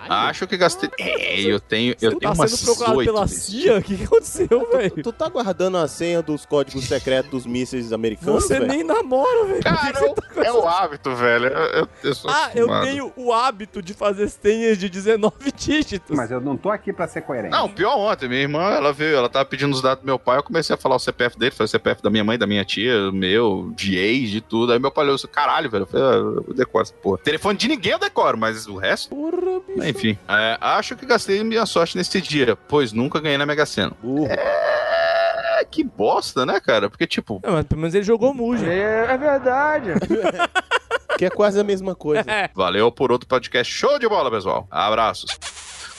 Acho 0.10 0.48
que 0.48 0.58
gastei. 0.58 0.90
É, 1.00 1.40
eu 1.42 1.60
tenho, 1.60 1.96
eu 2.02 2.12
Você 2.12 2.18
tenho 2.18 2.20
tá 2.20 2.32
umas 2.32 2.52
sendo 2.52 2.66
procurado 2.66 2.98
8 2.98 3.14
pela. 3.14 3.28
CIA? 3.28 3.78
O 3.78 3.82
que, 3.84 3.98
que 3.98 4.04
aconteceu, 4.04 4.70
velho? 4.72 5.04
Tu 5.04 5.14
tá 5.14 5.30
guardando 5.30 5.78
a 5.78 5.88
senha 5.88 6.22
dos 6.22 6.46
códigos 6.46 6.86
secretos 6.86 7.30
dos 7.32 7.46
mísseis 7.46 7.94
americanos, 7.94 8.44
Você 8.44 8.56
velho? 8.60 8.68
nem 8.68 8.84
namora, 8.84 9.46
velho. 9.46 9.64
Cara, 9.64 10.00
é 10.44 10.52
o 10.52 10.68
hábito, 10.68 11.16
velho. 11.16 11.46
Eu, 11.48 11.66
eu, 11.82 11.88
eu 12.04 12.16
sou 12.16 12.32
Ah, 12.32 12.50
eu 12.56 12.66
acostumado. 12.66 12.84
tenho 12.86 13.14
o 13.16 13.32
hábito 13.32 13.82
de 13.82 13.94
fazer 13.94 14.28
senhas 14.30 14.78
de 14.78 14.90
19 14.90 15.36
dígitos. 15.56 16.18
Mas 16.18 16.32
eu 16.32 16.42
não 16.42 16.58
tô 16.58 16.70
aqui 16.70 16.92
pra 16.92 17.08
ser 17.08 17.22
coerente. 17.22 17.52
Não, 17.52 17.70
pior 17.70 17.96
ontem, 17.98 18.28
minha 18.28 18.42
irmã, 18.42 18.72
ela 18.72 18.92
veio, 18.92 19.16
ela 19.18 19.30
tava 19.30 19.46
pedindo 19.46 19.72
os 19.74 19.82
dados 19.82 20.04
do 20.04 20.06
meu 20.06 20.18
pai, 20.18 20.38
eu 20.40 20.44
comecei 20.44 20.74
a 20.74 20.78
falar 20.78 20.96
o 20.96 21.00
CPF 21.00 21.38
dele, 21.38 21.52
falei 21.52 21.66
o 21.66 21.70
CPF 21.70 22.02
da 22.02 22.10
minha 22.10 22.24
mãe, 22.24 22.38
da 22.38 22.48
minha 22.48 22.66
tia, 22.66 23.12
meu, 23.12 23.72
de 23.76 23.96
ex, 23.98 24.30
de 24.30 24.42
tudo. 24.42 24.74
Aí 24.74 24.80
meu 24.80 24.92
pai 24.92 25.04
olhou 25.04 25.16
assim, 25.16 25.28
caralho, 25.28 25.70
velho, 25.70 25.84
eu 25.84 25.88
falei, 25.88 26.06
ah, 26.06 26.44
eu 26.48 26.54
decoro 26.56 26.82
essa 26.84 26.94
porra. 26.94 27.19
Telefone 27.24 27.58
de 27.58 27.68
ninguém 27.68 27.92
eu 27.92 28.00
decoro, 28.00 28.38
mas 28.38 28.68
o 28.68 28.78
resto... 28.78 29.10
Porra, 29.16 29.60
bicho. 29.68 29.88
Enfim, 29.88 30.18
é, 30.28 30.58
acho 30.60 30.96
que 30.96 31.06
gastei 31.06 31.44
minha 31.44 31.66
sorte 31.66 31.98
nesse 31.98 32.22
dia, 32.22 32.56
pois 32.56 32.92
nunca 32.94 33.20
ganhei 33.20 33.38
na 33.38 33.46
Mega 33.46 33.66
Sena. 33.66 33.92
Burro. 34.02 34.28
É, 34.28 35.66
que 35.70 35.84
bosta, 35.84 36.46
né, 36.46 36.60
cara? 36.60 36.90
Porque, 36.90 37.06
tipo, 37.06 37.42
Não, 37.44 37.54
mas 37.54 37.66
pelo 37.66 37.82
menos 37.82 37.94
ele 37.94 38.04
jogou 38.04 38.34
Mugen. 38.34 38.70
É 38.70 39.18
verdade. 39.18 39.92
Que 41.18 41.26
é 41.26 41.30
quase 41.30 41.60
a 41.60 41.66
mesma 41.66 41.94
coisa. 41.94 42.24
É. 42.32 42.50
valeu 42.56 42.90
por 42.90 43.12
outro 43.12 43.28
podcast. 43.28 43.74
Show 43.74 44.00
de 44.00 44.08
bola, 44.08 44.32
pessoal. 44.32 44.66
Abraços. 44.72 45.38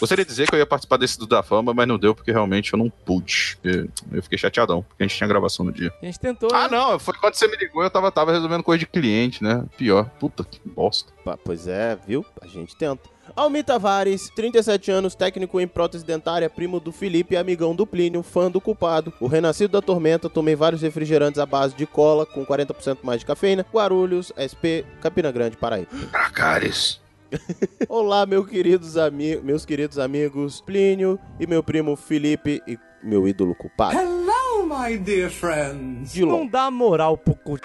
Gostaria 0.01 0.25
de 0.25 0.31
dizer 0.31 0.49
que 0.49 0.55
eu 0.55 0.59
ia 0.59 0.67
participar 0.67 0.97
desse 0.97 1.19
do 1.19 1.27
da 1.27 1.43
fama, 1.43 1.75
mas 1.75 1.87
não 1.87 1.99
deu 1.99 2.15
porque 2.15 2.33
realmente 2.33 2.73
eu 2.73 2.79
não 2.79 2.89
pude. 2.89 3.59
Eu 4.11 4.23
fiquei 4.23 4.39
chateadão, 4.39 4.83
porque 4.83 5.03
a 5.03 5.07
gente 5.07 5.17
tinha 5.17 5.29
gravação 5.29 5.65
no 5.65 5.73
dia. 5.73 5.93
A 6.03 6.07
gente 6.07 6.19
tentou. 6.19 6.51
Ah, 6.53 6.69
né? 6.69 6.77
não, 6.77 6.99
foi 6.99 7.15
quando 7.15 7.35
você 7.35 7.47
me 7.47 7.57
ligou, 7.57 7.83
eu 7.83 7.91
tava, 7.91 8.11
tava 8.11 8.33
resolvendo 8.33 8.63
coisa 8.63 8.79
de 8.79 8.87
cliente, 8.87 9.45
né? 9.45 9.65
Pior. 9.77 10.09
Puta 10.19 10.43
que 10.43 10.61
bosta. 10.65 11.13
Pois 11.45 11.67
é, 11.69 11.97
viu? 12.07 12.25
A 12.41 12.47
gente 12.47 12.75
tenta. 12.75 13.09
Almir 13.37 13.65
Tavares, 13.65 14.29
37 14.35 14.91
anos, 14.91 15.15
técnico 15.15 15.61
em 15.61 15.69
prótese 15.69 16.05
dentária, 16.05 16.51
primo 16.51 16.81
do 16.81 16.91
Felipe 16.91 17.35
e 17.35 17.37
amigão 17.37 17.75
do 17.75 17.87
Plínio, 17.87 18.23
fã 18.23 18.51
do 18.51 18.61
culpado. 18.61 19.13
O 19.21 19.27
renascido 19.27 19.73
da 19.73 19.83
tormenta, 19.83 20.29
tomei 20.29 20.57
vários 20.57 20.83
refrigerantes 20.83 21.39
à 21.39 21.47
base 21.47 21.75
de 21.75 21.87
cola, 21.87 22.27
com 22.27 22.45
40% 22.45 22.99
mais 23.03 23.21
de 23.21 23.27
cafeína. 23.27 23.65
Guarulhos, 23.73 24.33
SP, 24.35 24.85
Campina 25.01 25.31
Grande, 25.31 25.57
Paraíba. 25.57 25.91
Dracarys. 26.11 27.00
Olá, 27.89 28.27
meus 28.27 28.47
queridos, 28.47 28.95
meus 29.43 29.65
queridos 29.65 29.99
amigos 29.99 30.61
Plínio 30.61 31.19
e 31.39 31.47
meu 31.47 31.63
primo 31.63 31.97
Felipe 31.97 32.63
e 32.67 32.79
meu 33.03 33.27
ídolo 33.27 33.55
culpado. 33.55 33.97
Hello, 33.97 34.67
my 34.67 34.99
dear 34.99 35.31
friends. 35.31 36.13
Dilon. 36.13 36.41
Não 36.41 36.47
dá 36.47 36.71
moral 36.71 37.17
pro 37.17 37.35
cu. 37.35 37.59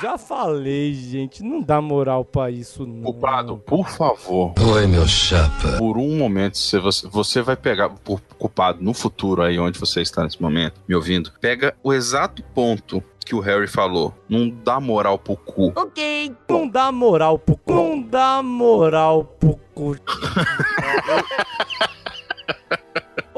Já 0.00 0.16
falei, 0.16 0.94
gente, 0.94 1.42
não 1.42 1.60
dá 1.60 1.80
moral 1.80 2.24
pra 2.24 2.52
isso, 2.52 2.86
não. 2.86 3.02
Culpado, 3.02 3.58
por 3.58 3.88
favor. 3.88 4.54
Oi, 4.60 4.86
meu 4.86 5.08
chapa. 5.08 5.76
Por 5.76 5.98
um 5.98 6.16
momento, 6.16 6.56
se 6.56 6.78
você, 6.78 7.08
você 7.08 7.42
vai 7.42 7.56
pegar, 7.56 7.88
por 7.88 8.20
culpado, 8.38 8.80
no 8.80 8.94
futuro 8.94 9.42
aí 9.42 9.58
onde 9.58 9.76
você 9.76 10.00
está 10.00 10.22
nesse 10.22 10.40
momento, 10.40 10.80
me 10.86 10.94
ouvindo, 10.94 11.32
pega 11.40 11.74
o 11.82 11.92
exato 11.92 12.44
ponto 12.54 13.02
que 13.28 13.34
o 13.34 13.40
Harry 13.40 13.68
falou. 13.68 14.14
Não 14.26 14.48
dá 14.48 14.80
moral 14.80 15.18
pro 15.18 15.36
cu. 15.36 15.70
Ok. 15.76 16.34
Não 16.48 16.66
dá 16.66 16.90
moral 16.90 17.38
pro 17.38 17.58
cu. 17.58 17.74
Não 17.74 18.00
dá 18.00 18.42
moral 18.42 19.24
pro 19.24 19.60
cu. 19.74 19.94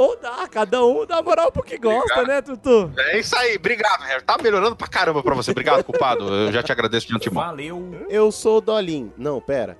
Ou 0.01 0.17
dá, 0.17 0.49
cada 0.49 0.83
um 0.83 1.05
dá 1.05 1.21
moral 1.21 1.53
pro 1.53 1.63
que 1.63 1.77
gosta, 1.77 2.15
Obrigado. 2.15 2.27
né, 2.27 2.41
Tutu? 2.41 2.91
É 2.97 3.19
isso 3.19 3.37
aí, 3.37 3.57
obrigado, 3.57 4.01
Harry. 4.05 4.25
Tá 4.25 4.39
melhorando 4.43 4.75
pra 4.75 4.89
caramba 4.89 5.23
pra 5.23 5.35
você. 5.35 5.51
Obrigado, 5.51 5.85
culpado. 5.85 6.27
Eu 6.27 6.51
já 6.51 6.63
te 6.63 6.73
agradeço 6.73 7.07
de 7.07 7.15
antemão. 7.15 7.45
Valeu. 7.45 8.07
Eu 8.09 8.33
sou 8.33 8.57
o 8.57 8.61
Dolin. 8.63 9.13
Não, 9.19 9.43
pera. 9.43 9.77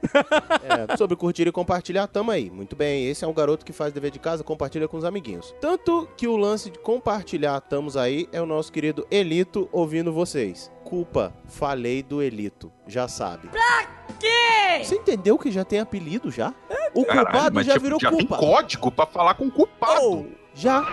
É, 0.93 0.95
sobre 0.99 1.17
curtir 1.17 1.47
e 1.49 1.53
compartilhar, 1.53 2.07
tamo 2.07 2.31
aí. 2.31 2.51
Muito 2.51 2.77
bem, 2.77 3.09
esse 3.09 3.25
é 3.25 3.29
um 3.29 3.33
garoto 3.33 3.65
que 3.65 3.73
faz 3.73 3.95
dever 3.95 4.11
de 4.11 4.19
casa, 4.19 4.45
compartilha 4.45 4.87
com 4.87 4.99
os 4.99 5.05
amiguinhos. 5.07 5.55
Tanto 5.59 6.07
que 6.19 6.29
o 6.29 6.37
lance 6.37 6.69
de 6.71 6.79
compartilhar, 6.79 7.59
tamos 7.63 7.97
aí, 7.97 8.29
é 8.31 8.43
o 8.43 8.47
nosso 8.47 8.71
querido 8.71 9.07
Elito 9.11 9.71
ouvindo 9.73 10.13
vocês. 10.13 10.71
Culpa, 10.91 11.33
falei 11.47 12.03
do 12.03 12.21
Elito, 12.21 12.73
já 12.85 13.07
sabe. 13.07 13.47
Pra 13.47 13.87
quê? 14.19 14.83
Você 14.85 14.97
entendeu 14.97 15.39
que 15.39 15.49
já 15.49 15.65
tem 15.65 15.79
apelido 15.79 16.33
já? 16.33 16.53
O 16.93 17.05
Caralho, 17.05 17.27
culpado 17.29 17.55
mas 17.55 17.65
já 17.67 17.75
tipo, 17.75 17.85
virou 17.85 18.01
já 18.01 18.11
culpa. 18.11 18.37
tem 18.37 18.49
código 18.49 18.91
pra 18.91 19.07
falar 19.07 19.35
com 19.35 19.47
o 19.47 19.51
culpado. 19.53 20.27
Já. 20.53 20.85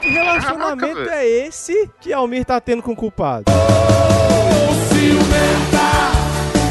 Que 0.00 0.08
relacionamento 0.08 0.94
Caraca, 0.94 1.14
é 1.16 1.28
esse 1.28 1.90
que 2.00 2.10
Almir 2.10 2.46
tá 2.46 2.58
tendo 2.58 2.82
com 2.82 2.92
o 2.92 2.96
culpado? 2.96 3.44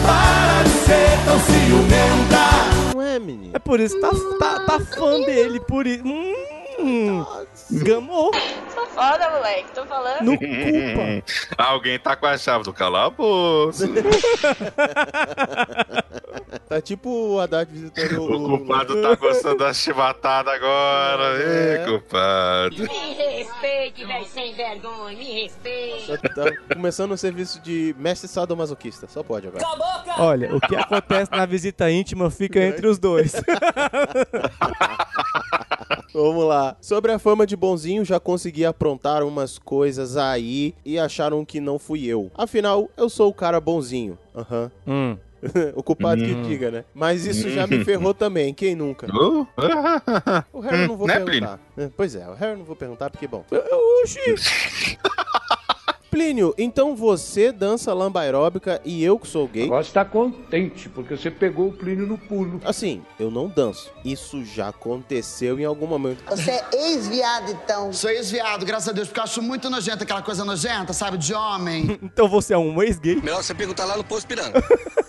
Para 0.03 0.63
de 0.63 0.69
ser 0.69 1.25
tão 1.25 1.39
ciumenta. 1.39 2.95
Não 2.95 3.01
é, 3.03 3.19
menino? 3.19 3.51
É 3.55 3.59
por 3.59 3.79
isso 3.79 3.93
que 3.95 4.01
tá, 4.01 4.09
tá, 4.39 4.59
tá 4.65 4.79
fã 4.79 5.19
dele, 5.21 5.59
por 5.59 5.85
isso. 5.85 6.03
Hum, 6.03 7.23
gamou. 7.83 8.31
Foda, 8.97 9.29
moleque. 9.29 9.71
Tô 9.75 9.85
falando. 9.85 10.23
No 10.23 10.37
culpa. 10.37 11.23
Alguém 11.63 11.99
tá 11.99 12.15
com 12.15 12.25
a 12.25 12.35
chave 12.35 12.63
do 12.63 12.73
calabouço. 12.73 13.85
Tá 16.67 16.81
tipo 16.81 17.09
o 17.09 17.39
Haddad 17.39 17.71
visitando 17.71 18.21
o... 18.21 18.25
o 18.25 18.57
culpado 18.57 19.01
tá 19.01 19.15
gostando 19.15 19.59
da 19.59 19.73
chibatada 19.73 20.51
agora. 20.51 21.41
É. 21.41 21.81
Ih, 21.81 21.85
culpado. 21.85 22.75
Me 22.83 23.13
respeite, 23.13 24.05
velho 24.05 24.25
sem 24.25 24.53
vergonha. 24.53 25.17
Me 25.17 25.43
respeite. 25.43 26.17
Tá, 26.17 26.43
tá 26.43 26.51
começando 26.73 27.11
o 27.13 27.17
serviço 27.17 27.61
de 27.61 27.95
mestre 27.97 28.27
sadomasoquista. 28.27 29.07
Só 29.07 29.23
pode 29.23 29.47
agora. 29.47 29.65
Olha, 30.17 30.53
o 30.53 30.59
que 30.59 30.75
acontece 30.75 31.31
na 31.31 31.45
visita 31.45 31.89
íntima 31.89 32.29
fica 32.29 32.59
entre 32.59 32.85
os 32.85 32.99
dois. 32.99 33.33
Vamos 36.13 36.45
lá. 36.45 36.75
Sobre 36.81 37.11
a 37.11 37.19
fama 37.19 37.45
de 37.45 37.55
bonzinho, 37.55 38.03
já 38.05 38.19
consegui 38.19 38.65
aprontar 38.65 39.23
umas 39.23 39.57
coisas 39.59 40.17
aí 40.17 40.73
e 40.85 40.97
acharam 40.97 41.43
que 41.45 41.59
não 41.59 41.77
fui 41.77 42.05
eu. 42.05 42.31
Afinal, 42.35 42.89
eu 42.97 43.09
sou 43.09 43.29
o 43.29 43.33
cara 43.33 43.59
bonzinho. 43.59 44.17
Aham. 44.35 44.71
Hum. 44.87 45.17
o 45.75 45.83
culpado 45.83 46.23
que 46.23 46.33
Hum. 46.33 46.41
diga, 46.41 46.71
né? 46.71 46.83
Mas 46.95 47.25
isso 47.25 47.49
já 47.51 47.67
me 47.67 47.83
ferrou 47.85 48.13
também. 48.13 48.53
Quem 48.53 48.75
nunca? 48.75 49.05
Uh, 49.07 49.45
O 50.51 50.59
Harry 50.61 50.87
não 50.87 50.97
vou 50.97 51.07
Né, 51.07 51.19
perguntar. 51.19 51.59
É, 51.77 51.89
Pois 51.95 52.15
é, 52.15 52.27
o 52.27 52.33
Harry 52.33 52.57
não 52.57 52.65
vou 52.65 52.75
perguntar 52.75 53.09
porque, 53.11 53.27
bom. 53.27 53.45
Oxi. 54.03 54.19
Plínio, 56.17 56.51
então 56.57 56.95
você 56.95 57.51
dança 57.51 57.93
lamba 57.93 58.21
aeróbica 58.21 58.81
e 58.83 59.03
eu 59.03 59.19
que 59.19 59.27
sou 59.27 59.47
gay? 59.47 59.65
Agora 59.65 59.83
você 59.83 59.91
tá 59.91 60.03
contente, 60.03 60.89
porque 60.89 61.15
você 61.15 61.29
pegou 61.29 61.67
o 61.67 61.71
Plínio 61.71 62.07
no 62.07 62.17
pulo. 62.17 62.59
Assim, 62.65 63.03
eu 63.19 63.29
não 63.29 63.47
danço. 63.47 63.91
Isso 64.03 64.43
já 64.43 64.69
aconteceu 64.69 65.59
em 65.59 65.63
algum 65.63 65.85
momento. 65.85 66.23
Você 66.27 66.49
é 66.49 66.65
ex-viado, 66.73 67.51
então? 67.51 67.93
Sou 67.93 68.09
ex-viado, 68.09 68.65
graças 68.65 68.89
a 68.89 68.93
Deus, 68.93 69.09
porque 69.09 69.19
eu 69.19 69.25
acho 69.25 69.43
muito 69.43 69.69
nojento 69.69 70.01
aquela 70.01 70.23
coisa 70.23 70.43
nojenta, 70.43 70.91
sabe, 70.91 71.19
de 71.19 71.35
homem. 71.35 71.99
Então 72.17 72.27
você 72.27 72.55
é 72.55 72.57
um 72.57 72.81
ex-gay? 72.81 73.17
Melhor 73.17 73.43
você 73.43 73.53
perguntar 73.53 73.85
lá 73.85 73.95
no 73.95 74.03
Posto 74.03 74.25
Piranga. 74.27 74.63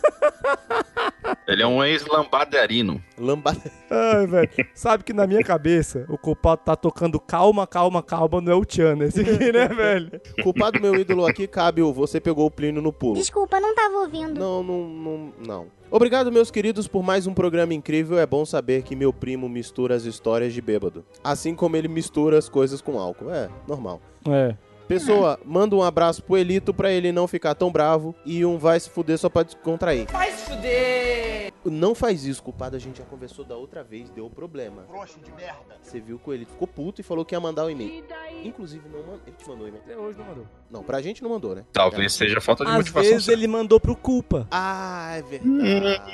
Ele 1.47 1.62
é 1.62 1.66
um 1.66 1.83
ex-lambaderino. 1.83 3.03
Lambada. 3.19 3.73
Ai, 3.91 4.27
velho. 4.27 4.51
Sabe 4.75 5.03
que 5.03 5.12
na 5.12 5.27
minha 5.27 5.43
cabeça, 5.43 6.05
o 6.09 6.19
culpado 6.19 6.62
tá 6.65 6.77
tocando 6.77 7.19
calma, 7.19 7.66
calma, 7.66 8.03
calma, 8.03 8.41
não 8.41 8.53
é 8.53 8.55
o 8.55 8.65
Tchan, 8.65 8.97
né? 8.97 9.07
Esse 9.07 9.23
aqui, 9.23 9.53
né, 9.53 9.69
velho? 9.69 10.20
Culpado 10.43 10.81
meu 10.81 10.95
ídolo 10.95 11.27
aqui, 11.27 11.47
cabe 11.47 11.83
o 11.83 11.93
você 11.93 12.20
pegou 12.20 12.47
o 12.47 12.51
Plínio 12.51 12.83
no 12.83 12.93
pulo. 12.93 13.15
Desculpa, 13.15 13.59
não 13.61 13.75
tava 13.75 13.97
ouvindo. 13.97 14.39
Não, 14.39 14.62
não, 14.62 14.89
não, 14.89 15.33
não. 15.47 15.66
Obrigado, 15.91 16.31
meus 16.31 16.51
queridos, 16.51 16.87
por 16.87 17.03
mais 17.03 17.27
um 17.27 17.33
programa 17.33 17.73
incrível. 17.73 18.19
É 18.19 18.27
bom 18.27 18.45
saber 18.45 18.83
que 18.83 18.95
meu 18.95 19.11
primo 19.11 19.49
mistura 19.49 19.95
as 19.95 20.05
histórias 20.05 20.53
de 20.53 20.61
bêbado. 20.61 21.05
Assim 21.25 21.55
como 21.55 21.77
ele 21.77 21.89
mistura 21.89 22.37
as 22.37 22.49
coisas 22.49 22.83
com 22.83 22.99
álcool. 22.99 23.31
É, 23.31 23.49
normal. 23.66 24.01
É. 24.29 24.55
Pessoa, 24.89 25.39
manda 25.44 25.77
um 25.77 25.82
abraço 25.82 26.23
pro 26.23 26.39
Elito 26.39 26.73
pra 26.73 26.90
ele 26.90 27.12
não 27.12 27.28
ficar 27.28 27.55
tão 27.55 27.70
bravo 27.70 28.15
e 28.24 28.43
um 28.44 28.56
vai 28.56 28.81
se 28.81 28.89
fuder 28.89 29.19
só 29.19 29.28
pra 29.28 29.43
descontrair. 29.43 30.10
Vai 30.10 30.32
se 30.32 30.51
fuder. 30.51 31.52
Não 31.62 31.94
faz 31.94 32.24
isso, 32.24 32.43
culpado. 32.43 32.74
A 32.74 32.78
gente 32.78 32.98
já 32.98 33.05
conversou 33.05 33.44
da 33.44 33.55
outra 33.55 33.85
vez, 33.85 34.09
deu 34.09 34.31
problema. 34.31 34.86
De 35.23 35.32
merda. 35.32 35.77
Você 35.82 36.01
viu 36.01 36.19
que 36.19 36.31
o 36.31 36.32
Elito 36.32 36.52
ficou 36.52 36.66
puto 36.66 37.02
e 37.02 37.05
falou 37.05 37.23
que 37.23 37.35
ia 37.35 37.40
mandar 37.40 37.66
o 37.66 37.70
e-mail. 37.70 38.02
Inclusive, 38.43 38.89
não 38.89 39.01
mandou. 39.01 39.20
Ele 39.27 39.36
te 39.36 39.47
mandou 39.47 39.66
o 39.66 39.69
e-mail. 39.69 39.85
Até 39.85 39.97
hoje 39.97 40.19
não 40.19 40.24
mandou. 40.24 40.47
Não, 40.70 40.82
pra 40.82 41.01
gente 41.01 41.23
não 41.23 41.31
mandou, 41.31 41.55
né? 41.55 41.65
Talvez 41.73 42.12
seja 42.12 42.40
falta 42.43 42.62
de 42.62 42.70
Às 42.70 42.77
motivação. 42.77 43.11
vezes 43.11 43.28
ele 43.28 43.47
mandou 43.49 43.81
pro 43.81 43.97
culpa. 43.97 44.47
Ah, 44.51 45.12
é 45.16 45.23
verdade. 45.23 45.49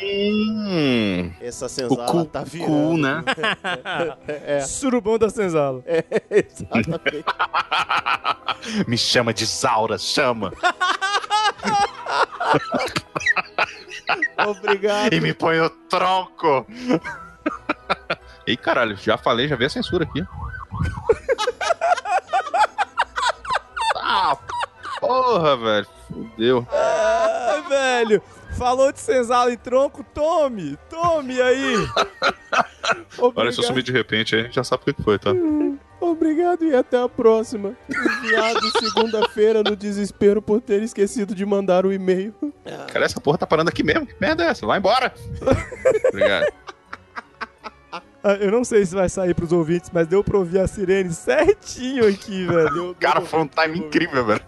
Hum, 0.05 1.33
Essa 1.41 1.67
o 1.67 1.69
senzala 1.69 2.07
cu, 2.07 2.25
tá 2.25 2.45
virando. 2.45 2.71
cu, 2.73 2.97
né? 2.97 3.25
É, 4.29 4.61
Surubão 4.67 5.19
da 5.19 5.29
senzala. 5.29 5.83
é, 5.87 6.05
exatamente. 6.31 7.25
Me 8.87 8.97
chama 8.97 9.35
de 9.35 9.45
Zaura, 9.45 9.99
chama. 9.99 10.53
Obrigado. 14.47 15.13
E 15.15 15.21
me 15.21 15.35
põe 15.35 15.59
o 15.61 15.69
tronco. 15.71 16.67
Ei, 18.47 18.57
caralho, 18.57 18.97
já 18.97 19.17
falei, 19.17 19.49
já 19.49 19.57
vi 19.57 19.65
a 19.65 19.71
censura 19.71 20.05
aqui. 20.05 20.23
Ah, 24.15 24.37
porra, 25.01 25.57
velho. 25.57 25.87
Fudeu. 26.07 26.67
Ai, 26.71 27.63
velho. 27.69 28.23
Falou 28.57 28.93
de 28.93 29.01
senzala 29.01 29.53
em 29.53 29.57
tronco? 29.57 30.05
Tome! 30.15 30.79
Tome 30.89 31.43
aí! 31.43 31.75
Olha, 33.35 33.51
se 33.51 33.59
eu 33.59 33.65
sumir 33.65 33.83
de 33.83 33.91
repente 33.91 34.35
aí, 34.35 34.43
a 34.43 34.45
gente 34.45 34.55
já 34.55 34.63
sabe 34.63 34.83
o 34.83 34.85
que 34.85 34.93
que 34.93 35.03
foi, 35.03 35.19
tá? 35.19 35.31
Obrigado 36.01 36.65
e 36.65 36.75
até 36.77 37.03
a 37.03 37.09
próxima. 37.09 37.75
Enviado 37.89 38.61
segunda-feira 38.79 39.63
no 39.63 39.75
desespero 39.75 40.43
por 40.43 40.61
ter 40.61 40.83
esquecido 40.83 41.35
de 41.35 41.45
mandar 41.47 41.87
o 41.87 41.93
e-mail. 41.93 42.35
Cara, 42.93 43.07
essa 43.07 43.21
porra 43.21 43.39
tá 43.39 43.47
parando 43.47 43.71
aqui 43.71 43.83
mesmo. 43.83 44.07
Que 44.07 44.15
merda 44.21 44.45
é 44.45 44.49
essa? 44.49 44.67
Vai 44.67 44.79
embora. 44.79 45.13
Obrigado. 46.13 46.47
Ah, 48.27 48.37
Eu 48.41 48.51
não 48.51 48.65
sei 48.65 48.87
se 48.87 48.95
vai 48.95 49.07
sair 49.09 49.35
pros 49.35 49.53
ouvintes, 49.53 49.91
mas 49.93 50.07
deu 50.07 50.25
pra 50.25 50.39
ouvir 50.39 50.59
a 50.59 50.67
sirene 50.67 51.13
certinho 51.13 52.09
aqui, 52.09 52.47
velho. 52.47 52.97
Cara, 52.99 53.21
foi 53.21 53.41
um 53.41 53.47
time 53.47 53.79
incrível, 53.79 54.25
velho. 54.25 54.41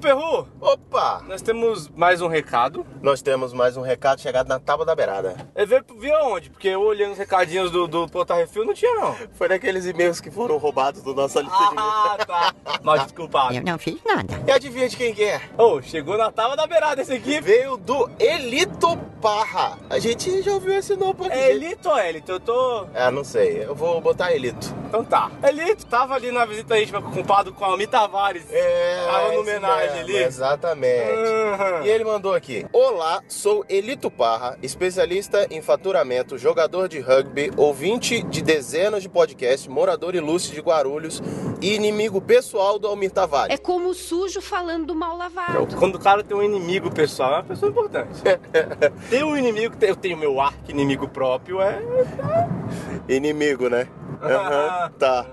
Perru, 0.00 0.46
Opa! 0.62 1.20
nós 1.26 1.42
temos 1.42 1.88
mais 1.88 2.22
um 2.22 2.28
recado. 2.28 2.86
Nós 3.02 3.20
temos 3.20 3.52
mais 3.52 3.76
um 3.76 3.82
recado 3.82 4.20
chegado 4.20 4.46
na 4.46 4.60
tábua 4.60 4.86
da 4.86 4.94
beirada. 4.94 5.34
Ele 5.56 5.66
veio 5.66 5.84
vir 5.98 6.12
aonde? 6.12 6.50
Porque 6.50 6.68
eu 6.68 6.80
olhando 6.82 7.12
os 7.12 7.18
recadinhos 7.18 7.70
do, 7.72 7.88
do 7.88 8.06
Porta 8.06 8.34
Refil 8.34 8.64
não 8.64 8.72
tinha, 8.72 8.94
não. 8.94 9.12
Foi 9.32 9.48
naqueles 9.48 9.84
e-mails 9.86 10.20
que 10.20 10.30
foram 10.30 10.58
roubados 10.58 11.02
do 11.02 11.14
nossa 11.14 11.40
lista 11.40 11.58
de 11.58 11.74
Ah, 11.76 12.16
tá. 12.24 12.54
Nós 12.82 13.02
desculpados. 13.02 13.56
Eu 13.56 13.64
não 13.64 13.76
fiz 13.76 13.98
nada. 14.04 14.40
E 14.46 14.52
adivinha 14.52 14.88
de 14.88 14.96
quem 14.96 15.12
que 15.12 15.24
é? 15.24 15.40
Ô, 15.58 15.82
chegou 15.82 16.16
na 16.16 16.30
tábua 16.30 16.56
da 16.56 16.64
beirada 16.64 17.02
esse 17.02 17.12
aqui. 17.12 17.40
Veio 17.40 17.76
do 17.76 18.08
Elito 18.20 18.96
Parra. 19.20 19.78
A 19.90 19.98
gente 19.98 20.42
já 20.42 20.52
ouviu 20.52 20.74
esse 20.74 20.94
nome 20.94 21.26
aqui. 21.26 21.32
É 21.36 21.50
Elito 21.50 21.88
ou 21.88 21.98
Elito? 21.98 22.32
Eu 22.32 22.40
tô... 22.40 22.86
Ah, 22.94 23.10
não 23.10 23.24
sei. 23.24 23.64
Eu 23.64 23.74
vou 23.74 24.00
botar 24.00 24.32
Elito. 24.32 24.74
Então 24.86 25.04
tá. 25.04 25.30
Elito 25.42 25.86
tava 25.86 26.14
ali 26.14 26.30
na 26.30 26.44
visita 26.44 26.78
íntima 26.78 27.00
com 27.02 27.08
o 27.08 27.12
compadre 27.12 27.52
com 27.52 27.64
a 27.64 27.68
Almir 27.68 27.88
Tavares. 27.88 28.44
É, 28.50 29.06
Tava 29.10 29.32
no 29.32 29.40
homenagem 29.40 30.04
mesmo, 30.04 30.44
ali. 30.44 30.51
Exatamente. 30.52 31.12
Uhum. 31.12 31.84
E 31.84 31.88
ele 31.88 32.04
mandou 32.04 32.34
aqui: 32.34 32.66
Olá, 32.72 33.22
sou 33.26 33.64
Elito 33.68 34.10
Parra, 34.10 34.58
especialista 34.62 35.46
em 35.50 35.62
faturamento, 35.62 36.36
jogador 36.36 36.88
de 36.88 37.00
rugby, 37.00 37.50
ouvinte 37.56 38.22
de 38.22 38.42
dezenas 38.42 39.02
de 39.02 39.08
podcasts, 39.08 39.66
morador 39.66 40.14
ilustre 40.14 40.54
de 40.54 40.60
Guarulhos 40.60 41.22
e 41.60 41.74
inimigo 41.74 42.20
pessoal 42.20 42.78
do 42.78 42.86
Almir 42.86 43.10
Tavares. 43.10 43.54
É 43.54 43.58
como 43.58 43.88
o 43.88 43.94
sujo 43.94 44.40
falando 44.40 44.86
do 44.86 44.94
mal 44.94 45.16
lavado. 45.16 45.66
Quando 45.76 45.96
o 45.96 45.98
cara 45.98 46.22
tem 46.22 46.36
um 46.36 46.42
inimigo 46.42 46.90
pessoal, 46.90 47.30
é 47.30 47.36
uma 47.36 47.44
pessoa 47.44 47.70
importante. 47.70 48.20
tem 49.08 49.22
um 49.22 49.36
inimigo, 49.36 49.74
eu 49.80 49.96
tenho 49.96 50.16
meu 50.16 50.40
arco 50.40 50.70
inimigo 50.70 51.08
próprio, 51.08 51.60
é. 51.60 51.80
Inimigo, 53.08 53.68
né? 53.68 53.88
Aham, 54.22 54.92
tá. 54.98 55.26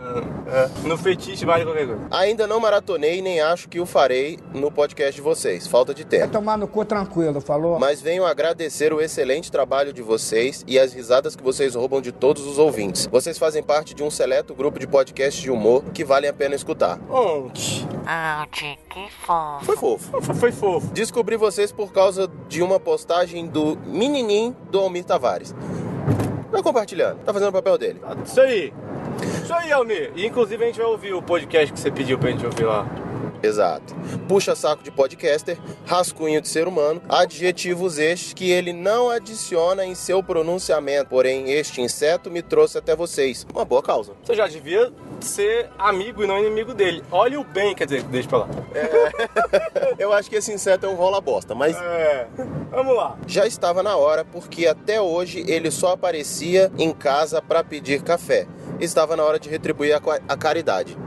No 0.83 0.97
fetiche 0.97 1.45
vale 1.45 1.63
qualquer 1.63 1.85
coisa. 1.85 2.01
Ainda 2.11 2.47
não 2.47 2.59
maratonei 2.59 3.21
nem 3.21 3.39
acho 3.39 3.69
que 3.69 3.79
o 3.79 3.85
farei 3.85 4.39
no 4.53 4.71
podcast 4.71 5.15
de 5.15 5.21
vocês. 5.21 5.67
Falta 5.67 5.93
de 5.93 6.03
tempo. 6.05 6.31
Tomar 6.31 6.57
no 6.57 6.67
cu 6.67 6.83
tranquilo, 6.83 7.39
falou? 7.39 7.79
Mas 7.79 8.01
venho 8.01 8.25
agradecer 8.25 8.91
o 8.91 8.99
excelente 8.99 9.51
trabalho 9.51 9.93
de 9.93 10.01
vocês 10.01 10.63
e 10.67 10.79
as 10.79 10.91
risadas 10.93 11.35
que 11.35 11.43
vocês 11.43 11.75
roubam 11.75 12.01
de 12.01 12.11
todos 12.11 12.45
os 12.47 12.57
ouvintes. 12.57 13.07
Vocês 13.07 13.37
fazem 13.37 13.61
parte 13.61 13.93
de 13.93 14.03
um 14.03 14.09
seleto 14.09 14.55
grupo 14.55 14.79
de 14.79 14.87
podcasts 14.87 15.41
de 15.41 15.51
humor 15.51 15.83
que 15.93 16.03
valem 16.03 16.29
a 16.29 16.33
pena 16.33 16.55
escutar. 16.55 16.99
Onde? 17.09 17.87
Ah, 18.07 18.47
que 18.51 18.77
fofo. 19.25 19.65
Foi 19.65 19.77
fofo. 19.77 20.21
Foi, 20.21 20.35
foi 20.35 20.51
fofo. 20.51 20.87
Descobri 20.93 21.37
vocês 21.37 21.71
por 21.71 21.93
causa 21.93 22.29
de 22.47 22.61
uma 22.63 22.79
postagem 22.79 23.45
do 23.45 23.77
menininho 23.85 24.55
do 24.71 24.79
Almir 24.79 25.03
Tavares. 25.05 25.53
Tá 26.51 26.63
compartilhando, 26.63 27.19
tá 27.23 27.34
fazendo 27.34 27.49
o 27.49 27.53
papel 27.53 27.77
dele. 27.77 28.01
Isso 28.26 28.41
aí. 28.41 28.73
Isso 29.43 29.53
aí, 29.53 29.71
Almir. 29.71 30.11
E, 30.15 30.26
inclusive 30.26 30.63
a 30.63 30.67
gente 30.67 30.77
vai 30.80 30.88
ouvir 30.88 31.13
o 31.13 31.21
podcast 31.21 31.71
que 31.73 31.80
você 31.80 31.91
pediu 31.91 32.17
pra 32.17 32.31
gente 32.31 32.45
ouvir 32.45 32.63
lá. 32.65 32.85
Exato. 33.41 33.95
Puxa 34.27 34.55
saco 34.55 34.83
de 34.83 34.91
podcaster, 34.91 35.57
rascunho 35.85 36.41
de 36.41 36.47
ser 36.47 36.67
humano, 36.67 37.01
adjetivos 37.07 37.97
estes 37.97 38.33
que 38.33 38.49
ele 38.51 38.73
não 38.73 39.09
adiciona 39.09 39.85
em 39.85 39.95
seu 39.95 40.21
pronunciamento. 40.21 41.09
Porém, 41.09 41.51
este 41.51 41.81
inseto 41.81 42.29
me 42.29 42.41
trouxe 42.41 42.77
até 42.77 42.95
vocês. 42.95 43.45
Uma 43.53 43.65
boa 43.65 43.81
causa. 43.81 44.13
Você 44.23 44.35
já 44.35 44.47
devia 44.47 44.91
ser 45.21 45.69
amigo 45.77 46.23
e 46.23 46.27
não 46.27 46.37
inimigo 46.39 46.73
dele. 46.73 47.03
Olha 47.11 47.39
o 47.39 47.43
bem, 47.43 47.73
quer 47.75 47.85
dizer, 47.85 48.03
deixa 48.03 48.27
pra 48.29 48.39
lá. 48.39 48.47
Eu 49.97 50.13
acho 50.13 50.29
que 50.29 50.35
esse 50.35 50.51
inseto 50.51 50.85
é 50.85 50.89
um 50.89 50.95
rola 50.95 51.19
bosta, 51.21 51.53
mas 51.55 51.75
É. 51.77 52.27
Vamos 52.71 52.95
lá. 52.95 53.17
já 53.27 53.45
estava 53.47 53.81
na 53.83 53.95
hora 53.97 54.23
porque 54.23 54.67
até 54.67 55.01
hoje 55.01 55.43
ele 55.47 55.71
só 55.71 55.93
aparecia 55.93 56.71
em 56.77 56.93
casa 56.93 57.41
para 57.41 57.63
pedir 57.63 58.01
café. 58.01 58.47
Estava 58.79 59.15
na 59.15 59.23
hora 59.23 59.39
de 59.39 59.49
retribuir 59.49 59.93
a, 59.93 60.01
a 60.27 60.37
caridade. 60.37 60.97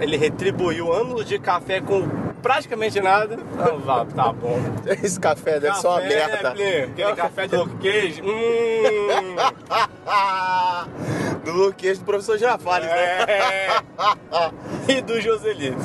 Ele 0.00 0.16
retribuiu 0.16 0.92
anos 0.92 1.24
de 1.26 1.38
café 1.38 1.80
com 1.80 2.02
praticamente 2.42 3.00
nada. 3.00 3.36
Não, 3.36 3.78
vá, 3.80 4.04
tá 4.04 4.32
bom. 4.32 4.58
Esse 5.02 5.18
café 5.18 5.60
deve 5.60 5.76
ser 5.76 5.86
uma 5.86 6.00
né, 6.00 6.08
merda. 6.08 6.50
Plínio? 6.52 6.90
Aquele 6.90 7.14
café 7.14 7.48
do 7.48 7.68
queijo. 7.78 8.22
Hum. 8.24 9.36
do 11.44 11.52
Luquês 11.52 11.98
do 11.98 12.04
professor 12.04 12.38
Girafales, 12.38 12.88
né? 12.88 13.24
É. 13.28 13.68
e 14.88 15.00
do 15.02 15.20
Joselito. 15.20 15.78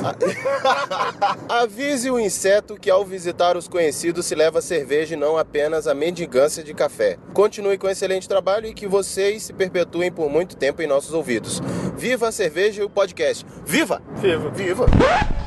Avise 1.48 2.10
o 2.10 2.18
inseto 2.18 2.76
que 2.76 2.90
ao 2.90 3.04
visitar 3.04 3.56
os 3.56 3.68
conhecidos 3.68 4.26
se 4.26 4.34
leva 4.34 4.60
cerveja 4.60 5.14
e 5.14 5.18
não 5.18 5.36
apenas 5.36 5.86
a 5.86 5.94
mendigância 5.94 6.62
de 6.62 6.72
café. 6.74 7.18
Continue 7.32 7.78
com 7.78 7.88
excelente 7.88 8.28
trabalho 8.28 8.66
e 8.66 8.74
que 8.74 8.86
vocês 8.86 9.44
se 9.44 9.52
perpetuem 9.52 10.10
por 10.10 10.30
muito 10.30 10.56
tempo 10.56 10.82
em 10.82 10.86
nossos 10.86 11.12
ouvidos. 11.12 11.60
Viva 11.96 12.28
a 12.28 12.32
cerveja 12.32 12.82
e 12.82 12.84
o 12.84 12.90
podcast. 12.90 13.44
Viva! 13.64 14.02
Viva! 14.16 14.50
Viva! 14.50 14.86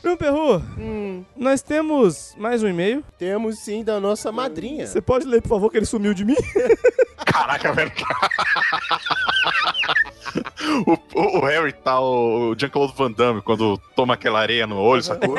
Meu 0.04 0.16
Perru, 0.16 0.62
nós 1.36 1.62
temos 1.62 2.34
mais 2.38 2.62
um 2.64 2.68
e-mail. 2.68 3.04
Temos 3.18 3.60
sim 3.60 3.84
da 3.84 4.00
nossa 4.00 4.32
madrinha. 4.32 4.86
Você 4.88 5.02
pode 5.02 5.26
ler, 5.26 5.42
por 5.42 5.50
favor, 5.50 5.70
que 5.72 5.78
ele 5.78 5.86
sumiu 5.86 6.14
de 6.14 6.24
mim? 6.26 6.36
Caraca, 7.26 7.74
velho. 7.74 7.92
o, 10.86 10.94
o- 11.20 11.38
o 11.40 11.46
Harry 11.46 11.74
tá 11.74 12.00
o, 12.00 12.52
o 12.52 12.56
Jean-Claude 12.58 12.94
Van 12.96 13.12
Damme 13.12 13.42
quando 13.42 13.78
toma 13.96 14.14
aquela 14.14 14.40
areia 14.40 14.66
no 14.68 14.78
olho, 14.80 15.02
sacou? 15.04 15.36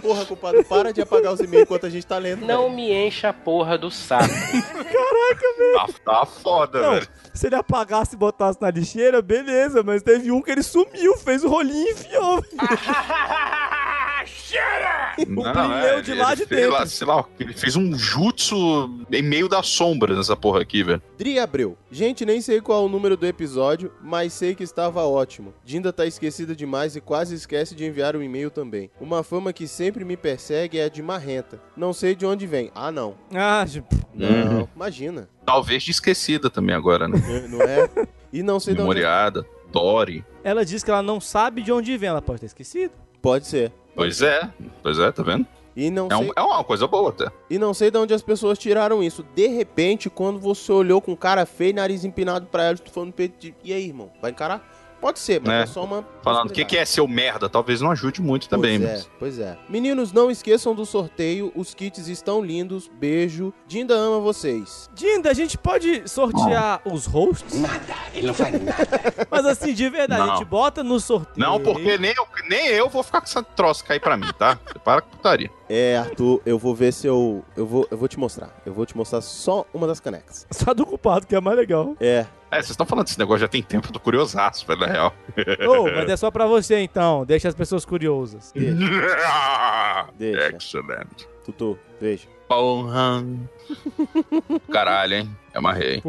Porra, 0.00 0.24
culpado, 0.24 0.62
para 0.64 0.92
de 0.92 1.00
apagar 1.00 1.32
os 1.32 1.40
e-mails 1.40 1.64
enquanto 1.64 1.86
a 1.86 1.90
gente 1.90 2.06
tá 2.06 2.16
lendo. 2.18 2.46
Não 2.46 2.70
me 2.70 2.92
encha 2.92 3.30
a 3.30 3.32
porra 3.32 3.76
do 3.76 3.90
saco. 3.90 4.28
Caraca, 4.72 5.56
velho. 5.58 5.74
Tá, 5.74 5.88
tá 6.20 6.26
foda, 6.26 6.80
Não, 6.80 6.90
velho. 6.94 7.08
se 7.34 7.46
ele 7.46 7.56
apagasse 7.56 8.14
e 8.14 8.18
botasse 8.18 8.60
na 8.60 8.70
lixeira, 8.70 9.20
beleza, 9.20 9.82
mas 9.82 10.02
teve 10.02 10.30
um 10.30 10.40
que 10.40 10.50
ele 10.50 10.62
sumiu, 10.62 11.16
fez 11.16 11.42
o 11.42 11.48
rolinho 11.48 11.88
e 11.88 11.92
enfiou. 11.92 12.44
Não, 15.26 15.42
Plínio 15.52 15.76
é, 15.78 16.00
de 16.02 16.14
lá 16.14 16.32
ele 16.32 16.36
de 16.42 16.46
fez 16.46 16.60
dentro. 16.60 16.72
lá, 16.74 16.86
sei 16.86 17.06
lá, 17.06 17.24
ele 17.40 17.52
fez 17.54 17.74
um 17.74 17.96
jutsu 17.98 18.90
em 19.10 19.22
meio 19.22 19.48
da 19.48 19.62
sombra 19.62 20.14
nessa 20.14 20.36
porra 20.36 20.60
aqui, 20.60 20.82
velho. 20.82 21.00
Dri 21.16 21.38
Abreu. 21.38 21.76
Gente, 21.90 22.26
nem 22.26 22.40
sei 22.40 22.60
qual 22.60 22.84
o 22.84 22.88
número 22.88 23.16
do 23.16 23.26
episódio, 23.26 23.90
mas 24.02 24.34
sei 24.34 24.54
que 24.54 24.62
estava 24.62 25.02
ótimo. 25.04 25.54
Dinda 25.64 25.92
tá 25.92 26.04
esquecida 26.06 26.54
demais 26.54 26.96
e 26.96 27.00
quase 27.00 27.34
esquece 27.34 27.74
de 27.74 27.84
enviar 27.86 28.14
o 28.14 28.22
e-mail 28.22 28.50
também. 28.50 28.90
Uma 29.00 29.22
fama 29.22 29.52
que 29.52 29.66
sempre 29.66 30.04
me 30.04 30.16
persegue 30.16 30.78
é 30.78 30.84
a 30.84 30.88
de 30.90 31.02
marrenta. 31.02 31.60
Não 31.76 31.92
sei 31.94 32.14
de 32.14 32.26
onde 32.26 32.46
vem. 32.46 32.70
Ah, 32.74 32.92
não. 32.92 33.14
Ah, 33.34 33.64
tipo, 33.66 33.88
Não, 34.14 34.68
imagina. 34.76 35.28
Talvez 35.46 35.82
de 35.82 35.92
esquecida 35.92 36.50
também 36.50 36.74
agora, 36.74 37.08
né? 37.08 37.16
Não 37.48 37.62
é? 37.62 37.88
E 38.32 38.42
não 38.42 38.60
sei 38.60 38.74
de 38.74 38.80
onde... 38.80 38.88
Memoriada, 38.88 39.46
Dory. 39.72 40.24
ela 40.44 40.64
diz 40.64 40.82
que 40.82 40.90
ela 40.90 41.02
não 41.02 41.20
sabe 41.20 41.62
de 41.62 41.72
onde 41.72 41.96
vem, 41.96 42.08
ela 42.10 42.20
pode 42.20 42.40
ter 42.40 42.46
esquecido. 42.46 42.92
Pode 43.22 43.46
ser. 43.46 43.72
Pois 43.96 44.22
é, 44.22 44.48
pois 44.82 44.98
é, 44.98 45.10
tá 45.10 45.22
vendo? 45.22 45.46
E 45.74 45.90
não, 45.90 46.06
É, 46.06 46.16
sei... 46.16 46.28
um- 46.28 46.32
é 46.36 46.40
uma 46.42 46.64
coisa 46.64 46.86
boa 46.86 47.10
até. 47.10 47.26
e 47.50 47.58
não 47.58 47.74
sei 47.74 47.90
de 47.90 47.98
onde 47.98 48.14
as 48.14 48.22
pessoas 48.22 48.58
tiraram 48.58 49.02
isso. 49.02 49.24
De 49.34 49.46
repente, 49.48 50.08
quando 50.08 50.38
você 50.38 50.70
olhou 50.72 51.00
com 51.02 51.14
cara 51.16 51.44
feio, 51.44 51.74
nariz 51.74 52.04
empinado 52.04 52.46
pra 52.46 52.64
ela, 52.64 52.76
tu 52.78 52.90
falando 52.90 53.08
no 53.08 53.12
peito 53.12 53.38
de... 53.38 53.54
E 53.64 53.72
aí, 53.74 53.86
irmão? 53.88 54.10
Vai 54.22 54.30
encarar? 54.30 54.66
Pode 55.00 55.18
ser, 55.18 55.40
mas 55.40 55.52
é, 55.52 55.62
É. 55.62 55.66
só 55.66 55.84
uma... 55.84 56.04
Falando, 56.22 56.50
o 56.50 56.52
que, 56.52 56.64
que 56.64 56.76
é 56.76 56.84
seu 56.84 57.06
merda? 57.06 57.48
Talvez 57.48 57.80
não 57.80 57.90
ajude 57.90 58.20
muito 58.20 58.48
também, 58.48 58.78
Pois 58.80 58.90
mas... 58.90 59.00
é, 59.00 59.06
pois 59.18 59.38
é. 59.38 59.58
Meninos, 59.68 60.12
não 60.12 60.30
esqueçam 60.30 60.74
do 60.74 60.84
sorteio. 60.84 61.52
Os 61.54 61.72
kits 61.74 62.08
estão 62.08 62.42
lindos. 62.42 62.88
Beijo. 62.92 63.52
Dinda 63.68 63.94
ama 63.94 64.18
vocês. 64.18 64.90
Dinda, 64.94 65.30
a 65.30 65.34
gente 65.34 65.56
pode 65.56 66.08
sortear 66.08 66.80
os 66.84 67.06
hosts? 67.06 67.60
Nada, 67.60 67.94
ele 68.14 68.26
não 68.26 68.34
faz 68.34 68.52
nada. 68.52 68.86
Mas 69.30 69.46
assim, 69.46 69.72
de 69.74 69.88
verdade, 69.88 70.20
a 70.22 70.26
Não. 70.26 70.36
gente 70.36 70.46
bota 70.46 70.82
no 70.82 70.98
sorteio. 70.98 71.46
Não, 71.46 71.60
porque 71.60 71.96
nem 71.98 72.12
eu, 72.16 72.26
nem 72.48 72.66
eu 72.68 72.88
vou 72.88 73.02
ficar 73.02 73.20
com 73.20 73.26
essa 73.26 73.42
troça 73.42 73.84
cair 73.84 74.00
pra 74.00 74.16
mim, 74.16 74.26
tá? 74.38 74.58
Você 74.66 74.78
para 74.82 75.00
com 75.02 75.10
putaria. 75.10 75.50
É, 75.68 75.98
Arthur, 75.98 76.40
eu 76.46 76.58
vou 76.58 76.74
ver 76.74 76.92
se 76.92 77.06
eu. 77.06 77.44
Eu 77.56 77.66
vou, 77.66 77.86
eu 77.90 77.96
vou 77.98 78.08
te 78.08 78.18
mostrar. 78.18 78.50
Eu 78.64 78.72
vou 78.72 78.86
te 78.86 78.96
mostrar 78.96 79.20
só 79.20 79.64
uma 79.74 79.86
das 79.86 79.98
canecas. 80.00 80.46
Só 80.50 80.72
do 80.72 80.86
culpado, 80.86 81.26
que 81.26 81.34
é 81.34 81.40
mais 81.40 81.56
legal. 81.56 81.96
É. 82.00 82.24
É, 82.56 82.62
vocês 82.62 82.70
estão 82.70 82.86
falando 82.86 83.04
desse 83.04 83.18
negócio 83.18 83.40
já 83.40 83.48
tem 83.48 83.62
tempo, 83.62 83.88
eu 83.88 83.92
tô 83.92 84.00
curiosaço, 84.00 84.66
velho, 84.66 84.80
na 84.80 84.86
real. 84.86 85.14
Ô, 85.68 85.84
mas 85.84 86.08
é 86.08 86.16
só 86.16 86.30
pra 86.30 86.46
você 86.46 86.78
então, 86.78 87.24
deixa 87.26 87.48
as 87.48 87.54
pessoas 87.54 87.84
curiosas. 87.84 88.52
Deixa. 90.16 90.56
Excelente. 90.56 91.28
Tutu, 91.44 91.78
veja. 92.00 92.26
Porra. 92.48 93.24
Caralho, 94.70 95.14
hein? 95.14 95.36
Amarrei. 95.56 96.02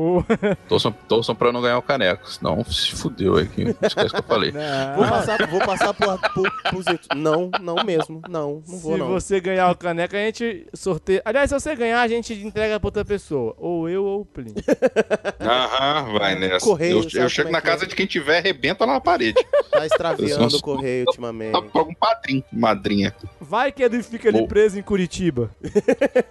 Torçam, 0.67 0.91
torçam 1.07 1.33
pra 1.33 1.47
eu 1.47 1.53
não 1.53 1.61
ganhar 1.61 1.77
o 1.77 1.81
caneco, 1.81 2.29
senão 2.29 2.65
se 2.65 2.91
fudeu 2.91 3.37
aqui. 3.37 3.73
Esquece 3.81 4.09
que 4.09 4.19
eu 4.19 4.23
falei. 4.23 4.51
Vou 4.51 5.07
passar, 5.07 5.47
vou 5.47 5.59
passar 5.61 5.93
pro, 5.93 6.17
pro, 6.17 6.43
pro 6.69 6.81
Zito. 6.81 7.07
Não, 7.15 7.49
não 7.61 7.75
mesmo. 7.85 8.21
Não, 8.27 8.61
não 8.67 8.77
vou 8.77 8.93
Se 8.93 8.99
não. 8.99 9.07
você 9.07 9.39
ganhar 9.39 9.71
o 9.71 9.77
caneca, 9.77 10.17
a 10.17 10.19
gente 10.19 10.67
sorteia. 10.73 11.21
Aliás, 11.23 11.49
se 11.49 11.57
você 11.57 11.73
ganhar, 11.77 12.01
a 12.01 12.07
gente 12.09 12.33
entrega 12.33 12.77
pra 12.77 12.87
outra 12.87 13.05
pessoa. 13.05 13.55
Ou 13.57 13.87
eu 13.87 14.03
ou 14.03 14.21
o 14.21 14.25
Plínio. 14.25 14.55
Aham, 15.39 16.19
vai 16.19 16.35
nessa. 16.35 16.65
Correio, 16.65 17.07
eu 17.13 17.21
eu 17.21 17.29
chego 17.29 17.47
é 17.47 17.51
na 17.53 17.59
é? 17.59 17.61
casa 17.61 17.87
de 17.87 17.95
quem 17.95 18.05
tiver, 18.05 18.39
arrebenta 18.39 18.85
lá 18.85 18.93
na 18.93 19.01
parede. 19.01 19.41
Tá 19.77 19.85
extraviando 19.85 20.57
o 20.57 20.61
correio 20.61 21.05
ultimamente. 21.05 21.51
Tá 21.51 21.61
pra 21.61 21.81
algum 21.81 21.93
padrinho, 21.93 22.43
madrinha. 22.51 23.13
Vai 23.39 23.71
que 23.71 23.83
ele 23.83 24.01
fica 24.01 24.29
ali 24.29 24.47
preso 24.47 24.79
em 24.79 24.81
Curitiba. 24.81 25.51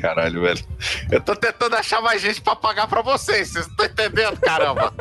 Caralho, 0.00 0.42
velho. 0.42 0.64
Eu 1.10 1.20
tô 1.20 1.34
tentando 1.34 1.74
achar 1.76 2.00
mais 2.00 2.20
gente 2.20 2.40
pra 2.40 2.54
pagar 2.56 2.86
pra 2.86 3.02
vocês. 3.02 3.48
Vocês 3.50 3.66
estão 3.66 3.86
entendendo, 3.86 4.38
caramba? 4.40 4.92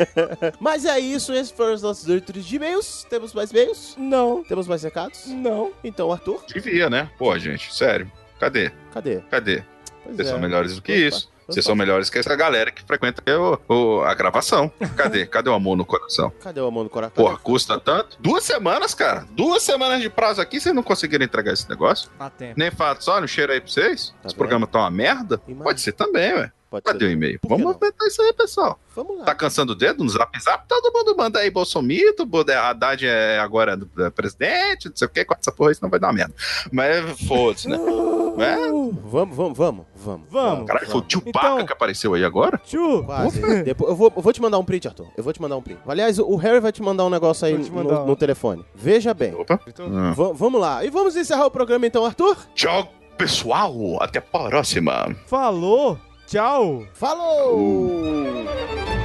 Mas 0.60 0.84
é 0.84 0.98
isso, 0.98 1.32
esses 1.32 1.50
foram 1.50 1.74
os 1.74 1.82
nossos 1.82 2.06
leitores 2.06 2.44
de 2.44 2.56
e-mails. 2.56 3.06
Temos 3.08 3.32
mais 3.34 3.50
e-mails? 3.50 3.94
Não. 3.98 4.42
Temos 4.44 4.66
mais 4.66 4.82
recados? 4.82 5.26
Não. 5.26 5.72
Então, 5.82 6.12
Arthur? 6.12 6.44
Devia, 6.46 6.88
né? 6.88 7.10
Pô, 7.18 7.36
gente, 7.38 7.74
sério. 7.74 8.10
Cadê? 8.38 8.70
Cadê? 8.92 9.20
Cadê? 9.30 9.64
Pois 10.02 10.16
Vocês 10.16 10.28
é. 10.28 10.30
são 10.30 10.40
melhores 10.40 10.76
do 10.76 10.82
que 10.82 10.92
Vamos 10.92 11.16
isso. 11.16 11.35
Vocês 11.46 11.64
são 11.64 11.76
melhores 11.76 12.10
que 12.10 12.18
essa 12.18 12.34
galera 12.34 12.70
que 12.70 12.82
frequenta 12.84 13.22
o- 13.38 13.58
o- 13.68 14.00
a 14.02 14.12
gravação. 14.14 14.70
Cadê? 14.96 15.26
Cadê 15.26 15.48
o 15.50 15.54
amor 15.54 15.76
no 15.76 15.84
coração? 15.84 16.30
Cadê 16.42 16.60
o 16.60 16.66
amor 16.66 16.84
no 16.84 16.90
coração? 16.90 17.14
Porra, 17.14 17.36
custa 17.38 17.78
tanto? 17.78 18.16
Duas 18.20 18.42
semanas, 18.44 18.94
cara. 18.94 19.26
Duas 19.30 19.62
semanas 19.62 20.00
de 20.02 20.10
prazo 20.10 20.40
aqui, 20.40 20.60
vocês 20.60 20.74
não 20.74 20.82
conseguiram 20.82 21.24
entregar 21.24 21.52
esse 21.52 21.68
negócio? 21.68 22.10
Dá 22.18 22.28
tempo. 22.30 22.54
Nem 22.56 22.70
fato, 22.70 23.08
olha, 23.10 23.24
um 23.24 23.28
cheiro 23.28 23.52
aí 23.52 23.60
pra 23.60 23.70
vocês. 23.70 24.08
Tá 24.08 24.14
Esse 24.16 24.34
vendo? 24.34 24.36
programa 24.36 24.66
tá 24.66 24.80
uma 24.80 24.90
merda? 24.90 25.38
Pode 25.62 25.80
ser 25.80 25.92
também, 25.92 26.32
ué. 26.34 26.50
Pode 26.70 26.84
Cadê 26.84 27.04
o 27.06 27.10
e-mail? 27.10 27.38
Vamos 27.46 27.64
aumentar 27.66 28.06
isso 28.06 28.20
aí, 28.22 28.32
pessoal. 28.32 28.78
Vamos 28.94 29.18
lá. 29.18 29.24
Tá 29.24 29.34
cansando 29.34 29.72
o 29.72 29.76
dedo 29.76 30.02
no 30.02 30.10
zap 30.10 30.38
zap? 30.42 30.64
Todo 30.68 30.92
mundo 30.92 31.16
manda 31.16 31.38
aí 31.38 31.50
Bolsomito, 31.50 32.28
Haddad 32.60 33.06
é 33.06 33.38
agora 33.38 33.76
do- 33.76 33.88
é 34.04 34.10
presidente, 34.10 34.88
não 34.88 34.96
sei 34.96 35.06
o 35.06 35.10
que, 35.10 35.24
com 35.24 35.34
essa 35.38 35.52
porra 35.52 35.70
isso 35.72 35.82
não 35.82 35.88
vai 35.90 36.00
dar 36.00 36.08
uma 36.08 36.12
merda. 36.14 36.34
Mas 36.72 37.20
foda-se, 37.26 37.68
né? 37.68 37.78
É? 38.36 38.56
Vamos, 38.68 38.94
vamos, 39.34 39.56
vamos, 39.56 39.86
vamos. 39.96 40.26
Vamos. 40.30 40.66
Caralho, 40.66 40.86
foi 40.90 41.00
o 41.00 41.04
tio 41.04 41.22
Paca 41.32 41.64
que 41.64 41.72
apareceu 41.72 42.12
aí 42.12 42.22
agora? 42.22 42.60
Tio. 42.62 43.02
Quase. 43.04 43.62
Depois, 43.62 43.88
eu, 43.90 43.96
vou, 43.96 44.12
eu 44.14 44.20
vou 44.20 44.30
te 44.30 44.42
mandar 44.42 44.58
um 44.58 44.64
print, 44.64 44.86
Arthur. 44.88 45.06
Eu 45.16 45.24
vou 45.24 45.32
te 45.32 45.40
mandar 45.40 45.56
um 45.56 45.62
print. 45.62 45.80
Aliás, 45.86 46.18
o 46.18 46.36
Harry 46.36 46.60
vai 46.60 46.70
te 46.70 46.82
mandar 46.82 47.06
um 47.06 47.08
negócio 47.10 47.46
aí 47.46 47.56
no, 47.56 47.72
mandar. 47.72 48.04
no 48.04 48.14
telefone. 48.14 48.62
Veja 48.74 49.14
bem. 49.14 49.34
Opa. 49.34 49.58
Hum. 49.80 50.12
Va- 50.12 50.32
vamos 50.34 50.60
lá. 50.60 50.84
E 50.84 50.90
vamos 50.90 51.16
encerrar 51.16 51.46
o 51.46 51.50
programa 51.50 51.86
então, 51.86 52.04
Arthur? 52.04 52.36
Tchau, 52.54 52.92
pessoal. 53.16 53.72
Até 54.02 54.18
a 54.18 54.22
próxima. 54.22 55.16
Falou. 55.26 55.98
Tchau. 56.36 56.86
Falou! 56.92 57.56
Uh. 57.56 58.95